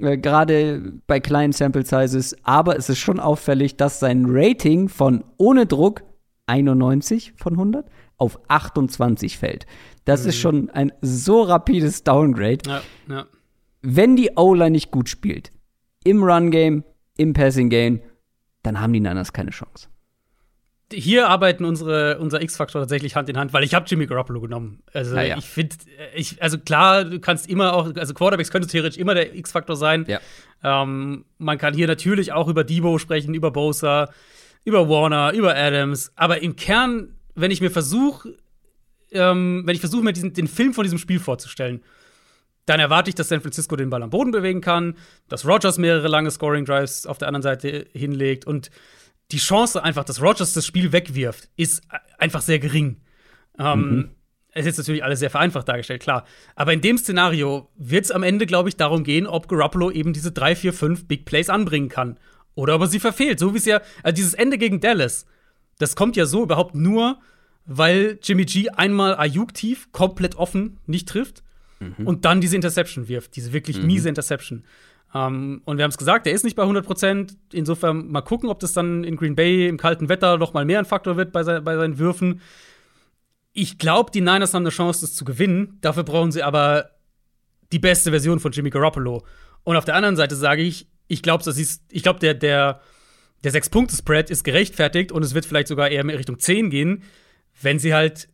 Äh, 0.00 0.18
Gerade 0.18 0.92
bei 1.06 1.20
kleinen 1.20 1.52
Sample 1.52 1.84
Sizes. 1.84 2.36
Aber 2.44 2.76
es 2.76 2.88
ist 2.88 2.98
schon 2.98 3.20
auffällig, 3.20 3.76
dass 3.76 4.00
sein 4.00 4.26
Rating 4.28 4.88
von 4.88 5.24
ohne 5.36 5.66
Druck 5.66 6.02
91 6.46 7.34
von 7.36 7.54
100 7.54 7.86
auf 8.16 8.38
28 8.48 9.38
fällt. 9.38 9.66
Das 10.04 10.22
mhm. 10.22 10.28
ist 10.28 10.36
schon 10.36 10.70
ein 10.70 10.92
so 11.00 11.42
rapides 11.42 12.04
Downgrade. 12.04 12.58
Ja, 12.66 12.82
ja. 13.08 13.26
Wenn 13.80 14.16
die 14.16 14.30
O-Line 14.36 14.70
nicht 14.70 14.90
gut 14.90 15.08
spielt, 15.08 15.50
im 16.04 16.22
Run-Game, 16.22 16.84
im 17.16 17.32
Passing-Game, 17.32 18.00
dann 18.62 18.80
haben 18.80 18.92
die 18.92 19.00
Niners 19.00 19.32
keine 19.32 19.50
Chance. 19.50 19.88
Hier 20.92 21.28
arbeiten 21.28 21.64
unsere, 21.64 22.18
unser 22.18 22.42
X-Faktor 22.42 22.82
tatsächlich 22.82 23.16
Hand 23.16 23.28
in 23.28 23.38
Hand, 23.38 23.52
weil 23.52 23.64
ich 23.64 23.72
habe 23.72 23.86
Jimmy 23.88 24.06
Garoppolo 24.06 24.40
genommen. 24.40 24.82
Also 24.92 25.16
ja, 25.16 25.38
ich 25.38 25.46
finde, 25.46 25.76
ich, 26.14 26.42
also 26.42 26.58
klar, 26.58 27.04
du 27.04 27.18
kannst 27.18 27.48
immer 27.48 27.72
auch, 27.72 27.94
also 27.96 28.12
Quarterbacks 28.12 28.50
könnte 28.50 28.68
theoretisch 28.68 28.98
immer 28.98 29.14
der 29.14 29.34
X-Faktor 29.34 29.76
sein. 29.76 30.04
Ja. 30.06 30.20
Ähm, 30.62 31.24
man 31.38 31.56
kann 31.56 31.72
hier 31.72 31.86
natürlich 31.86 32.32
auch 32.32 32.48
über 32.48 32.62
Debo 32.62 32.98
sprechen, 32.98 33.32
über 33.32 33.50
Bosa, 33.50 34.10
über 34.64 34.88
Warner, 34.88 35.32
über 35.32 35.56
Adams. 35.56 36.12
Aber 36.14 36.42
im 36.42 36.56
Kern, 36.56 37.14
wenn 37.34 37.50
ich 37.50 37.62
mir 37.62 37.70
versuche, 37.70 38.36
ähm, 39.12 39.62
wenn 39.64 39.74
ich 39.74 39.80
versuche, 39.80 40.04
mir 40.04 40.12
diesen, 40.12 40.34
den 40.34 40.48
Film 40.48 40.74
von 40.74 40.84
diesem 40.84 40.98
Spiel 40.98 41.20
vorzustellen, 41.20 41.82
dann 42.66 42.80
erwarte 42.80 43.10
ich, 43.10 43.14
dass 43.14 43.28
San 43.28 43.40
Francisco 43.40 43.76
den 43.76 43.90
Ball 43.90 44.02
am 44.02 44.10
Boden 44.10 44.30
bewegen 44.30 44.60
kann, 44.60 44.94
dass 45.28 45.46
Rogers 45.46 45.78
mehrere 45.78 46.08
lange 46.08 46.30
Scoring 46.30 46.64
Drives 46.64 47.06
auf 47.06 47.18
der 47.18 47.28
anderen 47.28 47.42
Seite 47.42 47.86
hinlegt 47.92 48.46
und 48.46 48.70
die 49.32 49.38
Chance 49.38 49.82
einfach, 49.82 50.04
dass 50.04 50.20
Rogers 50.22 50.52
das 50.52 50.66
Spiel 50.66 50.92
wegwirft, 50.92 51.48
ist 51.56 51.82
einfach 52.18 52.42
sehr 52.42 52.58
gering. 52.58 53.00
Ähm, 53.58 53.80
mhm. 53.80 54.10
Es 54.54 54.66
ist 54.66 54.76
natürlich 54.76 55.02
alles 55.02 55.20
sehr 55.20 55.30
vereinfacht 55.30 55.66
dargestellt, 55.66 56.02
klar. 56.02 56.26
Aber 56.54 56.74
in 56.74 56.82
dem 56.82 56.98
Szenario 56.98 57.70
wird 57.76 58.04
es 58.04 58.10
am 58.10 58.22
Ende, 58.22 58.44
glaube 58.44 58.68
ich, 58.68 58.76
darum 58.76 59.02
gehen, 59.02 59.26
ob 59.26 59.48
Garoppolo 59.48 59.90
eben 59.90 60.12
diese 60.12 60.30
drei, 60.30 60.54
vier, 60.54 60.74
fünf 60.74 61.08
Big 61.08 61.24
Plays 61.24 61.48
anbringen 61.48 61.88
kann. 61.88 62.18
Oder 62.54 62.74
ob 62.74 62.82
er 62.82 62.86
sie 62.86 63.00
verfehlt. 63.00 63.38
So 63.38 63.54
wie 63.54 63.58
es 63.58 63.64
ja, 63.64 63.80
also 64.02 64.14
dieses 64.14 64.34
Ende 64.34 64.58
gegen 64.58 64.80
Dallas, 64.80 65.24
das 65.78 65.96
kommt 65.96 66.16
ja 66.16 66.26
so 66.26 66.42
überhaupt 66.42 66.74
nur, 66.74 67.18
weil 67.64 68.18
Jimmy 68.22 68.44
G 68.44 68.68
einmal 68.68 69.16
Ayuk 69.16 69.54
tief, 69.54 69.90
komplett 69.92 70.34
offen, 70.34 70.78
nicht 70.86 71.08
trifft 71.08 71.42
mhm. 71.82 72.06
und 72.06 72.24
dann 72.24 72.40
diese 72.40 72.56
Interception 72.56 73.08
wirft, 73.08 73.36
diese 73.36 73.52
wirklich 73.52 73.78
mhm. 73.80 73.86
miese 73.86 74.08
Interception. 74.08 74.64
Um, 75.14 75.20
ähm, 75.20 75.62
und 75.66 75.76
wir 75.76 75.84
haben 75.84 75.90
es 75.90 75.98
gesagt, 75.98 76.24
der 76.24 76.32
ist 76.32 76.42
nicht 76.42 76.56
bei 76.56 76.62
100 76.62 76.86
Prozent. 76.86 77.36
Insofern 77.52 78.08
mal 78.10 78.22
gucken, 78.22 78.48
ob 78.48 78.60
das 78.60 78.72
dann 78.72 79.04
in 79.04 79.16
Green 79.16 79.34
Bay 79.34 79.68
im 79.68 79.76
kalten 79.76 80.08
Wetter 80.08 80.38
noch 80.38 80.54
mal 80.54 80.64
mehr 80.64 80.78
ein 80.78 80.86
Faktor 80.86 81.18
wird 81.18 81.32
bei, 81.32 81.42
se 81.42 81.60
bei 81.60 81.76
seinen 81.76 81.98
Würfen. 81.98 82.40
Ich 83.52 83.76
glaube, 83.76 84.10
die 84.10 84.22
Niners 84.22 84.54
haben 84.54 84.62
eine 84.62 84.70
Chance, 84.70 85.02
das 85.02 85.14
zu 85.14 85.26
gewinnen. 85.26 85.76
Dafür 85.82 86.04
brauchen 86.04 86.32
sie 86.32 86.42
aber 86.42 86.92
die 87.72 87.78
beste 87.78 88.10
Version 88.10 88.40
von 88.40 88.52
Jimmy 88.52 88.70
Garoppolo. 88.70 89.22
Und 89.64 89.76
auf 89.76 89.84
der 89.84 89.96
anderen 89.96 90.16
Seite 90.16 90.34
sage 90.34 90.62
ich, 90.62 90.88
ich 91.08 91.22
glaube, 91.22 91.44
ich 91.90 92.02
glaube, 92.02 92.20
der, 92.20 92.32
der, 92.32 92.80
der 93.44 93.50
Sechs-Punkte-Spread 93.50 94.30
ist 94.30 94.44
gerechtfertigt 94.44 95.12
und 95.12 95.22
es 95.22 95.34
wird 95.34 95.44
vielleicht 95.44 95.68
sogar 95.68 95.90
eher 95.90 96.00
in 96.00 96.08
Richtung 96.08 96.38
10 96.38 96.70
gehen, 96.70 97.02
wenn 97.60 97.78
sie 97.78 97.92
halt 97.92 98.28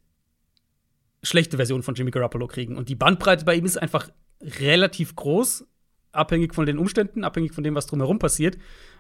schlechte 1.23 1.57
Version 1.57 1.83
von 1.83 1.95
Jimmy 1.95 2.11
Garoppolo 2.11 2.47
kriegen. 2.47 2.77
Und 2.77 2.89
die 2.89 2.95
Bandbreite 2.95 3.45
bei 3.45 3.55
ihm 3.55 3.65
ist 3.65 3.77
einfach 3.77 4.09
relativ 4.41 5.17
groß, 5.17 5.67
abhängig 6.13 6.55
von 6.55 6.67
den 6.67 6.79
Umständen, 6.79 7.25
abhängig 7.25 7.53
von 7.53 7.65
dem, 7.65 7.75
was 7.75 7.87
drumherum 7.87 8.19
passiert. 8.19 8.57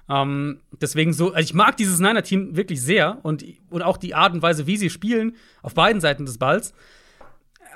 Ähm, 0.08 0.60
deswegen 0.80 1.12
so, 1.12 1.32
also 1.32 1.44
ich 1.44 1.54
mag 1.54 1.76
dieses 1.76 2.00
Niner-Team 2.00 2.56
wirklich 2.56 2.82
sehr 2.82 3.18
und, 3.24 3.44
und 3.70 3.82
auch 3.82 3.96
die 3.96 4.14
Art 4.14 4.32
und 4.32 4.42
Weise, 4.42 4.66
wie 4.66 4.76
sie 4.76 4.90
spielen, 4.90 5.36
auf 5.62 5.74
beiden 5.74 6.00
Seiten 6.00 6.26
des 6.26 6.38
Balls. 6.38 6.72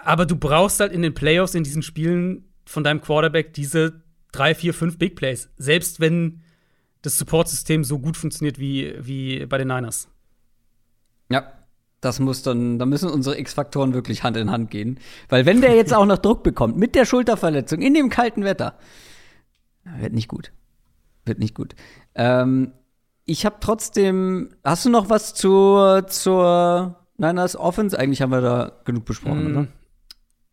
Aber 0.05 0.27
du 0.27 0.37
brauchst 0.37 0.81
halt 0.81 0.93
in 0.93 1.03
den 1.03 1.15
Playoffs, 1.15 1.55
in 1.55 1.65
diesen 1.65 1.83
Spielen 1.83 2.49
von 2.65 2.85
deinem 2.85 3.01
Quarterback 3.01 3.53
diese 3.55 4.03
drei, 4.33 4.55
vier, 4.55 4.75
fünf 4.75 4.99
Big 4.99 5.15
Plays. 5.15 5.51
Selbst 5.57 6.01
wenn 6.01 6.41
das 7.03 7.19
Support-System 7.19 7.85
so 7.85 7.99
gut 7.99 8.17
funktioniert 8.17 8.59
wie, 8.59 8.95
wie 8.99 9.47
bei 9.47 9.59
den 9.59 9.69
Niners. 9.69 10.09
Ja, 11.31 11.53
das 12.03 12.21
muss 12.21 12.43
dann, 12.43 12.79
da 12.79 12.85
müssen 12.85 13.09
unsere 13.09 13.39
X-Faktoren 13.39 13.95
wirklich 13.95 14.23
Hand 14.23 14.37
in 14.37 14.51
Hand 14.51 14.71
gehen. 14.71 14.99
Weil 15.31 15.47
wenn 15.47 15.63
der 15.63 15.75
jetzt 15.75 15.95
auch 15.95 16.05
noch 16.05 16.19
Druck 16.19 16.43
bekommt, 16.43 16.77
mit 16.77 16.95
der 16.95 17.07
Schulterverletzung, 17.07 17.81
in 17.81 17.95
dem 17.95 18.11
kalten 18.11 18.45
Wetter, 18.45 18.75
wird 19.99 20.13
nicht 20.13 20.29
gut. 20.29 20.53
Wird 21.25 21.39
nicht 21.39 21.55
gut. 21.55 21.75
Ähm, 22.15 22.73
ich 23.25 23.47
habe 23.47 23.57
trotzdem. 23.61 24.51
Hast 24.65 24.85
du 24.85 24.91
noch 24.91 25.09
was 25.09 25.33
zur, 25.35 26.07
zur 26.09 26.97
Niners 27.17 27.57
Offense? 27.57 27.97
Eigentlich 27.99 28.21
haben 28.21 28.33
wir 28.33 28.41
da 28.41 28.73
genug 28.85 29.05
besprochen, 29.05 29.45
Mm. 29.53 29.57
oder? 29.57 29.67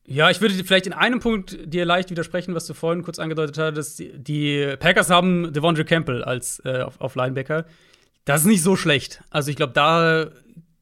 Ja, 0.06 0.30
ich 0.32 0.42
würde 0.42 0.56
dir 0.56 0.64
vielleicht 0.66 0.88
in 0.88 0.94
einem 0.94 1.20
Punkt 1.20 1.58
dir 1.72 1.86
leicht 1.86 2.10
widersprechen, 2.10 2.56
was 2.56 2.66
du 2.66 2.74
vorhin 2.74 3.04
kurz 3.04 3.20
angedeutet 3.20 3.58
hattest. 3.60 4.00
Die, 4.00 4.12
die 4.18 4.76
Packers 4.80 5.10
haben 5.12 5.54
Devondre 5.54 5.86
Campbell 5.86 6.24
als 6.24 6.60
äh, 6.66 6.82
auf, 6.82 7.00
auf 7.02 7.16
Linebacker. 7.16 7.66
Das 8.26 8.42
ist 8.42 8.48
nicht 8.48 8.64
so 8.64 8.76
schlecht. 8.76 9.24
Also 9.30 9.50
ich 9.52 9.56
glaube, 9.56 9.74
da 9.74 10.30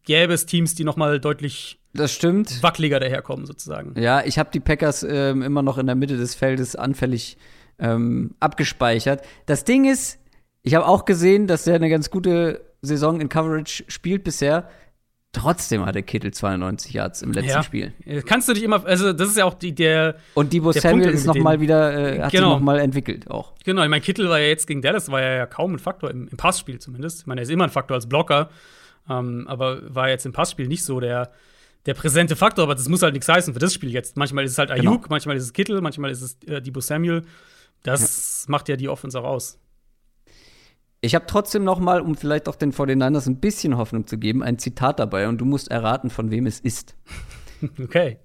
gäbe 0.08 0.34
es 0.34 0.46
Teams, 0.48 0.74
die 0.74 0.84
noch 0.84 0.96
mal 0.96 1.20
deutlich 1.20 1.80
Das 1.94 2.12
stimmt. 2.12 2.64
wackeliger 2.64 3.00
daherkommen, 3.00 3.46
sozusagen. 3.46 3.94
Ja, 4.02 4.24
ich 4.26 4.40
habe 4.40 4.50
die 4.52 4.60
Packers 4.60 5.04
ähm, 5.04 5.44
immer 5.44 5.62
noch 5.62 5.78
in 5.78 5.86
der 5.86 5.96
Mitte 5.96 6.18
des 6.18 6.34
Feldes 6.34 6.76
anfällig 6.76 7.38
ähm, 7.78 8.32
abgespeichert. 8.40 9.22
Das 9.46 9.64
Ding 9.66 9.86
ist, 9.86 10.18
ich 10.64 10.74
habe 10.74 10.88
auch 10.88 11.06
gesehen, 11.06 11.46
dass 11.46 11.68
er 11.68 11.76
eine 11.76 11.90
ganz 11.90 12.10
gute 12.10 12.62
Saison 12.82 13.22
in 13.22 13.30
Coverage 13.30 13.84
spielt 13.88 14.24
bisher. 14.24 14.70
Trotzdem 15.34 15.86
hatte 15.86 16.02
Kittel 16.04 16.32
92 16.34 16.94
Yards 16.94 17.22
im 17.22 17.32
letzten 17.34 17.50
Ja. 17.52 17.62
Spiel. 17.64 17.94
Äh, 18.06 18.22
Kannst 18.22 18.48
du 18.50 18.54
dich 18.54 18.64
immer, 18.64 18.84
also 18.86 19.14
das 19.14 19.28
ist 19.30 19.38
ja 19.38 19.46
auch 19.46 19.54
die, 19.54 19.76
der, 19.76 20.16
Und 20.34 20.54
Debo 20.54 20.72
Der 20.72 20.82
Samuel 20.82 21.02
Punkt 21.04 21.16
ist 21.16 21.28
mit 21.28 21.36
noch 21.36 21.44
mal 21.44 21.52
denen- 21.52 21.62
wieder, 21.62 21.94
äh, 22.16 22.22
hat 22.24 22.32
Genau. 22.32 22.52
sich 22.54 22.60
noch 22.60 22.66
mal 22.66 22.80
entwickelt 22.80 23.30
auch. 23.30 23.54
genau, 23.64 23.84
ich 23.84 23.90
meine, 23.90 24.02
Kittel 24.02 24.30
war 24.30 24.40
ja 24.40 24.48
jetzt 24.48 24.66
gegen 24.66 24.82
Dallas, 24.82 25.12
war 25.12 25.22
ja, 25.22 25.34
ja 25.36 25.46
kaum 25.46 25.74
ein 25.74 25.80
Faktor 25.80 26.10
im, 26.10 26.28
im 26.30 26.38
Passspiel 26.38 26.80
zumindest. 26.80 27.20
Ich 27.20 27.26
meine, 27.28 27.42
er 27.42 27.44
ist 27.44 27.52
immer 27.52 27.66
ein 27.66 27.70
Faktor 27.70 27.96
als 27.96 28.08
Blocker, 28.08 28.50
ähm, 29.10 29.46
aber 29.48 29.94
war 29.94 30.10
jetzt 30.10 30.26
im 30.26 30.34
Passspiel 30.34 30.68
nicht 30.68 30.84
so 30.84 31.00
der, 31.00 31.32
der 31.86 31.94
präsente 31.94 32.36
Faktor, 32.36 32.64
aber 32.64 32.76
das 32.76 32.90
muss 32.90 33.02
halt 33.02 33.14
nichts 33.14 33.28
heißen 33.28 33.54
für 33.54 33.60
das 33.60 33.74
Spiel 33.74 33.92
jetzt. 33.92 34.18
Manchmal 34.18 34.46
ist 34.46 34.52
es 34.52 34.58
halt 34.58 34.70
Genau. 34.74 34.92
Ayuk, 34.92 35.10
manchmal 35.10 35.38
ist 35.38 35.44
es 35.44 35.54
Kittel, 35.54 35.82
manchmal 35.82 36.12
ist 36.12 36.22
es 36.22 36.38
äh, 36.48 36.62
Debo 36.62 36.82
Samuel. 36.82 37.24
Das 37.84 38.46
macht 38.48 38.70
ja 38.70 38.76
die 38.76 38.90
Offense 38.90 39.20
auch 39.20 39.24
aus. 39.24 39.60
Ich 41.00 41.14
habe 41.14 41.26
trotzdem 41.28 41.64
noch 41.64 41.80
mal, 41.80 42.02
um 42.02 42.16
vielleicht 42.16 42.50
auch 42.50 42.56
den 42.56 42.74
49ers 42.74 43.28
ein 43.28 43.40
bisschen 43.40 43.78
Hoffnung 43.78 44.08
zu 44.08 44.18
geben, 44.18 44.42
ein 44.42 44.58
Zitat 44.58 45.00
dabei 45.00 45.28
und 45.28 45.38
du 45.38 45.46
musst 45.46 45.70
erraten, 45.70 46.10
von 46.10 46.32
wem 46.32 46.46
es 46.46 46.60
ist. 46.60 46.96
Okay. 47.82 48.20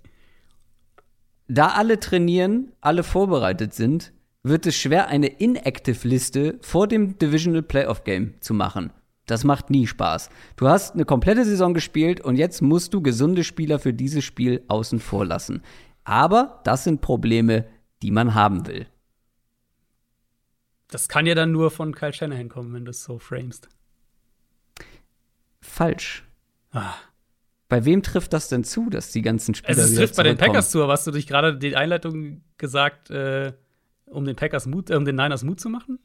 Da 1.48 1.68
alle 1.68 1.98
trainieren, 1.98 2.72
alle 2.82 3.02
vorbereitet 3.02 3.72
sind, 3.72 4.12
wird 4.42 4.66
es 4.66 4.76
schwer, 4.76 5.08
eine 5.08 5.28
Inactive-Liste 5.28 6.58
vor 6.60 6.86
dem 6.86 7.16
Divisional 7.16 7.62
Playoff 7.62 8.04
Game 8.04 8.34
zu 8.40 8.52
machen. 8.52 8.92
Das 9.26 9.44
macht 9.44 9.70
nie 9.70 9.86
Spaß. 9.86 10.30
Du 10.56 10.68
hast 10.68 10.94
eine 10.94 11.04
komplette 11.04 11.44
Saison 11.44 11.74
gespielt 11.74 12.20
und 12.20 12.36
jetzt 12.36 12.60
musst 12.60 12.92
du 12.92 13.02
gesunde 13.02 13.44
Spieler 13.44 13.78
für 13.78 13.94
dieses 13.94 14.24
Spiel 14.24 14.64
außen 14.68 14.98
vor 14.98 15.24
lassen. 15.24 15.62
Aber 16.04 16.60
das 16.64 16.84
sind 16.84 17.00
Probleme, 17.00 17.66
die 18.02 18.10
man 18.10 18.34
haben 18.34 18.66
will. 18.66 18.86
Das 20.88 21.08
kann 21.08 21.24
ja 21.24 21.34
dann 21.34 21.52
nur 21.52 21.70
von 21.70 21.94
Kyle 21.94 22.12
Shanahan 22.12 22.48
kommen, 22.48 22.74
wenn 22.74 22.84
du 22.84 22.90
es 22.90 23.04
so 23.04 23.18
framest. 23.18 23.68
Falsch. 25.60 26.24
Ah. 26.72 26.94
Bei 27.68 27.86
wem 27.86 28.02
trifft 28.02 28.34
das 28.34 28.48
denn 28.48 28.64
zu, 28.64 28.90
dass 28.90 29.12
die 29.12 29.22
ganzen 29.22 29.54
Spieler 29.54 29.78
Also 29.78 29.82
es 29.82 29.94
trifft 29.94 30.16
bei 30.16 30.24
den? 30.24 30.36
Packers 30.36 30.70
zu, 30.70 30.82
aber 30.82 30.92
hast 30.92 31.06
du 31.06 31.10
dich 31.12 31.26
gerade 31.26 31.56
die 31.56 31.74
Einleitung 31.76 32.42
gesagt, 32.58 33.10
äh, 33.10 33.54
um 34.04 34.26
den 34.26 34.36
Packers 34.36 34.66
Mut, 34.66 34.90
äh, 34.90 34.96
um 34.96 35.06
den 35.06 35.16
Niners 35.16 35.44
Mut 35.44 35.60
zu 35.60 35.70
machen? 35.70 35.98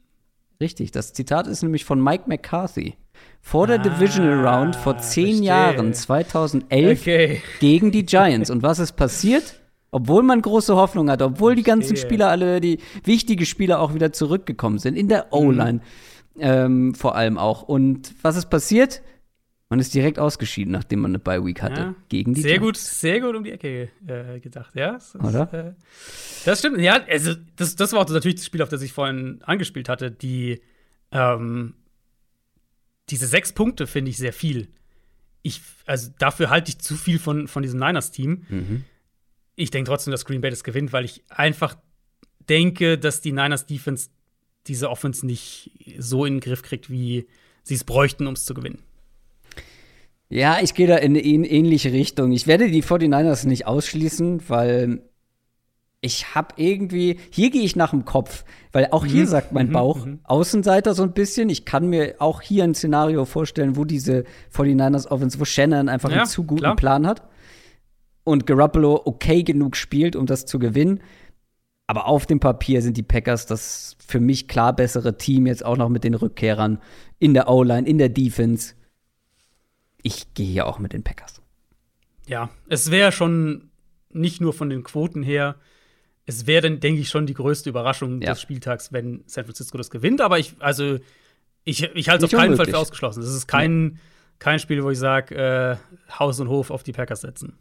Richtig, 0.60 0.90
das 0.90 1.12
Zitat 1.12 1.46
ist 1.46 1.62
nämlich 1.62 1.84
von 1.84 2.02
Mike 2.02 2.24
McCarthy. 2.26 2.94
Vor 3.40 3.66
der 3.68 3.78
Ah, 3.78 3.82
Divisional 3.82 4.44
Round 4.44 4.74
vor 4.76 4.98
zehn 4.98 5.26
verstehe. 5.26 5.46
Jahren, 5.46 5.94
2011, 5.94 7.00
Okay. 7.00 7.42
gegen 7.60 7.92
die 7.92 8.04
Giants. 8.04 8.50
Und 8.50 8.62
was 8.64 8.80
ist 8.80 8.92
passiert? 8.96 9.60
Obwohl 9.92 10.22
man 10.24 10.42
große 10.42 10.74
Hoffnung 10.74 11.08
hatte, 11.10 11.24
obwohl 11.24 11.54
die 11.54 11.62
ganzen. 11.62 11.96
Spieler, 11.96 12.28
alle 12.28 12.60
die 12.60 12.78
wichtigen 13.04 13.46
Spieler 13.46 13.80
auch 13.80 13.94
wieder 13.94 14.12
zurückgekommen 14.12 14.78
sind, 14.78 14.96
in 14.96 15.08
der 15.08 15.32
O-Line 15.32 15.80
ähm, 16.40 16.94
vor 16.94 17.14
allem 17.14 17.38
auch. 17.38 17.62
Und 17.62 18.12
was 18.22 18.36
ist 18.36 18.50
passiert? 18.50 19.00
Man 19.70 19.80
ist 19.80 19.92
direkt 19.92 20.18
ausgeschieden, 20.18 20.72
nachdem 20.72 21.00
man 21.00 21.10
eine 21.10 21.18
Bye-Week 21.18 21.60
hatte. 21.60 21.80
Ja. 21.80 21.94
Gegen 22.08 22.32
die 22.32 22.40
Sehr 22.40 22.58
Giants. 22.58 22.66
gut, 22.66 22.76
sehr 22.78 23.20
gut 23.20 23.36
um 23.36 23.44
die 23.44 23.50
Ecke 23.52 23.90
äh, 24.06 24.40
gedacht, 24.40 24.74
ja. 24.74 24.92
Das, 24.92 25.14
Oder? 25.14 25.52
Äh, 25.52 25.72
das 26.46 26.60
stimmt. 26.60 26.78
Ja, 26.80 27.02
also 27.06 27.34
das, 27.56 27.76
das 27.76 27.92
war 27.92 28.00
auch 28.00 28.08
natürlich 28.08 28.36
das 28.36 28.46
Spiel, 28.46 28.62
auf 28.62 28.70
das 28.70 28.80
ich 28.80 28.92
vorhin 28.94 29.40
angespielt 29.42 29.90
hatte. 29.90 30.10
Die, 30.10 30.62
ähm, 31.12 31.74
diese 33.10 33.26
sechs 33.26 33.52
Punkte 33.52 33.86
finde 33.86 34.10
ich 34.10 34.16
sehr 34.16 34.32
viel. 34.32 34.68
Ich, 35.42 35.60
also 35.84 36.10
dafür 36.18 36.48
halte 36.48 36.70
ich 36.70 36.78
zu 36.78 36.96
viel 36.96 37.18
von, 37.18 37.46
von 37.46 37.62
diesem 37.62 37.78
Niners-Team. 37.78 38.46
Mhm. 38.48 38.84
Ich 39.54 39.70
denke 39.70 39.90
trotzdem, 39.90 40.12
dass 40.12 40.24
Green 40.24 40.40
Bay 40.40 40.50
das 40.50 40.64
gewinnt, 40.64 40.94
weil 40.94 41.04
ich 41.04 41.24
einfach 41.28 41.76
denke, 42.48 42.96
dass 42.96 43.20
die 43.20 43.32
Niners 43.32 43.66
Defense 43.66 44.08
diese 44.66 44.88
Offense 44.88 45.26
nicht 45.26 45.72
so 45.98 46.24
in 46.24 46.34
den 46.34 46.40
Griff 46.40 46.62
kriegt, 46.62 46.88
wie 46.88 47.26
sie 47.62 47.74
es 47.74 47.84
bräuchten, 47.84 48.26
um 48.26 48.32
es 48.34 48.46
zu 48.46 48.54
gewinnen. 48.54 48.82
Ja, 50.30 50.58
ich 50.62 50.74
gehe 50.74 50.86
da 50.86 50.96
in 50.96 51.12
eine 51.12 51.20
ähn- 51.20 51.44
ähnliche 51.44 51.92
Richtung. 51.92 52.32
Ich 52.32 52.46
werde 52.46 52.70
die 52.70 52.82
49ers 52.82 53.46
nicht 53.46 53.66
ausschließen, 53.66 54.42
weil 54.48 55.02
ich 56.00 56.34
habe 56.34 56.54
irgendwie, 56.56 57.18
hier 57.30 57.50
gehe 57.50 57.62
ich 57.62 57.74
nach 57.74 57.90
dem 57.90 58.04
Kopf, 58.04 58.44
weil 58.70 58.88
auch 58.92 59.04
hier 59.04 59.26
sagt 59.26 59.52
mein 59.52 59.70
Bauch, 59.72 60.06
Außenseiter 60.24 60.94
so 60.94 61.02
ein 61.02 61.12
bisschen. 61.12 61.48
Ich 61.48 61.64
kann 61.64 61.88
mir 61.88 62.16
auch 62.18 62.40
hier 62.42 62.64
ein 62.64 62.74
Szenario 62.74 63.24
vorstellen, 63.24 63.74
wo 63.76 63.84
diese 63.84 64.24
49ers 64.54 65.08
Offense, 65.08 65.40
wo 65.40 65.44
Shannon 65.44 65.88
einfach 65.88 66.10
Ja, 66.10 66.18
einen 66.18 66.26
zu 66.26 66.44
guten 66.44 66.60
klar. 66.60 66.76
Plan 66.76 67.06
hat 67.06 67.22
und 68.22 68.46
Garoppolo 68.46 69.00
okay 69.06 69.42
genug 69.42 69.76
spielt, 69.76 70.14
um 70.14 70.26
das 70.26 70.44
zu 70.46 70.58
gewinnen. 70.58 71.00
Aber 71.88 72.06
auf 72.06 72.26
dem 72.26 72.38
Papier 72.38 72.82
sind 72.82 72.96
die 72.98 73.02
Packers 73.02 73.46
das 73.46 73.96
für 74.06 74.20
mich 74.20 74.46
klar 74.46 74.76
bessere 74.76 75.16
Team, 75.16 75.46
jetzt 75.46 75.64
auch 75.64 75.78
noch 75.78 75.88
mit 75.88 76.04
den 76.04 76.14
Rückkehrern 76.14 76.78
in 77.18 77.32
der 77.34 77.48
O-Line, 77.48 77.88
in 77.88 77.96
der 77.98 78.10
Defense. 78.10 78.74
Ich 80.02 80.32
gehe 80.34 80.46
hier 80.46 80.66
auch 80.66 80.78
mit 80.78 80.92
den 80.92 81.02
Packers. 81.02 81.40
Ja, 82.26 82.50
es 82.68 82.90
wäre 82.90 83.12
schon 83.12 83.70
nicht 84.10 84.40
nur 84.40 84.52
von 84.52 84.70
den 84.70 84.82
Quoten 84.84 85.22
her, 85.22 85.56
es 86.26 86.46
wäre 86.46 86.62
dann, 86.68 86.80
denke 86.80 87.00
ich, 87.00 87.08
schon 87.08 87.24
die 87.26 87.34
größte 87.34 87.70
Überraschung 87.70 88.20
Ja. 88.20 88.30
des 88.30 88.40
Spieltags, 88.42 88.92
wenn 88.92 89.22
San 89.26 89.44
Francisco 89.44 89.78
das 89.78 89.88
gewinnt. 89.90 90.20
Aber 90.20 90.38
ich, 90.38 90.54
also, 90.58 90.98
ich, 91.64 91.82
ich 91.82 92.08
halte 92.10 92.26
es 92.26 92.32
auf 92.34 92.38
keinen 92.38 92.50
unmöglich. 92.52 92.66
Fall 92.66 92.74
für 92.74 92.78
ausgeschlossen. 92.78 93.22
Das 93.22 93.30
ist 93.32 93.46
kein, 93.46 93.98
kein 94.38 94.58
Spiel, 94.58 94.84
wo 94.84 94.90
ich 94.90 94.98
sage, 94.98 95.34
äh, 95.34 95.76
Haus 96.18 96.38
und 96.38 96.48
Hof 96.48 96.70
auf 96.70 96.82
die 96.82 96.92
Packers 96.92 97.22
setzen. 97.22 97.56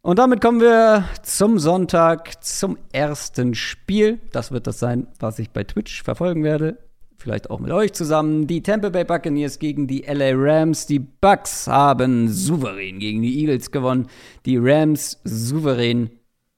Und 0.00 0.18
damit 0.20 0.40
kommen 0.40 0.60
wir 0.60 1.08
zum 1.22 1.58
Sonntag, 1.58 2.44
zum 2.44 2.78
ersten 2.92 3.54
Spiel. 3.54 4.20
Das 4.32 4.52
wird 4.52 4.66
das 4.68 4.78
sein, 4.78 5.08
was 5.18 5.38
ich 5.40 5.50
bei 5.50 5.64
Twitch 5.64 6.02
verfolgen 6.04 6.44
werde. 6.44 6.76
Vielleicht 7.24 7.48
auch 7.48 7.58
mit 7.58 7.72
euch 7.72 7.94
zusammen. 7.94 8.46
Die 8.46 8.62
Tampa 8.62 8.90
Bay 8.90 9.02
Buccaneers 9.02 9.58
gegen 9.58 9.86
die 9.86 10.02
LA 10.02 10.32
Rams. 10.34 10.84
Die 10.84 10.98
Bucks 10.98 11.66
haben 11.66 12.28
souverän 12.28 12.98
gegen 12.98 13.22
die 13.22 13.40
Eagles 13.40 13.70
gewonnen. 13.70 14.08
Die 14.44 14.58
Rams 14.58 15.22
souverän 15.24 16.10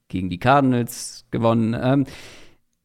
gegen 0.09 0.29
die 0.29 0.41
Cardinals 0.41 1.25
gewonnen. 1.31 1.77
Ähm, 1.81 2.05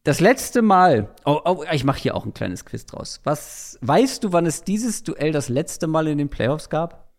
das 0.03 0.19
letzte 0.19 0.61
Mal, 0.61 1.09
oh, 1.25 1.41
oh 1.43 1.63
ich 1.71 1.83
mache 1.83 1.97
hier 1.99 2.13
auch 2.13 2.23
ein 2.23 2.35
kleines 2.35 2.65
Quiz 2.65 2.85
draus. 2.85 3.19
Was 3.23 3.79
weißt 3.81 4.25
du, 4.25 4.31
wann 4.31 4.45
es 4.45 4.63
dieses 4.63 5.01
Duell 5.01 5.31
das 5.31 5.49
letzte 5.49 5.87
Mal 5.87 6.07
in 6.07 6.19
den 6.19 6.29
Playoffs 6.29 6.69
gab? 6.69 7.11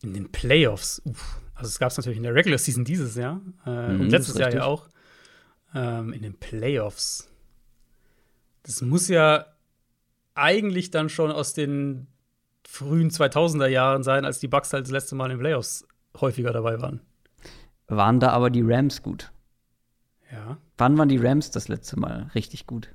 In 0.00 0.14
den 0.14 0.30
Playoffs, 0.30 1.02
uff. 1.04 1.40
also 1.56 1.66
es 1.66 1.80
gab 1.80 1.90
es 1.90 1.96
natürlich 1.96 2.18
in 2.18 2.22
der 2.22 2.36
Regular 2.36 2.58
Season 2.58 2.84
dieses 2.84 3.16
Jahr 3.16 3.40
äh, 3.66 3.94
Mhm, 3.94 4.00
und 4.02 4.10
letztes 4.10 4.38
Jahr 4.38 4.54
ja 4.54 4.62
auch. 4.62 4.86
Ähm, 5.74 6.12
in 6.12 6.22
den 6.22 6.34
Playoffs. 6.34 7.28
Das 8.62 8.82
muss 8.82 9.08
ja 9.08 9.46
eigentlich 10.34 10.90
dann 10.90 11.08
schon 11.08 11.30
aus 11.32 11.54
den 11.54 12.06
frühen 12.66 13.10
2000er 13.10 13.66
Jahren 13.66 14.02
sein, 14.02 14.24
als 14.24 14.38
die 14.40 14.48
Bucks 14.48 14.72
halt 14.72 14.84
das 14.84 14.90
letzte 14.92 15.14
Mal 15.14 15.26
in 15.26 15.30
den 15.32 15.40
Playoffs 15.40 15.86
häufiger 16.20 16.52
dabei 16.52 16.80
waren. 16.80 17.00
Waren 17.86 18.20
da 18.20 18.30
aber 18.30 18.50
die 18.50 18.62
Rams 18.62 19.02
gut? 19.02 19.32
Ja, 20.30 20.58
Wann 20.76 20.98
waren 20.98 21.08
die 21.08 21.16
Rams 21.16 21.50
das 21.50 21.68
letzte 21.68 21.98
Mal 21.98 22.30
richtig 22.34 22.66
gut? 22.66 22.90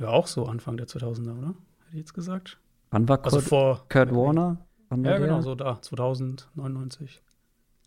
ja 0.00 0.08
auch 0.08 0.26
so 0.26 0.46
Anfang 0.46 0.76
der 0.76 0.88
2000er, 0.88 1.38
oder? 1.38 1.48
Hätte 1.48 1.92
ich 1.92 1.98
jetzt 1.98 2.14
gesagt. 2.14 2.58
Wann 2.90 3.08
war 3.08 3.24
Also 3.24 3.36
Kurt, 3.38 3.48
vor 3.48 3.86
Kurt 3.88 4.10
Warner? 4.12 4.58
Wann 4.88 5.04
war 5.04 5.12
Ja, 5.12 5.18
der? 5.18 5.26
genau, 5.28 5.40
so 5.40 5.54
da, 5.54 5.80
2000, 5.80 6.48
99. 6.56 7.22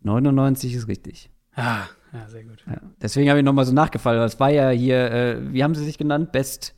99 0.02 0.72
ist 0.74 0.88
richtig. 0.88 1.30
Ah, 1.54 1.84
ja, 2.14 2.26
sehr 2.28 2.44
gut. 2.44 2.64
Ja. 2.66 2.80
Deswegen 3.02 3.28
habe 3.28 3.40
ich 3.40 3.44
noch 3.44 3.52
mal 3.52 3.66
so 3.66 3.72
nachgefallen. 3.74 4.20
Das 4.20 4.40
war 4.40 4.48
ja 4.50 4.70
hier, 4.70 5.10
äh, 5.10 5.52
wie 5.52 5.62
haben 5.62 5.74
sie 5.74 5.84
sich 5.84 5.98
genannt? 5.98 6.32
Best. 6.32 6.74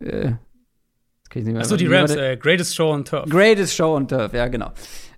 Äh, 0.00 0.32
Achso, 1.56 1.76
die 1.76 1.86
Rams, 1.88 2.14
äh, 2.14 2.36
Greatest 2.36 2.76
Show 2.76 2.92
on 2.92 3.04
Turf. 3.04 3.28
Greatest 3.28 3.74
Show 3.74 3.96
on 3.96 4.06
Turf, 4.06 4.32
ja, 4.34 4.46
genau. 4.46 4.70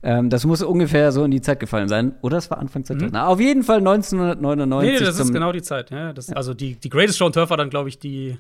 Ähm, 0.03 0.31
das 0.31 0.47
muss 0.47 0.63
ungefähr 0.63 1.13
so 1.13 1.25
in 1.25 1.31
die 1.31 1.43
Zeit 1.43 1.61
gefallen 1.61 1.89
sein. 1.89 2.15
Oder 2.23 2.39
es 2.39 2.51
war 2.51 2.59
Anfang 2.59 2.85
2000. 2.85 3.13
Na, 3.13 3.27
auf 3.27 3.39
jeden 3.39 3.63
Fall 3.63 3.79
1999. 3.79 4.89
Mhm. 4.93 4.99
Nee, 4.99 5.05
das 5.05 5.19
ist 5.21 5.33
genau 5.33 5.53
die 5.53 5.61
Zeit. 5.63 5.91
Ja, 5.91 6.13
das, 6.15 6.33
Also 6.33 6.55
die, 6.55 6.77
die 6.77 6.89
Greatest 6.89 7.19
Show 7.19 7.27
on 7.27 7.33
Turf 7.33 7.51
war 7.51 7.57
dann, 7.59 7.69
glaube 7.69 7.89
ich, 7.91 7.99
die. 7.99 8.39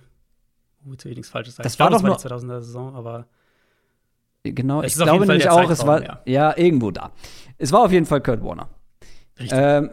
Uh, 0.86 0.92
jetzt 0.92 1.04
will 1.04 1.12
ich 1.12 1.18
nichts 1.18 1.30
Falsches 1.30 1.56
sagen. 1.56 1.64
Das 1.64 1.72
ich 1.72 1.76
glaub, 1.78 1.88
war 1.88 1.92
das 1.92 2.02
doch 2.02 2.08
war 2.30 2.38
die 2.38 2.44
noch- 2.46 2.54
2000er 2.56 2.60
Saison, 2.62 2.94
aber 2.96 3.26
Genau, 4.44 4.82
ich 4.82 4.94
glaube 4.94 5.26
nämlich 5.26 5.50
auch, 5.50 5.68
es 5.68 5.84
war, 5.86 6.02
ja. 6.26 6.56
irgendwo 6.56 6.90
da. 6.92 7.10
Es 7.58 7.72
war 7.72 7.80
auf 7.82 7.92
jeden 7.92 8.06
Fall 8.06 8.20
Kurt 8.20 8.42
Warner. 8.44 8.68
Richtig. 9.38 9.58
Ähm, 9.60 9.90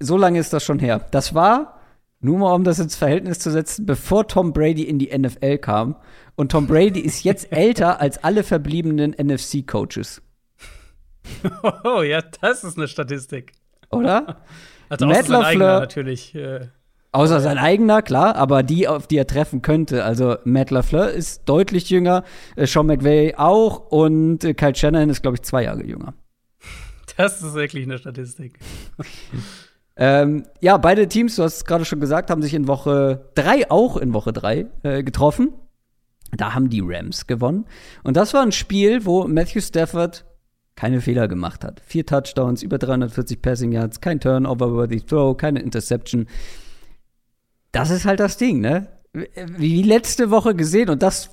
so 0.00 0.16
lange 0.16 0.38
ist 0.38 0.52
das 0.52 0.64
schon 0.64 0.78
her. 0.78 1.06
Das 1.10 1.34
war 1.34 1.78
Nur 2.24 2.38
mal 2.38 2.54
um 2.54 2.64
das 2.64 2.78
ins 2.78 2.96
Verhältnis 2.96 3.38
zu 3.38 3.50
setzen, 3.50 3.84
bevor 3.84 4.26
Tom 4.26 4.54
Brady 4.54 4.84
in 4.84 4.98
die 4.98 5.16
NFL 5.16 5.58
kam. 5.58 5.96
Und 6.36 6.52
Tom 6.52 6.66
Brady 6.66 7.00
ist 7.00 7.22
jetzt 7.22 7.52
älter 7.52 8.00
als 8.00 8.24
alle 8.24 8.42
verbliebenen 8.42 9.12
NFC-Coaches. 9.12 10.22
Oh, 11.84 12.02
ja, 12.02 12.20
das 12.42 12.64
ist 12.64 12.76
eine 12.76 12.88
Statistik. 12.88 13.52
Oder? 13.90 14.42
Also 14.90 15.06
Matt 15.06 15.20
außer 15.20 15.28
sein 15.28 15.44
eigener 15.44 15.80
natürlich. 15.80 16.34
Äh, 16.34 16.68
Außer 17.10 17.40
sein 17.40 17.56
eigener, 17.56 18.02
klar, 18.02 18.36
aber 18.36 18.62
die, 18.62 18.86
auf 18.86 19.06
die 19.06 19.16
er 19.16 19.26
treffen 19.26 19.62
könnte. 19.62 20.04
Also 20.04 20.36
Matt 20.44 20.70
LaFleur 20.70 21.10
ist 21.10 21.44
deutlich 21.46 21.88
jünger, 21.88 22.22
äh, 22.54 22.66
Sean 22.66 22.86
McVay 22.86 23.34
auch 23.36 23.90
und 23.90 24.44
äh, 24.44 24.52
Kyle 24.52 24.74
Shanahan 24.74 25.08
ist, 25.08 25.22
glaube 25.22 25.36
ich, 25.36 25.42
zwei 25.42 25.64
Jahre 25.64 25.82
jünger. 25.82 26.12
das 27.16 27.40
ist 27.40 27.54
wirklich 27.54 27.84
eine 27.84 27.96
Statistik. 27.96 28.58
Ähm, 29.96 30.44
ja, 30.60 30.76
beide 30.76 31.08
Teams, 31.08 31.36
du 31.36 31.42
hast 31.42 31.56
es 31.56 31.64
gerade 31.64 31.84
schon 31.84 32.00
gesagt, 32.00 32.30
haben 32.30 32.42
sich 32.42 32.54
in 32.54 32.66
Woche 32.66 33.30
drei, 33.34 33.70
auch 33.70 33.96
in 33.96 34.12
Woche 34.12 34.32
drei, 34.32 34.66
äh, 34.82 35.02
getroffen. 35.02 35.52
Da 36.36 36.54
haben 36.54 36.68
die 36.68 36.82
Rams 36.84 37.26
gewonnen. 37.26 37.66
Und 38.02 38.16
das 38.16 38.34
war 38.34 38.42
ein 38.42 38.52
Spiel, 38.52 39.04
wo 39.06 39.26
Matthew 39.28 39.60
Stafford 39.60 40.24
keine 40.74 41.00
Fehler 41.00 41.28
gemacht 41.28 41.62
hat. 41.62 41.80
Vier 41.86 42.04
Touchdowns, 42.04 42.62
über 42.62 42.78
340 42.78 43.40
Passing 43.40 43.70
Yards, 43.70 44.00
kein 44.00 44.18
Turnover-worthy 44.18 45.02
Throw, 45.02 45.36
keine 45.36 45.60
Interception. 45.60 46.26
Das 47.70 47.90
ist 47.90 48.04
halt 48.04 48.18
das 48.18 48.36
Ding, 48.36 48.60
ne? 48.60 48.88
Wie 49.12 49.82
letzte 49.82 50.30
Woche 50.30 50.56
gesehen 50.56 50.90
und 50.90 51.02
das 51.02 51.30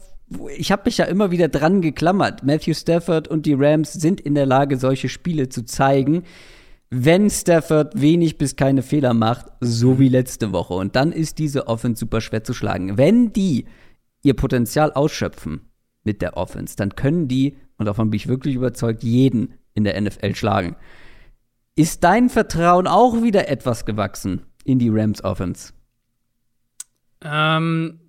ich 0.55 0.71
habe 0.71 0.83
mich 0.85 0.97
ja 0.97 1.05
immer 1.05 1.31
wieder 1.31 1.49
dran 1.49 1.81
geklammert. 1.81 2.43
Matthew 2.43 2.73
Stafford 2.73 3.27
und 3.27 3.45
die 3.45 3.53
Rams 3.53 3.91
sind 3.91 4.21
in 4.21 4.35
der 4.35 4.45
Lage, 4.45 4.77
solche 4.77 5.09
Spiele 5.09 5.49
zu 5.49 5.65
zeigen, 5.65 6.23
wenn 6.91 7.29
Stafford 7.29 7.99
wenig 7.99 8.37
bis 8.37 8.57
keine 8.57 8.83
Fehler 8.83 9.13
macht, 9.13 9.45
so 9.61 9.97
wie 9.97 10.09
letzte 10.09 10.51
Woche. 10.51 10.73
Und 10.73 10.97
dann 10.97 11.13
ist 11.13 11.39
diese 11.39 11.67
Offense 11.67 12.01
super 12.01 12.19
schwer 12.19 12.43
zu 12.43 12.53
schlagen. 12.53 12.97
Wenn 12.97 13.31
die 13.31 13.65
ihr 14.23 14.35
Potenzial 14.35 14.91
ausschöpfen 14.91 15.61
mit 16.03 16.21
der 16.21 16.35
Offense, 16.35 16.75
dann 16.75 16.95
können 16.95 17.29
die, 17.29 17.57
und 17.77 17.85
davon 17.85 18.09
bin 18.09 18.17
ich 18.17 18.27
wirklich 18.27 18.55
überzeugt, 18.55 19.03
jeden 19.03 19.53
in 19.73 19.85
der 19.85 19.99
NFL 19.99 20.35
schlagen. 20.35 20.75
Ist 21.77 22.03
dein 22.03 22.29
Vertrauen 22.29 22.87
auch 22.87 23.23
wieder 23.23 23.47
etwas 23.47 23.85
gewachsen 23.85 24.41
in 24.65 24.77
die 24.77 24.89
Rams 24.89 25.23
Offense? 25.23 25.71
Ähm, 27.23 28.00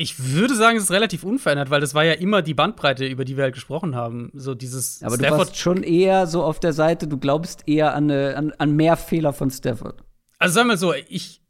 ich 0.00 0.32
würde 0.32 0.54
sagen, 0.54 0.78
es 0.78 0.84
ist 0.84 0.90
relativ 0.90 1.24
unverändert, 1.24 1.68
weil 1.68 1.82
das 1.82 1.92
war 1.94 2.04
ja 2.04 2.14
immer 2.14 2.40
die 2.40 2.54
Bandbreite, 2.54 3.04
über 3.06 3.26
die 3.26 3.36
wir 3.36 3.44
halt 3.44 3.54
gesprochen 3.54 3.94
haben. 3.94 4.30
So 4.32 4.54
dieses 4.54 5.02
Aber 5.02 5.18
du 5.18 5.30
warst 5.30 5.58
schon 5.58 5.82
eher 5.82 6.26
so 6.26 6.42
auf 6.42 6.58
der 6.58 6.72
Seite, 6.72 7.06
du 7.06 7.18
glaubst 7.18 7.68
eher 7.68 7.94
an, 7.94 8.10
eine, 8.10 8.34
an, 8.36 8.52
an 8.56 8.74
mehr 8.74 8.96
Fehler 8.96 9.34
von 9.34 9.50
Stafford. 9.50 10.02
Also 10.38 10.54
sagen 10.54 10.68
wir 10.68 10.72
mal 10.72 10.78
so, 10.78 10.94
ich, 10.94 11.42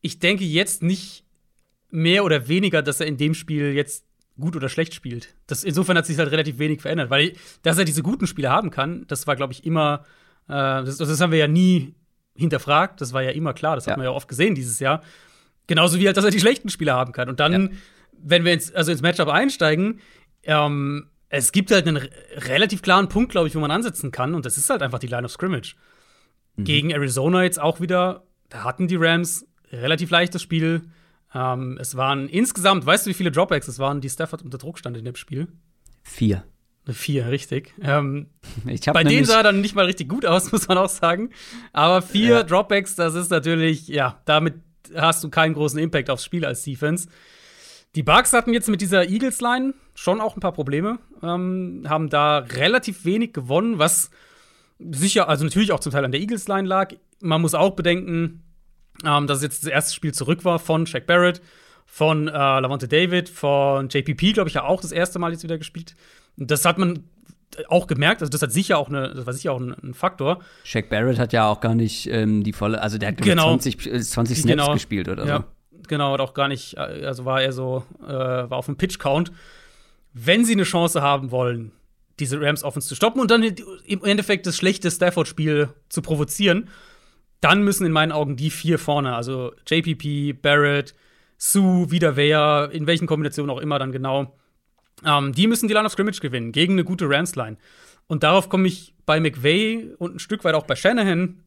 ich 0.00 0.18
denke 0.18 0.44
jetzt 0.44 0.82
nicht 0.82 1.24
mehr 1.90 2.24
oder 2.24 2.48
weniger, 2.48 2.82
dass 2.82 2.98
er 2.98 3.06
in 3.06 3.18
dem 3.18 3.34
Spiel 3.34 3.72
jetzt 3.72 4.04
gut 4.38 4.56
oder 4.56 4.68
schlecht 4.68 4.92
spielt. 4.92 5.36
Das, 5.46 5.62
insofern 5.62 5.96
hat 5.96 6.06
sich 6.06 6.18
halt 6.18 6.32
relativ 6.32 6.58
wenig 6.58 6.82
verändert, 6.82 7.08
weil 7.08 7.34
dass 7.62 7.78
er 7.78 7.84
diese 7.84 8.02
guten 8.02 8.26
Spiele 8.26 8.50
haben 8.50 8.70
kann, 8.70 9.04
das 9.06 9.28
war, 9.28 9.36
glaube 9.36 9.52
ich, 9.52 9.64
immer, 9.64 10.04
äh, 10.48 10.52
das, 10.82 10.98
das 10.98 11.20
haben 11.20 11.30
wir 11.30 11.38
ja 11.38 11.48
nie 11.48 11.94
hinterfragt, 12.34 13.00
das 13.00 13.12
war 13.12 13.22
ja 13.22 13.30
immer 13.30 13.54
klar, 13.54 13.76
das 13.76 13.86
Ja. 13.86 13.92
hat 13.92 13.98
man 13.98 14.06
ja 14.06 14.10
oft 14.10 14.26
gesehen 14.26 14.56
dieses 14.56 14.80
Jahr. 14.80 15.02
Genauso 15.66 15.98
wie 15.98 16.06
halt, 16.06 16.16
dass 16.16 16.24
er 16.24 16.30
die 16.30 16.40
schlechten 16.40 16.68
Spiele 16.68 16.92
haben 16.92 17.12
kann. 17.12 17.28
Und 17.28 17.40
dann, 17.40 17.52
Ja. 17.52 17.68
wenn 18.22 18.44
wir 18.44 18.52
ins, 18.52 18.72
also 18.72 18.92
ins 18.92 19.02
Matchup 19.02 19.28
einsteigen, 19.28 20.00
ähm, 20.44 21.08
es 21.28 21.50
gibt 21.52 21.70
halt 21.72 21.86
einen 21.88 21.96
re- 21.96 22.10
relativ 22.48 22.82
klaren 22.82 23.08
Punkt, 23.08 23.32
glaube 23.32 23.48
ich, 23.48 23.54
wo 23.56 23.60
man 23.60 23.70
ansetzen 23.72 24.12
kann, 24.12 24.34
und 24.34 24.46
das 24.46 24.56
ist 24.56 24.70
halt 24.70 24.82
einfach 24.82 25.00
die 25.00 25.08
Line 25.08 25.24
of 25.24 25.32
Scrimmage. 25.32 25.74
Gegen 26.58 26.90
Arizona 26.90 27.42
jetzt 27.42 27.60
auch 27.60 27.80
wieder, 27.80 28.24
da 28.48 28.64
hatten 28.64 28.88
die 28.88 28.96
Rams 28.96 29.46
relativ 29.72 30.08
leichtes 30.10 30.40
Spiel. 30.40 30.82
Ähm, 31.34 31.76
es 31.78 31.96
waren 31.96 32.28
insgesamt, 32.30 32.86
weißt 32.86 33.04
du, 33.04 33.10
wie 33.10 33.14
viele 33.14 33.30
Dropbacks 33.30 33.68
es 33.68 33.78
waren, 33.78 34.00
die 34.00 34.08
Stafford 34.08 34.42
unter 34.42 34.56
Druck 34.56 34.78
stand 34.78 34.96
in 34.96 35.04
dem 35.04 35.16
Spiel? 35.16 35.48
Vier. 36.02 36.44
Vier, 36.88 37.28
richtig. 37.28 37.74
Ähm, 37.82 38.28
Ich 38.66 38.80
bei 38.82 39.02
denen 39.04 39.24
sah 39.26 39.38
er 39.38 39.42
dann 39.42 39.60
nicht 39.60 39.74
mal 39.74 39.84
richtig 39.84 40.08
gut 40.08 40.24
aus, 40.24 40.50
muss 40.52 40.66
man 40.68 40.78
auch 40.78 40.88
sagen. 40.88 41.30
Aber 41.74 42.00
vier 42.00 42.36
Ja. 42.36 42.42
Dropbacks, 42.44 42.94
das 42.94 43.14
ist 43.16 43.30
natürlich, 43.30 43.88
ja, 43.88 44.22
damit 44.24 44.54
hast 44.94 45.24
du 45.24 45.30
keinen 45.30 45.54
großen 45.54 45.78
Impact 45.78 46.10
aufs 46.10 46.24
Spiel 46.24 46.44
als 46.44 46.62
Defense. 46.62 47.08
Die 47.94 48.02
Bucks 48.02 48.32
hatten 48.32 48.52
jetzt 48.52 48.68
mit 48.68 48.80
dieser 48.80 49.08
Eagles-Line 49.08 49.74
schon 49.94 50.20
auch 50.20 50.36
ein 50.36 50.40
paar 50.40 50.52
Probleme, 50.52 50.98
ähm, 51.22 51.84
haben 51.88 52.10
da 52.10 52.38
relativ 52.38 53.04
wenig 53.04 53.32
gewonnen, 53.32 53.78
was 53.78 54.10
sicher, 54.78 55.28
also 55.28 55.44
natürlich 55.44 55.72
auch 55.72 55.80
zum 55.80 55.92
Teil 55.92 56.04
an 56.04 56.12
der 56.12 56.20
Eagles-Line 56.20 56.68
lag. 56.68 56.92
Man 57.20 57.40
muss 57.40 57.54
auch 57.54 57.74
bedenken, 57.74 58.42
ähm, 59.04 59.26
dass 59.26 59.42
jetzt 59.42 59.62
das 59.62 59.70
erste 59.70 59.94
Spiel 59.94 60.12
zurück 60.12 60.44
war 60.44 60.58
von 60.58 60.86
Shaq 60.86 61.06
Barrett, 61.06 61.40
von 61.86 62.28
äh, 62.28 62.32
Lavonte 62.32 62.88
David, 62.88 63.28
von 63.28 63.88
JPP, 63.88 64.34
glaube 64.34 64.48
ich, 64.48 64.54
ja 64.54 64.64
auch 64.64 64.82
das 64.82 64.92
erste 64.92 65.18
Mal 65.18 65.32
jetzt 65.32 65.44
wieder 65.44 65.56
gespielt. 65.56 65.94
Und 66.36 66.50
das 66.50 66.64
hat 66.64 66.76
man 66.76 67.04
auch 67.68 67.86
gemerkt, 67.86 68.20
also 68.20 68.30
das 68.30 68.42
hat 68.42 68.52
sicher 68.52 68.78
auch 68.78 68.88
eine, 68.88 69.14
das 69.14 69.26
war 69.26 69.32
sicher 69.32 69.52
auch 69.52 69.60
ein, 69.60 69.74
ein 69.82 69.94
Faktor. 69.94 70.40
Shaq 70.64 70.88
Barrett 70.88 71.18
hat 71.18 71.32
ja 71.32 71.48
auch 71.48 71.60
gar 71.60 71.74
nicht 71.74 72.06
ähm, 72.10 72.42
die 72.44 72.52
volle, 72.52 72.80
also 72.82 72.98
der 72.98 73.08
hat 73.10 73.18
Genau. 73.18 73.48
20, 73.56 73.86
äh, 73.86 74.00
20 74.00 74.38
Snaps 74.38 74.50
Genau. 74.60 74.72
gespielt 74.74 75.08
oder 75.08 75.26
Ja, 75.26 75.44
genau, 75.88 76.12
hat 76.12 76.20
auch 76.20 76.34
gar 76.34 76.48
nicht, 76.48 76.76
äh, 76.76 77.04
also 77.06 77.24
war 77.24 77.42
er 77.42 77.52
so, 77.52 77.84
äh, 78.02 78.08
war 78.10 78.52
auf 78.52 78.66
dem 78.66 78.76
Pitch-Count. 78.76 79.32
Wenn 80.12 80.44
sie 80.44 80.52
eine 80.54 80.64
Chance 80.64 81.02
haben 81.02 81.30
wollen, 81.30 81.72
diese 82.18 82.40
Rams 82.40 82.64
Offense 82.64 82.88
zu 82.88 82.94
stoppen 82.94 83.20
und 83.20 83.30
dann 83.30 83.42
im 83.42 84.04
Endeffekt 84.04 84.46
das 84.46 84.56
schlechte 84.56 84.90
Stafford-Spiel 84.90 85.68
zu 85.88 86.02
provozieren, 86.02 86.68
dann 87.42 87.62
müssen 87.62 87.84
in 87.86 87.92
meinen 87.92 88.12
Augen 88.12 88.36
die 88.36 88.50
vier 88.50 88.78
vorne, 88.78 89.14
also 89.14 89.52
JPP, 89.66 90.32
Barrett, 90.40 90.94
Sue, 91.38 91.90
wieder 91.90 92.16
wer, 92.16 92.70
in 92.72 92.86
welchen 92.86 93.06
Kombinationen 93.06 93.50
auch 93.54 93.60
immer 93.60 93.78
dann 93.78 93.92
genau, 93.92 94.34
ähm, 95.04 95.32
die 95.32 95.46
müssen 95.46 95.68
die 95.68 95.74
Line 95.74 95.86
of 95.86 95.92
Scrimmage 95.92 96.20
gewinnen 96.20 96.52
gegen 96.52 96.74
eine 96.74 96.84
gute 96.84 97.08
Rams-Line. 97.08 97.56
Und 98.06 98.22
darauf 98.22 98.48
komme 98.48 98.68
ich 98.68 98.94
bei 99.04 99.20
McVay 99.20 99.94
und 99.98 100.16
ein 100.16 100.18
Stück 100.18 100.44
weit 100.44 100.54
auch 100.54 100.66
bei 100.66 100.76
Shanahan 100.76 101.42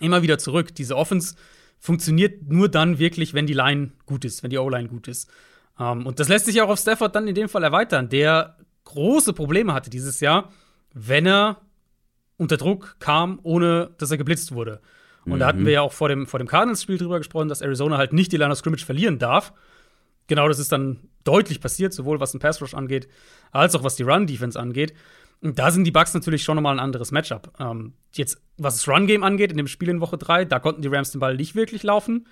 immer 0.00 0.22
wieder 0.22 0.38
zurück. 0.38 0.74
Diese 0.74 0.96
Offense 0.96 1.36
funktioniert 1.78 2.48
nur 2.48 2.68
dann 2.68 2.98
wirklich, 2.98 3.34
wenn 3.34 3.46
die 3.46 3.52
Line 3.54 3.92
gut 4.06 4.24
ist, 4.24 4.42
wenn 4.42 4.50
die 4.50 4.58
O-Line 4.58 4.88
gut 4.88 5.08
ist. 5.08 5.30
Ähm, 5.78 6.06
und 6.06 6.20
das 6.20 6.28
lässt 6.28 6.46
sich 6.46 6.60
auch 6.62 6.68
auf 6.68 6.78
Stafford 6.78 7.14
dann 7.14 7.28
in 7.28 7.34
dem 7.34 7.48
Fall 7.48 7.62
erweitern, 7.62 8.08
der 8.08 8.56
große 8.84 9.32
Probleme 9.32 9.74
hatte 9.74 9.90
dieses 9.90 10.20
Jahr, 10.20 10.52
wenn 10.94 11.26
er 11.26 11.60
unter 12.38 12.56
Druck 12.56 12.96
kam, 12.98 13.40
ohne 13.42 13.90
dass 13.98 14.10
er 14.10 14.18
geblitzt 14.18 14.52
wurde. 14.52 14.80
Und 15.24 15.40
da 15.40 15.46
hatten 15.48 15.64
wir 15.66 15.72
ja 15.72 15.80
auch 15.80 15.92
vor 15.92 16.08
dem, 16.08 16.28
vor 16.28 16.38
dem 16.38 16.46
Cardinals-Spiel 16.46 16.98
drüber 16.98 17.18
gesprochen, 17.18 17.48
dass 17.48 17.60
Arizona 17.60 17.98
halt 17.98 18.12
nicht 18.12 18.30
die 18.30 18.36
Line 18.36 18.52
of 18.52 18.58
Scrimmage 18.58 18.84
verlieren 18.84 19.18
darf. 19.18 19.52
Genau 20.28 20.48
das 20.48 20.58
ist 20.58 20.72
dann 20.72 21.08
deutlich 21.24 21.60
passiert, 21.60 21.92
sowohl 21.92 22.20
was 22.20 22.32
den 22.32 22.40
Pass 22.40 22.60
Rush 22.60 22.74
angeht, 22.74 23.08
als 23.52 23.74
auch 23.74 23.82
was 23.84 23.96
die 23.96 24.02
Run-Defense 24.02 24.58
angeht. 24.58 24.94
Und 25.42 25.58
da 25.58 25.70
sind 25.70 25.84
die 25.84 25.90
Bucks 25.90 26.14
natürlich 26.14 26.42
schon 26.44 26.56
nochmal 26.56 26.74
ein 26.76 26.80
anderes 26.80 27.12
Matchup. 27.12 27.52
Ähm, 27.60 27.92
jetzt, 28.12 28.40
was 28.56 28.76
das 28.76 28.88
Run-Game 28.88 29.22
angeht, 29.22 29.50
in 29.50 29.56
dem 29.56 29.66
Spiel 29.68 29.88
in 29.90 30.00
Woche 30.00 30.16
3, 30.18 30.44
da 30.46 30.58
konnten 30.58 30.82
die 30.82 30.88
Rams 30.88 31.10
den 31.10 31.20
Ball 31.20 31.36
nicht 31.36 31.54
wirklich 31.54 31.82
laufen. 31.82 32.26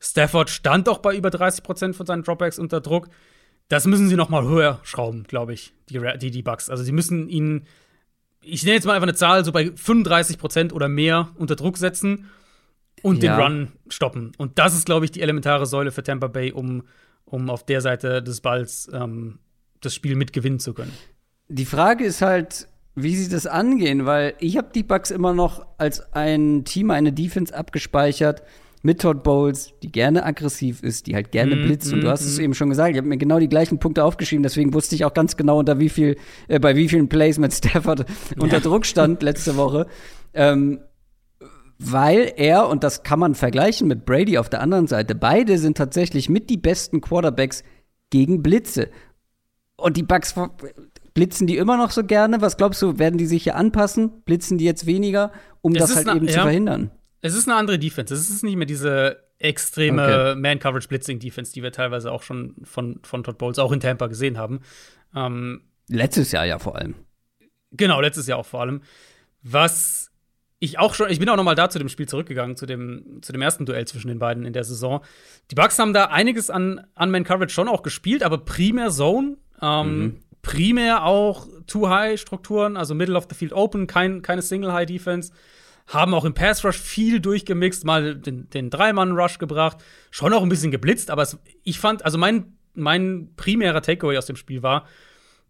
Stafford 0.00 0.50
stand 0.50 0.88
auch 0.88 0.98
bei 0.98 1.14
über 1.16 1.30
30 1.30 1.62
Prozent 1.62 1.94
von 1.96 2.06
seinen 2.06 2.22
Dropbacks 2.22 2.58
unter 2.58 2.80
Druck. 2.80 3.08
Das 3.68 3.86
müssen 3.86 4.08
sie 4.08 4.16
nochmal 4.16 4.44
höher 4.44 4.80
schrauben, 4.82 5.24
glaube 5.24 5.52
ich, 5.52 5.72
die, 5.88 6.00
die, 6.18 6.30
die 6.30 6.42
Bucks. 6.42 6.68
Also 6.70 6.82
sie 6.82 6.92
müssen 6.92 7.28
ihn, 7.28 7.66
ich 8.42 8.64
nenne 8.64 8.74
jetzt 8.74 8.86
mal 8.86 8.94
einfach 8.94 9.06
eine 9.06 9.14
Zahl, 9.14 9.44
so 9.44 9.52
bei 9.52 9.70
35 9.74 10.38
Prozent 10.38 10.72
oder 10.72 10.88
mehr 10.88 11.30
unter 11.36 11.54
Druck 11.54 11.76
setzen 11.78 12.28
und 13.02 13.22
Ja. 13.22 13.36
den 13.36 13.42
Run 13.42 13.72
stoppen. 13.88 14.32
Und 14.38 14.58
das 14.58 14.74
ist, 14.74 14.86
glaube 14.86 15.04
ich, 15.04 15.12
die 15.12 15.20
elementare 15.22 15.66
Säule 15.66 15.92
für 15.92 16.02
Tampa 16.02 16.26
Bay, 16.26 16.50
um, 16.52 16.82
um 17.32 17.50
auf 17.50 17.64
der 17.64 17.80
Seite 17.80 18.22
des 18.22 18.40
Balls 18.40 18.88
ähm, 18.92 19.38
das 19.80 19.94
Spiel 19.94 20.14
mitgewinnen 20.14 20.60
zu 20.60 20.74
können. 20.74 20.92
Die 21.48 21.64
Frage 21.64 22.04
ist 22.04 22.22
halt, 22.22 22.68
wie 22.94 23.16
sie 23.16 23.28
das 23.28 23.46
angehen, 23.46 24.06
weil 24.06 24.34
ich 24.38 24.56
habe 24.56 24.68
die 24.74 24.82
Bucks 24.82 25.10
immer 25.10 25.32
noch 25.32 25.66
als 25.78 26.12
ein 26.12 26.64
Team, 26.64 26.90
eine 26.90 27.12
Defense 27.12 27.54
abgespeichert 27.54 28.42
mit 28.82 29.00
Todd 29.00 29.22
Bowles, 29.22 29.72
die 29.82 29.90
gerne 29.90 30.24
aggressiv 30.24 30.82
ist, 30.82 31.06
die 31.06 31.14
halt 31.14 31.32
gerne 31.32 31.56
Mhm, 31.56 31.62
blitzt. 31.62 31.92
Und 31.92 32.00
du 32.02 32.08
mhm, 32.08 32.10
hast 32.10 32.22
es 32.22 32.38
eben 32.38 32.52
schon 32.52 32.68
gesagt, 32.68 32.90
ich 32.90 32.98
habe 32.98 33.08
mir 33.08 33.16
genau 33.16 33.38
die 33.38 33.48
gleichen 33.48 33.78
Punkte 33.78 34.04
aufgeschrieben, 34.04 34.42
deswegen 34.42 34.74
wusste 34.74 34.94
ich 34.94 35.04
auch 35.04 35.14
ganz 35.14 35.36
genau, 35.36 35.58
unter 35.58 35.78
wie 35.78 35.88
viel, 35.88 36.16
äh, 36.48 36.58
bei 36.58 36.76
wie 36.76 36.88
vielen 36.88 37.08
Plays 37.08 37.38
mit 37.38 37.54
Stafford 37.54 38.04
unter 38.38 38.60
Druck 38.60 38.84
stand 38.84 39.22
letzte 39.22 39.56
Woche. 39.56 39.86
Ähm, 40.34 40.80
weil 41.84 42.32
er, 42.36 42.68
und 42.68 42.84
das 42.84 43.02
kann 43.02 43.18
man 43.18 43.34
vergleichen 43.34 43.88
mit 43.88 44.04
Brady 44.04 44.38
auf 44.38 44.48
der 44.48 44.60
anderen 44.60 44.86
Seite, 44.86 45.14
beide 45.14 45.58
sind 45.58 45.76
tatsächlich 45.76 46.28
mit 46.28 46.50
die 46.50 46.56
besten 46.56 47.00
Quarterbacks 47.00 47.64
gegen 48.10 48.42
Blitze. 48.42 48.90
Und 49.76 49.96
die 49.96 50.02
Bucks 50.02 50.34
blitzen 51.14 51.46
die 51.46 51.56
immer 51.56 51.76
noch 51.76 51.90
so 51.90 52.04
gerne? 52.04 52.40
Was 52.40 52.56
glaubst 52.56 52.80
du, 52.82 52.98
werden 52.98 53.18
die 53.18 53.26
sich 53.26 53.42
hier 53.44 53.56
anpassen? 53.56 54.22
Blitzen 54.24 54.58
die 54.58 54.64
jetzt 54.64 54.86
weniger, 54.86 55.32
um 55.60 55.74
Es 55.74 55.80
das 55.82 55.96
halt 55.96 56.06
na- 56.06 56.16
eben 56.16 56.28
zu 56.28 56.36
ja. 56.36 56.42
verhindern? 56.42 56.90
Es 57.20 57.34
ist 57.34 57.48
eine 57.48 57.56
andere 57.56 57.78
Defense. 57.78 58.12
Es 58.14 58.28
ist 58.30 58.42
nicht 58.44 58.56
mehr 58.56 58.66
diese 58.66 59.16
extreme 59.38 60.02
Okay. 60.02 60.34
Man-Coverage-Blitzing-Defense, 60.40 61.52
die 61.52 61.62
wir 61.62 61.72
teilweise 61.72 62.12
auch 62.12 62.22
schon 62.22 62.54
von, 62.62 63.00
von 63.02 63.24
Todd 63.24 63.38
Bowles 63.38 63.58
auch 63.58 63.72
in 63.72 63.80
Tampa 63.80 64.06
gesehen 64.06 64.38
haben. 64.38 64.60
Ähm, 65.14 65.62
Letztes 65.88 66.30
Jahr 66.32 66.46
ja 66.46 66.58
vor 66.58 66.76
allem. 66.76 66.94
Genau, 67.72 68.00
letztes 68.00 68.26
Jahr 68.28 68.38
auch 68.38 68.46
vor 68.46 68.60
allem. 68.60 68.82
Was 69.42 70.11
ich 70.62 70.78
auch 70.78 70.94
schon, 70.94 71.10
ich 71.10 71.18
bin 71.18 71.28
auch 71.28 71.34
noch 71.34 71.42
mal 71.42 71.56
da 71.56 71.68
zu 71.68 71.80
dem 71.80 71.88
Spiel 71.88 72.06
zurückgegangen, 72.06 72.56
zu 72.56 72.66
dem, 72.66 73.18
zu 73.20 73.32
dem 73.32 73.42
ersten 73.42 73.66
Duell 73.66 73.84
zwischen 73.84 74.06
den 74.06 74.20
beiden 74.20 74.44
in 74.44 74.52
der 74.52 74.62
Saison. 74.62 75.00
Die 75.50 75.56
Bucks 75.56 75.76
haben 75.80 75.92
da 75.92 76.04
einiges 76.04 76.50
an 76.50 76.86
Man-Coverage 76.96 77.52
schon 77.52 77.66
auch 77.66 77.82
gespielt, 77.82 78.22
aber 78.22 78.38
primär 78.38 78.90
Zone. 78.90 79.38
Ähm, 79.60 79.98
mhm. 79.98 80.16
Primär 80.42 81.04
auch 81.04 81.48
Too-High-Strukturen, 81.66 82.76
also 82.76 82.94
Middle 82.94 83.16
of 83.16 83.26
the 83.28 83.34
Field 83.34 83.52
Open, 83.52 83.88
kein, 83.88 84.22
keine 84.22 84.40
Single-High-Defense. 84.40 85.32
Haben 85.88 86.14
auch 86.14 86.24
im 86.24 86.32
Pass-Rush 86.32 86.78
viel 86.78 87.18
durchgemixt, 87.18 87.84
mal 87.84 88.14
den, 88.14 88.48
den 88.50 88.70
Drei-Mann-Rush 88.70 89.38
gebracht. 89.38 89.78
Schon 90.12 90.32
auch 90.32 90.44
ein 90.44 90.48
bisschen 90.48 90.70
geblitzt, 90.70 91.10
aber 91.10 91.22
es, 91.22 91.38
ich 91.64 91.80
fand, 91.80 92.04
also 92.04 92.18
mein, 92.18 92.56
mein 92.74 93.30
primärer 93.34 93.82
Takeaway 93.82 94.16
aus 94.16 94.26
dem 94.26 94.36
Spiel 94.36 94.62
war, 94.62 94.86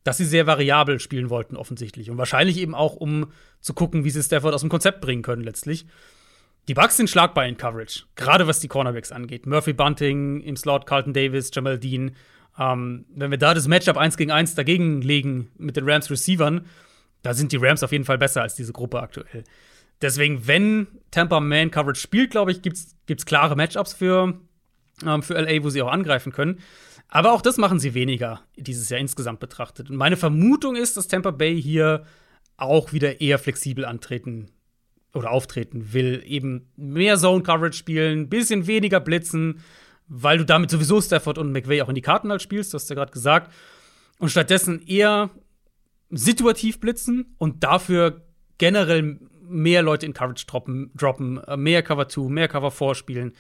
dass 0.05 0.16
sie 0.16 0.24
sehr 0.24 0.47
variabel 0.47 0.99
spielen 1.01 1.31
wollten, 1.31 1.57
offensichtlich. 1.57 2.11
Und 2.11 2.19
wahrscheinlich 2.19 2.59
eben 2.59 2.74
auch, 2.74 2.95
um 2.97 3.33
zu 3.61 3.74
gucken, 3.74 4.05
wie 4.05 4.11
sie 4.11 4.23
Stafford 4.23 4.55
aus 4.55 4.62
dem 4.62 4.70
Konzept 4.70 5.01
bringen 5.01 5.23
können, 5.23 5.43
letztlich. 5.43 5.87
Die 6.69 6.74
Bucks 6.74 6.97
sind 6.97 7.11
schlagbar 7.11 7.47
in 7.47 7.57
Coverage, 7.57 8.05
gerade 8.15 8.47
was 8.47 8.61
die 8.61 8.69
Cornerbacks 8.69 9.11
angeht. 9.11 9.47
Murphy 9.47 9.73
Bunting 9.73 10.41
im 10.41 10.57
Slot, 10.57 10.87
Carlton 10.87 11.12
Davis, 11.12 11.51
Jamal 11.53 11.79
Dean. 11.79 12.12
Ähm, 12.59 13.05
wenn 13.15 13.31
wir 13.31 13.39
da 13.39 13.55
das 13.55 13.66
Matchup 13.66 13.97
1 13.97 14.16
gegen 14.16 14.31
1 14.31 14.55
dagegen 14.55 15.03
legen 15.03 15.51
mit 15.57 15.77
den 15.77 15.89
Rams 15.89 16.11
Receivern, 16.11 16.66
da 17.23 17.35
sind 17.35 17.53
die 17.53 17.57
Rams 17.57 17.83
auf 17.83 17.93
jeden 17.93 18.05
Fall 18.05 18.19
besser 18.19 18.43
als 18.43 18.55
diese 18.55 18.73
Gruppe 18.73 19.01
aktuell. 19.01 19.45
Deswegen, 20.01 20.47
wenn 20.47 20.89
Tampa 21.11 21.41
Man 21.41 21.70
Coverage 21.70 22.01
spielt, 22.01 22.31
glaube 22.31 22.51
ich, 22.51 22.62
gibt 22.62 22.77
es 22.77 23.27
klare 23.27 23.57
Matchups 23.57 23.95
für, 23.95 24.35
ähm, 25.07 25.23
für 25.23 25.35
LA, 25.35 25.62
wo 25.62 25.70
sie 25.70 25.83
auch 25.83 25.91
angreifen 25.91 26.33
können. 26.33 26.59
Aber 27.14 27.32
auch 27.32 27.43
das 27.43 27.59
machen 27.59 27.78
sie 27.78 27.93
weniger 27.93 28.40
dieses 28.56 28.89
Jahr 28.89 28.98
insgesamt 28.98 29.39
betrachtet. 29.39 29.90
Und 29.90 29.97
meine 29.97 30.16
Vermutung 30.16 30.76
ist, 30.76 30.97
dass 30.97 31.09
Tampa 31.09 31.30
Bay 31.30 31.60
hier 31.60 32.06
auch 32.56 32.94
wieder 32.94 33.20
eher 33.20 33.39
flexibel 33.39 33.84
antreten 33.84 34.51
oder 35.12 35.30
auftreten 35.30 35.93
will. 35.93 36.22
Eben 36.24 36.72
mehr 36.74 37.18
Zone 37.18 37.43
Coverage 37.43 37.76
spielen, 37.76 38.30
bisschen 38.30 38.66
weniger 38.66 38.98
blitzen, 38.98 39.60
weil 40.09 40.39
du 40.39 40.47
damit 40.47 40.70
sowieso 40.70 41.02
Stafford 41.02 41.36
und 41.36 41.52
McVay 41.52 41.82
auch 41.82 41.90
in 41.90 41.97
die 41.97 42.01
Karten 42.01 42.30
halt 42.30 42.40
spielst, 42.40 42.72
das 42.72 42.80
hast 42.80 42.89
du 42.89 42.94
ja 42.94 43.01
gerade 43.01 43.12
gesagt. 43.12 43.52
Und 44.18 44.30
stattdessen 44.30 44.80
eher 44.86 45.28
situativ 46.09 46.80
blitzen 46.80 47.34
und 47.36 47.62
dafür 47.62 48.22
generell 48.56 49.20
mehr 49.43 49.82
Leute 49.82 50.06
in 50.06 50.14
Coverage 50.14 50.47
droppen, 50.47 50.90
droppen 50.94 51.43
mehr 51.56 51.82
Cover 51.82 52.09
2, 52.09 52.30
mehr 52.30 52.48
Cover 52.48 52.70
4 52.70 52.94
spielen. 52.94 53.32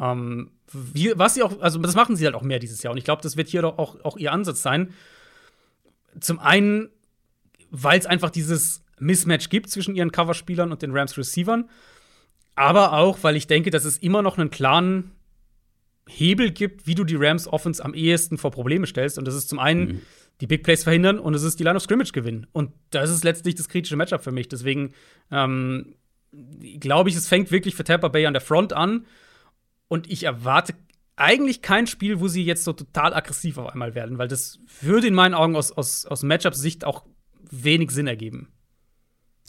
Ähm, 0.00 0.50
wie, 0.72 1.12
was 1.16 1.34
sie 1.34 1.42
auch, 1.42 1.60
also 1.60 1.78
das 1.78 1.94
machen 1.94 2.16
sie 2.16 2.24
halt 2.24 2.34
auch 2.34 2.42
mehr 2.42 2.58
dieses 2.58 2.82
Jahr. 2.82 2.92
Und 2.92 2.98
ich 2.98 3.04
glaube, 3.04 3.22
das 3.22 3.36
wird 3.36 3.48
hier 3.48 3.62
doch 3.62 3.78
auch, 3.78 4.02
auch 4.04 4.16
ihr 4.16 4.32
Ansatz 4.32 4.62
sein. 4.62 4.92
Zum 6.18 6.38
einen, 6.38 6.88
weil 7.70 7.98
es 7.98 8.06
einfach 8.06 8.30
dieses 8.30 8.82
Mismatch 8.98 9.48
gibt 9.48 9.70
zwischen 9.70 9.94
ihren 9.94 10.12
Coverspielern 10.12 10.70
und 10.72 10.82
den 10.82 10.96
Rams 10.96 11.16
Receivern. 11.16 11.68
Aber 12.54 12.92
auch, 12.92 13.18
weil 13.22 13.36
ich 13.36 13.46
denke, 13.46 13.70
dass 13.70 13.84
es 13.84 13.98
immer 13.98 14.22
noch 14.22 14.38
einen 14.38 14.50
klaren 14.50 15.12
Hebel 16.08 16.50
gibt, 16.50 16.86
wie 16.86 16.94
du 16.94 17.04
die 17.04 17.16
Rams 17.16 17.46
Offense 17.48 17.84
am 17.84 17.94
ehesten 17.94 18.38
vor 18.38 18.50
Probleme 18.50 18.86
stellst. 18.86 19.18
Und 19.18 19.26
das 19.26 19.34
ist 19.34 19.48
zum 19.48 19.58
einen 19.58 19.80
mhm. 19.80 20.00
die 20.40 20.46
Big 20.46 20.62
Plays 20.62 20.84
verhindern 20.84 21.18
und 21.18 21.34
es 21.34 21.42
ist 21.42 21.58
die 21.58 21.64
Line 21.64 21.76
of 21.76 21.82
Scrimmage 21.82 22.12
gewinnen. 22.12 22.46
Und 22.52 22.72
das 22.90 23.10
ist 23.10 23.24
letztlich 23.24 23.54
das 23.54 23.68
kritische 23.68 23.96
Matchup 23.96 24.22
für 24.22 24.32
mich. 24.32 24.48
Deswegen 24.48 24.92
ähm, 25.30 25.94
glaube 26.80 27.10
ich, 27.10 27.16
es 27.16 27.28
fängt 27.28 27.50
wirklich 27.50 27.74
für 27.74 27.84
Tampa 27.84 28.08
Bay 28.08 28.26
an 28.26 28.34
der 28.34 28.42
Front 28.42 28.72
an. 28.72 29.06
Und 29.92 30.10
ich 30.10 30.24
erwarte 30.24 30.72
eigentlich 31.16 31.60
kein 31.60 31.86
Spiel, 31.86 32.18
wo 32.18 32.26
sie 32.26 32.42
jetzt 32.42 32.64
so 32.64 32.72
total 32.72 33.12
aggressiv 33.12 33.58
auf 33.58 33.68
einmal 33.68 33.94
werden, 33.94 34.16
weil 34.16 34.26
das 34.26 34.58
würde 34.80 35.06
in 35.06 35.12
meinen 35.12 35.34
Augen 35.34 35.54
aus, 35.54 35.70
aus, 35.70 36.06
aus 36.06 36.22
Matchup-Sicht 36.22 36.86
auch 36.86 37.04
wenig 37.50 37.90
Sinn 37.90 38.06
ergeben. 38.06 38.48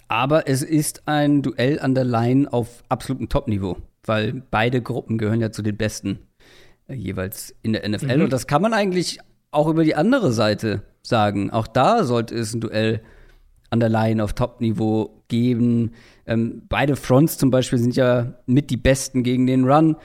Aber 0.10 0.46
es 0.50 0.62
ist 0.62 1.08
ein 1.08 1.44
Duell 1.44 1.80
an 1.80 1.96
der 1.96 2.04
Line 2.04 2.52
auf 2.52 2.84
absolutem 2.90 3.30
Top-Niveau, 3.30 3.78
weil 4.04 4.44
beide 4.52 4.82
Gruppen 4.82 5.18
gehören 5.18 5.40
ja 5.40 5.54
zu 5.54 5.62
den 5.62 5.78
besten 5.78 6.20
äh, 6.90 6.94
jeweils 6.94 7.56
in 7.62 7.72
der 7.72 7.88
NFL. 7.88 8.18
Mhm. 8.18 8.24
Und 8.26 8.34
das 8.34 8.46
kann 8.46 8.62
man 8.62 8.74
eigentlich 8.74 9.20
auch 9.52 9.70
über 9.70 9.86
die 9.86 9.96
andere 9.96 10.34
Seite 10.34 10.84
sagen. 11.04 11.52
Auch 11.52 11.68
da 11.68 12.04
sollte 12.04 12.36
es 12.36 12.54
ein 12.54 12.60
Duell 12.60 13.02
an 13.70 13.80
der 13.80 13.88
Line 13.88 14.22
auf 14.22 14.34
Top-Niveau 14.34 15.24
geben. 15.30 15.94
Ähm, 16.26 16.64
beide 16.68 16.98
Fronts 16.98 17.38
zum 17.38 17.50
Beispiel 17.50 17.80
sind 17.80 17.96
ja 17.96 18.34
mit 18.46 18.72
die 18.72 18.78
besten 18.78 19.24
gegen 19.24 19.48
den 19.48 19.64
Run. 19.64 19.96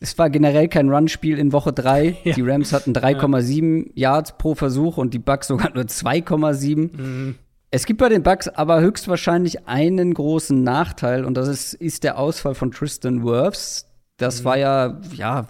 Es 0.00 0.18
war 0.18 0.30
generell 0.30 0.68
kein 0.68 0.88
Run-Spiel 0.88 1.38
in 1.38 1.52
Woche 1.52 1.72
3. 1.72 2.16
Ja. 2.24 2.34
Die 2.34 2.42
Rams 2.42 2.72
hatten 2.72 2.92
3,7 2.92 3.90
ja. 3.94 4.12
Yards 4.12 4.38
pro 4.38 4.54
Versuch 4.54 4.96
und 4.96 5.12
die 5.14 5.18
Bucks 5.18 5.48
sogar 5.48 5.72
nur 5.74 5.84
2,7. 5.84 6.96
Mhm. 6.96 7.34
Es 7.70 7.86
gibt 7.86 8.00
bei 8.00 8.08
den 8.08 8.22
Bucks 8.22 8.48
aber 8.48 8.80
höchstwahrscheinlich 8.80 9.66
einen 9.66 10.14
großen 10.14 10.62
Nachteil 10.62 11.24
und 11.24 11.34
das 11.34 11.48
ist, 11.48 11.74
ist 11.74 12.04
der 12.04 12.18
Ausfall 12.18 12.54
von 12.54 12.70
Tristan 12.70 13.24
Wirfs. 13.24 13.86
Das 14.16 14.40
mhm. 14.40 14.44
war 14.44 14.58
ja, 14.58 15.00
ja, 15.12 15.48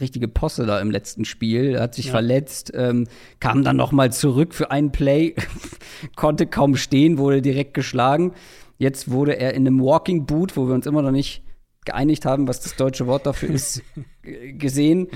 richtige 0.00 0.28
Posse 0.28 0.66
da 0.66 0.80
im 0.80 0.90
letzten 0.90 1.24
Spiel. 1.24 1.76
Er 1.76 1.82
hat 1.82 1.94
sich 1.94 2.06
ja. 2.06 2.10
verletzt, 2.12 2.72
ähm, 2.74 3.06
kam 3.40 3.64
dann 3.64 3.76
noch 3.76 3.90
mal 3.90 4.12
zurück 4.12 4.54
für 4.54 4.70
einen 4.70 4.92
Play, 4.92 5.34
konnte 6.16 6.46
kaum 6.46 6.76
stehen, 6.76 7.18
wurde 7.18 7.42
direkt 7.42 7.74
geschlagen. 7.74 8.32
Jetzt 8.78 9.10
wurde 9.10 9.38
er 9.38 9.54
in 9.54 9.66
einem 9.66 9.80
Walking 9.80 10.26
Boot, 10.26 10.56
wo 10.56 10.66
wir 10.66 10.74
uns 10.74 10.86
immer 10.86 11.02
noch 11.02 11.10
nicht 11.10 11.42
geeinigt 11.84 12.24
haben, 12.24 12.48
was 12.48 12.60
das 12.60 12.76
deutsche 12.76 13.06
Wort 13.06 13.26
dafür 13.26 13.50
ist, 13.50 13.82
gesehen. 14.22 15.08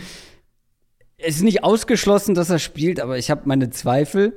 Es 1.18 1.36
ist 1.36 1.42
nicht 1.42 1.64
ausgeschlossen, 1.64 2.34
dass 2.34 2.50
er 2.50 2.58
spielt, 2.58 3.00
aber 3.00 3.18
ich 3.18 3.30
habe 3.30 3.42
meine 3.44 3.70
Zweifel. 3.70 4.36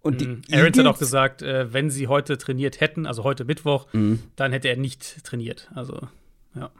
Und 0.00 0.20
mhm. 0.20 0.42
Aaron 0.52 0.72
hat 0.74 0.86
auch 0.86 0.98
gesagt, 0.98 1.42
äh, 1.42 1.72
wenn 1.72 1.90
sie 1.90 2.06
heute 2.06 2.38
trainiert 2.38 2.80
hätten, 2.80 3.06
also 3.06 3.24
heute 3.24 3.44
Mittwoch, 3.44 3.86
mhm. 3.92 4.20
dann 4.36 4.52
hätte 4.52 4.68
er 4.68 4.76
nicht 4.76 5.24
trainiert. 5.24 5.70
Also, 5.74 6.08
ja. 6.54 6.70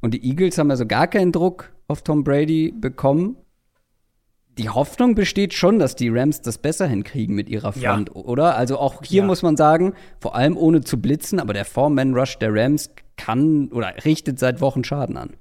Und 0.00 0.14
die 0.14 0.24
Eagles 0.24 0.58
haben 0.58 0.70
also 0.70 0.86
gar 0.86 1.06
keinen 1.08 1.32
Druck 1.32 1.72
auf 1.88 2.02
Tom 2.02 2.24
Brady 2.24 2.72
bekommen. 2.72 3.36
Die 4.58 4.68
Hoffnung 4.68 5.14
besteht 5.14 5.54
schon, 5.54 5.78
dass 5.78 5.96
die 5.96 6.08
Rams 6.08 6.42
das 6.42 6.58
besser 6.58 6.86
hinkriegen 6.86 7.34
mit 7.34 7.48
ihrer 7.48 7.72
Front, 7.72 8.10
ja. 8.14 8.14
oder? 8.14 8.56
Also 8.56 8.78
auch 8.78 9.02
hier 9.04 9.22
ja. 9.22 9.26
muss 9.26 9.42
man 9.42 9.56
sagen, 9.56 9.94
vor 10.20 10.34
allem 10.34 10.56
ohne 10.56 10.82
zu 10.82 11.00
blitzen, 11.00 11.38
aber 11.38 11.54
der 11.54 11.64
Four-Man-Rush 11.64 12.38
der 12.38 12.52
Rams 12.52 12.90
kann 13.16 13.68
oder 13.68 13.94
richtet 14.04 14.38
seit 14.38 14.60
Wochen 14.60 14.84
Schaden 14.84 15.16
an. 15.16 15.36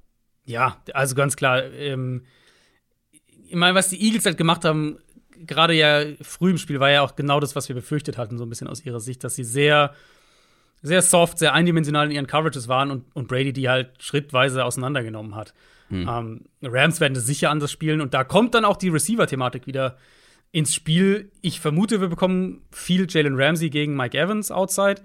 Ja, 0.45 0.77
also 0.94 1.15
ganz 1.15 1.35
klar. 1.35 1.64
Ähm, 1.64 2.23
ich 3.48 3.56
meine, 3.56 3.76
was 3.76 3.89
die 3.89 4.02
Eagles 4.02 4.26
halt 4.26 4.38
gemacht 4.38 4.65
haben, 4.65 4.99
gerade 5.45 5.73
ja 5.73 6.03
früh 6.22 6.52
im 6.52 6.57
Spiel, 6.57 6.80
war 6.80 6.91
ja 6.91 7.02
auch 7.02 7.15
genau 7.15 7.39
das, 7.39 7.56
was 7.56 7.68
wir 7.69 7.76
befürchtet 7.76 8.18
hatten, 8.18 8.38
so 8.38 8.45
ein 8.45 8.49
bisschen 8.49 8.68
aus 8.68 8.85
ihrer 8.85 8.99
Sicht, 8.99 9.23
dass 9.23 9.35
sie 9.35 9.44
sehr 9.44 9.94
sehr 10.81 11.02
soft, 11.02 11.39
sehr 11.39 11.53
eindimensional 11.53 12.06
in 12.06 12.11
ihren 12.11 12.27
Coverages 12.27 12.68
waren 12.68 12.91
und, 12.91 13.06
und 13.15 13.27
Brady 13.27 13.53
die 13.53 13.69
halt 13.69 13.91
schrittweise 14.02 14.64
auseinandergenommen 14.64 15.35
hat. 15.35 15.53
Hm. 15.90 16.08
Ähm, 16.10 16.46
Rams 16.62 17.00
werden 17.00 17.14
das 17.14 17.26
sicher 17.26 17.50
anders 17.50 17.72
spielen 17.72 18.02
und 18.02 18.14
da 18.14 18.24
kommt 18.24 18.54
dann 18.54 18.66
auch 18.66 18.78
die 18.78 18.90
Receiver-Thematik 18.90 19.68
wieder 19.68 19.98
ins 20.52 20.74
Spiel. 20.74 21.32
Ich 21.42 21.60
vermute, 21.60 22.02
wir 22.02 22.08
bekommen 22.08 22.64
viel 22.72 23.08
Jalen 23.10 23.40
Ramsey 23.40 23.70
gegen 23.70 23.96
Mike 23.96 24.18
Evans 24.18 24.52
outside. 24.52 25.02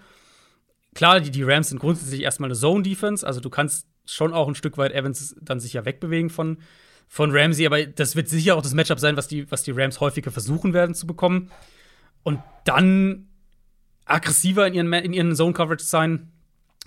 Klar, 0.94 1.20
die, 1.20 1.30
die 1.30 1.42
Rams 1.42 1.68
sind 1.70 1.78
grundsätzlich 1.78 2.22
erstmal 2.22 2.48
eine 2.48 2.58
Zone-Defense, 2.58 3.26
also 3.26 3.40
du 3.40 3.50
kannst 3.50 3.86
schon 4.04 4.32
auch 4.32 4.48
ein 4.48 4.54
Stück 4.54 4.78
weit 4.78 4.92
Evans 4.92 5.36
dann 5.40 5.60
sicher 5.60 5.84
wegbewegen 5.84 6.30
von, 6.30 6.58
von 7.08 7.30
Ramsey, 7.32 7.66
aber 7.66 7.86
das 7.86 8.16
wird 8.16 8.28
sicher 8.28 8.56
auch 8.56 8.62
das 8.62 8.74
Matchup 8.74 8.98
sein, 8.98 9.16
was 9.16 9.28
die, 9.28 9.50
was 9.50 9.62
die 9.62 9.70
Rams 9.70 10.00
häufiger 10.00 10.30
versuchen 10.30 10.72
werden 10.72 10.94
zu 10.94 11.06
bekommen. 11.06 11.50
Und 12.24 12.40
dann 12.64 13.28
aggressiver 14.04 14.66
in 14.66 14.74
ihren, 14.74 14.92
in 14.92 15.12
ihren 15.12 15.34
Zone-Coverage 15.34 15.84
sein, 15.84 16.32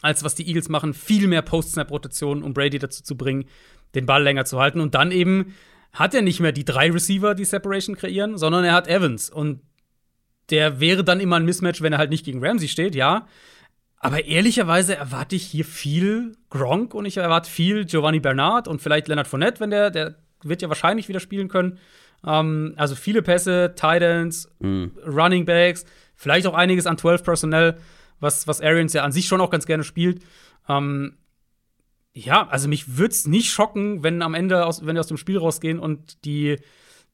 als 0.01 0.23
was 0.23 0.35
die 0.35 0.47
Eagles 0.47 0.69
machen. 0.69 0.93
Viel 0.93 1.27
mehr 1.27 1.41
Post-Snap-Rotation, 1.41 2.43
um 2.43 2.53
Brady 2.53 2.79
dazu 2.79 3.03
zu 3.03 3.17
bringen, 3.17 3.45
den 3.95 4.05
Ball 4.05 4.23
länger 4.23 4.45
zu 4.45 4.59
halten. 4.59 4.81
Und 4.81 4.93
dann 4.93 5.11
eben 5.11 5.55
hat 5.93 6.13
er 6.13 6.21
nicht 6.21 6.39
mehr 6.39 6.51
die 6.51 6.65
drei 6.65 6.91
Receiver, 6.91 7.33
die 7.35 7.45
Separation 7.45 7.95
kreieren, 7.95 8.37
sondern 8.37 8.63
er 8.63 8.73
hat 8.73 8.87
Evans. 8.87 9.29
Und 9.29 9.61
der 10.49 10.79
wäre 10.79 11.03
dann 11.03 11.19
immer 11.19 11.37
ein 11.37 11.45
Mismatch, 11.45 11.81
wenn 11.81 11.93
er 11.93 11.99
halt 11.99 12.09
nicht 12.09 12.25
gegen 12.25 12.45
Ramsey 12.45 12.67
steht, 12.67 12.95
ja. 12.95 13.27
Aber 13.97 14.25
ehrlicherweise 14.25 14.95
erwarte 14.95 15.35
ich 15.35 15.43
hier 15.43 15.65
viel 15.65 16.33
Gronk 16.49 16.93
und 16.93 17.05
ich 17.05 17.17
erwarte 17.17 17.49
viel 17.49 17.85
Giovanni 17.85 18.19
Bernard 18.19 18.67
und 18.67 18.81
vielleicht 18.81 19.07
Leonard 19.07 19.27
Fournette, 19.27 19.59
wenn 19.59 19.71
der, 19.71 19.89
der 19.89 20.15
wird 20.43 20.61
ja 20.61 20.67
wahrscheinlich 20.67 21.07
wieder 21.09 21.19
spielen 21.19 21.47
können. 21.47 21.79
Ähm, 22.25 22.73
also 22.77 22.93
viele 22.93 23.21
Pässe, 23.21 23.73
Titans, 23.75 24.49
mhm. 24.59 24.91
Running 25.07 25.45
Backs. 25.45 25.85
Vielleicht 26.15 26.45
auch 26.45 26.53
einiges 26.53 26.85
an 26.85 26.97
12 26.97 27.23
Personnel, 27.23 27.77
was, 28.19 28.47
was 28.47 28.61
Arians 28.61 28.93
ja 28.93 29.03
an 29.03 29.11
sich 29.11 29.27
schon 29.27 29.41
auch 29.41 29.49
ganz 29.49 29.65
gerne 29.65 29.83
spielt. 29.83 30.21
Ähm, 30.69 31.17
ja, 32.15 32.47
also 32.47 32.69
mich 32.69 32.97
würde 32.97 33.11
es 33.11 33.27
nicht 33.27 33.51
schocken, 33.51 34.01
wenn 34.01 34.21
am 34.21 34.33
Ende, 34.33 34.65
aus, 34.65 34.85
wenn 34.85 34.95
wir 34.95 35.01
aus 35.01 35.07
dem 35.07 35.17
Spiel 35.17 35.37
rausgehen 35.37 35.79
und 35.79 36.23
die, 36.23 36.57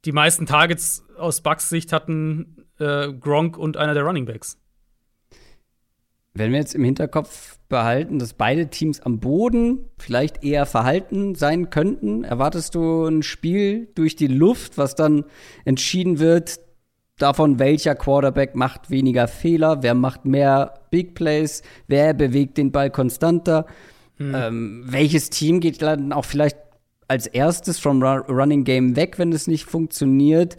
die 0.05 0.11
meisten 0.11 0.45
Targets 0.45 1.03
aus 1.17 1.41
Bucks 1.41 1.69
Sicht 1.69 1.91
hatten 1.91 2.67
äh, 2.79 3.11
Gronk 3.11 3.57
und 3.57 3.77
einer 3.77 3.95
der 3.95 4.03
Running 4.03 4.25
Backs. 4.25 4.57
Wenn 6.33 6.51
wir 6.51 6.59
jetzt 6.59 6.75
im 6.75 6.83
Hinterkopf 6.83 7.57
behalten, 7.67 8.19
dass 8.19 8.33
beide 8.33 8.69
Teams 8.69 9.01
am 9.01 9.19
Boden 9.19 9.89
vielleicht 9.97 10.43
eher 10.43 10.65
verhalten 10.65 11.35
sein 11.35 11.71
könnten, 11.71 12.23
erwartest 12.23 12.75
du 12.75 13.05
ein 13.05 13.23
Spiel 13.23 13.89
durch 13.95 14.15
die 14.15 14.27
Luft, 14.27 14.77
was 14.77 14.95
dann 14.95 15.25
entschieden 15.65 16.19
wird 16.19 16.59
davon, 17.17 17.59
welcher 17.59 17.95
Quarterback 17.95 18.55
macht 18.55 18.89
weniger 18.89 19.27
Fehler, 19.27 19.83
wer 19.83 19.93
macht 19.93 20.25
mehr 20.25 20.75
Big 20.89 21.15
Plays, 21.15 21.63
wer 21.87 22.13
bewegt 22.13 22.57
den 22.57 22.71
Ball 22.71 22.91
konstanter, 22.91 23.65
hm. 24.21 24.35
ähm, 24.35 24.83
welches 24.85 25.29
Team 25.29 25.59
geht 25.59 25.81
dann 25.81 26.13
auch 26.13 26.25
vielleicht 26.25 26.57
als 27.07 27.27
erstes 27.27 27.77
vom 27.77 28.01
Running 28.01 28.63
Game 28.63 28.95
weg, 28.95 29.19
wenn 29.19 29.33
es 29.33 29.47
nicht 29.47 29.65
funktioniert. 29.65 30.55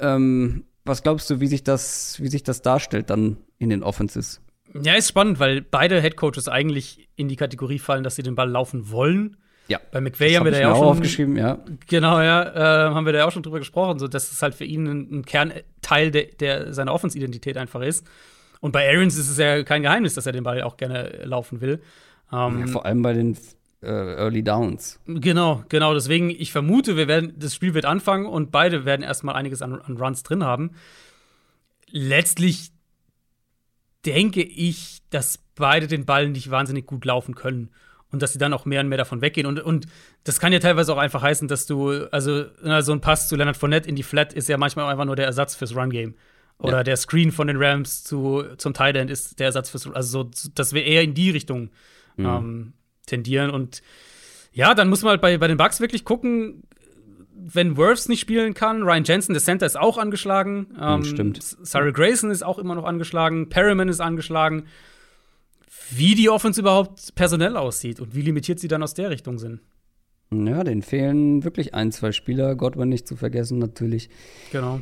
Ähm, 0.00 0.64
was 0.84 1.02
glaubst 1.02 1.28
du, 1.30 1.40
wie 1.40 1.48
sich 1.48 1.64
das, 1.64 2.20
wie 2.20 2.28
sich 2.28 2.42
das 2.42 2.62
darstellt 2.62 3.10
dann 3.10 3.38
in 3.58 3.70
den 3.70 3.82
Offenses? 3.82 4.40
Ja, 4.82 4.94
ist 4.94 5.08
spannend, 5.08 5.40
weil 5.40 5.62
beide 5.62 6.00
Headcoaches 6.00 6.48
eigentlich 6.48 7.08
in 7.16 7.28
die 7.28 7.36
Kategorie 7.36 7.78
fallen, 7.78 8.04
dass 8.04 8.16
sie 8.16 8.22
den 8.22 8.34
Ball 8.34 8.48
laufen 8.48 8.90
wollen. 8.90 9.36
Ja. 9.68 9.80
Bei 9.92 10.00
McVay 10.00 10.34
haben 10.34 10.44
wir 10.44 10.52
da 10.52 10.60
ja 10.60 10.72
auch 10.72 10.78
schon 10.78 10.88
aufgeschrieben, 10.88 11.36
ja. 11.36 11.58
Genau, 11.88 12.20
ja, 12.20 12.88
äh, 12.88 12.94
haben 12.94 13.04
wir 13.04 13.12
da 13.12 13.20
ja 13.20 13.26
auch 13.26 13.32
schon 13.32 13.42
drüber 13.42 13.58
gesprochen, 13.58 13.98
so 13.98 14.08
dass 14.08 14.32
es 14.32 14.40
halt 14.40 14.54
für 14.54 14.64
ihn 14.64 14.86
ein, 14.86 15.18
ein 15.18 15.24
Kernteil 15.24 16.10
der, 16.10 16.26
der 16.26 16.72
seiner 16.72 16.94
Offensidentität 16.94 17.56
einfach 17.58 17.82
ist. 17.82 18.06
Und 18.60 18.72
bei 18.72 18.88
Arians 18.88 19.16
ist 19.16 19.28
es 19.28 19.38
ja 19.38 19.62
kein 19.62 19.82
Geheimnis, 19.82 20.14
dass 20.14 20.26
er 20.26 20.32
den 20.32 20.44
Ball 20.44 20.62
auch 20.62 20.76
gerne 20.76 21.20
laufen 21.24 21.60
will. 21.60 21.80
Ähm, 22.32 22.60
ja, 22.60 22.66
vor 22.66 22.84
allem 22.84 23.02
bei 23.02 23.12
den 23.12 23.36
äh, 23.82 23.86
Early 23.86 24.42
Downs. 24.42 25.00
Genau, 25.06 25.64
genau. 25.68 25.94
Deswegen, 25.94 26.30
ich 26.30 26.52
vermute, 26.52 26.96
wir 26.96 27.08
werden, 27.08 27.34
das 27.36 27.54
Spiel 27.54 27.74
wird 27.74 27.84
anfangen 27.84 28.26
und 28.26 28.50
beide 28.50 28.84
werden 28.84 29.02
erstmal 29.02 29.36
einiges 29.36 29.62
an, 29.62 29.80
an 29.80 29.96
Runs 29.96 30.22
drin 30.22 30.44
haben. 30.44 30.72
Letztlich 31.90 32.72
denke 34.04 34.42
ich, 34.42 35.00
dass 35.10 35.38
beide 35.54 35.86
den 35.86 36.04
Ball 36.04 36.28
nicht 36.28 36.50
wahnsinnig 36.50 36.86
gut 36.86 37.04
laufen 37.04 37.34
können 37.34 37.70
und 38.10 38.22
dass 38.22 38.32
sie 38.32 38.38
dann 38.38 38.52
auch 38.52 38.64
mehr 38.64 38.80
und 38.80 38.88
mehr 38.88 38.98
davon 38.98 39.20
weggehen. 39.20 39.46
Und, 39.46 39.60
und 39.60 39.86
das 40.24 40.40
kann 40.40 40.52
ja 40.52 40.58
teilweise 40.58 40.92
auch 40.92 40.98
einfach 40.98 41.22
heißen, 41.22 41.48
dass 41.48 41.66
du, 41.66 42.06
also 42.10 42.44
so 42.80 42.92
ein 42.92 43.00
Pass 43.00 43.28
zu 43.28 43.36
Leonard 43.36 43.56
Fournette 43.56 43.88
in 43.88 43.96
die 43.96 44.02
Flat 44.02 44.32
ist 44.32 44.48
ja 44.48 44.56
manchmal 44.56 44.90
einfach 44.90 45.04
nur 45.04 45.16
der 45.16 45.26
Ersatz 45.26 45.54
fürs 45.54 45.74
Run-Game. 45.74 46.14
Oder 46.58 46.78
ja. 46.78 46.84
der 46.84 46.96
Screen 46.96 47.30
von 47.30 47.46
den 47.46 47.56
Rams 47.62 48.02
zu, 48.02 48.42
zum 48.56 48.74
Tight 48.74 48.96
End 48.96 49.10
ist 49.10 49.38
der 49.38 49.46
Ersatz 49.46 49.70
fürs, 49.70 49.86
also 49.88 50.28
so, 50.32 50.50
dass 50.54 50.72
wir 50.72 50.84
eher 50.84 51.02
in 51.02 51.14
die 51.14 51.30
Richtung 51.30 51.70
mhm. 52.18 52.26
ähm, 52.26 52.72
tendieren. 53.06 53.50
Und 53.50 53.82
ja, 54.52 54.74
dann 54.74 54.88
muss 54.88 55.02
man 55.02 55.10
halt 55.10 55.20
bei, 55.20 55.38
bei 55.38 55.48
den 55.48 55.56
Bucks 55.56 55.80
wirklich 55.80 56.04
gucken, 56.04 56.62
wenn 57.40 57.76
Worths 57.76 58.08
nicht 58.08 58.20
spielen 58.20 58.52
kann, 58.54 58.82
Ryan 58.82 59.04
Jensen, 59.04 59.32
der 59.32 59.42
Center, 59.42 59.64
ist 59.64 59.78
auch 59.78 59.96
angeschlagen. 59.96 60.76
Ähm, 60.80 61.04
Stimmt. 61.04 61.40
Sarah 61.42 61.90
Grayson 61.90 62.30
ist 62.30 62.42
auch 62.42 62.58
immer 62.58 62.74
noch 62.74 62.84
angeschlagen. 62.84 63.48
Perriman 63.48 63.88
ist 63.88 64.00
angeschlagen. 64.00 64.64
Wie 65.90 66.14
die 66.14 66.28
Offense 66.28 66.60
überhaupt 66.60 67.14
personell 67.14 67.56
aussieht 67.56 68.00
und 68.00 68.14
wie 68.14 68.22
limitiert 68.22 68.58
sie 68.60 68.68
dann 68.68 68.82
aus 68.82 68.94
der 68.94 69.10
Richtung 69.10 69.38
sind. 69.38 69.60
Ja, 70.30 70.62
denen 70.62 70.82
fehlen 70.82 71.44
wirklich 71.44 71.74
ein, 71.74 71.90
zwei 71.90 72.12
Spieler. 72.12 72.54
Godwin 72.54 72.90
nicht 72.90 73.08
zu 73.08 73.16
vergessen, 73.16 73.58
natürlich. 73.58 74.10
Genau. 74.52 74.80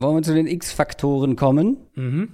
Wollen 0.00 0.16
wir 0.16 0.22
zu 0.22 0.34
den 0.34 0.48
X-Faktoren 0.48 1.36
kommen? 1.36 1.76
Mhm. 1.94 2.30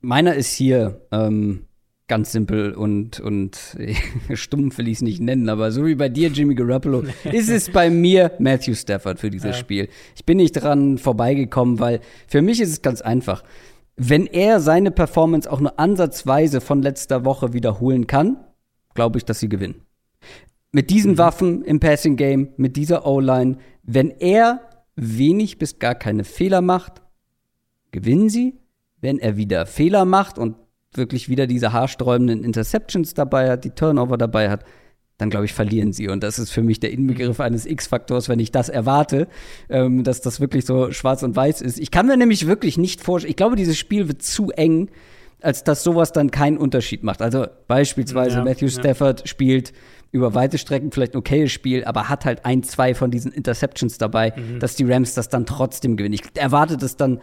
Meiner 0.00 0.34
ist 0.34 0.54
hier 0.54 1.02
ähm, 1.12 1.66
ganz 2.12 2.30
simpel 2.30 2.74
und, 2.74 3.20
und 3.20 3.74
stumpf 4.34 4.76
will 4.76 4.86
ich 4.88 4.98
es 4.98 5.00
nicht 5.00 5.22
nennen, 5.22 5.48
aber 5.48 5.72
so 5.72 5.86
wie 5.86 5.94
bei 5.94 6.10
dir, 6.10 6.28
Jimmy 6.28 6.54
Garoppolo, 6.54 7.04
ist 7.32 7.48
es 7.48 7.70
bei 7.70 7.88
mir 7.88 8.32
Matthew 8.38 8.74
Stafford 8.74 9.18
für 9.18 9.30
dieses 9.30 9.52
ja. 9.52 9.54
Spiel. 9.54 9.88
Ich 10.14 10.26
bin 10.26 10.36
nicht 10.36 10.52
dran 10.52 10.98
vorbeigekommen, 10.98 11.80
weil 11.80 12.00
für 12.28 12.42
mich 12.42 12.60
ist 12.60 12.68
es 12.68 12.82
ganz 12.82 13.00
einfach. 13.00 13.42
Wenn 13.96 14.26
er 14.26 14.60
seine 14.60 14.90
Performance 14.90 15.50
auch 15.50 15.60
nur 15.60 15.80
ansatzweise 15.80 16.60
von 16.60 16.82
letzter 16.82 17.24
Woche 17.24 17.54
wiederholen 17.54 18.06
kann, 18.06 18.36
glaube 18.92 19.16
ich, 19.16 19.24
dass 19.24 19.40
sie 19.40 19.48
gewinnen. 19.48 19.80
Mit 20.70 20.90
diesen 20.90 21.12
mhm. 21.12 21.18
Waffen 21.18 21.64
im 21.64 21.80
Passing 21.80 22.16
Game, 22.16 22.50
mit 22.58 22.76
dieser 22.76 23.06
O-Line, 23.06 23.56
wenn 23.84 24.10
er 24.10 24.60
wenig 24.96 25.56
bis 25.56 25.78
gar 25.78 25.94
keine 25.94 26.24
Fehler 26.24 26.60
macht, 26.60 27.00
gewinnen 27.90 28.28
sie. 28.28 28.58
Wenn 29.00 29.18
er 29.18 29.38
wieder 29.38 29.64
Fehler 29.64 30.04
macht 30.04 30.38
und 30.38 30.56
wirklich 30.94 31.28
wieder 31.28 31.46
diese 31.46 31.72
haarsträubenden 31.72 32.44
Interceptions 32.44 33.14
dabei 33.14 33.50
hat, 33.50 33.64
die 33.64 33.70
Turnover 33.70 34.18
dabei 34.18 34.50
hat, 34.50 34.64
dann 35.18 35.30
glaube 35.30 35.44
ich, 35.44 35.52
verlieren 35.52 35.92
sie. 35.92 36.08
Und 36.08 36.22
das 36.22 36.38
ist 36.38 36.50
für 36.50 36.62
mich 36.62 36.80
der 36.80 36.90
Inbegriff 36.90 37.40
eines 37.40 37.64
X-Faktors, 37.64 38.28
wenn 38.28 38.40
ich 38.40 38.50
das 38.50 38.68
erwarte, 38.68 39.28
ähm, 39.68 40.04
dass 40.04 40.20
das 40.20 40.40
wirklich 40.40 40.66
so 40.66 40.90
schwarz 40.90 41.22
und 41.22 41.36
weiß 41.36 41.60
ist. 41.60 41.78
Ich 41.78 41.90
kann 41.90 42.06
mir 42.06 42.16
nämlich 42.16 42.46
wirklich 42.46 42.76
nicht 42.76 43.00
vorstellen, 43.00 43.30
ich 43.30 43.36
glaube, 43.36 43.56
dieses 43.56 43.78
Spiel 43.78 44.08
wird 44.08 44.22
zu 44.22 44.50
eng, 44.50 44.90
als 45.40 45.64
dass 45.64 45.82
sowas 45.82 46.12
dann 46.12 46.30
keinen 46.30 46.56
Unterschied 46.58 47.02
macht. 47.02 47.22
Also 47.22 47.46
beispielsweise 47.68 48.38
ja, 48.38 48.44
Matthew 48.44 48.68
Stafford 48.68 49.20
ja. 49.20 49.26
spielt 49.26 49.72
über 50.12 50.34
weite 50.34 50.58
Strecken 50.58 50.92
vielleicht 50.92 51.14
ein 51.14 51.18
okayes 51.18 51.50
Spiel, 51.50 51.84
aber 51.84 52.08
hat 52.08 52.24
halt 52.24 52.44
ein, 52.44 52.62
zwei 52.62 52.94
von 52.94 53.10
diesen 53.10 53.32
Interceptions 53.32 53.98
dabei, 53.98 54.32
mhm. 54.36 54.60
dass 54.60 54.76
die 54.76 54.84
Rams 54.84 55.14
das 55.14 55.30
dann 55.30 55.46
trotzdem 55.46 55.96
gewinnen. 55.96 56.14
Ich 56.14 56.22
erwarte 56.34 56.76
das 56.76 56.96
dann 56.96 57.20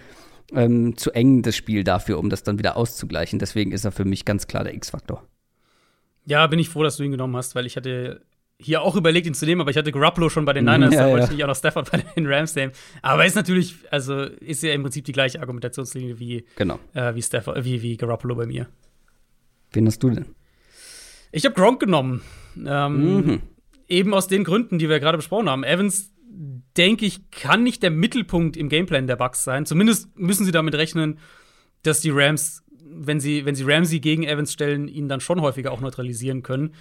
ähm, 0.53 0.97
zu 0.97 1.11
eng, 1.11 1.41
das 1.41 1.55
Spiel 1.55 1.83
dafür, 1.83 2.19
um 2.19 2.29
das 2.29 2.43
dann 2.43 2.57
wieder 2.57 2.77
auszugleichen. 2.77 3.39
Deswegen 3.39 3.71
ist 3.71 3.85
er 3.85 3.91
für 3.91 4.05
mich 4.05 4.25
ganz 4.25 4.47
klar 4.47 4.63
der 4.63 4.73
X-Faktor. 4.73 5.27
Ja, 6.25 6.45
bin 6.47 6.59
ich 6.59 6.69
froh, 6.69 6.83
dass 6.83 6.97
du 6.97 7.03
ihn 7.03 7.11
genommen 7.11 7.35
hast, 7.35 7.55
weil 7.55 7.65
ich 7.65 7.75
hatte 7.75 8.21
hier 8.61 8.81
auch 8.81 8.95
überlegt, 8.95 9.25
ihn 9.25 9.33
zu 9.33 9.45
nehmen, 9.45 9.61
aber 9.61 9.71
ich 9.71 9.77
hatte 9.77 9.91
Garoppolo 9.91 10.29
schon 10.29 10.43
bei 10.43 10.51
den 10.51 10.65
Niners, 10.65 10.93
ja, 10.93 11.03
da 11.03 11.09
wollte 11.09 11.19
ja. 11.19 11.25
ich 11.25 11.31
nicht 11.31 11.43
auch 11.43 11.47
noch 11.47 11.55
Stafford 11.55 11.91
bei 11.91 11.97
den 11.97 12.27
Rams 12.27 12.55
nehmen. 12.55 12.73
Aber 13.01 13.25
ist 13.25 13.35
natürlich, 13.35 13.75
also 13.89 14.23
ist 14.23 14.61
ja 14.61 14.73
im 14.73 14.83
Prinzip 14.83 15.05
die 15.05 15.13
gleiche 15.13 15.39
Argumentationslinie 15.39 16.19
wie, 16.19 16.45
genau. 16.55 16.77
äh, 16.93 17.15
wie, 17.15 17.21
Stafford, 17.21 17.63
wie, 17.63 17.81
wie 17.81 17.95
Garoppolo 17.95 18.35
bei 18.35 18.45
mir. 18.45 18.67
Wen 19.71 19.87
hast 19.87 20.03
du 20.03 20.09
denn? 20.09 20.25
Ich 21.31 21.45
habe 21.45 21.55
Gronk 21.55 21.79
genommen. 21.79 22.21
Ähm, 22.57 23.15
mhm. 23.15 23.41
Eben 23.87 24.13
aus 24.13 24.27
den 24.27 24.43
Gründen, 24.43 24.77
die 24.77 24.89
wir 24.89 24.99
gerade 24.99 25.17
besprochen 25.17 25.49
haben. 25.49 25.63
Evans 25.63 26.11
denke 26.41 27.05
ich, 27.05 27.31
kann 27.31 27.63
nicht 27.63 27.83
der 27.83 27.91
Mittelpunkt 27.91 28.55
im 28.55 28.69
Gameplan 28.69 29.07
der 29.07 29.17
Bucks 29.17 29.43
sein. 29.43 29.65
Zumindest 29.65 30.17
müssen 30.17 30.45
sie 30.45 30.53
damit 30.53 30.73
rechnen, 30.75 31.19
dass 31.83 31.99
die 31.99 32.11
Rams, 32.11 32.63
wenn 32.81 33.19
sie, 33.19 33.45
wenn 33.45 33.55
sie 33.55 33.65
Ramsey 33.65 33.99
gegen 33.99 34.23
Evans 34.23 34.53
stellen, 34.53 34.87
ihn 34.87 35.09
dann 35.09 35.19
schon 35.19 35.41
häufiger 35.41 35.73
auch 35.73 35.81
neutralisieren 35.81 36.41
können. 36.41 36.75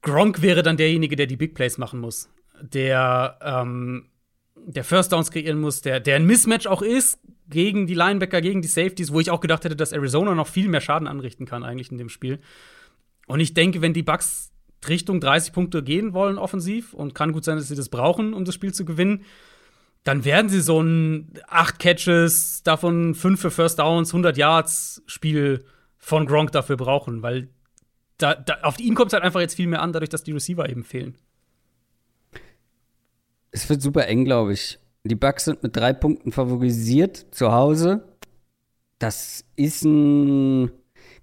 Gronk 0.00 0.42
wäre 0.42 0.62
dann 0.62 0.76
derjenige, 0.76 1.16
der 1.16 1.26
die 1.26 1.36
Big 1.36 1.54
Plays 1.54 1.76
machen 1.76 1.98
muss. 1.98 2.28
Der, 2.60 3.36
ähm, 3.42 4.10
der 4.54 4.84
First 4.84 5.12
Downs 5.12 5.32
kreieren 5.32 5.60
muss, 5.60 5.82
der, 5.82 5.98
der 5.98 6.16
ein 6.16 6.26
Mismatch 6.26 6.68
auch 6.68 6.82
ist 6.82 7.18
gegen 7.48 7.88
die 7.88 7.94
Linebacker, 7.94 8.40
gegen 8.40 8.62
die 8.62 8.68
Safeties, 8.68 9.12
wo 9.12 9.18
ich 9.18 9.32
auch 9.32 9.40
gedacht 9.40 9.64
hätte, 9.64 9.74
dass 9.74 9.92
Arizona 9.92 10.36
noch 10.36 10.46
viel 10.46 10.68
mehr 10.68 10.80
Schaden 10.80 11.08
anrichten 11.08 11.46
kann, 11.46 11.64
eigentlich 11.64 11.90
in 11.90 11.98
dem 11.98 12.08
Spiel. 12.08 12.38
Und 13.26 13.40
ich 13.40 13.54
denke, 13.54 13.82
wenn 13.82 13.92
die 13.92 14.04
Bucks 14.04 14.51
Richtung 14.88 15.20
30 15.20 15.52
Punkte 15.52 15.82
gehen 15.82 16.12
wollen 16.12 16.38
offensiv 16.38 16.94
und 16.94 17.14
kann 17.14 17.32
gut 17.32 17.44
sein, 17.44 17.56
dass 17.56 17.68
sie 17.68 17.76
das 17.76 17.88
brauchen, 17.88 18.34
um 18.34 18.44
das 18.44 18.54
Spiel 18.54 18.72
zu 18.74 18.84
gewinnen, 18.84 19.24
dann 20.04 20.24
werden 20.24 20.48
sie 20.48 20.60
so 20.60 20.80
ein 20.80 21.32
8 21.48 21.78
Catches, 21.78 22.62
davon 22.64 23.14
5 23.14 23.40
für 23.40 23.50
First 23.50 23.78
Downs, 23.78 24.10
100 24.10 24.36
Yards 24.36 25.02
Spiel 25.06 25.64
von 25.98 26.26
Gronk 26.26 26.50
dafür 26.52 26.76
brauchen, 26.76 27.22
weil 27.22 27.48
da, 28.18 28.34
da, 28.34 28.58
auf 28.62 28.78
ihn 28.78 28.94
kommt 28.94 29.08
es 29.08 29.14
halt 29.14 29.24
einfach 29.24 29.40
jetzt 29.40 29.54
viel 29.54 29.68
mehr 29.68 29.82
an, 29.82 29.92
dadurch, 29.92 30.10
dass 30.10 30.24
die 30.24 30.32
Receiver 30.32 30.68
eben 30.68 30.84
fehlen. 30.84 31.16
Es 33.50 33.68
wird 33.68 33.82
super 33.82 34.06
eng, 34.06 34.24
glaube 34.24 34.52
ich. 34.54 34.78
Die 35.04 35.14
Bucks 35.14 35.44
sind 35.44 35.62
mit 35.62 35.76
drei 35.76 35.92
Punkten 35.92 36.32
favorisiert 36.32 37.26
zu 37.32 37.52
Hause. 37.52 38.04
Das 38.98 39.44
ist 39.56 39.84
ein 39.84 40.70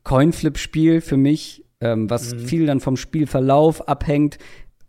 Coinflip-Spiel 0.03 1.01
für 1.01 1.17
mich 1.17 1.65
ähm, 1.81 2.09
was 2.09 2.33
mhm. 2.33 2.39
viel 2.39 2.65
dann 2.65 2.79
vom 2.79 2.97
Spielverlauf 2.97 3.87
abhängt 3.87 4.37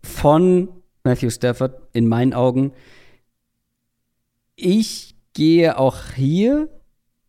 von 0.03 0.69
Matthew 1.03 1.29
Stafford 1.29 1.81
in 1.93 2.07
meinen 2.07 2.33
Augen. 2.33 2.73
Ich 4.55 5.15
gehe 5.33 5.77
auch 5.77 6.11
hier 6.15 6.69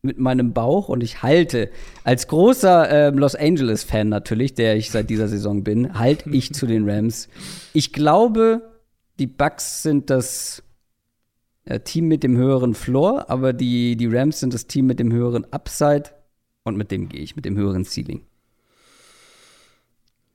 mit 0.02 0.18
meinem 0.18 0.52
Bauch 0.52 0.88
und 0.88 1.02
ich 1.02 1.22
halte 1.22 1.70
als 2.02 2.26
großer 2.26 2.90
äh, 2.90 3.10
Los 3.10 3.36
Angeles 3.36 3.84
Fan 3.84 4.08
natürlich, 4.08 4.54
der 4.54 4.76
ich 4.76 4.90
seit 4.90 5.08
dieser 5.08 5.28
Saison 5.28 5.62
bin, 5.62 5.98
halte 5.98 6.28
ich 6.30 6.52
zu 6.52 6.66
den 6.66 6.88
Rams. 6.90 7.28
Ich 7.72 7.92
glaube, 7.92 8.72
die 9.20 9.28
Bucks 9.28 9.84
sind 9.84 10.10
das 10.10 10.64
äh, 11.64 11.78
Team 11.78 12.08
mit 12.08 12.24
dem 12.24 12.36
höheren 12.36 12.74
Floor, 12.74 13.30
aber 13.30 13.52
die, 13.52 13.96
die 13.96 14.08
Rams 14.08 14.40
sind 14.40 14.52
das 14.52 14.66
Team 14.66 14.86
mit 14.86 14.98
dem 14.98 15.12
höheren 15.12 15.50
Upside 15.52 16.10
und 16.64 16.76
mit 16.76 16.90
dem 16.90 17.08
gehe 17.08 17.20
ich, 17.20 17.36
mit 17.36 17.44
dem 17.44 17.56
höheren 17.56 17.84
Ceiling. 17.84 18.22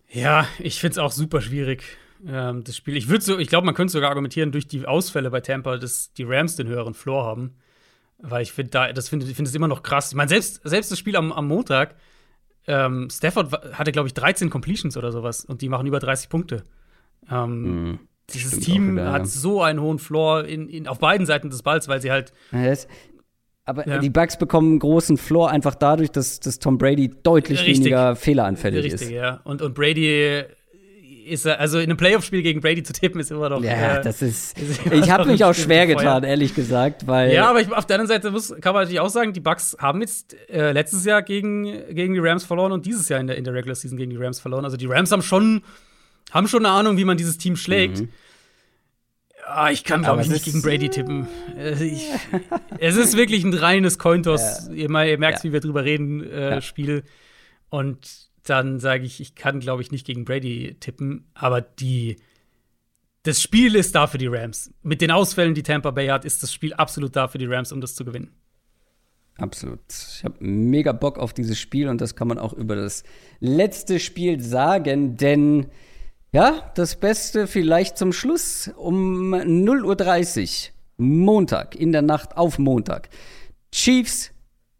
Ja, 0.10 0.48
ich 0.60 0.80
finde 0.80 0.94
es 0.94 0.98
auch 0.98 1.12
super 1.12 1.42
schwierig, 1.42 1.84
ähm, 2.26 2.64
das 2.64 2.78
Spiel. 2.78 2.96
Ich 2.96 3.10
würde 3.10 3.24
so, 3.24 3.38
ich 3.38 3.48
glaube, 3.48 3.66
man 3.66 3.76
könnte 3.76 3.92
sogar 3.92 4.10
argumentieren, 4.10 4.52
durch 4.52 4.68
die 4.68 4.86
Ausfälle 4.86 5.30
bei 5.30 5.42
Tampa, 5.42 5.78
dass 5.78 6.14
die 6.14 6.24
Rams 6.24 6.56
den 6.56 6.68
höheren 6.68 6.94
Floor 6.94 7.26
haben. 7.26 7.56
Weil 8.20 8.42
ich 8.42 8.52
finde, 8.52 8.72
da, 8.72 8.94
das 8.94 9.10
finde 9.10 9.28
ich 9.28 9.36
finde 9.36 9.50
es 9.50 9.56
immer 9.56 9.68
noch 9.68 9.84
krass. 9.84 10.10
Ich 10.10 10.16
meine, 10.16 10.30
selbst, 10.30 10.62
selbst 10.64 10.92
das 10.92 10.98
Spiel 10.98 11.16
am, 11.16 11.32
am 11.32 11.48
Montag, 11.48 11.96
ähm, 12.66 13.10
Stafford 13.12 13.52
hatte, 13.74 13.92
glaube 13.92 14.08
ich, 14.08 14.14
13 14.14 14.50
Completions 14.50 14.98
oder 14.98 15.12
sowas 15.12 15.46
und 15.46 15.62
die 15.62 15.70
machen 15.70 15.86
über 15.86 16.00
30 16.00 16.30
Punkte. 16.30 16.64
Ähm, 17.30 17.92
mm, 17.92 18.00
dieses 18.32 18.60
Team 18.60 18.94
wieder, 18.94 19.12
hat 19.12 19.28
so 19.28 19.62
einen 19.62 19.80
hohen 19.80 20.00
Floor 20.00 20.46
in, 20.46 20.68
in, 20.68 20.88
auf 20.88 21.00
beiden 21.00 21.28
Seiten 21.28 21.50
des 21.50 21.62
Balls, 21.62 21.88
weil 21.88 22.02
sie 22.02 22.12
halt. 22.12 22.34
Ja, 22.52 22.74
aber 23.68 23.86
ja. 23.86 24.00
die 24.00 24.10
Bucks 24.10 24.38
bekommen 24.38 24.72
einen 24.72 24.80
großen 24.80 25.18
Floor 25.18 25.52
einfach 25.52 25.76
dadurch, 25.76 26.10
dass, 26.10 26.40
dass 26.40 26.58
Tom 26.58 26.78
Brady 26.78 27.12
deutlich 27.22 27.60
Richtig. 27.60 27.80
weniger 27.80 28.16
fehleranfällig 28.16 28.86
Richtig, 28.86 29.02
ist. 29.02 29.12
ja. 29.12 29.42
Und, 29.44 29.62
und 29.62 29.76
Brady 29.76 30.46
ist 31.28 31.46
also 31.46 31.80
in 31.80 31.86
einem 31.86 31.98
Playoff-Spiel 31.98 32.42
gegen 32.42 32.62
Brady 32.62 32.82
zu 32.82 32.94
tippen, 32.94 33.20
ist 33.20 33.30
immer 33.30 33.50
noch. 33.50 33.62
Ja, 33.62 33.98
äh, 33.98 34.02
das 34.02 34.22
ist. 34.22 34.58
ist 34.60 34.80
Ich 34.90 35.12
habe 35.12 35.26
mich 35.26 35.44
auch 35.44 35.54
schwer 35.54 35.86
getan, 35.86 36.24
ehrlich 36.24 36.56
gesagt, 36.56 37.06
weil. 37.08 37.34
Ja, 37.34 37.50
aber 37.50 37.60
ich, 37.60 37.70
auf 37.70 37.86
der 37.86 38.00
anderen 38.00 38.08
Seite 38.08 38.32
muss, 38.32 38.56
kann 38.62 38.74
man 38.74 38.84
natürlich 38.84 39.02
auch 39.02 39.10
sagen, 39.10 39.34
die 39.34 39.42
Bucks 39.42 39.76
haben 39.80 40.00
jetzt 40.00 40.36
äh, 40.50 40.72
letztes 40.72 41.04
Jahr 41.04 41.22
gegen, 41.22 41.66
gegen 41.94 42.14
die 42.14 42.22
Rams 42.22 42.46
verloren 42.46 42.72
und 42.72 42.86
dieses 42.86 43.10
Jahr 43.10 43.20
in 43.20 43.28
der, 43.28 43.38
in 43.38 43.44
der 43.44 43.54
Regular 43.54 43.76
Season 43.76 43.98
gegen 43.98 44.12
die 44.12 44.18
Rams 44.18 44.40
verloren. 44.40 44.64
Also 44.64 44.78
die 44.78 44.86
Rams 44.86 45.12
haben 45.12 45.22
schon, 45.22 45.62
haben 46.32 46.48
schon 46.48 46.66
eine 46.66 46.74
Ahnung, 46.74 46.96
wie 46.96 47.06
man 47.06 47.18
dieses 47.18 47.38
Team 47.38 47.58
schlägt. 47.58 48.04
Ah, 49.50 49.72
ich 49.72 49.84
kann, 49.86 50.02
glaube 50.04 50.22
ich, 50.22 50.30
nicht 50.30 50.44
gegen 50.46 50.62
Brady 50.62 50.90
tippen. 50.90 51.28
Äh, 51.58 51.82
ich, 51.84 52.06
es 52.80 52.98
ist 52.98 53.16
wirklich 53.16 53.44
ein 53.46 53.54
reines 53.54 53.98
Cointos. 53.98 54.68
Ihr, 54.74 54.90
mal- 54.92 55.08
ihr 55.08 55.18
merkt, 55.18 55.40
Ja. 55.40 55.44
wie 55.46 55.54
wir 55.54 55.62
drüber 55.62 55.84
reden, 55.86 56.22
äh, 56.22 56.50
Ja. 56.56 56.62
Spiel. 56.62 57.04
Und 57.70 58.28
dann 58.44 58.80
sage 58.80 59.06
ich, 59.06 59.20
ich 59.22 59.36
kann, 59.36 59.60
glaube 59.60 59.82
ich, 59.82 59.92
nicht 59.92 60.06
gegen 60.06 60.26
Brady 60.26 60.76
tippen. 60.80 61.30
Aber 61.34 61.62
die, 61.62 62.18
das 63.24 63.42
Spiel 63.42 63.76
ist 63.76 63.96
da 63.96 64.08
für 64.08 64.18
die 64.18 64.28
Rams. 64.28 64.74
Mit 64.84 65.02
den 65.02 65.12
Ausfällen, 65.12 65.54
die 65.54 65.64
Tampa 65.64 65.92
Bay 65.92 66.08
hat, 66.08 66.26
ist 66.26 66.44
das 66.44 66.54
Spiel 66.54 66.74
absolut 66.74 67.16
da 67.16 67.28
für 67.28 67.38
die 67.38 67.46
Rams, 67.46 67.72
um 67.72 67.80
das 67.82 67.96
zu 67.96 68.04
gewinnen. 68.06 68.32
Absolut. 69.38 69.80
Ich 69.90 70.24
habe 70.24 70.36
mega 70.40 70.92
Bock 70.94 71.20
auf 71.20 71.32
dieses 71.34 71.60
Spiel 71.60 71.90
und 71.90 72.02
das 72.02 72.16
kann 72.16 72.28
man 72.28 72.40
auch 72.40 72.54
über 72.54 72.76
das 72.76 73.04
letzte 73.40 74.00
Spiel 74.00 74.42
sagen, 74.42 75.16
denn 75.16 75.68
ja, 76.32 76.72
das 76.76 76.96
Beste 77.00 77.48
vielleicht 77.48 77.98
zum 77.98 78.14
Schluss 78.14 78.70
um 78.76 79.34
0.30 79.34 80.70
Uhr, 80.70 81.06
Montag, 81.06 81.76
in 81.76 81.92
der 81.92 82.02
Nacht 82.02 82.38
auf 82.38 82.60
Montag. 82.60 83.10
Chiefs 83.72 84.32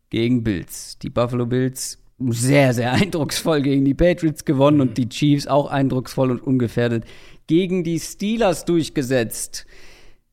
gegen 0.10 0.44
Bills. 0.44 0.98
Die 1.00 1.10
Buffalo 1.10 1.46
Bills 1.46 2.00
sehr, 2.20 2.74
sehr 2.74 2.92
eindrucksvoll 2.94 3.62
gegen 3.62 3.86
die 3.86 3.94
Patriots 3.94 4.46
gewonnen 4.46 4.82
und 4.82 4.98
die 4.98 5.10
Chiefs 5.10 5.48
auch 5.48 5.70
eindrucksvoll 5.70 6.32
und 6.32 6.42
ungefährdet 6.42 7.06
gegen 7.48 7.84
die 7.84 8.00
Steelers 8.00 8.66
durchgesetzt. 8.66 9.66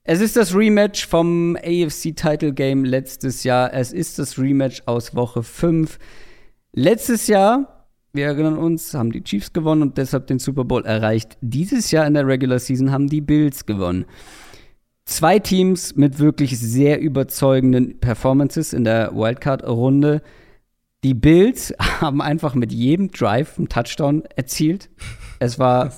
Es 0.02 0.20
ist 0.20 0.36
das 0.36 0.54
Rematch 0.54 1.06
vom 1.06 1.56
AFC 1.56 2.14
Title 2.14 2.52
Game 2.52 2.84
letztes 2.84 3.44
Jahr. 3.44 3.72
Es 3.72 3.92
ist 3.92 4.18
das 4.18 4.38
Rematch 4.38 4.82
aus 4.86 5.14
Woche 5.14 5.42
5. 5.42 5.98
Letztes 6.72 7.26
Jahr, 7.26 7.84
wir 8.14 8.26
erinnern 8.26 8.56
uns, 8.56 8.94
haben 8.94 9.10
die 9.10 9.24
Chiefs 9.24 9.52
gewonnen 9.52 9.82
und 9.82 9.98
deshalb 9.98 10.28
den 10.28 10.38
Super 10.38 10.64
Bowl 10.64 10.84
erreicht. 10.86 11.36
Dieses 11.40 11.90
Jahr 11.90 12.06
in 12.06 12.14
der 12.14 12.26
Regular 12.26 12.58
Season 12.58 12.92
haben 12.92 13.08
die 13.08 13.20
Bills 13.20 13.66
gewonnen. 13.66 14.06
Zwei 15.04 15.38
Teams 15.38 15.96
mit 15.96 16.18
wirklich 16.18 16.58
sehr 16.58 17.00
überzeugenden 17.00 17.98
Performances 18.00 18.72
in 18.72 18.84
der 18.84 19.14
Wildcard-Runde. 19.14 20.22
Die 21.02 21.14
Bills 21.14 21.74
haben 22.00 22.22
einfach 22.22 22.54
mit 22.54 22.72
jedem 22.72 23.10
Drive 23.10 23.58
einen 23.58 23.68
Touchdown 23.68 24.22
erzielt. 24.36 24.88
Es 25.40 25.58
war 25.58 25.92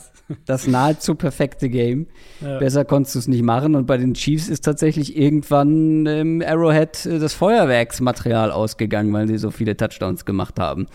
das 0.45 0.67
nahezu 0.67 1.15
perfekte 1.15 1.69
Game. 1.69 2.07
Ja. 2.41 2.59
Besser 2.59 2.85
konntest 2.85 3.15
du 3.15 3.19
es 3.21 3.29
nicht 3.29 3.43
machen. 3.43 3.75
Und 3.75 3.87
bei 3.87 3.97
den 3.97 4.15
Chiefs 4.15 4.49
ist 4.49 4.65
tatsächlich 4.65 5.17
irgendwann 5.17 6.07
im 6.07 6.43
Arrowhead 6.43 7.07
äh, 7.07 7.19
das 7.19 7.35
Feuerwerksmaterial 7.35 8.51
ausgegangen, 8.51 9.13
weil 9.13 9.29
sie 9.29 9.39
so 9.39 9.51
viele 9.51 9.77
Touchdowns 9.77 10.25
gemacht 10.25 10.59
haben. 10.59 10.87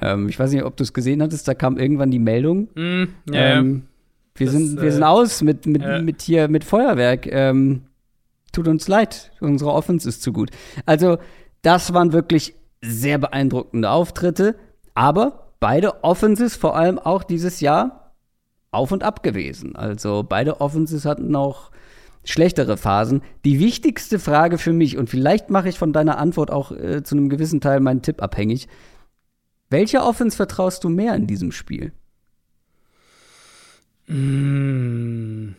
Ähm, 0.00 0.28
ich 0.28 0.38
weiß 0.38 0.52
nicht, 0.52 0.64
ob 0.64 0.76
du 0.76 0.84
es 0.84 0.92
gesehen 0.92 1.22
hattest, 1.22 1.48
da 1.48 1.54
kam 1.54 1.78
irgendwann 1.78 2.10
die 2.10 2.18
Meldung. 2.18 2.68
Mm, 2.74 3.04
ja, 3.32 3.58
Ähm, 3.58 3.82
wir, 4.34 4.46
Das, 4.46 4.54
sind, 4.54 4.80
wir 4.80 4.88
äh, 4.88 4.92
sind 4.92 5.02
aus 5.02 5.42
mit, 5.42 5.66
mit, 5.66 5.82
ja. 5.82 6.00
mit 6.00 6.22
hier 6.22 6.48
mit 6.48 6.64
Feuerwerk. 6.64 7.26
Ähm, 7.26 7.82
tut 8.52 8.68
uns 8.68 8.88
leid, 8.88 9.32
unsere 9.40 9.72
Offense 9.72 10.08
ist 10.08 10.22
zu 10.22 10.32
gut. 10.32 10.50
Also, 10.84 11.18
das 11.62 11.92
waren 11.92 12.12
wirklich 12.12 12.54
sehr 12.82 13.18
beeindruckende 13.18 13.90
Auftritte, 13.90 14.54
aber 14.94 15.52
beide 15.60 16.04
Offenses, 16.04 16.56
vor 16.56 16.76
allem 16.76 16.98
auch 16.98 17.24
dieses 17.24 17.60
Jahr, 17.60 18.05
auf 18.70 18.92
und 18.92 19.02
ab 19.02 19.22
gewesen. 19.22 19.76
Also, 19.76 20.22
beide 20.22 20.60
Offenses 20.60 21.04
hatten 21.04 21.34
auch 21.34 21.70
schlechtere 22.24 22.76
Phasen. 22.76 23.22
Die 23.44 23.58
wichtigste 23.60 24.18
Frage 24.18 24.58
für 24.58 24.72
mich, 24.72 24.96
und 24.96 25.08
vielleicht 25.08 25.48
mache 25.50 25.68
ich 25.68 25.78
von 25.78 25.92
deiner 25.92 26.18
Antwort 26.18 26.50
auch 26.50 26.72
äh, 26.72 27.02
zu 27.02 27.16
einem 27.16 27.28
gewissen 27.28 27.60
Teil 27.60 27.80
meinen 27.80 28.02
Tipp 28.02 28.22
abhängig. 28.22 28.68
Welcher 29.70 30.06
Offense 30.06 30.36
vertraust 30.36 30.84
du 30.84 30.88
mehr 30.88 31.14
in 31.14 31.26
diesem 31.26 31.52
Spiel? 31.52 31.92
Mm, 34.06 35.54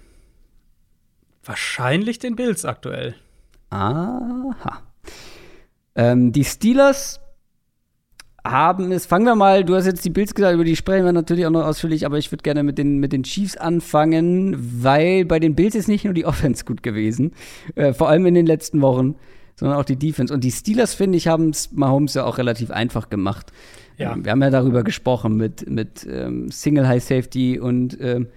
wahrscheinlich 1.44 2.20
den 2.20 2.36
Bills 2.36 2.64
aktuell. 2.64 3.16
Aha. 3.70 4.82
Ähm, 5.96 6.32
die 6.32 6.46
Steelers 6.46 7.20
haben 8.52 8.92
es, 8.92 9.06
fangen 9.06 9.26
wir 9.26 9.36
mal, 9.36 9.64
du 9.64 9.76
hast 9.76 9.86
jetzt 9.86 10.04
die 10.06 10.10
Bills 10.10 10.34
gesagt, 10.34 10.54
über 10.54 10.64
die 10.64 10.76
sprechen 10.76 11.06
wir 11.06 11.14
natürlich 11.14 11.46
auch 11.46 11.52
noch 11.52 11.66
ausführlich, 11.66 12.06
aber 12.06 12.18
ich 12.18 12.32
würde 12.32 12.44
gerne 12.44 12.64
mit 12.64 12.78
den, 12.78 13.00
mit 13.00 13.14
den 13.14 13.24
Chiefs 13.24 13.58
anfangen, 13.58 14.56
weil 14.84 15.26
bei 15.26 15.40
den 15.40 15.56
Bills 15.56 15.76
ist 15.76 15.88
nicht 15.88 16.06
nur 16.06 16.14
die 16.14 16.26
Offense 16.28 16.66
gut 16.66 16.84
gewesen, 16.84 17.32
äh, 17.76 17.94
vor 17.94 18.10
allem 18.10 18.26
in 18.26 18.34
den 18.34 18.46
letzten 18.46 18.82
Wochen, 18.82 19.16
sondern 19.56 19.78
auch 19.78 19.86
die 19.86 19.98
Defense. 19.98 20.34
Und 20.34 20.44
die 20.44 20.52
Steelers, 20.52 20.94
finde 20.94 21.18
ich, 21.18 21.28
haben 21.28 21.50
es 21.50 21.72
Mahomes 21.72 22.14
ja 22.14 22.26
auch 22.26 22.38
relativ 22.38 22.72
einfach 22.72 23.10
gemacht. 23.10 23.52
Ja. 23.98 24.14
Ähm, 24.14 24.24
wir 24.24 24.32
haben 24.32 24.42
ja 24.42 24.50
darüber 24.50 24.84
gesprochen 24.84 25.36
mit, 25.38 25.70
mit 25.70 26.08
ähm, 26.10 26.52
Single 26.52 26.88
High 26.88 27.04
Safety 27.04 27.60
und 27.60 27.98
ähm, 28.00 28.28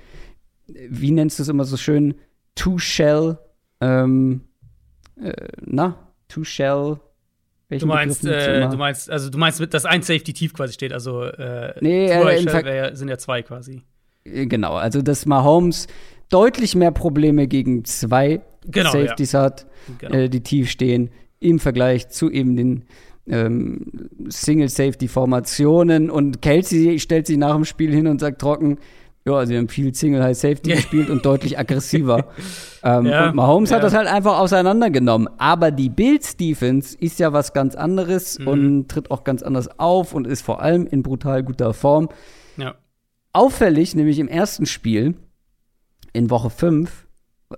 wie 0.66 1.10
nennst 1.10 1.38
du 1.38 1.42
es 1.42 1.48
immer 1.48 1.64
so 1.64 1.76
schön? 1.76 2.14
Two-Shell, 2.54 3.38
ähm, 3.80 4.42
äh, 5.20 5.32
na, 5.64 5.96
Du 7.78 7.86
meinst, 7.86 8.24
äh, 8.24 8.68
du 8.68 8.76
meinst, 8.76 9.08
also 9.10 9.30
du 9.30 9.38
meinst, 9.38 9.60
dass 9.72 9.84
ein 9.84 10.02
Safety 10.02 10.32
tief 10.32 10.52
quasi 10.54 10.72
steht, 10.74 10.92
also 10.92 11.22
äh, 11.22 11.72
Nee, 11.80 12.06
äh, 12.10 12.64
wär 12.64 12.74
ja- 12.74 12.94
sind 12.96 13.08
ja 13.08 13.16
zwei 13.16 13.42
quasi. 13.42 13.82
Genau, 14.24 14.74
also 14.74 15.02
dass 15.02 15.24
Mahomes 15.24 15.86
deutlich 16.30 16.74
mehr 16.74 16.90
Probleme 16.90 17.46
gegen 17.46 17.84
zwei 17.84 18.40
Genau, 18.66 18.90
Safeties 18.90 19.34
hat, 19.34 19.66
Genau. 19.98 20.14
äh, 20.16 20.28
die 20.28 20.40
tief 20.42 20.68
stehen, 20.68 21.10
im 21.38 21.58
Vergleich 21.58 22.08
zu 22.08 22.28
eben 22.30 22.56
den 22.56 22.84
ähm, 23.28 23.86
Single-Safety-Formationen. 24.28 26.10
Und 26.10 26.42
Kelsey 26.42 26.98
stellt 26.98 27.26
sich 27.26 27.36
nach 27.38 27.54
dem 27.54 27.64
Spiel 27.64 27.92
hin 27.94 28.06
und 28.06 28.20
sagt 28.20 28.40
trocken, 28.40 28.78
ja, 29.26 29.44
sie 29.46 29.56
haben 29.56 29.68
viel 29.68 29.94
Single-High-Safety 29.94 30.70
gespielt 30.70 31.10
und 31.10 31.24
deutlich 31.26 31.58
aggressiver. 31.58 32.26
ähm, 32.82 33.06
Ja, 33.06 33.28
und 33.28 33.36
Mahomes 33.36 33.70
hat 33.70 33.78
ja. 33.78 33.82
das 33.82 33.94
halt 33.94 34.08
einfach 34.08 34.38
auseinandergenommen. 34.38 35.28
Aber 35.38 35.70
die 35.70 35.90
Bills-Defense 35.90 36.96
ist 36.98 37.18
ja 37.18 37.32
was 37.32 37.52
ganz 37.52 37.74
anderes 37.74 38.38
Mhm. 38.38 38.46
und 38.48 38.88
tritt 38.88 39.10
auch 39.10 39.22
ganz 39.24 39.42
anders 39.42 39.78
auf 39.78 40.14
und 40.14 40.26
ist 40.26 40.42
vor 40.42 40.62
allem 40.62 40.86
in 40.86 41.02
brutal 41.02 41.42
guter 41.42 41.74
Form. 41.74 42.08
ja. 42.56 42.74
Auffällig, 43.32 43.94
nämlich 43.94 44.18
im 44.18 44.26
ersten 44.26 44.66
Spiel 44.66 45.14
in 46.12 46.30
Woche 46.30 46.50
5, 46.50 47.06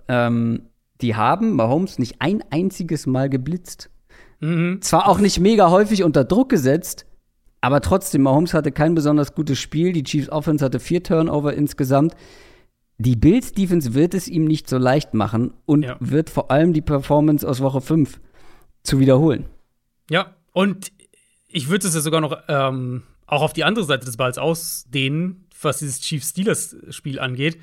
ähm, 0.06 0.68
die 1.01 1.16
haben 1.16 1.52
Mahomes 1.56 1.98
nicht 1.98 2.16
ein 2.18 2.44
einziges 2.51 3.06
Mal 3.06 3.30
geblitzt. 3.30 3.89
Mhm. 4.40 4.82
Zwar 4.82 5.09
auch 5.09 5.18
nicht 5.18 5.40
mega 5.40 5.70
häufig 5.70 6.02
unter 6.05 6.24
Druck 6.24 6.51
gesetzt, 6.51 7.06
aber 7.62 7.80
trotzdem, 7.80 8.22
Mahomes 8.22 8.52
hatte 8.52 8.72
kein 8.72 8.94
besonders 8.94 9.34
gutes 9.34 9.59
Spiel. 9.59 9.93
Die 9.93 10.02
Chiefs 10.02 10.28
Offense 10.28 10.62
hatte 10.64 10.78
vier 10.80 11.02
Turnover 11.02 11.55
insgesamt. 11.55 12.14
Die 12.98 13.16
Bills 13.16 13.52
Defense 13.52 13.94
wird 13.94 14.12
es 14.14 14.28
ihm 14.28 14.44
nicht 14.44 14.68
so 14.68 14.76
leicht 14.78 15.14
machen 15.14 15.55
und 15.64 15.82
Ja. 15.84 15.97
wird 16.01 16.28
vor 16.28 16.51
allem 16.51 16.72
die 16.74 16.82
Performance 16.82 17.48
aus 17.48 17.60
Woche 17.60 17.80
5 17.80 18.20
zu 18.82 18.98
wiederholen. 19.01 19.47
Ja, 20.10 20.34
und 20.52 20.93
ich 21.48 21.68
würde 21.68 21.86
es 21.89 21.94
ja 21.94 22.01
sogar 22.01 22.20
noch 22.20 22.36
ähm, 22.48 23.02
auch 23.26 23.43
auf 23.43 23.52
die 23.55 23.64
andere 23.64 23.84
Seite 23.84 24.05
des 24.05 24.16
Balls 24.16 24.39
ausdehnen, 24.39 25.47
was 25.60 25.78
dieses 25.78 26.01
Chiefs-Steelers-Spiel 26.01 27.18
angeht. 27.18 27.59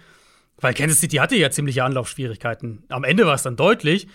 Weil 0.62 0.74
Kansas 0.74 1.00
City 1.00 1.18
hatte 1.18 1.36
ja 1.38 1.52
ziemliche 1.52 1.84
Anlaufschwierigkeiten. 1.84 2.84
Am 2.90 3.04
Ende 3.04 3.26
war 3.26 3.36
es 3.36 3.44
dann 3.44 3.56
deutlich. 3.56 4.08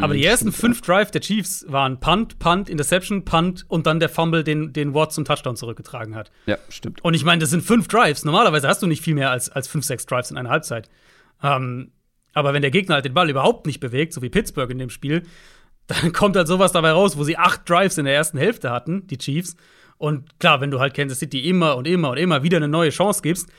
Aber 0.00 0.14
die 0.14 0.24
ersten 0.24 0.52
fünf 0.52 0.80
Drive 0.80 1.10
der 1.10 1.20
Chiefs 1.20 1.66
waren 1.68 2.00
Punt, 2.00 2.38
Punt, 2.38 2.70
Interception, 2.70 3.26
Punt 3.26 3.66
und 3.68 3.86
dann 3.86 4.00
der 4.00 4.08
Fumble, 4.08 4.42
den, 4.42 4.72
den 4.72 4.94
Watt 4.94 5.12
zum 5.12 5.26
Touchdown 5.26 5.54
zurückgetragen 5.54 6.14
hat. 6.14 6.30
Ja, 6.46 6.56
stimmt. 6.70 7.04
Und 7.04 7.12
ich 7.12 7.24
meine, 7.24 7.40
das 7.40 7.50
sind 7.50 7.62
fünf 7.62 7.88
Drives. 7.88 8.24
Normalerweise 8.24 8.68
hast 8.68 8.80
du 8.80 8.86
nicht 8.86 9.02
viel 9.02 9.14
mehr 9.14 9.30
als, 9.30 9.50
als 9.50 9.68
fünf, 9.68 9.84
sechs 9.84 10.06
Drives 10.06 10.30
in 10.30 10.38
einer 10.38 10.48
Halbzeit. 10.48 10.88
Ähm, 11.42 11.92
aber 12.32 12.54
wenn 12.54 12.62
der 12.62 12.70
Gegner 12.70 12.94
halt 12.94 13.04
den 13.04 13.12
Ball 13.12 13.28
überhaupt 13.28 13.66
nicht 13.66 13.80
bewegt, 13.80 14.14
so 14.14 14.22
wie 14.22 14.30
Pittsburgh 14.30 14.70
in 14.70 14.78
dem 14.78 14.88
Spiel, 14.88 15.24
dann 15.86 16.12
kommt 16.12 16.36
halt 16.36 16.48
sowas 16.48 16.72
dabei 16.72 16.92
raus, 16.92 17.18
wo 17.18 17.24
sie 17.24 17.36
acht 17.36 17.68
Drives 17.68 17.98
in 17.98 18.06
der 18.06 18.14
ersten 18.14 18.38
Hälfte 18.38 18.70
hatten, 18.70 19.06
die 19.08 19.18
Chiefs. 19.18 19.56
Und 19.98 20.38
klar, 20.40 20.62
wenn 20.62 20.70
du 20.70 20.80
halt 20.80 20.94
Kansas 20.94 21.18
City 21.18 21.48
immer 21.48 21.76
und 21.76 21.86
immer 21.86 22.10
und 22.10 22.16
immer 22.16 22.42
wieder 22.42 22.56
eine 22.56 22.68
neue 22.68 22.90
Chance 22.90 23.20
gibst, 23.22 23.50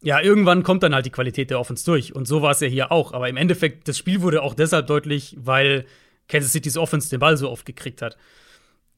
ja, 0.00 0.20
irgendwann 0.20 0.62
kommt 0.62 0.82
dann 0.82 0.94
halt 0.94 1.06
die 1.06 1.10
Qualität 1.10 1.50
der 1.50 1.58
Offense 1.58 1.84
durch. 1.84 2.14
Und 2.14 2.26
so 2.26 2.42
war 2.42 2.52
es 2.52 2.60
ja 2.60 2.68
hier 2.68 2.92
auch. 2.92 3.12
Aber 3.12 3.28
im 3.28 3.36
Endeffekt, 3.36 3.88
das 3.88 3.98
Spiel 3.98 4.22
wurde 4.22 4.42
auch 4.42 4.54
deshalb 4.54 4.86
deutlich, 4.86 5.36
weil 5.38 5.86
Kansas 6.28 6.52
City's 6.52 6.76
Offense 6.76 7.10
den 7.10 7.20
Ball 7.20 7.36
so 7.36 7.50
oft 7.50 7.66
gekriegt 7.66 8.02
hat. 8.02 8.16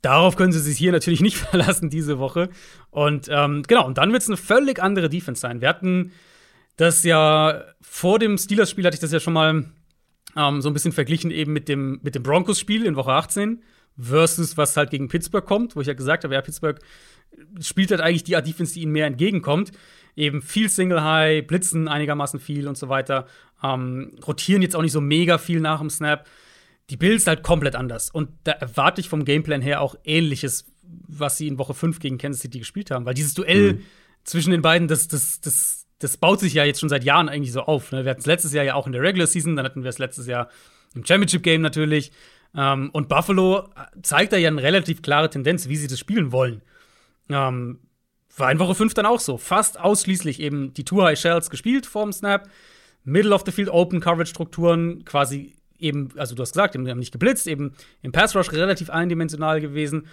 Darauf 0.02 0.36
können 0.36 0.52
sie 0.52 0.60
sich 0.60 0.78
hier 0.78 0.92
natürlich 0.92 1.20
nicht 1.20 1.36
verlassen 1.38 1.90
diese 1.90 2.18
Woche. 2.18 2.50
Und 2.90 3.28
ähm, 3.30 3.62
genau, 3.66 3.86
und 3.86 3.98
dann 3.98 4.12
wird 4.12 4.22
es 4.22 4.28
eine 4.28 4.36
völlig 4.36 4.82
andere 4.82 5.08
Defense 5.08 5.40
sein. 5.40 5.60
Wir 5.60 5.68
hatten 5.68 6.12
das 6.76 7.02
ja 7.04 7.64
vor 7.80 8.18
dem 8.18 8.36
Steelers-Spiel, 8.36 8.84
hatte 8.84 8.94
ich 8.94 9.00
das 9.00 9.12
ja 9.12 9.20
schon 9.20 9.34
mal 9.34 9.64
ähm, 10.36 10.60
so 10.60 10.68
ein 10.68 10.72
bisschen 10.72 10.92
verglichen 10.92 11.30
eben 11.30 11.52
mit 11.52 11.68
dem, 11.68 12.00
mit 12.02 12.14
dem 12.14 12.22
Broncos-Spiel 12.22 12.84
in 12.84 12.96
Woche 12.96 13.12
18 13.12 13.62
versus 13.98 14.56
was 14.56 14.76
halt 14.76 14.90
gegen 14.90 15.08
Pittsburgh 15.08 15.44
kommt, 15.44 15.76
wo 15.76 15.80
ich 15.80 15.86
ja 15.86 15.94
gesagt 15.94 16.24
habe, 16.24 16.34
ja, 16.34 16.40
Pittsburgh 16.40 16.78
spielt 17.60 17.90
halt 17.90 18.00
eigentlich 18.00 18.24
die 18.24 18.36
Art 18.36 18.46
Defense, 18.46 18.74
die 18.74 18.82
ihnen 18.82 18.92
mehr 18.92 19.06
entgegenkommt. 19.06 19.72
Eben 20.16 20.42
viel 20.42 20.68
Single 20.68 21.02
High, 21.02 21.46
blitzen 21.46 21.88
einigermaßen 21.88 22.40
viel 22.40 22.68
und 22.68 22.76
so 22.76 22.88
weiter, 22.88 23.26
ähm, 23.62 24.12
rotieren 24.26 24.62
jetzt 24.62 24.76
auch 24.76 24.82
nicht 24.82 24.92
so 24.92 25.00
mega 25.00 25.38
viel 25.38 25.60
nach 25.60 25.80
dem 25.80 25.90
Snap. 25.90 26.26
Die 26.88 26.96
Bills 26.96 27.26
halt 27.26 27.42
komplett 27.42 27.76
anders. 27.76 28.10
Und 28.10 28.30
da 28.44 28.52
erwarte 28.52 29.00
ich 29.00 29.08
vom 29.08 29.24
Gameplan 29.24 29.62
her 29.62 29.80
auch 29.80 29.94
ähnliches, 30.04 30.66
was 30.82 31.36
sie 31.36 31.46
in 31.46 31.58
Woche 31.58 31.74
5 31.74 32.00
gegen 32.00 32.18
Kansas 32.18 32.42
City 32.42 32.58
gespielt 32.58 32.90
haben. 32.90 33.04
Weil 33.04 33.14
dieses 33.14 33.34
Duell 33.34 33.74
mhm. 33.74 33.82
zwischen 34.24 34.50
den 34.50 34.62
beiden, 34.62 34.88
das, 34.88 35.06
das, 35.06 35.40
das, 35.40 35.86
das 36.00 36.16
baut 36.16 36.40
sich 36.40 36.54
ja 36.54 36.64
jetzt 36.64 36.80
schon 36.80 36.88
seit 36.88 37.04
Jahren 37.04 37.28
eigentlich 37.28 37.52
so 37.52 37.62
auf. 37.62 37.92
Ne? 37.92 38.04
Wir 38.04 38.10
hatten 38.10 38.20
es 38.20 38.26
letztes 38.26 38.52
Jahr 38.52 38.64
ja 38.64 38.74
auch 38.74 38.86
in 38.86 38.92
der 38.92 39.02
Regular 39.02 39.26
Season, 39.26 39.54
dann 39.54 39.64
hatten 39.64 39.84
wir 39.84 39.90
es 39.90 39.98
letztes 39.98 40.26
Jahr 40.26 40.48
im 40.94 41.04
Championship 41.04 41.44
Game 41.44 41.60
natürlich. 41.60 42.10
Ähm, 42.56 42.90
und 42.92 43.08
Buffalo 43.08 43.68
zeigt 44.02 44.32
da 44.32 44.36
ja 44.36 44.48
eine 44.48 44.62
relativ 44.62 45.02
klare 45.02 45.30
Tendenz, 45.30 45.68
wie 45.68 45.76
sie 45.76 45.86
das 45.86 45.98
spielen 45.98 46.32
wollen. 46.32 46.62
Ähm, 47.28 47.78
war 48.36 48.50
in 48.50 48.58
Woche 48.58 48.74
5 48.74 48.94
dann 48.94 49.06
auch 49.06 49.20
so. 49.20 49.36
Fast 49.38 49.78
ausschließlich 49.78 50.40
eben 50.40 50.72
die 50.74 50.84
Two 50.84 51.02
High 51.02 51.18
Shells 51.18 51.50
gespielt 51.50 51.86
vorm 51.86 52.12
Snap. 52.12 52.48
Middle 53.04 53.34
of 53.34 53.42
the 53.46 53.52
Field 53.52 53.70
Open 53.70 54.00
Coverage 54.00 54.30
Strukturen 54.30 55.04
quasi 55.04 55.54
eben, 55.78 56.10
also 56.16 56.34
du 56.34 56.42
hast 56.42 56.52
gesagt, 56.52 56.74
eben, 56.74 56.88
haben 56.88 56.98
nicht 56.98 57.12
geblitzt, 57.12 57.46
eben 57.46 57.72
im 58.02 58.12
Pass 58.12 58.36
Rush 58.36 58.52
relativ 58.52 58.90
eindimensional 58.90 59.60
gewesen. 59.60 60.06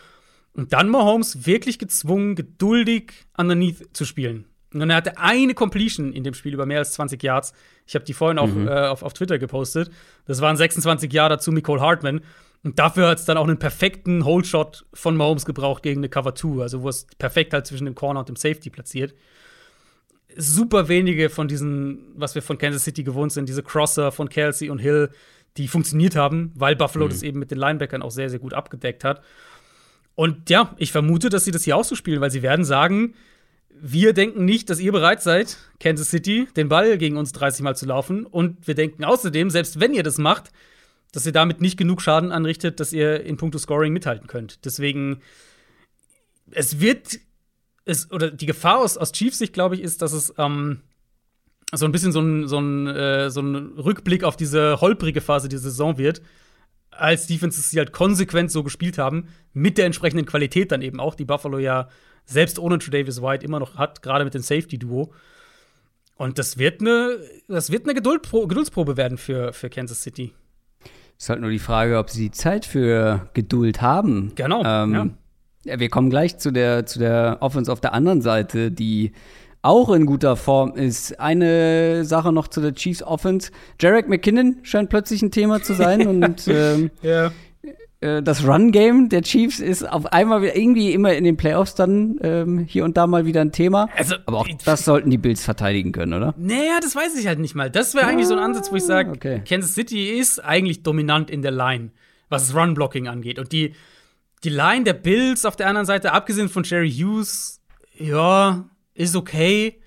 Und 0.53 0.73
dann 0.73 0.89
Mahomes 0.89 1.45
wirklich 1.45 1.77
gezwungen, 1.77 2.35
geduldig 2.35 3.13
underneath 3.37 3.95
zu 3.95 4.05
spielen. 4.05 4.45
Und 4.73 4.89
er 4.89 4.97
hatte 4.97 5.17
eine 5.17 5.53
Completion 5.53 6.13
in 6.13 6.23
dem 6.23 6.33
Spiel 6.33 6.53
über 6.53 6.65
mehr 6.65 6.79
als 6.79 6.93
20 6.93 7.21
Yards. 7.21 7.53
Ich 7.85 7.95
habe 7.95 8.05
die 8.05 8.13
vorhin 8.13 8.37
auch 8.39 8.47
mhm. 8.47 8.67
äh, 8.67 8.87
auf, 8.87 9.03
auf 9.03 9.13
Twitter 9.13 9.37
gepostet. 9.39 9.91
Das 10.25 10.41
waren 10.41 10.57
26 10.57 11.11
Yards 11.11 11.43
zu 11.43 11.51
Nicole 11.51 11.81
Hartman. 11.81 12.21
Und 12.67 12.79
dafür 12.79 13.07
hat 13.07 13.17
es 13.17 13.23
dann 13.23 13.37
auch 13.37 13.47
einen 13.47 13.59
perfekten 13.59 14.25
Holdshot 14.25 14.85
von 14.93 15.15
Mahomes 15.15 15.45
gebraucht 15.45 15.83
gegen 15.83 16.01
eine 16.01 16.09
Cover 16.09 16.35
2, 16.35 16.61
also 16.61 16.81
wo 16.81 16.89
es 16.89 17.07
perfekt 17.17 17.53
halt 17.53 17.65
zwischen 17.65 17.85
dem 17.85 17.95
Corner 17.95 18.19
und 18.19 18.27
dem 18.27 18.35
Safety 18.35 18.69
platziert. 18.69 19.15
Super 20.35 20.89
wenige 20.89 21.29
von 21.29 21.47
diesen, 21.47 22.11
was 22.15 22.35
wir 22.35 22.41
von 22.41 22.57
Kansas 22.57 22.83
City 22.83 23.05
gewohnt 23.05 23.31
sind, 23.31 23.47
diese 23.47 23.63
Crosser 23.63 24.11
von 24.11 24.27
Kelsey 24.27 24.69
und 24.69 24.79
Hill, 24.79 25.11
die 25.55 25.69
funktioniert 25.69 26.17
haben, 26.17 26.51
weil 26.55 26.75
Buffalo 26.75 27.05
mhm. 27.05 27.09
das 27.09 27.23
eben 27.23 27.39
mit 27.39 27.51
den 27.51 27.57
Linebackern 27.57 28.01
auch 28.01 28.11
sehr, 28.11 28.29
sehr 28.29 28.39
gut 28.39 28.53
abgedeckt 28.53 29.05
hat. 29.05 29.23
Und 30.15 30.49
ja, 30.49 30.75
ich 30.77 30.91
vermute, 30.91 31.29
dass 31.29 31.45
sie 31.45 31.51
das 31.51 31.63
hier 31.63 31.77
auch 31.77 31.85
so 31.85 31.95
spielen, 31.95 32.19
weil 32.19 32.31
sie 32.31 32.41
werden 32.41 32.65
sagen, 32.65 33.13
wir 33.69 34.11
denken 34.11 34.43
nicht, 34.43 34.69
dass 34.69 34.81
ihr 34.81 34.91
bereit 34.91 35.21
seid, 35.21 35.57
Kansas 35.79 36.09
City, 36.09 36.49
den 36.57 36.67
Ball 36.67 36.97
gegen 36.97 37.15
uns 37.15 37.31
30 37.31 37.61
Mal 37.61 37.77
zu 37.77 37.85
laufen. 37.85 38.25
Und 38.25 38.67
wir 38.67 38.75
denken 38.75 39.05
außerdem, 39.05 39.51
selbst 39.51 39.79
wenn 39.79 39.93
ihr 39.93 40.03
das 40.03 40.17
macht, 40.17 40.51
dass 41.11 41.25
ihr 41.25 41.31
damit 41.31 41.61
nicht 41.61 41.77
genug 41.77 42.01
Schaden 42.01 42.31
anrichtet, 42.31 42.79
dass 42.79 42.93
ihr 42.93 43.23
in 43.23 43.37
puncto 43.37 43.57
Scoring 43.57 43.93
mithalten 43.93 44.27
könnt. 44.27 44.65
Deswegen, 44.65 45.21
es 46.51 46.79
wird, 46.79 47.19
es, 47.85 48.11
oder 48.11 48.31
die 48.31 48.45
Gefahr 48.45 48.79
aus, 48.79 48.97
aus 48.97 49.11
Chiefs 49.11 49.39
Sicht, 49.39 49.53
glaube 49.53 49.75
ich, 49.75 49.81
ist, 49.81 50.01
dass 50.01 50.13
es 50.13 50.33
ähm, 50.37 50.81
so 51.73 51.85
ein 51.85 51.91
bisschen 51.91 52.11
so 52.11 52.21
ein, 52.21 52.47
so, 52.47 52.59
ein, 52.59 52.87
äh, 52.87 53.29
so 53.29 53.41
ein 53.41 53.55
Rückblick 53.77 54.23
auf 54.23 54.37
diese 54.37 54.79
holprige 54.81 55.21
Phase 55.21 55.49
dieser 55.49 55.63
Saison 55.63 55.97
wird. 55.97 56.21
Als 56.91 57.27
Defenses, 57.27 57.69
die 57.69 57.79
halt 57.79 57.91
konsequent 57.91 58.51
so 58.51 58.63
gespielt 58.63 58.97
haben, 58.97 59.27
mit 59.53 59.77
der 59.77 59.85
entsprechenden 59.85 60.25
Qualität 60.25 60.71
dann 60.71 60.81
eben 60.81 60.99
auch, 60.99 61.15
die 61.15 61.25
Buffalo 61.25 61.59
ja 61.59 61.89
selbst 62.25 62.59
ohne 62.59 62.77
Davis 62.77 63.21
White 63.21 63.45
immer 63.45 63.59
noch 63.59 63.75
hat, 63.75 64.01
gerade 64.01 64.25
mit 64.25 64.33
dem 64.33 64.41
Safety-Duo. 64.41 65.13
Und 66.15 66.39
das 66.39 66.57
wird 66.57 66.81
eine, 66.81 67.19
das 67.47 67.71
wird 67.71 67.83
eine 67.83 67.93
Geduldpro 67.93 68.47
Geduldsprobe 68.47 68.97
werden 68.97 69.17
für, 69.17 69.53
für 69.53 69.69
Kansas 69.69 70.01
City. 70.01 70.33
Ist 71.17 71.29
halt 71.29 71.41
nur 71.41 71.49
die 71.49 71.59
Frage, 71.59 71.97
ob 71.97 72.09
sie 72.09 72.25
die 72.25 72.31
Zeit 72.31 72.65
für 72.65 73.29
Geduld 73.33 73.81
haben. 73.81 74.33
Genau. 74.35 74.63
Ähm, 74.63 75.15
ja. 75.65 75.79
Wir 75.79 75.89
kommen 75.89 76.09
gleich 76.09 76.37
zu 76.37 76.51
der, 76.51 76.85
zu 76.85 76.99
der 76.99 77.37
Offense 77.41 77.71
auf 77.71 77.81
der 77.81 77.93
anderen 77.93 78.21
Seite, 78.21 78.71
die 78.71 79.11
auch 79.63 79.91
in 79.91 80.05
guter 80.05 80.35
Form 80.35 80.75
ist. 80.75 81.19
Eine 81.19 82.05
Sache 82.05 82.31
noch 82.31 82.47
zu 82.47 82.61
der 82.61 82.73
Chiefs 82.73 83.03
Offense. 83.03 83.51
Jarek 83.81 84.07
McKinnon 84.07 84.57
scheint 84.63 84.89
plötzlich 84.89 85.21
ein 85.21 85.31
Thema 85.31 85.61
zu 85.61 85.73
sein 85.73 86.07
und 86.23 86.47
ähm, 86.47 86.91
ja. 87.01 87.31
Äh, 87.99 88.21
das 88.21 88.45
Run-Game 88.45 89.09
der 89.09 89.21
Chiefs 89.21 89.59
ist 89.59 89.83
auf 89.83 90.05
einmal 90.07 90.43
irgendwie 90.43 90.93
immer 90.93 91.13
in 91.13 91.23
den 91.23 91.37
Playoffs 91.37 91.75
dann 91.75 92.19
ähm, 92.21 92.59
hier 92.59 92.83
und 92.85 92.97
da 92.97 93.07
mal 93.07 93.25
wieder 93.25 93.41
ein 93.41 93.51
Thema. 93.51 93.89
Also, 93.95 94.15
Aber 94.25 94.39
auch 94.39 94.47
das 94.65 94.85
sollten 94.85 95.09
die 95.09 95.17
Bills 95.17 95.43
verteidigen 95.43 95.91
können, 95.91 96.13
oder? 96.13 96.33
Naja, 96.37 96.79
das 96.81 96.95
weiß 96.95 97.17
ich 97.17 97.27
halt 97.27 97.39
nicht 97.39 97.55
mal. 97.55 97.71
Das 97.71 97.95
wäre 97.95 98.05
ah, 98.05 98.09
eigentlich 98.09 98.27
so 98.27 98.35
ein 98.35 98.39
Ansatz, 98.39 98.71
wo 98.71 98.75
ich 98.75 98.83
sage, 98.83 99.11
okay. 99.11 99.41
Kansas 99.47 99.73
City 99.73 100.17
ist 100.17 100.43
eigentlich 100.43 100.83
dominant 100.83 101.29
in 101.29 101.41
der 101.41 101.51
Line, 101.51 101.91
was 102.29 102.55
Run-Blocking 102.55 103.07
angeht. 103.07 103.39
Und 103.39 103.51
die, 103.51 103.73
die 104.43 104.49
Line 104.49 104.83
der 104.83 104.93
Bills 104.93 105.45
auf 105.45 105.55
der 105.55 105.67
anderen 105.67 105.87
Seite, 105.87 106.13
abgesehen 106.13 106.49
von 106.49 106.63
Jerry 106.63 106.91
Hughes, 106.91 107.61
ja, 107.97 108.69
ist 108.93 109.15
okay. 109.15 109.81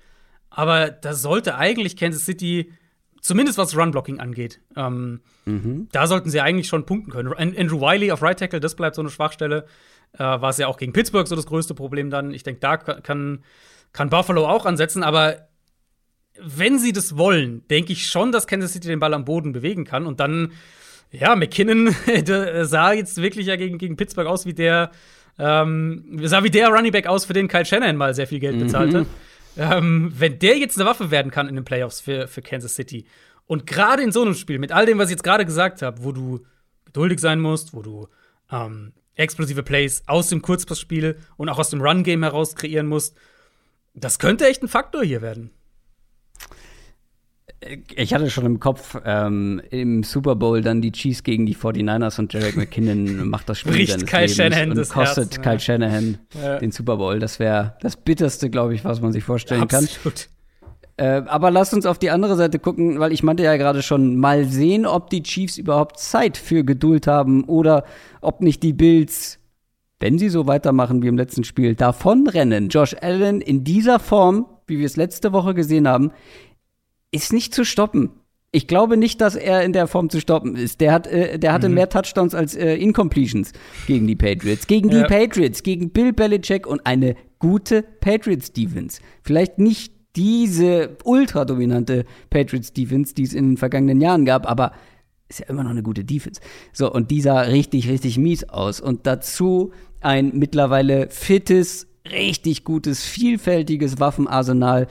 Aber 0.49 0.89
da 0.89 1.13
sollte 1.13 1.55
eigentlich 1.55 1.95
Kansas 1.95 2.25
City 2.25 2.73
zumindest 3.21 3.57
was 3.57 3.77
Run-Blocking 3.77 4.19
angeht. 4.19 4.59
Ähm, 4.75 5.21
mhm. 5.45 5.87
Da 5.91 6.07
sollten 6.07 6.29
sie 6.29 6.41
eigentlich 6.41 6.67
schon 6.67 6.85
punkten 6.85 7.11
können. 7.11 7.33
Andrew 7.33 7.81
Wiley 7.81 8.11
auf 8.11 8.21
Right 8.21 8.37
Tackle, 8.37 8.59
das 8.59 8.75
bleibt 8.75 8.95
so 8.95 9.01
eine 9.01 9.09
Schwachstelle. 9.09 9.65
Äh, 10.13 10.19
war 10.19 10.49
es 10.49 10.57
ja 10.57 10.67
auch 10.67 10.77
gegen 10.77 10.93
Pittsburgh 10.93 11.27
so 11.27 11.35
das 11.35 11.45
größte 11.45 11.73
Problem 11.73 12.09
dann. 12.09 12.31
Ich 12.33 12.43
denke, 12.43 12.59
da 12.59 12.77
kann, 12.77 13.43
kann 13.93 14.09
Buffalo 14.09 14.47
auch 14.47 14.65
ansetzen, 14.65 15.03
aber 15.03 15.47
wenn 16.39 16.79
sie 16.79 16.91
das 16.91 17.17
wollen, 17.17 17.67
denke 17.69 17.93
ich 17.93 18.07
schon, 18.07 18.31
dass 18.31 18.47
Kansas 18.47 18.73
City 18.73 18.87
den 18.87 18.99
Ball 18.99 19.13
am 19.13 19.25
Boden 19.25 19.51
bewegen 19.51 19.85
kann. 19.85 20.05
Und 20.05 20.19
dann, 20.19 20.53
ja, 21.11 21.35
McKinnon 21.35 21.95
sah 22.63 22.93
jetzt 22.93 23.21
wirklich 23.21 23.47
ja 23.47 23.55
gegen, 23.55 23.77
gegen 23.77 23.95
Pittsburgh 23.95 24.27
aus 24.27 24.45
wie 24.45 24.53
der, 24.53 24.91
ähm, 25.37 26.19
sah 26.23 26.43
wie 26.43 26.49
der 26.49 26.69
Running 26.69 26.91
Back 26.91 27.07
aus, 27.07 27.25
für 27.25 27.33
den 27.33 27.47
Kyle 27.47 27.65
Shannon 27.65 27.95
mal 27.95 28.13
sehr 28.13 28.27
viel 28.27 28.39
Geld 28.39 28.59
bezahlte. 28.59 29.01
Mhm. 29.01 29.07
Ähm, 29.57 30.13
wenn 30.17 30.39
der 30.39 30.57
jetzt 30.57 30.77
eine 30.77 30.89
Waffe 30.89 31.11
werden 31.11 31.31
kann 31.31 31.49
in 31.49 31.55
den 31.55 31.65
Playoffs 31.65 31.99
für, 31.99 32.27
für 32.27 32.41
Kansas 32.41 32.75
City 32.75 33.05
und 33.47 33.67
gerade 33.67 34.03
in 34.03 34.11
so 34.11 34.21
einem 34.21 34.33
Spiel, 34.33 34.59
mit 34.59 34.71
all 34.71 34.85
dem, 34.85 34.97
was 34.97 35.09
ich 35.09 35.15
jetzt 35.15 35.23
gerade 35.23 35.45
gesagt 35.45 35.81
habe, 35.81 36.03
wo 36.03 36.11
du 36.11 36.45
geduldig 36.85 37.19
sein 37.19 37.39
musst, 37.39 37.73
wo 37.73 37.81
du 37.81 38.07
ähm, 38.51 38.93
explosive 39.15 39.63
Plays 39.63 40.03
aus 40.07 40.29
dem 40.29 40.41
Kurzpassspiel 40.41 41.17
und 41.37 41.49
auch 41.49 41.59
aus 41.59 41.69
dem 41.69 41.81
Run-Game 41.81 42.23
heraus 42.23 42.55
kreieren 42.55 42.87
musst, 42.87 43.15
das 43.93 44.19
könnte 44.19 44.47
echt 44.47 44.63
ein 44.63 44.67
Faktor 44.67 45.03
hier 45.03 45.21
werden 45.21 45.51
ich 47.95 48.13
hatte 48.13 48.29
schon 48.29 48.45
im 48.45 48.59
Kopf, 48.59 48.97
ähm, 49.05 49.61
im 49.69 50.03
Super 50.03 50.35
Bowl 50.35 50.61
dann 50.61 50.81
die 50.81 50.91
Chiefs 50.91 51.23
gegen 51.23 51.45
die 51.45 51.55
49ers 51.55 52.19
und 52.19 52.33
Jarek 52.33 52.57
McKinnon 52.57 53.27
macht 53.29 53.49
das 53.49 53.59
Spiel 53.59 53.73
Bricht 53.73 53.91
seines 53.91 54.09
Kyle 54.09 54.21
Lebens 54.21 54.35
Shanahan 54.35 54.71
und 54.71 54.89
kostet 54.89 55.31
Herz, 55.31 55.41
Kyle 55.41 55.53
ja. 55.53 55.59
Shanahan 55.59 56.17
ja. 56.41 56.59
den 56.59 56.71
Super 56.71 56.97
Bowl. 56.97 57.19
Das 57.19 57.39
wäre 57.39 57.75
das 57.81 57.97
Bitterste, 57.97 58.49
glaube 58.49 58.73
ich, 58.73 58.83
was 58.83 59.01
man 59.01 59.11
sich 59.11 59.23
vorstellen 59.23 59.61
Absolut. 59.61 60.01
kann. 60.03 60.13
Äh, 61.01 61.23
aber 61.25 61.49
lasst 61.49 61.73
uns 61.73 61.87
auf 61.87 61.97
die 61.97 62.11
andere 62.11 62.35
Seite 62.35 62.59
gucken, 62.59 62.99
weil 62.99 63.11
ich 63.11 63.23
meinte 63.23 63.41
ja 63.41 63.57
gerade 63.57 63.81
schon, 63.81 64.17
mal 64.17 64.45
sehen, 64.45 64.85
ob 64.85 65.09
die 65.09 65.23
Chiefs 65.23 65.57
überhaupt 65.57 65.97
Zeit 65.97 66.37
für 66.37 66.63
Geduld 66.63 67.07
haben 67.07 67.43
oder 67.45 67.85
ob 68.21 68.41
nicht 68.41 68.61
die 68.61 68.73
Bills, 68.73 69.39
wenn 69.99 70.19
sie 70.19 70.29
so 70.29 70.45
weitermachen 70.45 71.01
wie 71.01 71.07
im 71.07 71.17
letzten 71.17 71.43
Spiel, 71.43 71.73
davonrennen. 71.73 72.69
Josh 72.69 72.95
Allen 73.01 73.41
in 73.41 73.63
dieser 73.63 73.97
Form, 73.97 74.45
wie 74.67 74.77
wir 74.77 74.85
es 74.85 74.95
letzte 74.95 75.33
Woche 75.33 75.55
gesehen 75.55 75.87
haben, 75.87 76.11
ist 77.09 77.33
nicht 77.33 77.55
zu 77.55 77.65
stoppen. 77.65 78.11
Ich 78.51 78.67
glaube 78.67 78.95
nicht, 78.95 79.21
dass 79.21 79.35
er 79.35 79.63
in 79.63 79.73
der 79.73 79.87
Form 79.87 80.07
zu 80.11 80.19
stoppen 80.19 80.55
ist. 80.55 80.81
Der, 80.81 80.93
hat, 80.93 81.07
äh, 81.07 81.39
der 81.39 81.51
hatte 81.53 81.67
mhm. 81.67 81.75
mehr 81.75 81.89
Touchdowns 81.89 82.35
als 82.35 82.53
äh, 82.53 82.75
Incompletions 82.75 83.53
gegen 83.87 84.05
die 84.05 84.15
Patriots. 84.15 84.67
Gegen 84.67 84.89
die 84.89 84.97
ja. 84.97 85.07
Patriots, 85.07 85.63
gegen 85.63 85.89
Bill 85.89 86.13
Belichick 86.13 86.67
und 86.67 86.85
eine 86.85 87.15
gute 87.39 87.81
Patriots 87.81 88.53
Defense. 88.53 89.01
Vielleicht 89.23 89.57
nicht 89.57 90.00
diese 90.15 90.97
ultra 91.03 91.45
dominante 91.45 92.05
Patriots 92.29 92.73
Defense, 92.73 93.13
die 93.13 93.23
es 93.23 93.33
in 93.33 93.51
den 93.51 93.57
vergangenen 93.57 94.01
Jahren 94.01 94.25
gab, 94.25 94.49
aber 94.49 94.73
ist 95.29 95.39
ja 95.39 95.47
immer 95.47 95.63
noch 95.63 95.71
eine 95.71 95.83
gute 95.83 96.03
Defense. 96.03 96.41
So, 96.73 96.91
und 96.91 97.09
die 97.09 97.21
sah 97.21 97.41
richtig, 97.41 97.87
richtig 97.89 98.17
mies 98.17 98.43
aus. 98.49 98.81
Und 98.81 99.07
dazu 99.07 99.71
ein 100.01 100.31
mittlerweile 100.33 101.09
fittes, 101.09 101.87
richtig 102.11 102.63
gutes, 102.63 103.05
vielfältiges 103.05 103.99
Waffenarsenal 103.99 104.87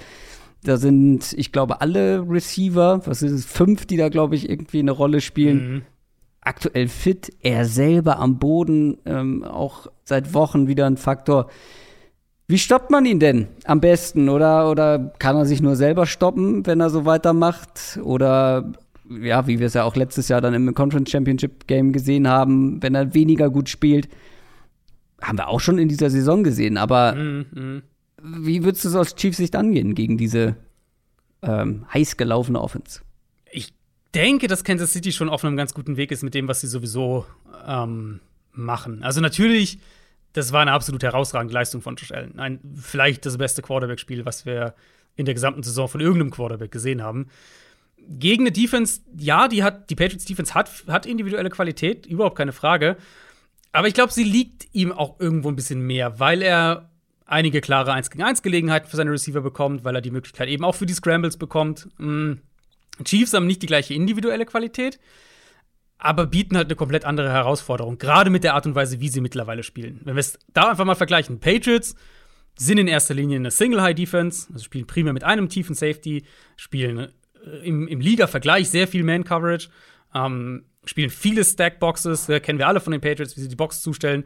da 0.62 0.76
sind, 0.76 1.32
ich 1.32 1.52
glaube, 1.52 1.80
alle 1.80 2.24
Receiver, 2.28 3.00
was 3.06 3.22
ist 3.22 3.32
es, 3.32 3.44
fünf, 3.46 3.86
die 3.86 3.96
da, 3.96 4.08
glaube 4.08 4.36
ich, 4.36 4.48
irgendwie 4.48 4.80
eine 4.80 4.90
Rolle 4.90 5.20
spielen. 5.20 5.72
Mhm. 5.72 5.82
Aktuell 6.42 6.88
fit, 6.88 7.32
er 7.40 7.64
selber 7.64 8.18
am 8.18 8.38
Boden, 8.38 8.98
ähm, 9.06 9.42
auch 9.44 9.86
seit 10.04 10.34
Wochen 10.34 10.68
wieder 10.68 10.86
ein 10.86 10.96
Faktor. 10.96 11.48
Wie 12.50 12.58
stoppt 12.58 12.90
man 12.90 13.06
ihn 13.06 13.20
denn 13.20 13.48
am 13.64 13.80
besten? 13.80 14.28
Oder, 14.28 14.70
oder 14.70 15.12
kann 15.18 15.36
er 15.36 15.46
sich 15.46 15.62
nur 15.62 15.76
selber 15.76 16.06
stoppen, 16.06 16.66
wenn 16.66 16.80
er 16.80 16.90
so 16.90 17.04
weitermacht? 17.04 17.98
Oder 18.02 18.72
ja, 19.08 19.46
wie 19.46 19.58
wir 19.58 19.66
es 19.66 19.74
ja 19.74 19.84
auch 19.84 19.96
letztes 19.96 20.28
Jahr 20.28 20.40
dann 20.40 20.54
im 20.54 20.74
Conference 20.74 21.10
Championship 21.10 21.66
Game 21.66 21.92
gesehen 21.92 22.28
haben, 22.28 22.82
wenn 22.82 22.94
er 22.94 23.14
weniger 23.14 23.50
gut 23.50 23.68
spielt, 23.68 24.08
haben 25.22 25.38
wir 25.38 25.48
auch 25.48 25.60
schon 25.60 25.78
in 25.78 25.88
dieser 25.88 26.10
Saison 26.10 26.42
gesehen. 26.42 26.76
Aber 26.76 27.14
mhm. 27.14 27.82
Wie 28.22 28.64
würdest 28.64 28.84
du 28.84 28.88
es 28.88 28.94
aus 28.94 29.14
Chiefs 29.14 29.38
Sicht 29.38 29.56
angehen 29.56 29.94
gegen 29.94 30.18
diese 30.18 30.56
ähm, 31.42 31.86
heiß 31.92 32.16
gelaufene 32.16 32.60
Offense? 32.60 33.00
Ich 33.50 33.72
denke, 34.14 34.46
dass 34.46 34.64
Kansas 34.64 34.92
City 34.92 35.12
schon 35.12 35.28
auf 35.28 35.44
einem 35.44 35.56
ganz 35.56 35.74
guten 35.74 35.96
Weg 35.96 36.10
ist 36.10 36.22
mit 36.22 36.34
dem, 36.34 36.48
was 36.48 36.60
sie 36.60 36.66
sowieso 36.66 37.24
ähm, 37.66 38.20
machen. 38.52 39.02
Also 39.02 39.20
natürlich, 39.20 39.78
das 40.32 40.52
war 40.52 40.62
eine 40.62 40.72
absolut 40.72 41.02
herausragende 41.02 41.54
Leistung 41.54 41.82
von 41.82 41.96
Josh 41.96 42.12
Allen. 42.12 42.38
Ein, 42.38 42.60
vielleicht 42.76 43.26
das 43.26 43.38
beste 43.38 43.62
Quarterback-Spiel, 43.62 44.24
was 44.24 44.46
wir 44.46 44.74
in 45.16 45.24
der 45.24 45.34
gesamten 45.34 45.62
Saison 45.62 45.88
von 45.88 46.00
irgendeinem 46.00 46.30
Quarterback 46.30 46.70
gesehen 46.70 47.02
haben. 47.02 47.28
Gegen 48.08 48.44
eine 48.44 48.52
Defense, 48.52 49.00
ja, 49.16 49.48
die 49.48 49.62
hat, 49.62 49.90
die 49.90 49.96
Patriots 49.96 50.24
Defense 50.24 50.54
hat, 50.54 50.70
hat 50.86 51.06
individuelle 51.06 51.50
Qualität, 51.50 52.06
überhaupt 52.06 52.36
keine 52.36 52.52
Frage. 52.52 52.96
Aber 53.72 53.88
ich 53.88 53.94
glaube, 53.94 54.12
sie 54.12 54.24
liegt 54.24 54.68
ihm 54.72 54.92
auch 54.92 55.20
irgendwo 55.20 55.48
ein 55.48 55.56
bisschen 55.56 55.80
mehr, 55.80 56.18
weil 56.18 56.42
er 56.42 56.90
einige 57.26 57.60
klare 57.60 57.92
1 57.92 58.10
gegen 58.10 58.24
1 58.24 58.42
Gelegenheiten 58.42 58.88
für 58.88 58.96
seine 58.96 59.12
Receiver 59.12 59.40
bekommt, 59.40 59.84
weil 59.84 59.94
er 59.94 60.00
die 60.00 60.10
Möglichkeit 60.10 60.48
eben 60.48 60.64
auch 60.64 60.74
für 60.74 60.86
die 60.86 60.94
Scrambles 60.94 61.36
bekommt. 61.36 61.88
Mm. 61.98 62.34
Chiefs 63.04 63.32
haben 63.32 63.46
nicht 63.46 63.62
die 63.62 63.66
gleiche 63.66 63.94
individuelle 63.94 64.44
Qualität, 64.44 64.98
aber 66.00 66.26
bieten 66.26 66.56
halt 66.56 66.68
eine 66.68 66.76
komplett 66.76 67.04
andere 67.04 67.30
Herausforderung, 67.30 67.98
gerade 67.98 68.30
mit 68.30 68.42
der 68.42 68.54
Art 68.54 68.66
und 68.66 68.74
Weise, 68.74 69.00
wie 69.00 69.08
sie 69.08 69.20
mittlerweile 69.20 69.62
spielen. 69.62 70.00
Wenn 70.04 70.16
wir 70.16 70.20
es 70.20 70.38
da 70.52 70.70
einfach 70.70 70.84
mal 70.84 70.94
vergleichen, 70.94 71.40
Patriots 71.40 71.94
sind 72.56 72.78
in 72.78 72.88
erster 72.88 73.14
Linie 73.14 73.36
eine 73.36 73.50
Single-High-Defense, 73.50 74.48
also 74.52 74.64
spielen 74.64 74.86
primär 74.86 75.12
mit 75.12 75.24
einem 75.24 75.48
tiefen 75.48 75.74
Safety, 75.74 76.24
spielen 76.56 76.98
äh, 76.98 77.66
im, 77.66 77.86
im 77.86 78.00
Liga-Vergleich 78.00 78.70
sehr 78.70 78.88
viel 78.88 79.04
Man-Coverage, 79.04 79.68
ähm, 80.14 80.64
spielen 80.84 81.10
viele 81.10 81.44
Stack-Boxes, 81.44 82.28
äh, 82.28 82.40
kennen 82.40 82.58
wir 82.58 82.68
alle 82.68 82.80
von 82.80 82.92
den 82.92 83.00
Patriots, 83.00 83.36
wie 83.36 83.42
sie 83.42 83.48
die 83.48 83.56
Box 83.56 83.82
zustellen. 83.82 84.24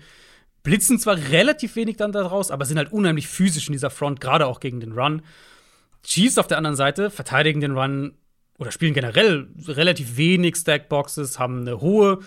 Blitzen 0.62 0.98
zwar 0.98 1.16
relativ 1.16 1.76
wenig 1.76 1.96
dann 1.96 2.12
daraus, 2.12 2.50
aber 2.50 2.64
sind 2.64 2.78
halt 2.78 2.92
unheimlich 2.92 3.28
physisch 3.28 3.66
in 3.66 3.72
dieser 3.72 3.90
Front, 3.90 4.20
gerade 4.20 4.46
auch 4.46 4.60
gegen 4.60 4.80
den 4.80 4.92
Run. 4.92 5.22
Chiefs 6.02 6.38
auf 6.38 6.46
der 6.46 6.58
anderen 6.58 6.76
Seite 6.76 7.10
verteidigen 7.10 7.60
den 7.60 7.76
Run 7.76 8.14
oder 8.58 8.70
spielen 8.70 8.94
generell 8.94 9.48
relativ 9.66 10.16
wenig 10.16 10.56
Stackboxes, 10.56 11.38
haben 11.38 11.60
eine 11.60 11.80
hohe, 11.80 12.20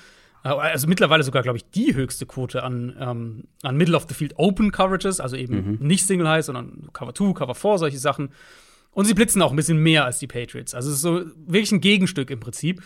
äh, 0.43 0.49
also 0.49 0.87
mittlerweile 0.87 1.23
sogar, 1.23 1.43
glaube 1.43 1.57
ich, 1.57 1.69
die 1.69 1.95
höchste 1.95 2.25
Quote 2.25 2.63
an, 2.63 2.95
ähm, 2.99 3.43
an 3.63 3.77
Middle 3.77 3.95
of 3.95 4.05
the 4.09 4.13
Field 4.13 4.33
Open 4.37 4.71
Coverages, 4.71 5.19
also 5.19 5.35
eben 5.35 5.77
mhm. 5.79 5.87
nicht 5.87 6.05
Single 6.05 6.27
High, 6.27 6.45
sondern 6.45 6.89
Cover 6.93 7.13
2, 7.13 7.33
Cover 7.33 7.55
4, 7.55 7.77
solche 7.77 7.99
Sachen. 7.99 8.29
Und 8.91 9.05
sie 9.05 9.13
blitzen 9.13 9.41
auch 9.41 9.51
ein 9.51 9.55
bisschen 9.55 9.77
mehr 9.77 10.05
als 10.05 10.19
die 10.19 10.27
Patriots. 10.27 10.73
Also 10.73 10.89
es 10.89 10.95
ist 10.95 11.01
so 11.01 11.21
wirklich 11.45 11.71
ein 11.71 11.81
Gegenstück 11.81 12.29
im 12.31 12.39
Prinzip. 12.39 12.81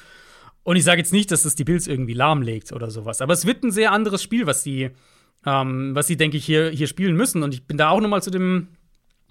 Und 0.63 0.76
ich 0.76 0.84
sage 0.84 0.99
jetzt 0.99 1.13
nicht, 1.13 1.31
dass 1.31 1.43
das 1.43 1.55
die 1.55 1.63
Bills 1.63 1.88
irgendwie 1.88 2.13
lahmlegt 2.13 2.72
oder 2.72 2.91
sowas, 2.91 3.22
aber 3.22 3.34
es 3.34 3.47
wird 3.47 3.63
ein 3.63 3.72
sehr 3.72 3.91
anderes 3.91 4.22
Spiel, 4.22 4.45
was 4.45 4.61
sie, 4.61 4.91
ähm, 5.45 5.95
was 5.95 6.05
sie, 6.05 6.18
denke 6.18 6.38
ich, 6.38 6.45
hier, 6.45 6.69
hier 6.69 6.85
spielen 6.85 7.15
müssen. 7.15 7.41
Und 7.41 7.53
ich 7.53 7.65
bin 7.65 7.77
da 7.77 7.89
auch 7.89 7.99
noch 7.99 8.09
mal 8.09 8.22
zu 8.22 8.30
dem 8.30 8.68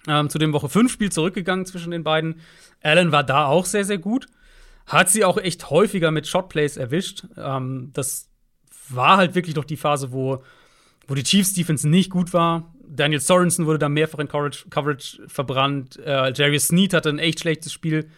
ähm, 0.07 0.29
zu 0.29 0.39
dem 0.39 0.53
Woche 0.53 0.69
5 0.69 0.91
Spiel 0.91 1.11
zurückgegangen 1.11 1.65
zwischen 1.65 1.91
den 1.91 2.03
beiden. 2.03 2.41
Allen 2.81 3.11
war 3.11 3.23
da 3.23 3.45
auch 3.45 3.65
sehr, 3.65 3.85
sehr 3.85 3.97
gut. 3.97 4.27
Hat 4.87 5.09
sie 5.09 5.23
auch 5.23 5.37
echt 5.37 5.69
häufiger 5.69 6.11
mit 6.11 6.27
Shotplays 6.27 6.77
erwischt. 6.77 7.25
Ähm, 7.37 7.91
das 7.93 8.29
war 8.89 9.17
halt 9.17 9.35
wirklich 9.35 9.55
noch 9.55 9.65
die 9.65 9.77
Phase, 9.77 10.11
wo, 10.11 10.43
wo 11.07 11.15
die 11.15 11.23
Chiefs 11.23 11.53
Defense 11.53 11.87
nicht 11.87 12.09
gut 12.09 12.33
war. 12.33 12.73
Daniel 12.87 13.21
Sorensen 13.21 13.65
wurde 13.65 13.79
da 13.79 13.89
mehrfach 13.89 14.19
in 14.19 14.27
Coverage, 14.27 14.65
Coverage 14.69 15.21
verbrannt. 15.27 15.97
Äh, 15.99 16.33
Jerry 16.33 16.59
Sneed 16.59 16.93
hatte 16.93 17.09
ein 17.09 17.19
echt 17.19 17.39
schlechtes 17.39 17.71
Spiel. 17.71 18.09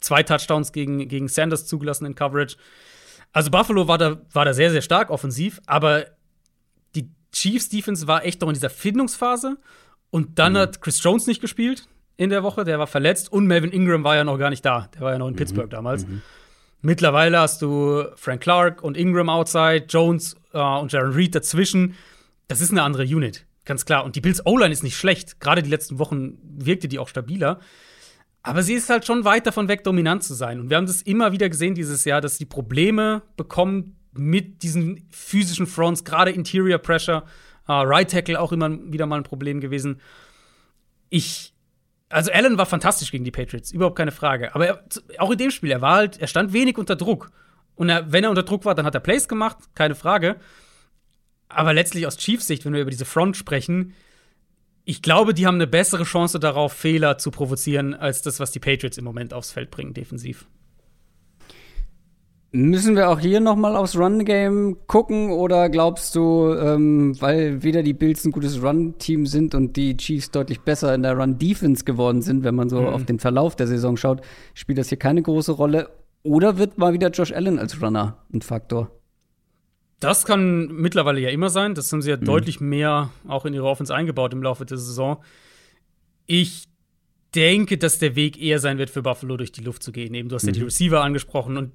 Zwei 0.00 0.22
Touchdowns 0.22 0.72
gegen, 0.72 1.08
gegen 1.08 1.28
Sanders 1.28 1.66
zugelassen 1.66 2.06
in 2.06 2.14
Coverage. 2.14 2.56
Also 3.32 3.50
Buffalo 3.50 3.86
war 3.88 3.98
da, 3.98 4.22
war 4.32 4.44
da 4.44 4.54
sehr, 4.54 4.70
sehr 4.70 4.82
stark 4.82 5.10
offensiv, 5.10 5.60
aber 5.66 6.06
die 6.94 7.10
Chiefs 7.32 7.68
Defense 7.68 8.06
war 8.06 8.24
echt 8.24 8.40
noch 8.40 8.48
in 8.48 8.54
dieser 8.54 8.70
Findungsphase. 8.70 9.58
Und 10.14 10.38
dann 10.38 10.52
mhm. 10.52 10.58
hat 10.58 10.80
Chris 10.80 11.02
Jones 11.02 11.26
nicht 11.26 11.40
gespielt 11.40 11.88
in 12.16 12.30
der 12.30 12.44
Woche, 12.44 12.62
der 12.62 12.78
war 12.78 12.86
verletzt 12.86 13.32
und 13.32 13.48
Melvin 13.48 13.72
Ingram 13.72 14.04
war 14.04 14.14
ja 14.14 14.22
noch 14.22 14.38
gar 14.38 14.48
nicht 14.48 14.64
da. 14.64 14.88
Der 14.94 15.00
war 15.00 15.10
ja 15.10 15.18
noch 15.18 15.26
in 15.26 15.32
mhm. 15.32 15.38
Pittsburgh 15.38 15.68
damals. 15.68 16.06
Mhm. 16.06 16.22
Mittlerweile 16.82 17.40
hast 17.40 17.62
du 17.62 18.04
Frank 18.14 18.40
Clark 18.40 18.84
und 18.84 18.96
Ingram 18.96 19.28
outside, 19.28 19.86
Jones 19.88 20.36
äh, 20.52 20.58
und 20.60 20.92
Jaron 20.92 21.14
Reed 21.14 21.34
dazwischen. 21.34 21.96
Das 22.46 22.60
ist 22.60 22.70
eine 22.70 22.84
andere 22.84 23.02
Unit, 23.02 23.44
ganz 23.64 23.86
klar. 23.86 24.04
Und 24.04 24.14
die 24.14 24.20
Bills 24.20 24.46
O-Line 24.46 24.72
ist 24.72 24.84
nicht 24.84 24.96
schlecht. 24.96 25.40
Gerade 25.40 25.64
die 25.64 25.70
letzten 25.70 25.98
Wochen 25.98 26.38
wirkte 26.44 26.86
die 26.86 27.00
auch 27.00 27.08
stabiler. 27.08 27.58
Aber 28.44 28.62
sie 28.62 28.74
ist 28.74 28.90
halt 28.90 29.04
schon 29.04 29.24
weit 29.24 29.48
davon 29.48 29.66
weg, 29.66 29.82
dominant 29.82 30.22
zu 30.22 30.34
sein. 30.34 30.60
Und 30.60 30.70
wir 30.70 30.76
haben 30.76 30.86
das 30.86 31.02
immer 31.02 31.32
wieder 31.32 31.48
gesehen 31.48 31.74
dieses 31.74 32.04
Jahr, 32.04 32.20
dass 32.20 32.36
sie 32.36 32.44
Probleme 32.44 33.22
bekommen 33.36 33.96
mit 34.12 34.62
diesen 34.62 35.08
physischen 35.10 35.66
Fronts, 35.66 36.04
gerade 36.04 36.30
Interior 36.30 36.78
Pressure. 36.78 37.24
Uh, 37.68 37.82
right 37.82 38.10
Tackle 38.10 38.40
auch 38.40 38.52
immer 38.52 38.70
wieder 38.92 39.06
mal 39.06 39.16
ein 39.16 39.22
Problem 39.22 39.60
gewesen. 39.60 40.00
Ich, 41.08 41.54
also 42.10 42.30
Allen 42.30 42.58
war 42.58 42.66
fantastisch 42.66 43.10
gegen 43.10 43.24
die 43.24 43.30
Patriots, 43.30 43.72
überhaupt 43.72 43.96
keine 43.96 44.12
Frage. 44.12 44.54
Aber 44.54 44.66
er, 44.66 44.84
auch 45.18 45.30
in 45.30 45.38
dem 45.38 45.50
Spiel, 45.50 45.70
er 45.70 45.80
war 45.80 45.96
halt, 45.96 46.18
er 46.18 46.26
stand 46.26 46.52
wenig 46.52 46.76
unter 46.76 46.96
Druck. 46.96 47.30
Und 47.74 47.88
er, 47.88 48.12
wenn 48.12 48.24
er 48.24 48.30
unter 48.30 48.42
Druck 48.42 48.64
war, 48.64 48.74
dann 48.74 48.86
hat 48.86 48.94
er 48.94 49.00
Plays 49.00 49.28
gemacht, 49.28 49.58
keine 49.74 49.94
Frage. 49.94 50.36
Aber 51.48 51.72
letztlich 51.72 52.06
aus 52.06 52.18
Chiefs 52.18 52.46
Sicht, 52.46 52.64
wenn 52.64 52.72
wir 52.72 52.82
über 52.82 52.90
diese 52.90 53.04
Front 53.04 53.36
sprechen, 53.36 53.94
ich 54.84 55.00
glaube, 55.00 55.32
die 55.32 55.46
haben 55.46 55.54
eine 55.54 55.66
bessere 55.66 56.04
Chance 56.04 56.38
darauf, 56.38 56.72
Fehler 56.74 57.16
zu 57.16 57.30
provozieren, 57.30 57.94
als 57.94 58.20
das, 58.20 58.38
was 58.38 58.50
die 58.50 58.60
Patriots 58.60 58.98
im 58.98 59.04
Moment 59.04 59.32
aufs 59.32 59.50
Feld 59.50 59.70
bringen, 59.70 59.94
defensiv. 59.94 60.46
Müssen 62.56 62.94
wir 62.94 63.10
auch 63.10 63.18
hier 63.18 63.40
noch 63.40 63.56
mal 63.56 63.74
aufs 63.74 63.96
Run-Game 63.96 64.76
gucken 64.86 65.32
oder 65.32 65.68
glaubst 65.68 66.14
du, 66.14 66.54
ähm, 66.54 67.20
weil 67.20 67.64
weder 67.64 67.82
die 67.82 67.94
Bills 67.94 68.24
ein 68.24 68.30
gutes 68.30 68.62
Run-Team 68.62 69.26
sind 69.26 69.56
und 69.56 69.76
die 69.76 69.96
Chiefs 69.96 70.30
deutlich 70.30 70.60
besser 70.60 70.94
in 70.94 71.02
der 71.02 71.18
Run-Defense 71.18 71.84
geworden 71.84 72.22
sind, 72.22 72.44
wenn 72.44 72.54
man 72.54 72.68
so 72.68 72.82
mhm. 72.82 72.86
auf 72.86 73.04
den 73.06 73.18
Verlauf 73.18 73.56
der 73.56 73.66
Saison 73.66 73.96
schaut, 73.96 74.20
spielt 74.54 74.78
das 74.78 74.88
hier 74.88 75.00
keine 75.00 75.20
große 75.20 75.50
Rolle? 75.50 75.90
Oder 76.22 76.56
wird 76.56 76.78
mal 76.78 76.92
wieder 76.92 77.10
Josh 77.10 77.32
Allen 77.32 77.58
als 77.58 77.82
Runner 77.82 78.18
ein 78.32 78.40
Faktor? 78.40 78.92
Das 79.98 80.24
kann 80.24 80.68
mittlerweile 80.68 81.18
ja 81.18 81.30
immer 81.30 81.50
sein. 81.50 81.74
Das 81.74 81.92
haben 81.92 82.02
sie 82.02 82.10
ja 82.10 82.16
mhm. 82.16 82.24
deutlich 82.24 82.60
mehr 82.60 83.10
auch 83.26 83.46
in 83.46 83.54
ihre 83.54 83.66
Offense 83.66 83.92
eingebaut 83.92 84.32
im 84.32 84.44
Laufe 84.44 84.64
der 84.64 84.78
Saison. 84.78 85.16
Ich 86.26 86.68
denke, 87.34 87.78
dass 87.78 87.98
der 87.98 88.16
Weg 88.16 88.40
eher 88.40 88.58
sein 88.58 88.78
wird 88.78 88.90
für 88.90 89.02
Buffalo 89.02 89.36
durch 89.36 89.52
die 89.52 89.62
Luft 89.62 89.82
zu 89.82 89.92
gehen. 89.92 90.14
Eben, 90.14 90.28
du 90.28 90.34
hast 90.34 90.44
mhm. 90.44 90.48
ja 90.48 90.52
die 90.52 90.60
mhm. 90.60 90.66
Receiver 90.66 91.02
angesprochen 91.02 91.56
und 91.56 91.72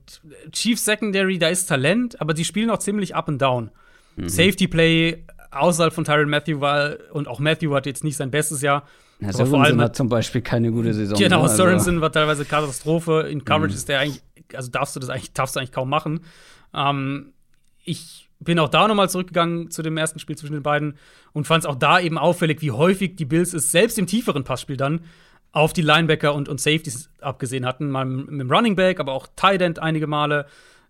Chief 0.52 0.80
Secondary, 0.80 1.38
da 1.38 1.50
ist 1.50 1.68
Talent, 1.68 2.20
aber 2.22 2.34
die 2.34 2.46
spielen 2.46 2.70
auch 2.70 2.80
ziemlich 2.80 3.16
up 3.16 3.28
and 3.30 3.42
down. 3.42 3.72
Mhm. 4.16 4.30
Safety 4.30 4.68
Play 4.68 5.24
außerhalb 5.52 5.94
von 5.94 6.04
Tyron 6.04 6.30
Matthew 6.30 6.62
war 6.62 6.96
und 7.12 7.28
auch 7.28 7.40
Matthew 7.40 7.74
hat 7.74 7.86
jetzt 7.86 8.04
nicht 8.04 8.18
sein 8.18 8.32
bestes 8.32 8.62
Jahr. 8.62 8.86
Ja, 9.20 9.30
aber 9.30 9.46
vor 9.46 9.64
allem 9.64 9.82
hat 9.82 9.96
zum 9.96 10.08
Beispiel 10.08 10.42
keine 10.42 10.72
gute 10.72 10.94
Saison. 10.94 11.18
Genau, 11.18 11.42
also. 11.42 11.56
Sorensen 11.56 12.00
war 12.00 12.12
teilweise 12.12 12.46
Katastrophe. 12.46 13.28
In 13.30 13.44
Coverage 13.44 13.74
mhm. 13.74 13.78
ist 13.78 13.90
der 13.90 14.00
eigentlich, 14.00 14.22
also 14.54 14.72
darfst 14.72 14.96
du 14.96 15.00
das 15.00 15.10
eigentlich, 15.10 15.34
darfst 15.34 15.56
du 15.56 15.60
eigentlich 15.60 15.74
kaum 15.74 15.90
machen. 15.90 16.22
Ähm, 16.74 17.34
ich 17.84 18.30
bin 18.40 18.60
auch 18.60 18.70
da 18.70 18.88
nochmal 18.88 19.10
zurückgegangen 19.10 19.70
zu 19.72 19.82
dem 19.82 19.98
ersten 19.98 20.20
Spiel 20.20 20.38
zwischen 20.38 20.54
den 20.54 20.64
beiden 20.64 20.96
und 21.34 21.46
fand 21.46 21.64
es 21.64 21.70
auch 21.70 21.76
da 21.76 22.00
eben 22.00 22.18
auffällig, 22.18 22.62
wie 22.62 22.72
häufig 22.72 23.18
die 23.18 23.26
Bills 23.26 23.54
es 23.54 23.72
selbst 23.72 23.98
im 23.98 24.08
tieferen 24.08 24.46
Passspiel 24.46 24.78
dann 24.78 25.02
auf 25.52 25.74
die 25.74 25.82
Linebacker 25.82 26.34
und, 26.34 26.48
und 26.48 26.60
Safeties 26.60 27.10
abgesehen 27.22 27.66
hatten. 27.66 27.90
Mal 27.90 28.06
mit 28.06 28.40
dem 28.40 28.52
Running 28.52 28.76
Back, 28.76 29.00
aber 29.00 29.14
auch 29.14 29.28
Tight 29.36 29.62
End 29.62 29.80
einige 29.80 30.08
Male. 30.08 30.46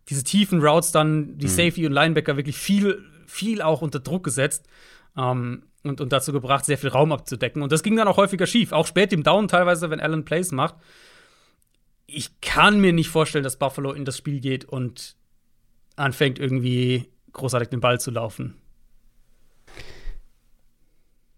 Diese 0.10 0.24
tiefen 0.24 0.62
Routes 0.62 0.92
dann, 0.92 1.38
die 1.38 1.46
mhm. 1.46 1.52
Safety 1.52 1.86
und 1.86 1.94
Linebacker 1.94 2.36
wirklich 2.36 2.58
viel, 2.58 3.04
viel 3.26 3.62
auch 3.62 3.82
unter 3.82 4.00
Druck 4.00 4.24
gesetzt. 4.24 4.68
Ähm, 5.18 5.64
und, 5.84 6.02
und 6.02 6.12
dazu 6.12 6.34
gebracht, 6.34 6.66
sehr 6.66 6.78
viel 6.78 6.90
Raum 6.90 7.12
abzudecken. 7.12 7.62
Und 7.62 7.72
das 7.72 7.84
ging 7.84 7.96
dann 7.96 8.08
auch 8.08 8.18
häufiger 8.18 8.48
schief. 8.48 8.74
Auch 8.74 8.86
spät 8.86 9.14
im 9.14 9.24
Down 9.24 9.48
teilweise, 9.48 9.90
wenn 9.90 10.02
Allen 10.02 10.26
Plays 10.26 10.52
macht. 10.52 10.76
Ich 12.06 12.42
kann 12.42 12.82
mir 12.82 12.92
nicht 12.92 13.10
vorstellen, 13.10 13.44
dass 13.44 13.58
Buffalo 13.58 13.94
in 13.94 14.04
das 14.04 14.18
Spiel 14.18 14.40
geht 14.42 14.66
und 14.66 15.16
anfängt 15.96 16.40
irgendwie 16.40 17.10
großartig 17.34 17.70
den 17.70 17.80
Ball 17.80 18.00
zu 18.00 18.12
laufen. 18.12 18.59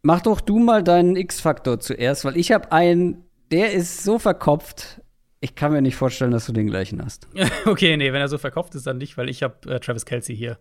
Mach 0.03 0.21
doch 0.21 0.41
du 0.41 0.59
mal 0.59 0.83
deinen 0.83 1.15
X-Faktor 1.15 1.79
zuerst, 1.79 2.25
weil 2.25 2.35
ich 2.37 2.51
habe 2.51 2.71
einen, 2.71 3.23
der 3.51 3.73
ist 3.73 4.03
so 4.03 4.17
verkopft. 4.17 5.01
Ich 5.41 5.55
kann 5.55 5.71
mir 5.71 5.81
nicht 5.81 5.95
vorstellen, 5.95 6.31
dass 6.31 6.45
du 6.45 6.53
den 6.53 6.67
gleichen 6.67 7.03
hast. 7.03 7.27
okay, 7.65 7.97
nee, 7.97 8.11
wenn 8.11 8.21
er 8.21 8.27
so 8.27 8.37
verkopft 8.37 8.73
ist, 8.75 8.87
dann 8.87 8.97
nicht, 8.97 9.17
weil 9.17 9.29
ich 9.29 9.43
habe 9.43 9.69
äh, 9.69 9.79
Travis 9.79 10.05
Kelsey 10.05 10.35
hier. 10.35 10.57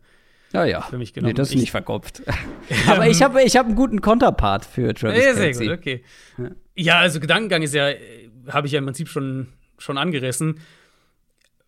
Ja, 0.52 0.64
ja. 0.64 0.82
Für 0.82 0.98
mich 0.98 1.12
genommen. 1.12 1.30
Nee, 1.30 1.34
das 1.34 1.48
ist 1.48 1.54
ich, 1.54 1.60
nicht 1.60 1.70
verkopft. 1.70 2.22
Aber 2.88 3.06
ich 3.06 3.22
habe 3.22 3.42
ich 3.42 3.56
hab 3.56 3.66
einen 3.66 3.76
guten 3.76 4.00
Konterpart 4.00 4.64
für 4.64 4.92
Travis 4.94 5.18
ja, 5.18 5.32
Kelsey. 5.32 5.54
Sehr 5.54 5.68
gut, 5.68 5.78
okay. 5.78 6.04
Ja. 6.36 6.50
ja, 6.74 6.98
also 6.98 7.20
Gedankengang 7.20 7.62
ist 7.62 7.74
ja, 7.74 7.90
äh, 7.90 7.98
habe 8.48 8.66
ich 8.66 8.72
ja 8.72 8.78
im 8.78 8.84
Prinzip 8.84 9.08
schon, 9.08 9.48
schon 9.78 9.96
angerissen. 9.96 10.60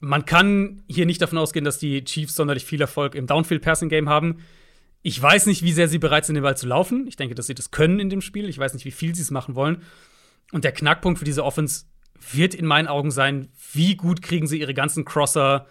Man 0.00 0.24
kann 0.24 0.82
hier 0.88 1.06
nicht 1.06 1.22
davon 1.22 1.38
ausgehen, 1.38 1.64
dass 1.64 1.78
die 1.78 2.04
Chiefs 2.04 2.34
sonderlich 2.34 2.64
viel 2.64 2.80
Erfolg 2.80 3.14
im 3.14 3.26
Downfield-Passing-Game 3.26 4.08
haben. 4.08 4.38
Ich 5.02 5.20
weiß 5.20 5.46
nicht, 5.46 5.62
wie 5.62 5.72
sehr 5.72 5.88
sie 5.88 5.98
bereit 5.98 6.24
sind, 6.24 6.36
den 6.36 6.44
Ball 6.44 6.56
zu 6.56 6.66
laufen. 6.66 7.06
Ich 7.08 7.16
denke, 7.16 7.34
dass 7.34 7.46
sie 7.48 7.54
das 7.54 7.70
können 7.72 7.98
in 7.98 8.08
dem 8.08 8.20
Spiel. 8.20 8.48
Ich 8.48 8.58
weiß 8.58 8.74
nicht, 8.74 8.84
wie 8.84 8.92
viel 8.92 9.14
sie 9.14 9.22
es 9.22 9.30
machen 9.30 9.54
wollen. 9.54 9.82
Und 10.52 10.64
der 10.64 10.72
Knackpunkt 10.72 11.18
für 11.18 11.24
diese 11.24 11.44
Offense 11.44 11.86
wird 12.32 12.54
in 12.54 12.66
meinen 12.66 12.86
Augen 12.86 13.10
sein, 13.10 13.48
wie 13.72 13.96
gut 13.96 14.22
kriegen 14.22 14.46
sie 14.46 14.60
ihre 14.60 14.74
ganzen 14.74 15.04
Crosser 15.04 15.66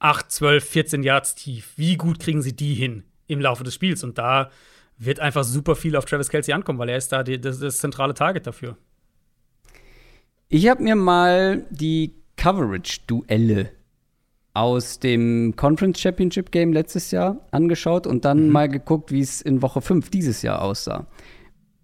8, 0.00 0.30
12, 0.30 0.64
14 0.64 1.02
Yards 1.02 1.34
tief? 1.34 1.72
Wie 1.76 1.96
gut 1.96 2.20
kriegen 2.20 2.42
sie 2.42 2.54
die 2.54 2.74
hin 2.74 3.04
im 3.26 3.40
Laufe 3.40 3.64
des 3.64 3.74
Spiels? 3.74 4.04
Und 4.04 4.18
da 4.18 4.50
wird 4.98 5.20
einfach 5.20 5.44
super 5.44 5.76
viel 5.76 5.96
auf 5.96 6.04
Travis 6.04 6.28
Kelsey 6.28 6.52
ankommen, 6.52 6.78
weil 6.78 6.90
er 6.90 6.98
ist 6.98 7.10
da 7.10 7.22
die, 7.22 7.40
das, 7.40 7.60
das 7.60 7.78
zentrale 7.78 8.14
Target 8.14 8.46
dafür. 8.46 8.76
Ich 10.48 10.68
habe 10.68 10.82
mir 10.82 10.96
mal 10.96 11.66
die 11.70 12.14
Coverage-Duelle 12.36 13.70
aus 14.58 14.98
dem 14.98 15.54
Conference 15.54 16.00
Championship 16.00 16.50
Game 16.50 16.72
letztes 16.72 17.12
Jahr 17.12 17.46
angeschaut 17.52 18.08
und 18.08 18.24
dann 18.24 18.46
mhm. 18.46 18.52
mal 18.52 18.68
geguckt, 18.68 19.12
wie 19.12 19.20
es 19.20 19.40
in 19.40 19.62
Woche 19.62 19.80
5 19.80 20.10
dieses 20.10 20.42
Jahr 20.42 20.62
aussah. 20.62 21.06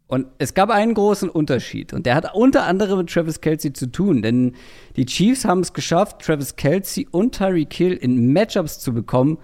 Und 0.09 0.27
es 0.39 0.55
gab 0.55 0.71
einen 0.71 0.93
großen 0.93 1.31
Unterschied 1.31 1.93
und 1.93 2.05
der 2.05 2.17
hat 2.17 2.35
unter 2.35 2.65
anderem 2.65 2.99
mit 2.99 3.11
Travis 3.11 3.41
Kelsey 3.41 3.73
zu 3.73 3.87
tun, 3.87 4.23
denn 4.23 4.55
die 4.97 5.07
Chiefs 5.07 5.45
haben 5.45 5.61
es 5.61 5.73
geschafft, 5.73 6.23
Travis 6.23 6.57
Kelsey 6.57 7.07
und 7.09 7.37
Tyreek 7.37 7.73
Hill 7.73 7.93
in 7.93 8.33
Matchups 8.33 8.81
zu 8.81 8.93
bekommen, 8.93 9.39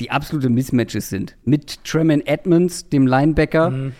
die 0.00 0.10
absolute 0.10 0.48
Mismatches 0.50 1.08
sind. 1.08 1.36
Mit 1.44 1.84
Tremaine 1.84 2.26
Edmonds, 2.26 2.88
dem 2.88 3.06
Linebacker, 3.06 3.70
mhm. 3.70 3.92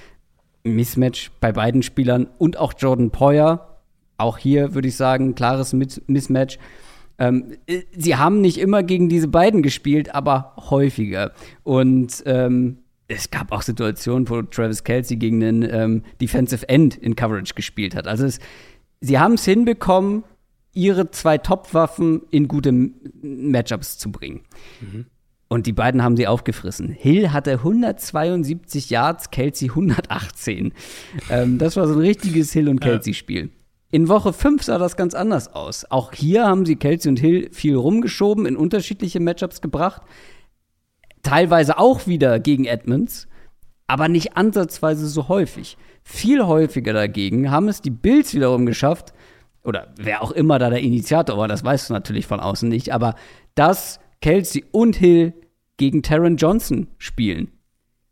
Mismatch 0.64 1.30
bei 1.40 1.52
beiden 1.52 1.84
Spielern 1.84 2.26
und 2.38 2.58
auch 2.58 2.74
Jordan 2.76 3.10
Poyer, 3.12 3.78
auch 4.18 4.36
hier 4.36 4.74
würde 4.74 4.88
ich 4.88 4.96
sagen, 4.96 5.36
klares 5.36 5.72
Mismatch. 5.72 6.58
Ähm, 7.18 7.56
sie 7.96 8.16
haben 8.16 8.40
nicht 8.40 8.58
immer 8.58 8.82
gegen 8.82 9.08
diese 9.08 9.28
beiden 9.28 9.62
gespielt, 9.62 10.14
aber 10.14 10.54
häufiger. 10.56 11.32
Und 11.62 12.22
ähm, 12.26 12.78
es 13.08 13.30
gab 13.30 13.52
auch 13.52 13.62
Situationen, 13.62 14.28
wo 14.28 14.42
Travis 14.42 14.84
Kelsey 14.84 15.16
gegen 15.16 15.42
einen 15.44 15.62
ähm, 15.62 16.02
Defensive 16.20 16.68
End 16.68 16.96
in 16.96 17.16
Coverage 17.16 17.54
gespielt 17.54 17.94
hat. 17.94 18.06
Also 18.06 18.24
es, 18.24 18.40
sie 19.00 19.18
haben 19.18 19.34
es 19.34 19.44
hinbekommen, 19.44 20.24
ihre 20.72 21.10
zwei 21.10 21.38
Top-Waffen 21.38 22.22
in 22.30 22.48
gute 22.48 22.72
Matchups 23.22 23.98
zu 23.98 24.10
bringen. 24.10 24.40
Mhm. 24.80 25.06
Und 25.48 25.66
die 25.66 25.72
beiden 25.72 26.02
haben 26.02 26.16
sie 26.16 26.26
aufgefressen. 26.26 26.88
Hill 26.88 27.32
hatte 27.32 27.52
172 27.52 28.90
Yards, 28.90 29.30
Kelsey 29.30 29.68
118. 29.68 30.72
ähm, 31.30 31.58
das 31.58 31.76
war 31.76 31.86
so 31.86 31.94
ein 31.94 32.00
richtiges 32.00 32.52
Hill- 32.52 32.68
und 32.68 32.80
Kelsey-Spiel. 32.80 33.50
In 33.94 34.08
Woche 34.08 34.32
5 34.32 34.64
sah 34.64 34.78
das 34.78 34.96
ganz 34.96 35.14
anders 35.14 35.54
aus. 35.54 35.88
Auch 35.88 36.12
hier 36.12 36.46
haben 36.46 36.66
sie 36.66 36.74
Kelsey 36.74 37.08
und 37.10 37.20
Hill 37.20 37.48
viel 37.52 37.76
rumgeschoben, 37.76 38.44
in 38.44 38.56
unterschiedliche 38.56 39.20
Matchups 39.20 39.60
gebracht 39.60 40.02
teilweise 41.24 41.78
auch 41.78 42.06
wieder 42.06 42.38
gegen 42.38 42.66
Edmonds, 42.66 43.26
aber 43.88 44.08
nicht 44.08 44.36
ansatzweise 44.36 45.08
so 45.08 45.28
häufig. 45.28 45.76
Viel 46.04 46.46
häufiger 46.46 46.92
dagegen 46.92 47.50
haben 47.50 47.68
es 47.68 47.82
die 47.82 47.90
Bills 47.90 48.34
wiederum 48.34 48.66
geschafft, 48.66 49.12
oder 49.64 49.92
wer 49.96 50.22
auch 50.22 50.30
immer 50.30 50.58
da 50.58 50.70
der 50.70 50.82
Initiator 50.82 51.38
war, 51.38 51.48
das 51.48 51.64
weißt 51.64 51.88
du 51.88 51.94
natürlich 51.94 52.26
von 52.26 52.38
außen 52.38 52.68
nicht, 52.68 52.92
aber 52.92 53.16
dass 53.54 53.98
Kelsey 54.20 54.64
und 54.70 54.96
Hill 54.96 55.32
gegen 55.78 56.02
Taron 56.02 56.36
Johnson 56.36 56.88
spielen. 56.98 57.50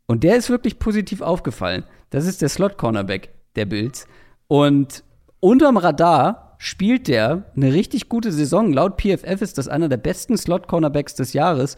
Und 0.07 0.23
der 0.23 0.35
ist 0.35 0.49
wirklich 0.49 0.79
positiv 0.79 1.21
aufgefallen. 1.21 1.85
Das 2.09 2.25
ist 2.25 2.41
der 2.41 2.49
Slot-Cornerback 2.49 3.29
der 3.55 3.65
Bills. 3.65 4.07
Und 4.47 5.03
unterm 5.43 5.75
Radar 5.75 6.55
spielt 6.57 7.09
der 7.09 7.51
eine 7.55 7.73
richtig 7.73 8.07
gute 8.07 8.31
Saison. 8.31 8.71
Laut 8.71 8.99
PFF 9.01 9.41
ist 9.41 9.57
das 9.57 9.67
einer 9.67 9.89
der 9.89 9.97
besten 9.97 10.37
Slot-Cornerbacks 10.37 11.15
des 11.15 11.33
Jahres. 11.33 11.75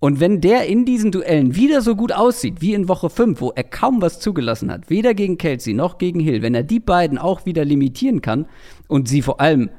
Und 0.00 0.20
wenn 0.20 0.42
der 0.42 0.66
in 0.66 0.84
diesen 0.84 1.10
Duellen 1.10 1.56
wieder 1.56 1.80
so 1.80 1.96
gut 1.96 2.12
aussieht 2.12 2.60
wie 2.60 2.74
in 2.74 2.88
Woche 2.88 3.08
5, 3.08 3.40
wo 3.40 3.52
er 3.54 3.64
kaum 3.64 4.02
was 4.02 4.20
zugelassen 4.20 4.70
hat, 4.70 4.90
weder 4.90 5.14
gegen 5.14 5.38
Kelsey 5.38 5.72
noch 5.72 5.96
gegen 5.96 6.20
Hill, 6.20 6.42
wenn 6.42 6.54
er 6.54 6.62
die 6.62 6.80
beiden 6.80 7.16
auch 7.16 7.46
wieder 7.46 7.64
limitieren 7.64 8.20
kann 8.20 8.46
und 8.86 9.08
sie 9.08 9.22
vor 9.22 9.40
allem 9.40 9.70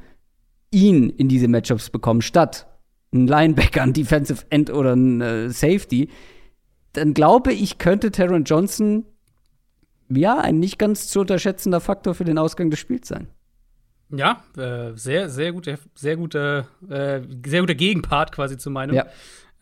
ihn 0.72 1.10
in 1.12 1.28
diese 1.28 1.48
Matchups 1.48 1.92
bekommen, 1.92 2.24
statt 2.24 2.68
ein 3.14 3.28
Linebacker, 3.28 3.84
ein 3.84 3.94
Defensive 3.94 4.46
End 4.50 4.72
oder 4.72 4.96
ein 4.96 5.22
äh, 5.22 5.50
Safety, 5.50 6.10
dann 6.94 7.14
glaube 7.14 7.54
ich, 7.54 7.78
könnte 7.78 8.12
Taron 8.12 8.46
Johnson 8.46 9.06
ja 10.18 10.40
ein 10.40 10.60
nicht 10.60 10.78
ganz 10.78 11.08
zu 11.08 11.22
unterschätzender 11.22 11.80
Faktor 11.80 12.16
für 12.16 12.26
den 12.26 12.38
Ausgang 12.38 12.70
des 12.70 12.80
Spiels 12.80 13.08
sein. 13.08 13.28
Ja, 14.10 14.44
äh, 14.58 14.92
sehr, 14.96 15.30
sehr 15.30 15.54
guter, 15.54 15.78
sehr 15.96 16.18
guter, 16.18 16.68
äh, 16.90 17.22
sehr 17.46 17.62
guter 17.62 17.76
Gegenpart 17.76 18.32
quasi 18.32 18.58
zu 18.58 18.70
meinem. 18.70 18.96
Ja. 18.96 19.08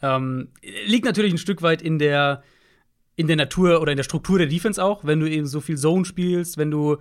Ähm, 0.01 0.49
liegt 0.85 1.05
natürlich 1.05 1.33
ein 1.33 1.37
Stück 1.37 1.61
weit 1.61 1.81
in 1.81 1.99
der, 1.99 2.43
in 3.15 3.27
der 3.27 3.35
Natur 3.35 3.81
oder 3.81 3.91
in 3.91 3.97
der 3.97 4.03
Struktur 4.03 4.39
der 4.39 4.47
Defense 4.47 4.83
auch, 4.83 5.03
wenn 5.03 5.19
du 5.19 5.29
eben 5.29 5.45
so 5.45 5.61
viel 5.61 5.77
Zone 5.77 6.05
spielst, 6.05 6.57
wenn 6.57 6.71
du 6.71 6.97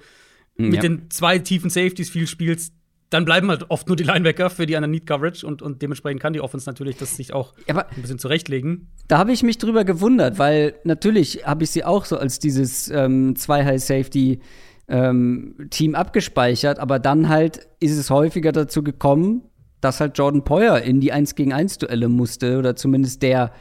mhm, 0.57 0.66
mit 0.66 0.75
ja. 0.75 0.81
den 0.83 1.11
zwei 1.11 1.39
tiefen 1.39 1.70
Safeties 1.70 2.11
viel 2.11 2.27
spielst, 2.27 2.75
dann 3.10 3.24
bleiben 3.24 3.48
halt 3.48 3.70
oft 3.70 3.86
nur 3.86 3.97
die 3.97 4.05
Linebacker 4.05 4.51
für 4.51 4.66
die 4.66 4.76
anderen 4.76 4.90
Need 4.90 5.06
Coverage 5.06 5.47
und, 5.47 5.62
und 5.62 5.80
dementsprechend 5.80 6.20
kann 6.20 6.32
die 6.32 6.40
Offense 6.40 6.68
natürlich 6.68 6.97
das 6.97 7.16
sich 7.16 7.32
auch 7.32 7.55
Aber 7.68 7.89
ein 7.90 8.02
bisschen 8.02 8.18
zurechtlegen. 8.18 8.89
Da 9.09 9.18
habe 9.18 9.32
ich 9.32 9.43
mich 9.43 9.59
drüber 9.59 9.85
gewundert, 9.85 10.39
weil 10.39 10.74
natürlich 10.85 11.47
habe 11.47 11.64
ich 11.64 11.70
sie 11.70 11.85
auch 11.85 12.05
so 12.05 12.18
als 12.18 12.39
dieses 12.39 12.89
ähm, 12.90 13.35
zwei 13.36 13.64
High 13.64 13.82
Safety 13.82 14.40
ähm, 14.89 15.68
Team 15.70 15.94
abgespeichert, 15.94 16.78
aber 16.78 16.98
dann 16.98 17.28
halt 17.28 17.68
ist 17.80 17.97
es 17.97 18.10
häufiger 18.10 18.52
dazu 18.52 18.82
gekommen, 18.82 19.43
dass 19.80 20.01
halt 20.01 20.18
Jordan 20.18 20.44
Poyer 20.44 20.82
in 20.82 21.01
die 21.01 21.12
1 21.12 21.35
gegen 21.35 21.52
1 21.52 21.78
Duelle 21.78 22.09
musste 22.09 22.59
oder 22.59 22.76
zumindest 22.76 23.22
der 23.22 23.52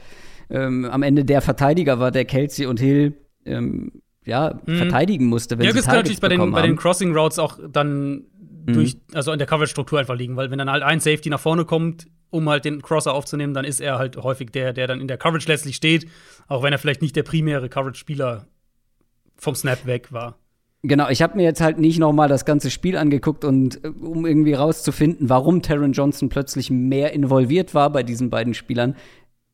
ähm, 0.49 0.85
am 0.85 1.03
Ende 1.03 1.25
der 1.25 1.41
Verteidiger 1.41 1.99
war, 1.99 2.11
der 2.11 2.25
Kelsey 2.25 2.65
und 2.65 2.79
Hill 2.79 3.17
ähm, 3.45 4.01
ja, 4.27 4.59
mhm. 4.65 4.75
verteidigen 4.75 5.25
musste. 5.27 5.57
Wenn 5.57 5.65
ja, 5.65 5.73
das 5.73 5.85
kann 5.85 5.95
natürlich 5.95 6.19
bei 6.19 6.27
den, 6.27 6.51
bei 6.51 6.61
den 6.61 6.75
Crossing 6.75 7.15
Routes 7.15 7.39
auch 7.39 7.57
dann 7.71 8.25
mhm. 8.67 8.73
durch, 8.73 8.97
also 9.13 9.31
in 9.31 9.39
der 9.39 9.47
Coverage-Struktur 9.47 9.99
einfach 9.99 10.15
liegen, 10.15 10.35
weil 10.35 10.51
wenn 10.51 10.59
dann 10.59 10.69
halt 10.69 10.83
ein 10.83 10.99
Safety 10.99 11.29
nach 11.29 11.39
vorne 11.39 11.65
kommt, 11.65 12.07
um 12.29 12.47
halt 12.49 12.65
den 12.65 12.81
Crosser 12.81 13.13
aufzunehmen, 13.13 13.53
dann 13.53 13.65
ist 13.65 13.79
er 13.79 13.97
halt 13.97 14.17
häufig 14.17 14.51
der, 14.51 14.73
der 14.73 14.87
dann 14.87 15.01
in 15.01 15.07
der 15.07 15.17
Coverage 15.17 15.47
letztlich 15.47 15.75
steht, 15.75 16.07
auch 16.47 16.61
wenn 16.61 16.73
er 16.73 16.79
vielleicht 16.79 17.01
nicht 17.01 17.15
der 17.15 17.23
primäre 17.23 17.69
Coverage-Spieler 17.69 18.47
vom 19.37 19.55
Snap 19.55 19.85
weg 19.85 20.11
war. 20.11 20.37
Genau, 20.83 21.09
ich 21.09 21.21
habe 21.21 21.37
mir 21.37 21.43
jetzt 21.43 21.61
halt 21.61 21.79
nicht 21.79 21.99
noch 21.99 22.13
mal 22.13 22.27
das 22.27 22.45
ganze 22.45 22.69
Spiel 22.69 22.97
angeguckt 22.97 23.43
und 23.43 23.83
äh, 23.83 23.87
um 23.87 24.25
irgendwie 24.25 24.53
rauszufinden, 24.53 25.29
warum 25.29 25.61
Taron 25.61 25.93
Johnson 25.93 26.29
plötzlich 26.29 26.69
mehr 26.69 27.13
involviert 27.13 27.73
war 27.73 27.89
bei 27.89 28.03
diesen 28.03 28.29
beiden 28.29 28.53
Spielern. 28.53 28.95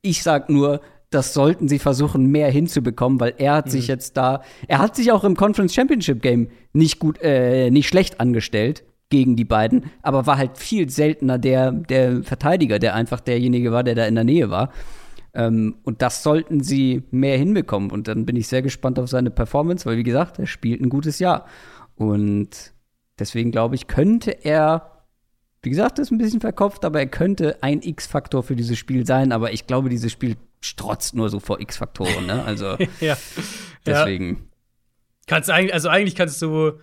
Ich 0.02 0.22
sag 0.22 0.49
nur, 0.49 0.81
das 1.10 1.34
sollten 1.34 1.68
sie 1.68 1.80
versuchen, 1.80 2.26
mehr 2.26 2.49
hinzubekommen, 2.52 3.19
weil 3.19 3.35
er 3.38 3.53
hat 3.53 3.68
mhm. 3.68 3.72
sich 3.72 3.88
jetzt 3.88 4.18
da, 4.18 4.41
er 4.68 4.80
hat 4.80 4.95
sich 4.95 5.11
auch 5.11 5.23
im 5.23 5.35
Conference 5.35 5.73
Championship 5.73 6.22
Game 6.22 6.49
nicht 6.73 6.99
gut, 6.99 7.19
äh, 7.22 7.69
nicht 7.72 7.88
schlecht 7.88 8.19
angestellt 8.19 8.84
gegen 9.14 9.35
die 9.35 9.45
beiden, 9.45 9.91
aber 10.02 10.26
war 10.26 10.40
halt 10.40 10.57
viel 10.57 10.90
seltener 10.90 11.38
der, 11.38 11.72
der 11.72 12.23
Verteidiger, 12.23 12.80
der 12.80 12.95
einfach 12.95 13.19
derjenige 13.19 13.72
war, 13.72 13.84
der 13.84 13.94
da 13.94 14.07
in 14.07 14.15
der 14.15 14.23
Nähe 14.23 14.49
war. 14.49 14.73
Ähm, 15.35 15.76
und 15.84 16.02
das 16.02 16.23
sollten 16.23 16.64
sie 16.64 17.03
mehr 17.11 17.38
hinbekommen. 17.38 17.91
Und 17.91 18.07
dann 18.07 18.26
bin 18.26 18.35
ich 18.35 18.48
sehr 18.48 18.64
gespannt 18.64 18.98
auf 18.98 19.07
seine 19.10 19.30
Performance, 19.30 19.85
weil, 19.85 19.98
wie 19.98 20.03
gesagt, 20.03 20.40
er 20.40 20.48
spielt 20.48 20.81
ein 20.81 20.90
gutes 20.90 21.19
Jahr. 21.19 21.45
Und 21.95 22.73
deswegen 23.19 23.52
glaube 23.52 23.76
ich, 23.76 23.85
könnte 23.85 24.31
er, 24.44 25.06
wie 25.61 25.69
gesagt, 25.69 25.99
ist 25.99 26.10
ein 26.10 26.18
bisschen 26.18 26.41
verkopft, 26.41 26.84
aber 26.84 26.99
er 26.99 27.07
könnte 27.07 27.61
ein 27.61 27.84
X-Faktor 27.84 28.41
für 28.41 28.56
dieses 28.56 28.80
Spiel 28.80 29.06
sein. 29.06 29.31
Aber 29.31 29.53
ich 29.53 29.68
glaube, 29.68 29.90
dieses 29.90 30.11
Spiel 30.11 30.38
strotzt 30.60 31.14
nur 31.14 31.30
so 31.30 31.40
vor 31.40 31.60
X-Faktoren. 31.60 32.26
Ne? 32.26 32.44
Also 32.44 32.77
ja. 32.99 33.15
deswegen. 33.85 34.30
Ja. 34.30 34.41
Kannst 35.27 35.52
eigentlich, 35.52 35.73
also 35.76 35.90
eigentlich 35.90 36.15
kannst 36.15 36.41
du 36.41 36.80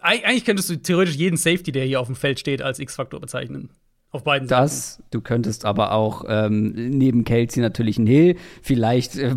eigentlich 0.00 0.44
könntest 0.44 0.70
du 0.70 0.76
theoretisch 0.76 1.14
jeden 1.14 1.36
Safety, 1.36 1.72
der 1.72 1.84
hier 1.84 2.00
auf 2.00 2.06
dem 2.06 2.16
Feld 2.16 2.40
steht, 2.40 2.62
als 2.62 2.78
X-Faktor 2.78 3.20
bezeichnen. 3.20 3.70
Auf 4.12 4.24
beiden 4.24 4.48
Seiten. 4.48 4.62
Das, 4.62 5.02
du 5.12 5.20
könntest 5.20 5.64
aber 5.64 5.92
auch 5.92 6.24
ähm, 6.26 6.72
neben 6.72 7.22
Kelsey 7.24 7.62
natürlich 7.62 7.96
einen 7.96 8.08
Hill, 8.08 8.36
vielleicht, 8.60 9.16
äh, 9.16 9.36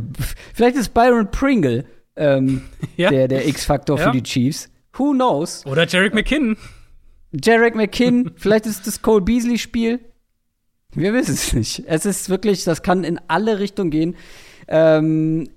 vielleicht 0.53 0.75
ist 0.75 0.95
Byron 0.95 1.29
Pringle 1.29 1.85
ähm, 2.15 2.63
ja. 2.97 3.09
der, 3.11 3.27
der 3.27 3.47
X-Faktor 3.47 3.99
ja. 3.99 4.05
für 4.05 4.11
die 4.11 4.23
Chiefs. 4.23 4.69
Who 4.93 5.11
knows? 5.11 5.65
Oder 5.67 5.87
Jarek 5.87 6.15
McKinn. 6.15 6.57
Jarek 7.31 7.75
McKinn, 7.75 8.31
vielleicht 8.35 8.65
ist 8.65 8.87
das 8.87 9.01
Cole 9.01 9.21
Beasley-Spiel. 9.21 9.99
Wir 10.95 11.13
wissen 11.13 11.33
es 11.33 11.53
nicht. 11.53 11.83
Es 11.87 12.05
ist 12.05 12.29
wirklich, 12.29 12.63
das 12.63 12.81
kann 12.81 13.03
in 13.03 13.19
alle 13.27 13.59
Richtungen 13.59 13.91
gehen. 13.91 14.15
Ähm, 14.67 15.49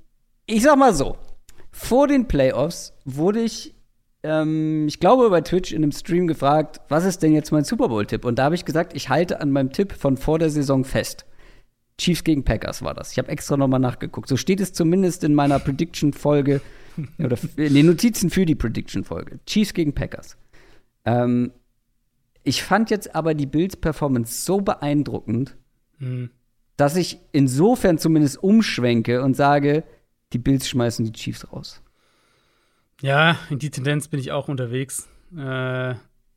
ich 0.46 0.62
sag 0.62 0.76
mal 0.76 0.94
so: 0.94 1.16
Vor 1.70 2.08
den 2.08 2.26
Playoffs 2.26 2.94
wurde 3.04 3.42
ich 3.42 3.75
ähm, 4.26 4.88
ich 4.88 4.98
glaube, 4.98 5.30
bei 5.30 5.40
Twitch 5.40 5.72
in 5.72 5.82
einem 5.82 5.92
Stream 5.92 6.26
gefragt, 6.26 6.80
was 6.88 7.04
ist 7.04 7.22
denn 7.22 7.32
jetzt 7.32 7.52
mein 7.52 7.64
Super 7.64 7.88
Bowl-Tipp? 7.88 8.24
Und 8.24 8.38
da 8.38 8.44
habe 8.44 8.54
ich 8.54 8.64
gesagt, 8.64 8.94
ich 8.94 9.08
halte 9.08 9.40
an 9.40 9.52
meinem 9.52 9.72
Tipp 9.72 9.92
von 9.92 10.16
vor 10.16 10.38
der 10.38 10.50
Saison 10.50 10.84
fest. 10.84 11.24
Chiefs 11.98 12.24
gegen 12.24 12.44
Packers 12.44 12.82
war 12.82 12.92
das. 12.92 13.12
Ich 13.12 13.18
habe 13.18 13.28
extra 13.28 13.56
nochmal 13.56 13.80
nachgeguckt. 13.80 14.28
So 14.28 14.36
steht 14.36 14.60
es 14.60 14.72
zumindest 14.72 15.24
in 15.24 15.34
meiner 15.34 15.58
Prediction-Folge 15.58 16.60
oder 17.18 17.38
in 17.56 17.74
den 17.74 17.86
Notizen 17.86 18.28
für 18.28 18.44
die 18.44 18.54
Prediction-Folge. 18.56 19.38
Chiefs 19.46 19.72
gegen 19.72 19.94
Packers. 19.94 20.36
Ähm, 21.04 21.52
ich 22.42 22.62
fand 22.62 22.90
jetzt 22.90 23.14
aber 23.14 23.34
die 23.34 23.46
Bills-Performance 23.46 24.44
so 24.44 24.60
beeindruckend, 24.60 25.56
mhm. 25.98 26.30
dass 26.76 26.96
ich 26.96 27.18
insofern 27.32 27.98
zumindest 27.98 28.42
umschwenke 28.42 29.22
und 29.22 29.34
sage, 29.34 29.84
die 30.32 30.38
Bills 30.38 30.68
schmeißen 30.68 31.04
die 31.04 31.12
Chiefs 31.12 31.50
raus. 31.52 31.82
Ja, 33.02 33.36
in 33.50 33.58
die 33.58 33.70
Tendenz 33.70 34.08
bin 34.08 34.20
ich 34.20 34.32
auch 34.32 34.48
unterwegs. 34.48 35.08
Äh 35.36 35.94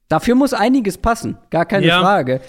Dafür 0.09 0.35
muss 0.35 0.53
einiges 0.53 0.97
passen, 0.97 1.37
gar 1.51 1.65
keine 1.65 1.85
ja. 1.85 2.01
Frage. 2.01 2.41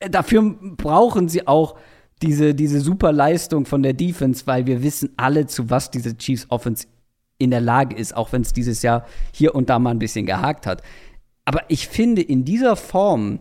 Äh, 0.00 0.10
dafür 0.10 0.42
brauchen 0.76 1.28
sie 1.28 1.46
auch 1.46 1.76
diese, 2.22 2.54
diese 2.54 2.80
super 2.80 3.12
Leistung 3.12 3.64
von 3.66 3.82
der 3.82 3.92
Defense, 3.92 4.46
weil 4.46 4.66
wir 4.66 4.82
wissen 4.82 5.10
alle, 5.16 5.46
zu 5.46 5.70
was 5.70 5.90
diese 5.90 6.16
Chiefs 6.16 6.46
Offense 6.48 6.86
in 7.38 7.50
der 7.50 7.60
Lage 7.60 7.94
ist, 7.94 8.16
auch 8.16 8.32
wenn 8.32 8.42
es 8.42 8.52
dieses 8.52 8.82
Jahr 8.82 9.06
hier 9.32 9.54
und 9.54 9.68
da 9.68 9.78
mal 9.78 9.90
ein 9.90 9.98
bisschen 9.98 10.26
gehakt 10.26 10.66
hat. 10.66 10.82
Aber 11.44 11.62
ich 11.68 11.86
finde, 11.86 12.22
in 12.22 12.44
dieser 12.44 12.74
Form, 12.76 13.40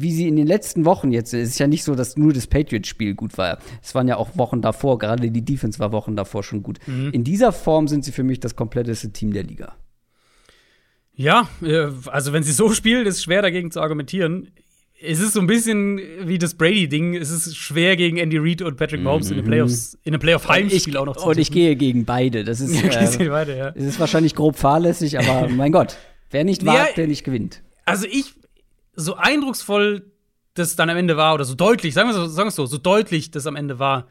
wie 0.00 0.12
sie 0.12 0.28
in 0.28 0.36
den 0.36 0.46
letzten 0.46 0.84
Wochen 0.84 1.12
jetzt, 1.12 1.32
es 1.34 1.50
ist 1.50 1.58
ja 1.58 1.66
nicht 1.66 1.84
so, 1.84 1.94
dass 1.94 2.16
nur 2.16 2.32
das 2.32 2.46
Patriots-Spiel 2.46 3.14
gut 3.14 3.36
war. 3.38 3.58
Es 3.82 3.94
waren 3.94 4.08
ja 4.08 4.16
auch 4.16 4.36
Wochen 4.36 4.60
davor, 4.62 4.98
gerade 4.98 5.30
die 5.30 5.44
Defense 5.44 5.78
war 5.78 5.92
Wochen 5.92 6.16
davor 6.16 6.42
schon 6.42 6.62
gut. 6.62 6.78
Mhm. 6.86 7.10
In 7.12 7.24
dieser 7.24 7.52
Form 7.52 7.88
sind 7.88 8.04
sie 8.04 8.12
für 8.12 8.22
mich 8.24 8.40
das 8.40 8.56
kompletteste 8.56 9.12
Team 9.12 9.32
der 9.32 9.42
Liga. 9.44 9.74
Ja, 11.16 11.48
äh, 11.62 11.88
also 12.06 12.32
wenn 12.32 12.42
sie 12.42 12.52
so 12.52 12.70
spielen, 12.72 13.06
ist 13.06 13.16
es 13.16 13.22
schwer 13.22 13.42
dagegen 13.42 13.70
zu 13.70 13.80
argumentieren. 13.80 14.48
Es 15.00 15.20
ist 15.20 15.34
so 15.34 15.40
ein 15.40 15.46
bisschen 15.46 16.00
wie 16.24 16.38
das 16.38 16.54
Brady-Ding. 16.54 17.14
Es 17.14 17.30
ist 17.30 17.56
schwer 17.56 17.96
gegen 17.96 18.16
Andy 18.16 18.38
Reid 18.38 18.62
und 18.62 18.76
Patrick 18.76 19.02
Mahomes 19.02 19.30
in 19.30 19.36
den 19.36 19.44
Playoffs, 19.44 19.98
in 20.02 20.14
einem 20.14 20.20
Playoff-Heimspiel 20.20 20.96
auch 20.96 21.04
noch 21.04 21.16
Mhm. 21.16 21.30
Und 21.30 21.38
ich 21.38 21.48
tippen. 21.48 21.60
gehe 21.62 21.76
gegen 21.76 22.04
beide. 22.04 22.42
Das 22.44 22.60
ist, 22.60 22.74
Ja, 22.82 22.90
äh, 22.90 23.30
weiter, 23.30 23.54
ja. 23.56 23.68
ist 23.68 24.00
wahrscheinlich 24.00 24.34
grob 24.34 24.56
fahrlässig, 24.56 25.18
aber 25.18 25.48
mein 25.54 25.72
Gott, 25.72 25.96
wer 26.30 26.44
nicht 26.44 26.62
Ja, 26.62 26.72
wagt, 26.74 26.96
der 26.96 27.06
nicht 27.06 27.22
gewinnt. 27.24 27.62
Also 27.84 28.06
ich, 28.10 28.34
so 28.96 29.16
eindrucksvoll 29.16 30.10
das 30.54 30.76
dann 30.76 30.88
am 30.88 30.96
Ende 30.96 31.16
war, 31.16 31.34
oder 31.34 31.44
so 31.44 31.54
deutlich, 31.54 31.94
sagen 31.94 32.08
wir 32.08 32.14
so, 32.14 32.26
sagen 32.26 32.46
wir 32.46 32.50
es 32.50 32.54
so, 32.54 32.66
so 32.66 32.78
deutlich 32.78 33.30
das 33.30 33.46
am 33.46 33.56
Ende 33.56 33.78
war, 33.78 34.06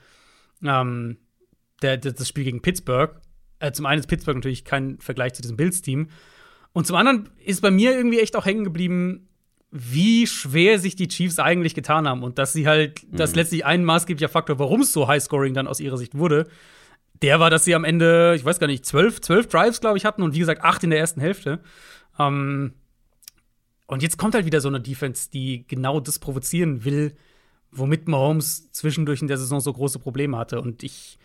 ähm, 0.64 1.18
der, 1.82 1.98
der, 1.98 2.12
das 2.12 2.28
Spiel 2.28 2.44
gegen 2.44 2.62
Pittsburgh. 2.62 3.16
Äh, 3.60 3.72
zum 3.72 3.86
einen 3.86 4.00
ist 4.00 4.08
Pittsburgh 4.08 4.36
natürlich 4.36 4.66
kein 4.66 5.00
Vergleich 5.00 5.34
zu 5.34 5.42
diesem 5.42 5.58
Bills-Team. 5.58 6.10
Und 6.74 6.88
zum 6.88 6.98
anderen 6.98 7.30
ist 7.44 7.62
bei 7.62 7.72
mir 7.72 7.96
irgendwie 7.96 8.20
echt 8.20 8.36
auch 8.36 8.46
hängen 8.46 8.66
geblieben, 8.66 9.30
wie 9.72 10.28
schwer 10.28 10.80
sich 10.80 10.96
die 10.96 11.08
Chiefs 11.08 11.40
eigentlich 11.40 11.74
getan 11.74 12.08
haben 12.08 12.24
und 12.24 12.38
dass 12.38 12.54
sie 12.54 12.68
halt, 12.68 13.02
das 13.12 13.36
letztlich 13.36 13.66
ein 13.66 13.84
maßgeblicher 13.84 14.30
Faktor, 14.30 14.60
warum 14.60 14.82
es 14.82 14.94
so 14.94 15.08
High-Scoring 15.08 15.54
dann 15.54 15.68
aus 15.68 15.80
ihrer 15.80 15.98
Sicht 15.98 16.16
wurde, 16.16 16.48
der 17.22 17.40
war, 17.40 17.50
dass 17.50 17.66
sie 17.66 17.74
am 17.74 17.84
Ende, 17.84 18.34
ich 18.36 18.46
weiß 18.46 18.60
gar 18.60 18.68
nicht, 18.68 18.86
zwölf, 18.86 19.22
zwölf 19.22 19.48
Drives, 19.48 19.82
glaube 19.82 19.98
ich, 19.98 20.06
hatten 20.06 20.22
und 20.22 20.36
wie 20.36 20.40
gesagt, 20.40 20.64
acht 20.64 20.84
in 20.84 20.90
der 20.90 21.00
ersten 21.00 21.22
Hälfte. 21.22 21.60
Ähm, 22.20 22.74
und 23.88 24.02
jetzt 24.02 24.18
kommt 24.18 24.36
halt 24.36 24.46
wieder 24.46 24.62
so 24.62 24.68
eine 24.68 24.82
Defense, 24.82 25.30
die 25.30 25.66
genau 25.68 26.00
das 26.00 26.20
provozieren 26.20 26.86
will, 26.86 27.14
womit 27.72 28.08
Mahomes 28.08 28.72
zwischendurch 28.72 29.22
in 29.22 29.28
der 29.28 29.38
Saison 29.38 29.60
so 29.60 29.74
große 29.74 30.00
Probleme 30.00 30.38
hatte. 30.38 30.62
Und 30.62 30.84
ich, 30.84 31.18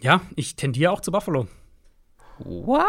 ja, 0.00 0.20
ich 0.36 0.56
tendiere 0.56 0.92
auch 0.92 1.00
zu 1.00 1.12
Buffalo. 1.12 1.48
Wow, 2.38 2.84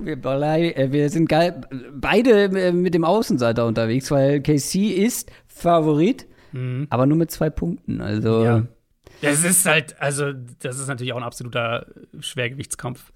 wir, 0.00 0.16
äh, 0.24 0.92
wir 0.92 1.10
sind 1.10 1.28
geil, 1.28 1.60
beide 1.92 2.44
äh, 2.44 2.72
mit 2.72 2.94
dem 2.94 3.04
Außenseiter 3.04 3.66
unterwegs, 3.66 4.10
weil 4.10 4.40
KC 4.40 4.92
ist 4.92 5.30
Favorit, 5.48 6.26
aber 6.90 7.06
nur 7.06 7.18
mit 7.18 7.30
zwei 7.30 7.50
Punkten. 7.50 8.00
Also 8.00 8.44
Ja. 8.44 8.66
Das 9.22 9.44
ist 9.44 9.64
halt, 9.66 10.00
also, 10.00 10.32
das 10.32 10.78
ist 10.78 10.88
natürlich 10.88 11.12
auch 11.12 11.18
ein 11.18 11.22
absoluter 11.22 11.86
Schwergewichtskampf. 12.20 13.12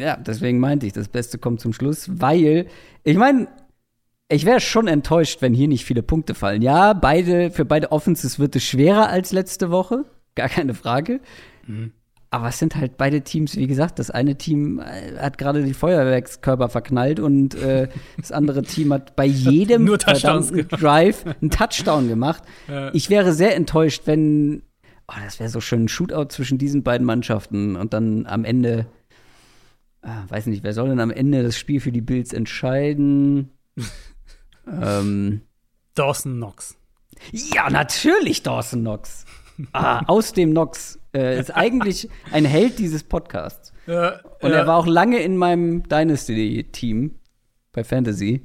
Ja, 0.00 0.16
deswegen 0.16 0.60
meinte 0.60 0.86
ich, 0.86 0.92
das 0.92 1.08
Beste 1.08 1.38
kommt 1.38 1.60
zum 1.60 1.72
Schluss, 1.72 2.08
weil, 2.20 2.68
ich 3.04 3.16
meine, 3.16 3.48
ich 4.30 4.44
wäre 4.44 4.60
schon 4.60 4.88
enttäuscht, 4.88 5.40
wenn 5.40 5.54
hier 5.54 5.68
nicht 5.68 5.84
viele 5.84 6.02
Punkte 6.02 6.34
fallen. 6.34 6.62
Ja, 6.62 6.92
beide, 6.92 7.50
für 7.50 7.64
beide 7.64 7.92
Offenses 7.92 8.38
wird 8.38 8.56
es 8.56 8.64
schwerer 8.64 9.08
als 9.08 9.32
letzte 9.32 9.70
Woche, 9.70 10.04
gar 10.34 10.48
keine 10.48 10.74
Frage. 10.74 11.20
Aber 12.30 12.48
es 12.48 12.58
sind 12.58 12.76
halt 12.76 12.98
beide 12.98 13.22
Teams, 13.22 13.56
wie 13.56 13.66
gesagt, 13.66 13.98
das 13.98 14.10
eine 14.10 14.36
Team 14.36 14.80
äh, 14.80 15.16
hat 15.18 15.38
gerade 15.38 15.64
die 15.64 15.72
Feuerwerkskörper 15.72 16.68
verknallt 16.68 17.20
und 17.20 17.54
äh, 17.54 17.88
das 18.18 18.32
andere 18.32 18.62
Team 18.62 18.92
hat 18.92 19.16
bei 19.16 19.24
jedem 19.24 19.84
Nur 19.84 19.98
verdammten 19.98 20.68
Drive 20.68 21.24
einen 21.24 21.50
Touchdown 21.50 22.08
gemacht. 22.08 22.42
Ja. 22.68 22.90
Ich 22.92 23.08
wäre 23.08 23.32
sehr 23.32 23.56
enttäuscht, 23.56 24.02
wenn, 24.04 24.62
oh, 25.06 25.14
das 25.24 25.40
wäre 25.40 25.48
so 25.48 25.60
schön 25.60 25.84
ein 25.84 25.88
Shootout 25.88 26.26
zwischen 26.28 26.58
diesen 26.58 26.82
beiden 26.82 27.06
Mannschaften 27.06 27.76
und 27.76 27.94
dann 27.94 28.26
am 28.26 28.44
Ende 28.44 28.86
ah, 30.02 30.24
weiß 30.28 30.46
nicht, 30.46 30.64
wer 30.64 30.74
soll 30.74 30.88
denn 30.88 31.00
am 31.00 31.10
Ende 31.10 31.42
das 31.42 31.56
Spiel 31.56 31.80
für 31.80 31.92
die 31.92 32.02
Bills 32.02 32.34
entscheiden? 32.34 33.50
ähm, 34.82 35.42
Dawson 35.94 36.36
Knox. 36.36 36.76
ja, 37.32 37.70
natürlich 37.70 38.42
Dawson 38.42 38.80
Knox. 38.80 39.24
Ah, 39.72 40.02
aus 40.06 40.32
dem 40.32 40.50
Knox. 40.52 40.98
Äh, 41.12 41.40
ist 41.40 41.50
eigentlich 41.56 42.08
ein 42.32 42.44
Held 42.44 42.78
dieses 42.78 43.02
Podcasts. 43.02 43.72
Ja, 43.86 44.20
Und 44.40 44.52
er 44.52 44.66
war 44.66 44.76
auch 44.76 44.86
lange 44.86 45.18
in 45.20 45.36
meinem 45.36 45.82
Dynasty-Team 45.88 47.18
bei 47.72 47.82
Fantasy. 47.82 48.44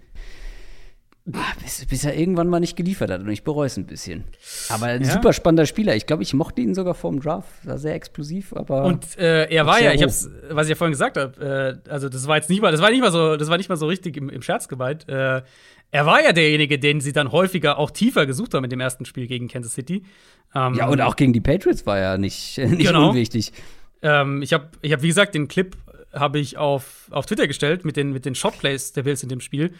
Ah, 1.31 1.39
Bis, 1.61 1.85
bis 1.85 2.03
er 2.03 2.15
irgendwann 2.17 2.47
mal 2.49 2.59
nicht 2.59 2.75
geliefert 2.75 3.09
hat 3.09 3.21
und 3.21 3.29
ich 3.29 3.43
bereue 3.45 3.67
es 3.67 3.77
ein 3.77 3.85
bisschen. 3.85 4.25
Aber 4.69 4.87
ein 4.87 5.03
Ja. 5.03 5.11
super 5.11 5.31
spannender 5.31 5.65
Spieler. 5.65 5.95
Ich 5.95 6.05
glaube, 6.05 6.21
ich 6.23 6.33
mochte 6.33 6.59
ihn 6.61 6.73
sogar 6.75 6.95
vorm 6.95 7.21
Draft. 7.21 7.65
War 7.65 7.77
sehr 7.77 7.93
explosiv, 7.95 8.51
aber. 8.53 8.83
Und 8.83 9.17
äh, 9.17 9.45
er 9.49 9.65
war 9.65 9.81
ja, 9.81 9.91
ich 9.93 9.99
hoch. 10.01 10.03
hab's, 10.07 10.29
was 10.49 10.65
ich 10.65 10.71
ja 10.71 10.75
vorhin 10.75 10.91
gesagt 10.91 11.15
habe, 11.15 11.79
äh, 11.85 11.89
also 11.89 12.09
das 12.09 12.27
war 12.27 12.35
jetzt 12.35 12.49
nicht 12.49 12.61
mal, 12.61 12.71
das 12.73 12.81
war 12.81 12.89
nicht 12.89 12.99
mal 12.99 13.11
so, 13.11 13.37
das 13.37 13.49
war 13.49 13.55
nicht 13.57 13.69
mal 13.69 13.77
so 13.77 13.87
richtig 13.87 14.17
im, 14.17 14.29
im 14.29 14.41
Scherz 14.41 14.67
gemeint. 14.67 15.07
Äh, 15.07 15.43
er 15.93 16.07
war 16.07 16.23
ja 16.23 16.33
derjenige, 16.33 16.79
den 16.79 17.01
sie 17.01 17.13
dann 17.13 17.31
häufiger 17.31 17.77
auch 17.77 17.91
tiefer 17.91 18.25
gesucht 18.25 18.55
haben 18.55 18.63
in 18.63 18.69
dem 18.71 18.79
ersten 18.79 19.05
Spiel 19.05 19.27
gegen 19.27 19.47
Kansas 19.47 19.73
City. 19.75 20.03
Ähm, 20.55 20.73
ja, 20.73 20.87
und 20.87 20.99
auch 21.01 21.15
gegen 21.15 21.33
die 21.33 21.39
Patriots 21.39 21.85
war 21.85 21.99
er 21.99 22.17
nicht, 22.17 22.57
nicht 22.57 22.87
Genau. 22.87 23.09
unwichtig. 23.09 23.53
Ähm, 24.01 24.41
ich 24.41 24.53
habe, 24.53 24.69
ich 24.81 24.91
hab, 24.91 25.03
wie 25.03 25.07
gesagt, 25.07 25.35
den 25.35 25.47
Clip 25.47 25.77
habe 26.11 26.39
ich 26.39 26.57
auf, 26.57 27.09
auf 27.11 27.27
Twitter 27.27 27.45
gestellt 27.47 27.85
mit 27.85 27.95
den, 27.95 28.11
mit 28.11 28.25
den 28.25 28.33
Shotplays 28.33 28.93
der 28.93 29.03
Bills 29.03 29.21
in 29.21 29.29
dem 29.29 29.39
Spiel. 29.39 29.75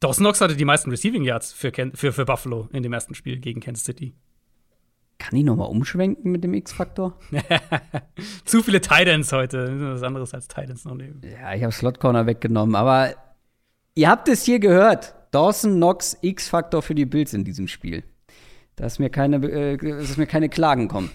Dawson 0.00 0.24
Knox 0.24 0.40
hatte 0.40 0.56
die 0.56 0.64
meisten 0.64 0.90
Receiving 0.90 1.22
Yards 1.22 1.52
für, 1.52 1.70
Ken 1.70 1.92
für, 1.94 2.12
für 2.12 2.24
Buffalo 2.24 2.68
in 2.72 2.82
dem 2.82 2.92
ersten 2.92 3.14
Spiel 3.14 3.38
gegen 3.38 3.60
Kansas 3.60 3.84
City. 3.84 4.14
Kann 5.18 5.38
ich 5.38 5.44
noch 5.44 5.54
mal 5.54 5.66
umschwenken 5.66 6.32
mit 6.32 6.42
dem 6.42 6.54
X-Faktor? 6.54 7.16
Zu 8.44 8.64
viele 8.64 8.80
Titans 8.80 9.30
heute. 9.32 9.92
Was 9.92 10.02
anderes 10.02 10.34
als 10.34 10.48
Titans 10.48 10.84
noch 10.84 10.94
nehmen. 10.96 11.20
Ja, 11.22 11.54
ich 11.54 11.62
habe 11.62 11.72
Slot 11.72 12.00
Corner 12.00 12.26
weggenommen, 12.26 12.74
aber 12.74 13.14
ihr 13.94 14.08
habt 14.08 14.28
es 14.28 14.44
hier 14.44 14.58
gehört. 14.58 15.14
Dawson 15.30 15.76
Knox 15.76 16.16
X-Faktor 16.20 16.82
für 16.82 16.94
die 16.94 17.06
Bills 17.06 17.32
in 17.34 17.44
diesem 17.44 17.68
Spiel. 17.68 18.02
Dass 18.76 18.98
mir 18.98 19.10
keine, 19.10 19.36
äh, 19.46 19.76
dass 19.76 20.16
mir 20.16 20.26
keine 20.26 20.48
Klagen 20.48 20.88
kommen. 20.88 21.10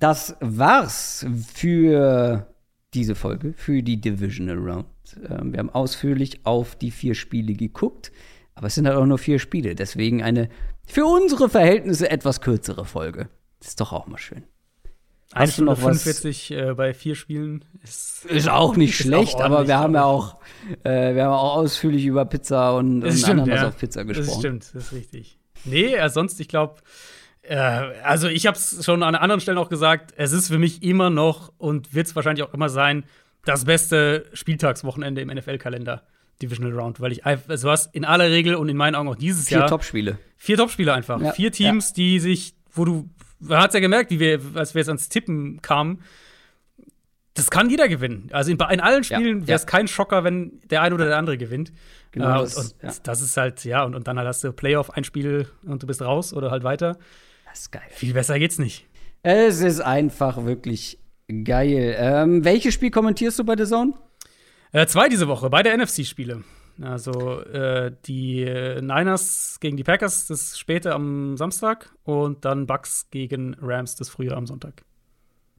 Das 0.00 0.36
war's 0.40 1.26
für 1.52 2.46
diese 2.94 3.14
Folge, 3.14 3.52
für 3.56 3.82
die 3.82 4.00
Divisional 4.00 4.58
Round. 4.58 4.86
Ähm, 5.28 5.52
wir 5.52 5.58
haben 5.58 5.70
ausführlich 5.70 6.46
auf 6.46 6.76
die 6.76 6.90
vier 6.90 7.14
Spiele 7.14 7.54
geguckt, 7.54 8.12
aber 8.54 8.68
es 8.68 8.74
sind 8.76 8.86
halt 8.86 8.96
auch 8.96 9.06
nur 9.06 9.18
vier 9.18 9.38
Spiele. 9.38 9.74
Deswegen 9.74 10.22
eine 10.22 10.48
für 10.86 11.04
unsere 11.04 11.48
Verhältnisse 11.48 12.10
etwas 12.10 12.40
kürzere 12.40 12.84
Folge. 12.84 13.28
Das 13.58 13.68
ist 13.68 13.80
doch 13.80 13.92
auch 13.92 14.06
mal 14.06 14.18
schön. 14.18 14.44
Eine 15.34 15.46
noch 15.46 15.52
Stunde 15.52 15.72
was- 15.72 15.78
45 15.80 16.50
äh, 16.52 16.74
bei 16.74 16.94
vier 16.94 17.14
Spielen 17.14 17.64
ist. 17.82 18.24
Ist 18.26 18.48
auch 18.48 18.76
nicht 18.76 18.98
Ist 18.98 19.06
schlecht, 19.06 19.36
auch 19.36 19.40
aber 19.44 19.66
wir 19.66 19.78
haben 19.78 19.94
ja 19.94 20.04
auch, 20.04 20.36
äh, 20.84 21.14
wir 21.14 21.24
haben 21.24 21.32
auch 21.32 21.56
ausführlich 21.56 22.04
über 22.04 22.24
Pizza 22.24 22.76
und, 22.76 23.00
Das 23.02 23.14
und 23.14 23.20
stimmt, 23.20 23.40
Ananas 23.42 23.60
ja. 23.62 23.68
auf 23.68 23.76
Pizza 23.78 24.04
Das 24.04 24.16
gesprochen. 24.16 24.38
stimmt, 24.40 24.70
das 24.74 24.84
ist 24.86 24.92
richtig. 24.92 25.38
Nee, 25.64 25.94
äh, 25.94 26.08
sonst, 26.08 26.40
ich 26.40 26.48
glaube, 26.48 26.76
äh, 27.42 27.56
also 27.56 28.28
ich 28.28 28.46
habe 28.46 28.56
es 28.56 28.84
schon 28.84 29.02
an 29.02 29.14
anderen 29.14 29.40
Stellen 29.40 29.58
auch 29.58 29.68
gesagt, 29.68 30.12
es 30.16 30.32
ist 30.32 30.48
für 30.48 30.58
mich 30.58 30.82
immer 30.82 31.10
noch 31.10 31.52
und 31.58 31.94
wird 31.94 32.06
es 32.06 32.16
wahrscheinlich 32.16 32.42
auch 32.46 32.54
immer 32.54 32.68
sein, 32.68 33.04
das 33.44 33.64
beste 33.66 34.24
Spieltagswochenende 34.32 35.20
im 35.20 35.28
NFL-Kalender, 35.28 36.02
Divisional 36.40 36.72
Round, 36.78 37.00
weil 37.00 37.12
ich 37.12 37.26
einfach, 37.26 37.50
also 37.50 37.70
hast 37.70 37.94
in 37.94 38.04
aller 38.06 38.30
Regel 38.30 38.54
und 38.54 38.68
in 38.68 38.76
meinen 38.76 38.94
Augen 38.94 39.08
auch 39.08 39.16
dieses 39.16 39.48
Vier 39.48 39.58
Jahr 39.58 39.68
Topspiele. 39.68 40.18
vier 40.36 40.56
Topspiele 40.56 40.92
einfach. 40.94 41.20
Ja, 41.20 41.32
vier 41.32 41.52
Teams, 41.52 41.92
die 41.92 42.18
sich, 42.20 42.54
wo 42.72 42.84
du, 42.86 43.08
man 43.44 43.58
hat's 43.58 43.74
ja 43.74 43.80
gemerkt, 43.80 44.10
wie 44.10 44.20
wir, 44.20 44.40
als 44.54 44.74
wir 44.74 44.80
jetzt 44.80 44.88
ans 44.88 45.08
Tippen 45.08 45.60
kamen, 45.62 46.02
das 47.34 47.50
kann 47.50 47.68
jeder 47.68 47.88
gewinnen. 47.88 48.28
Also 48.32 48.50
in, 48.50 48.58
in 48.58 48.80
allen 48.80 49.02
Ja, 49.02 49.16
Spielen 49.16 49.46
wäre 49.46 49.56
es 49.56 49.62
ja. 49.62 49.68
kein 49.68 49.88
Schocker, 49.88 50.22
wenn 50.24 50.60
der 50.70 50.82
eine 50.82 50.94
oder 50.94 51.06
der 51.06 51.16
andere 51.16 51.36
gewinnt. 51.36 51.72
Genau 52.12 52.38
äh, 52.38 52.40
das, 52.42 52.56
und 52.56 52.64
und 52.64 52.82
ja. 52.82 52.92
das 53.02 53.20
ist 53.20 53.36
halt, 53.36 53.64
ja, 53.64 53.84
und, 53.84 53.94
und 53.94 54.06
dann 54.06 54.18
halt 54.18 54.28
hast 54.28 54.44
du 54.44 54.52
Playoff, 54.52 54.90
ein 54.90 55.04
Spiel 55.04 55.48
und 55.64 55.82
du 55.82 55.86
bist 55.86 56.00
raus 56.00 56.32
oder 56.32 56.50
halt 56.50 56.62
weiter. 56.62 56.96
Das 57.48 57.60
ist 57.62 57.72
geil. 57.72 57.82
Viel 57.90 58.14
besser 58.14 58.38
geht's 58.38 58.58
nicht. 58.58 58.86
Es 59.22 59.60
ist 59.60 59.80
einfach 59.80 60.44
wirklich 60.44 60.98
geil. 61.44 61.96
Ähm, 61.98 62.44
welches 62.44 62.74
Spiel 62.74 62.90
kommentierst 62.90 63.38
du 63.38 63.44
bei 63.44 63.56
The 63.56 63.64
Zone? 63.64 63.94
Äh, 64.72 64.86
zwei 64.86 65.08
diese 65.08 65.28
Woche, 65.28 65.50
beide 65.50 65.76
NFC-Spiele. 65.76 66.44
Also 66.82 67.40
äh, 67.42 67.92
die 68.06 68.44
Niners 68.44 69.58
gegen 69.60 69.76
die 69.76 69.84
Packers, 69.84 70.26
das 70.26 70.58
späte 70.58 70.92
am 70.92 71.36
Samstag 71.36 71.94
und 72.02 72.44
dann 72.44 72.66
Bucks 72.66 73.10
gegen 73.10 73.56
Rams, 73.60 73.96
das 73.96 74.08
frühe 74.08 74.36
am 74.36 74.46
Sonntag. 74.46 74.84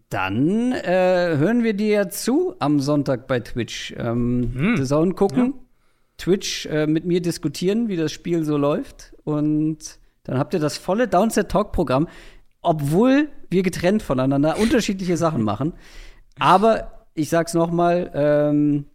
Dann 0.10 0.72
äh, 0.72 1.36
hören 1.38 1.64
wir 1.64 1.74
dir 1.74 2.10
zu 2.10 2.56
am 2.60 2.80
Sonntag 2.80 3.28
bei 3.28 3.40
Twitch. 3.40 3.94
Ähm, 3.98 4.52
Hm. 4.54 4.78
The 4.78 4.84
Zone 4.84 5.14
gucken, 5.14 5.56
Twitch 6.18 6.66
äh, 6.68 6.88
mit 6.88 7.06
mir 7.06 7.22
diskutieren, 7.22 7.88
wie 7.88 7.98
das 7.98 8.12
Spiel 8.12 8.44
so 8.44 8.58
läuft. 8.58 9.14
Und 9.24 10.00
dann 10.24 10.38
habt 10.38 10.54
ihr 10.54 10.60
das 10.60 10.78
volle 10.78 11.08
Downset 11.08 11.50
Talk-Programm, 11.50 12.08
obwohl 12.62 13.30
wir 13.50 13.64
getrennt 13.64 14.04
voneinander 14.04 14.58
unterschiedliche 14.60 15.18
Sachen 15.18 15.44
machen. 15.44 15.74
Aber 16.40 17.08
ich 17.14 17.30
sag's 17.30 17.54
noch 17.54 17.72
mal, 17.72 18.12
ähm, 18.14 18.86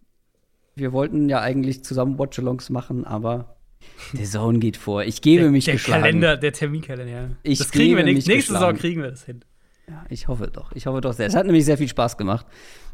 wir 0.80 0.92
wollten 0.92 1.28
ja 1.28 1.40
eigentlich 1.40 1.84
zusammen 1.84 2.18
Watchalongs 2.18 2.70
machen, 2.70 3.04
aber 3.04 3.56
The 4.12 4.24
Zone 4.24 4.58
geht 4.58 4.76
vor. 4.76 5.04
Ich 5.04 5.22
gebe 5.22 5.44
der, 5.44 5.50
mich 5.50 5.64
der 5.66 5.74
geschlagen. 5.74 6.02
Kalender, 6.02 6.36
der 6.36 6.52
Terminkalender, 6.52 7.12
ja. 7.12 7.30
Ich 7.42 7.58
das 7.58 7.70
kriegen 7.70 7.96
wir 7.96 8.04
nicht. 8.04 8.26
Nächste 8.26 8.52
Saison 8.52 8.70
geschlagen. 8.70 8.78
kriegen 8.78 9.02
wir 9.02 9.10
das 9.10 9.24
hin. 9.24 9.44
Ja, 9.88 10.04
ich 10.08 10.28
hoffe 10.28 10.48
doch. 10.48 10.72
Ich 10.72 10.86
hoffe 10.86 11.00
doch 11.00 11.12
sehr. 11.12 11.26
Es 11.26 11.34
hat 11.34 11.46
nämlich 11.46 11.64
sehr 11.64 11.78
viel 11.78 11.88
Spaß 11.88 12.16
gemacht. 12.16 12.46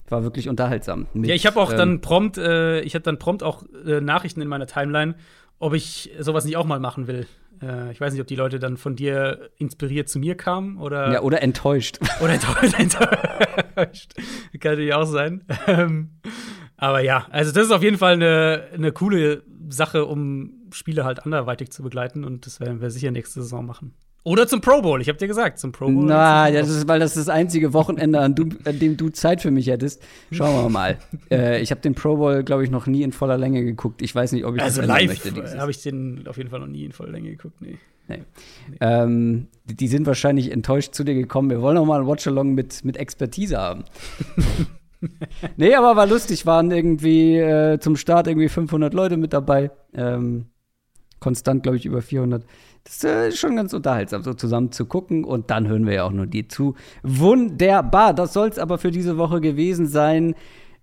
War 0.09 0.23
wirklich 0.23 0.49
unterhaltsam. 0.49 1.07
Mit, 1.15 1.29
Ja, 1.29 1.35
ich 1.35 1.47
habe 1.47 1.61
auch 1.61 1.73
ähm, 1.73 1.79
dann 1.79 2.01
prompt, 2.01 2.39
äh, 2.39 2.81
ich 2.83 2.95
hatte 2.95 3.05
dann 3.05 3.19
prompt 3.19 3.43
auch 3.43 3.65
äh, 3.85 4.01
Nachrichten 4.01 4.41
in 4.41 4.49
meiner 4.49 4.67
Timeline, 4.67 5.17
ob 5.59 5.75
ich 5.75 6.11
sowas 6.21 6.45
nicht 6.45 6.57
auch 6.57 6.65
mal 6.65 6.79
machen 6.79 7.07
will. 7.07 7.27
Äh, 7.61 7.91
ich 7.91 8.01
weiß 8.01 8.13
nicht, 8.13 8.21
ob 8.23 8.27
die 8.29 8.37
Leute 8.37 8.59
dann 8.59 8.77
von 8.77 8.97
dir 8.97 9.51
inspiriert 9.59 10.09
zu 10.09 10.19
mir 10.19 10.37
kamen 10.37 10.79
oder. 10.79 11.13
Ja, 11.13 11.23
oder 11.23 11.43
enttäuscht. 11.43 11.99
Oder 12.21 12.35
enttäuscht. 12.35 12.79
enttäuscht. 12.79 13.11
Kann 13.77 14.70
natürlich 14.73 14.94
auch 14.94 15.05
sein. 15.05 15.44
Ähm, 15.66 16.11
aber 16.77 17.01
ja, 17.01 17.27
also 17.31 17.53
das 17.53 17.66
ist 17.66 17.73
auf 17.73 17.82
jeden 17.82 17.98
Fall 17.98 18.15
eine, 18.15 18.65
eine 18.74 18.93
coole 18.93 19.43
Sache, 19.69 20.05
um 20.05 20.53
Spiele 20.73 21.05
halt 21.05 21.24
anderweitig 21.24 21.70
zu 21.70 21.82
begleiten 21.82 22.24
und 22.24 22.47
das 22.47 22.61
werden 22.61 22.81
wir 22.81 22.90
sicher 22.90 23.11
nächste 23.11 23.43
Saison 23.43 23.65
machen. 23.65 23.94
Oder 24.27 24.48
zum 24.48 24.61
Pro 24.61 24.82
Bowl, 24.82 25.01
ich 25.01 25.09
habe 25.09 25.19
dir 25.19 25.28
gesagt, 25.28 25.61
zum 25.61 25.70
Pro 25.70 25.86
Bowl. 25.86 26.05
Na, 26.05 26.51
das 26.51 26.69
ist, 26.69 26.89
weil 26.89 26.98
das 26.98 27.15
das 27.15 27.28
einzige 27.28 27.73
Wochenende, 27.73 28.19
an, 28.19 28.35
du, 28.35 28.48
an 28.65 28.81
dem 28.81 28.97
du 28.97 29.09
Zeit 29.11 29.40
für 29.40 29.53
mich 29.53 29.69
hättest. 29.69 30.03
Schauen 30.32 30.65
wir 30.65 30.69
mal. 30.69 30.98
äh, 31.31 31.62
ich 31.62 31.70
habe 31.70 31.81
den 31.81 31.94
Pro 31.94 32.16
Bowl, 32.16 32.43
glaube 32.43 32.65
ich, 32.65 32.70
noch 32.70 32.89
nie 32.89 33.05
in 33.05 33.12
voller 33.12 33.39
Länge 33.39 33.62
geguckt. 33.62 34.03
Ich 34.03 34.12
weiß 34.12 34.32
nicht, 34.32 34.44
ob 34.44 34.57
ich 34.57 34.62
also 34.62 34.81
das 34.81 34.89
live 34.89 35.07
möchte. 35.07 35.61
habe 35.61 35.70
ich 35.70 35.81
den 35.81 36.27
auf 36.27 36.39
jeden 36.39 36.51
Fall 36.51 36.59
noch 36.59 36.66
nie 36.66 36.85
in 36.85 36.90
voller 36.90 37.12
Länge 37.12 37.31
geguckt, 37.31 37.61
nee. 37.61 37.78
Nee. 38.09 38.23
nee. 38.69 38.77
Ähm, 38.81 39.49
die 39.65 39.89
sind 39.89 40.07
wahrscheinlich 40.07 40.53
enttäuscht 40.53 40.95
zu 40.95 41.05
dir 41.05 41.15
gekommen. 41.15 41.51
Wir 41.51 41.61
wollen 41.61 41.74
noch 41.74 41.87
mal 41.87 42.01
ein 42.01 42.07
Watch-Along 42.07 42.55
mit, 42.55 42.85
mit 42.85 42.97
Expertise 42.97 43.59
haben. 43.59 43.85
nee, 45.57 45.74
aber 45.74 45.97
war 45.97 46.07
lustig. 46.07 46.47
Waren 46.47 46.70
irgendwie 46.70 47.37
äh, 47.37 47.78
zum 47.81 47.97
Start 47.97 48.28
irgendwie 48.28 48.49
500 48.49 48.95
Leute 48.95 49.16
mit 49.16 49.33
dabei. 49.33 49.70
Ähm, 49.95 50.47
konstant, 51.20 51.62
glaube 51.62 51.77
ich, 51.77 51.87
über 51.87 52.03
400. 52.03 52.45
Das 52.85 53.03
äh, 53.03 53.28
ist 53.28 53.39
schon 53.39 53.57
ganz 53.57 53.73
unterhaltsam, 53.73 54.23
so 54.23 54.35
zusammen 54.35 54.70
zu 54.70 54.87
gucken. 54.87 55.24
Und 55.24 55.51
dann 55.51 55.66
hören 55.66 55.87
wir 55.87 55.95
ja 55.95 56.05
auch 56.05 56.12
nur 56.12 56.27
die 56.27 56.47
zu. 56.47 56.74
Wunderbar. 57.03 58.15
Das 58.15 58.33
soll 58.33 58.49
es 58.49 58.59
aber 58.59 58.78
für 58.78 58.93
diese 58.93 59.19
Woche 59.19 59.41
gewesen 59.41 59.87
sein. 59.87 60.35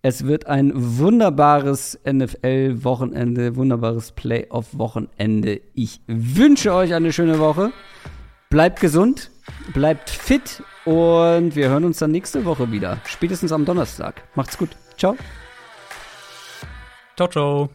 Es 0.06 0.26
wird 0.26 0.48
ein 0.48 0.74
wunderbares 0.76 1.98
NFL-Wochenende, 2.06 3.56
wunderbares 3.56 4.12
Playoff-Wochenende. 4.12 5.62
Ich 5.76 6.02
wünsche 6.08 6.74
euch 6.74 6.94
eine 6.94 7.14
schöne 7.14 7.40
Woche. 7.40 7.72
Bleibt 8.50 8.82
gesund, 8.82 9.32
bleibt 9.74 10.10
fit 10.10 10.62
und 10.84 11.56
wir 11.56 11.70
hören 11.70 11.86
uns 11.86 12.00
dann 12.00 12.12
nächste 12.12 12.44
Woche 12.44 12.70
wieder. 12.70 12.98
Spätestens 13.06 13.54
am 13.54 13.64
Donnerstag. 13.64 14.24
Macht's 14.36 14.58
gut. 14.58 14.72
Ciao. 14.98 15.16
Ciao, 17.16 17.30
ciao. 17.30 17.70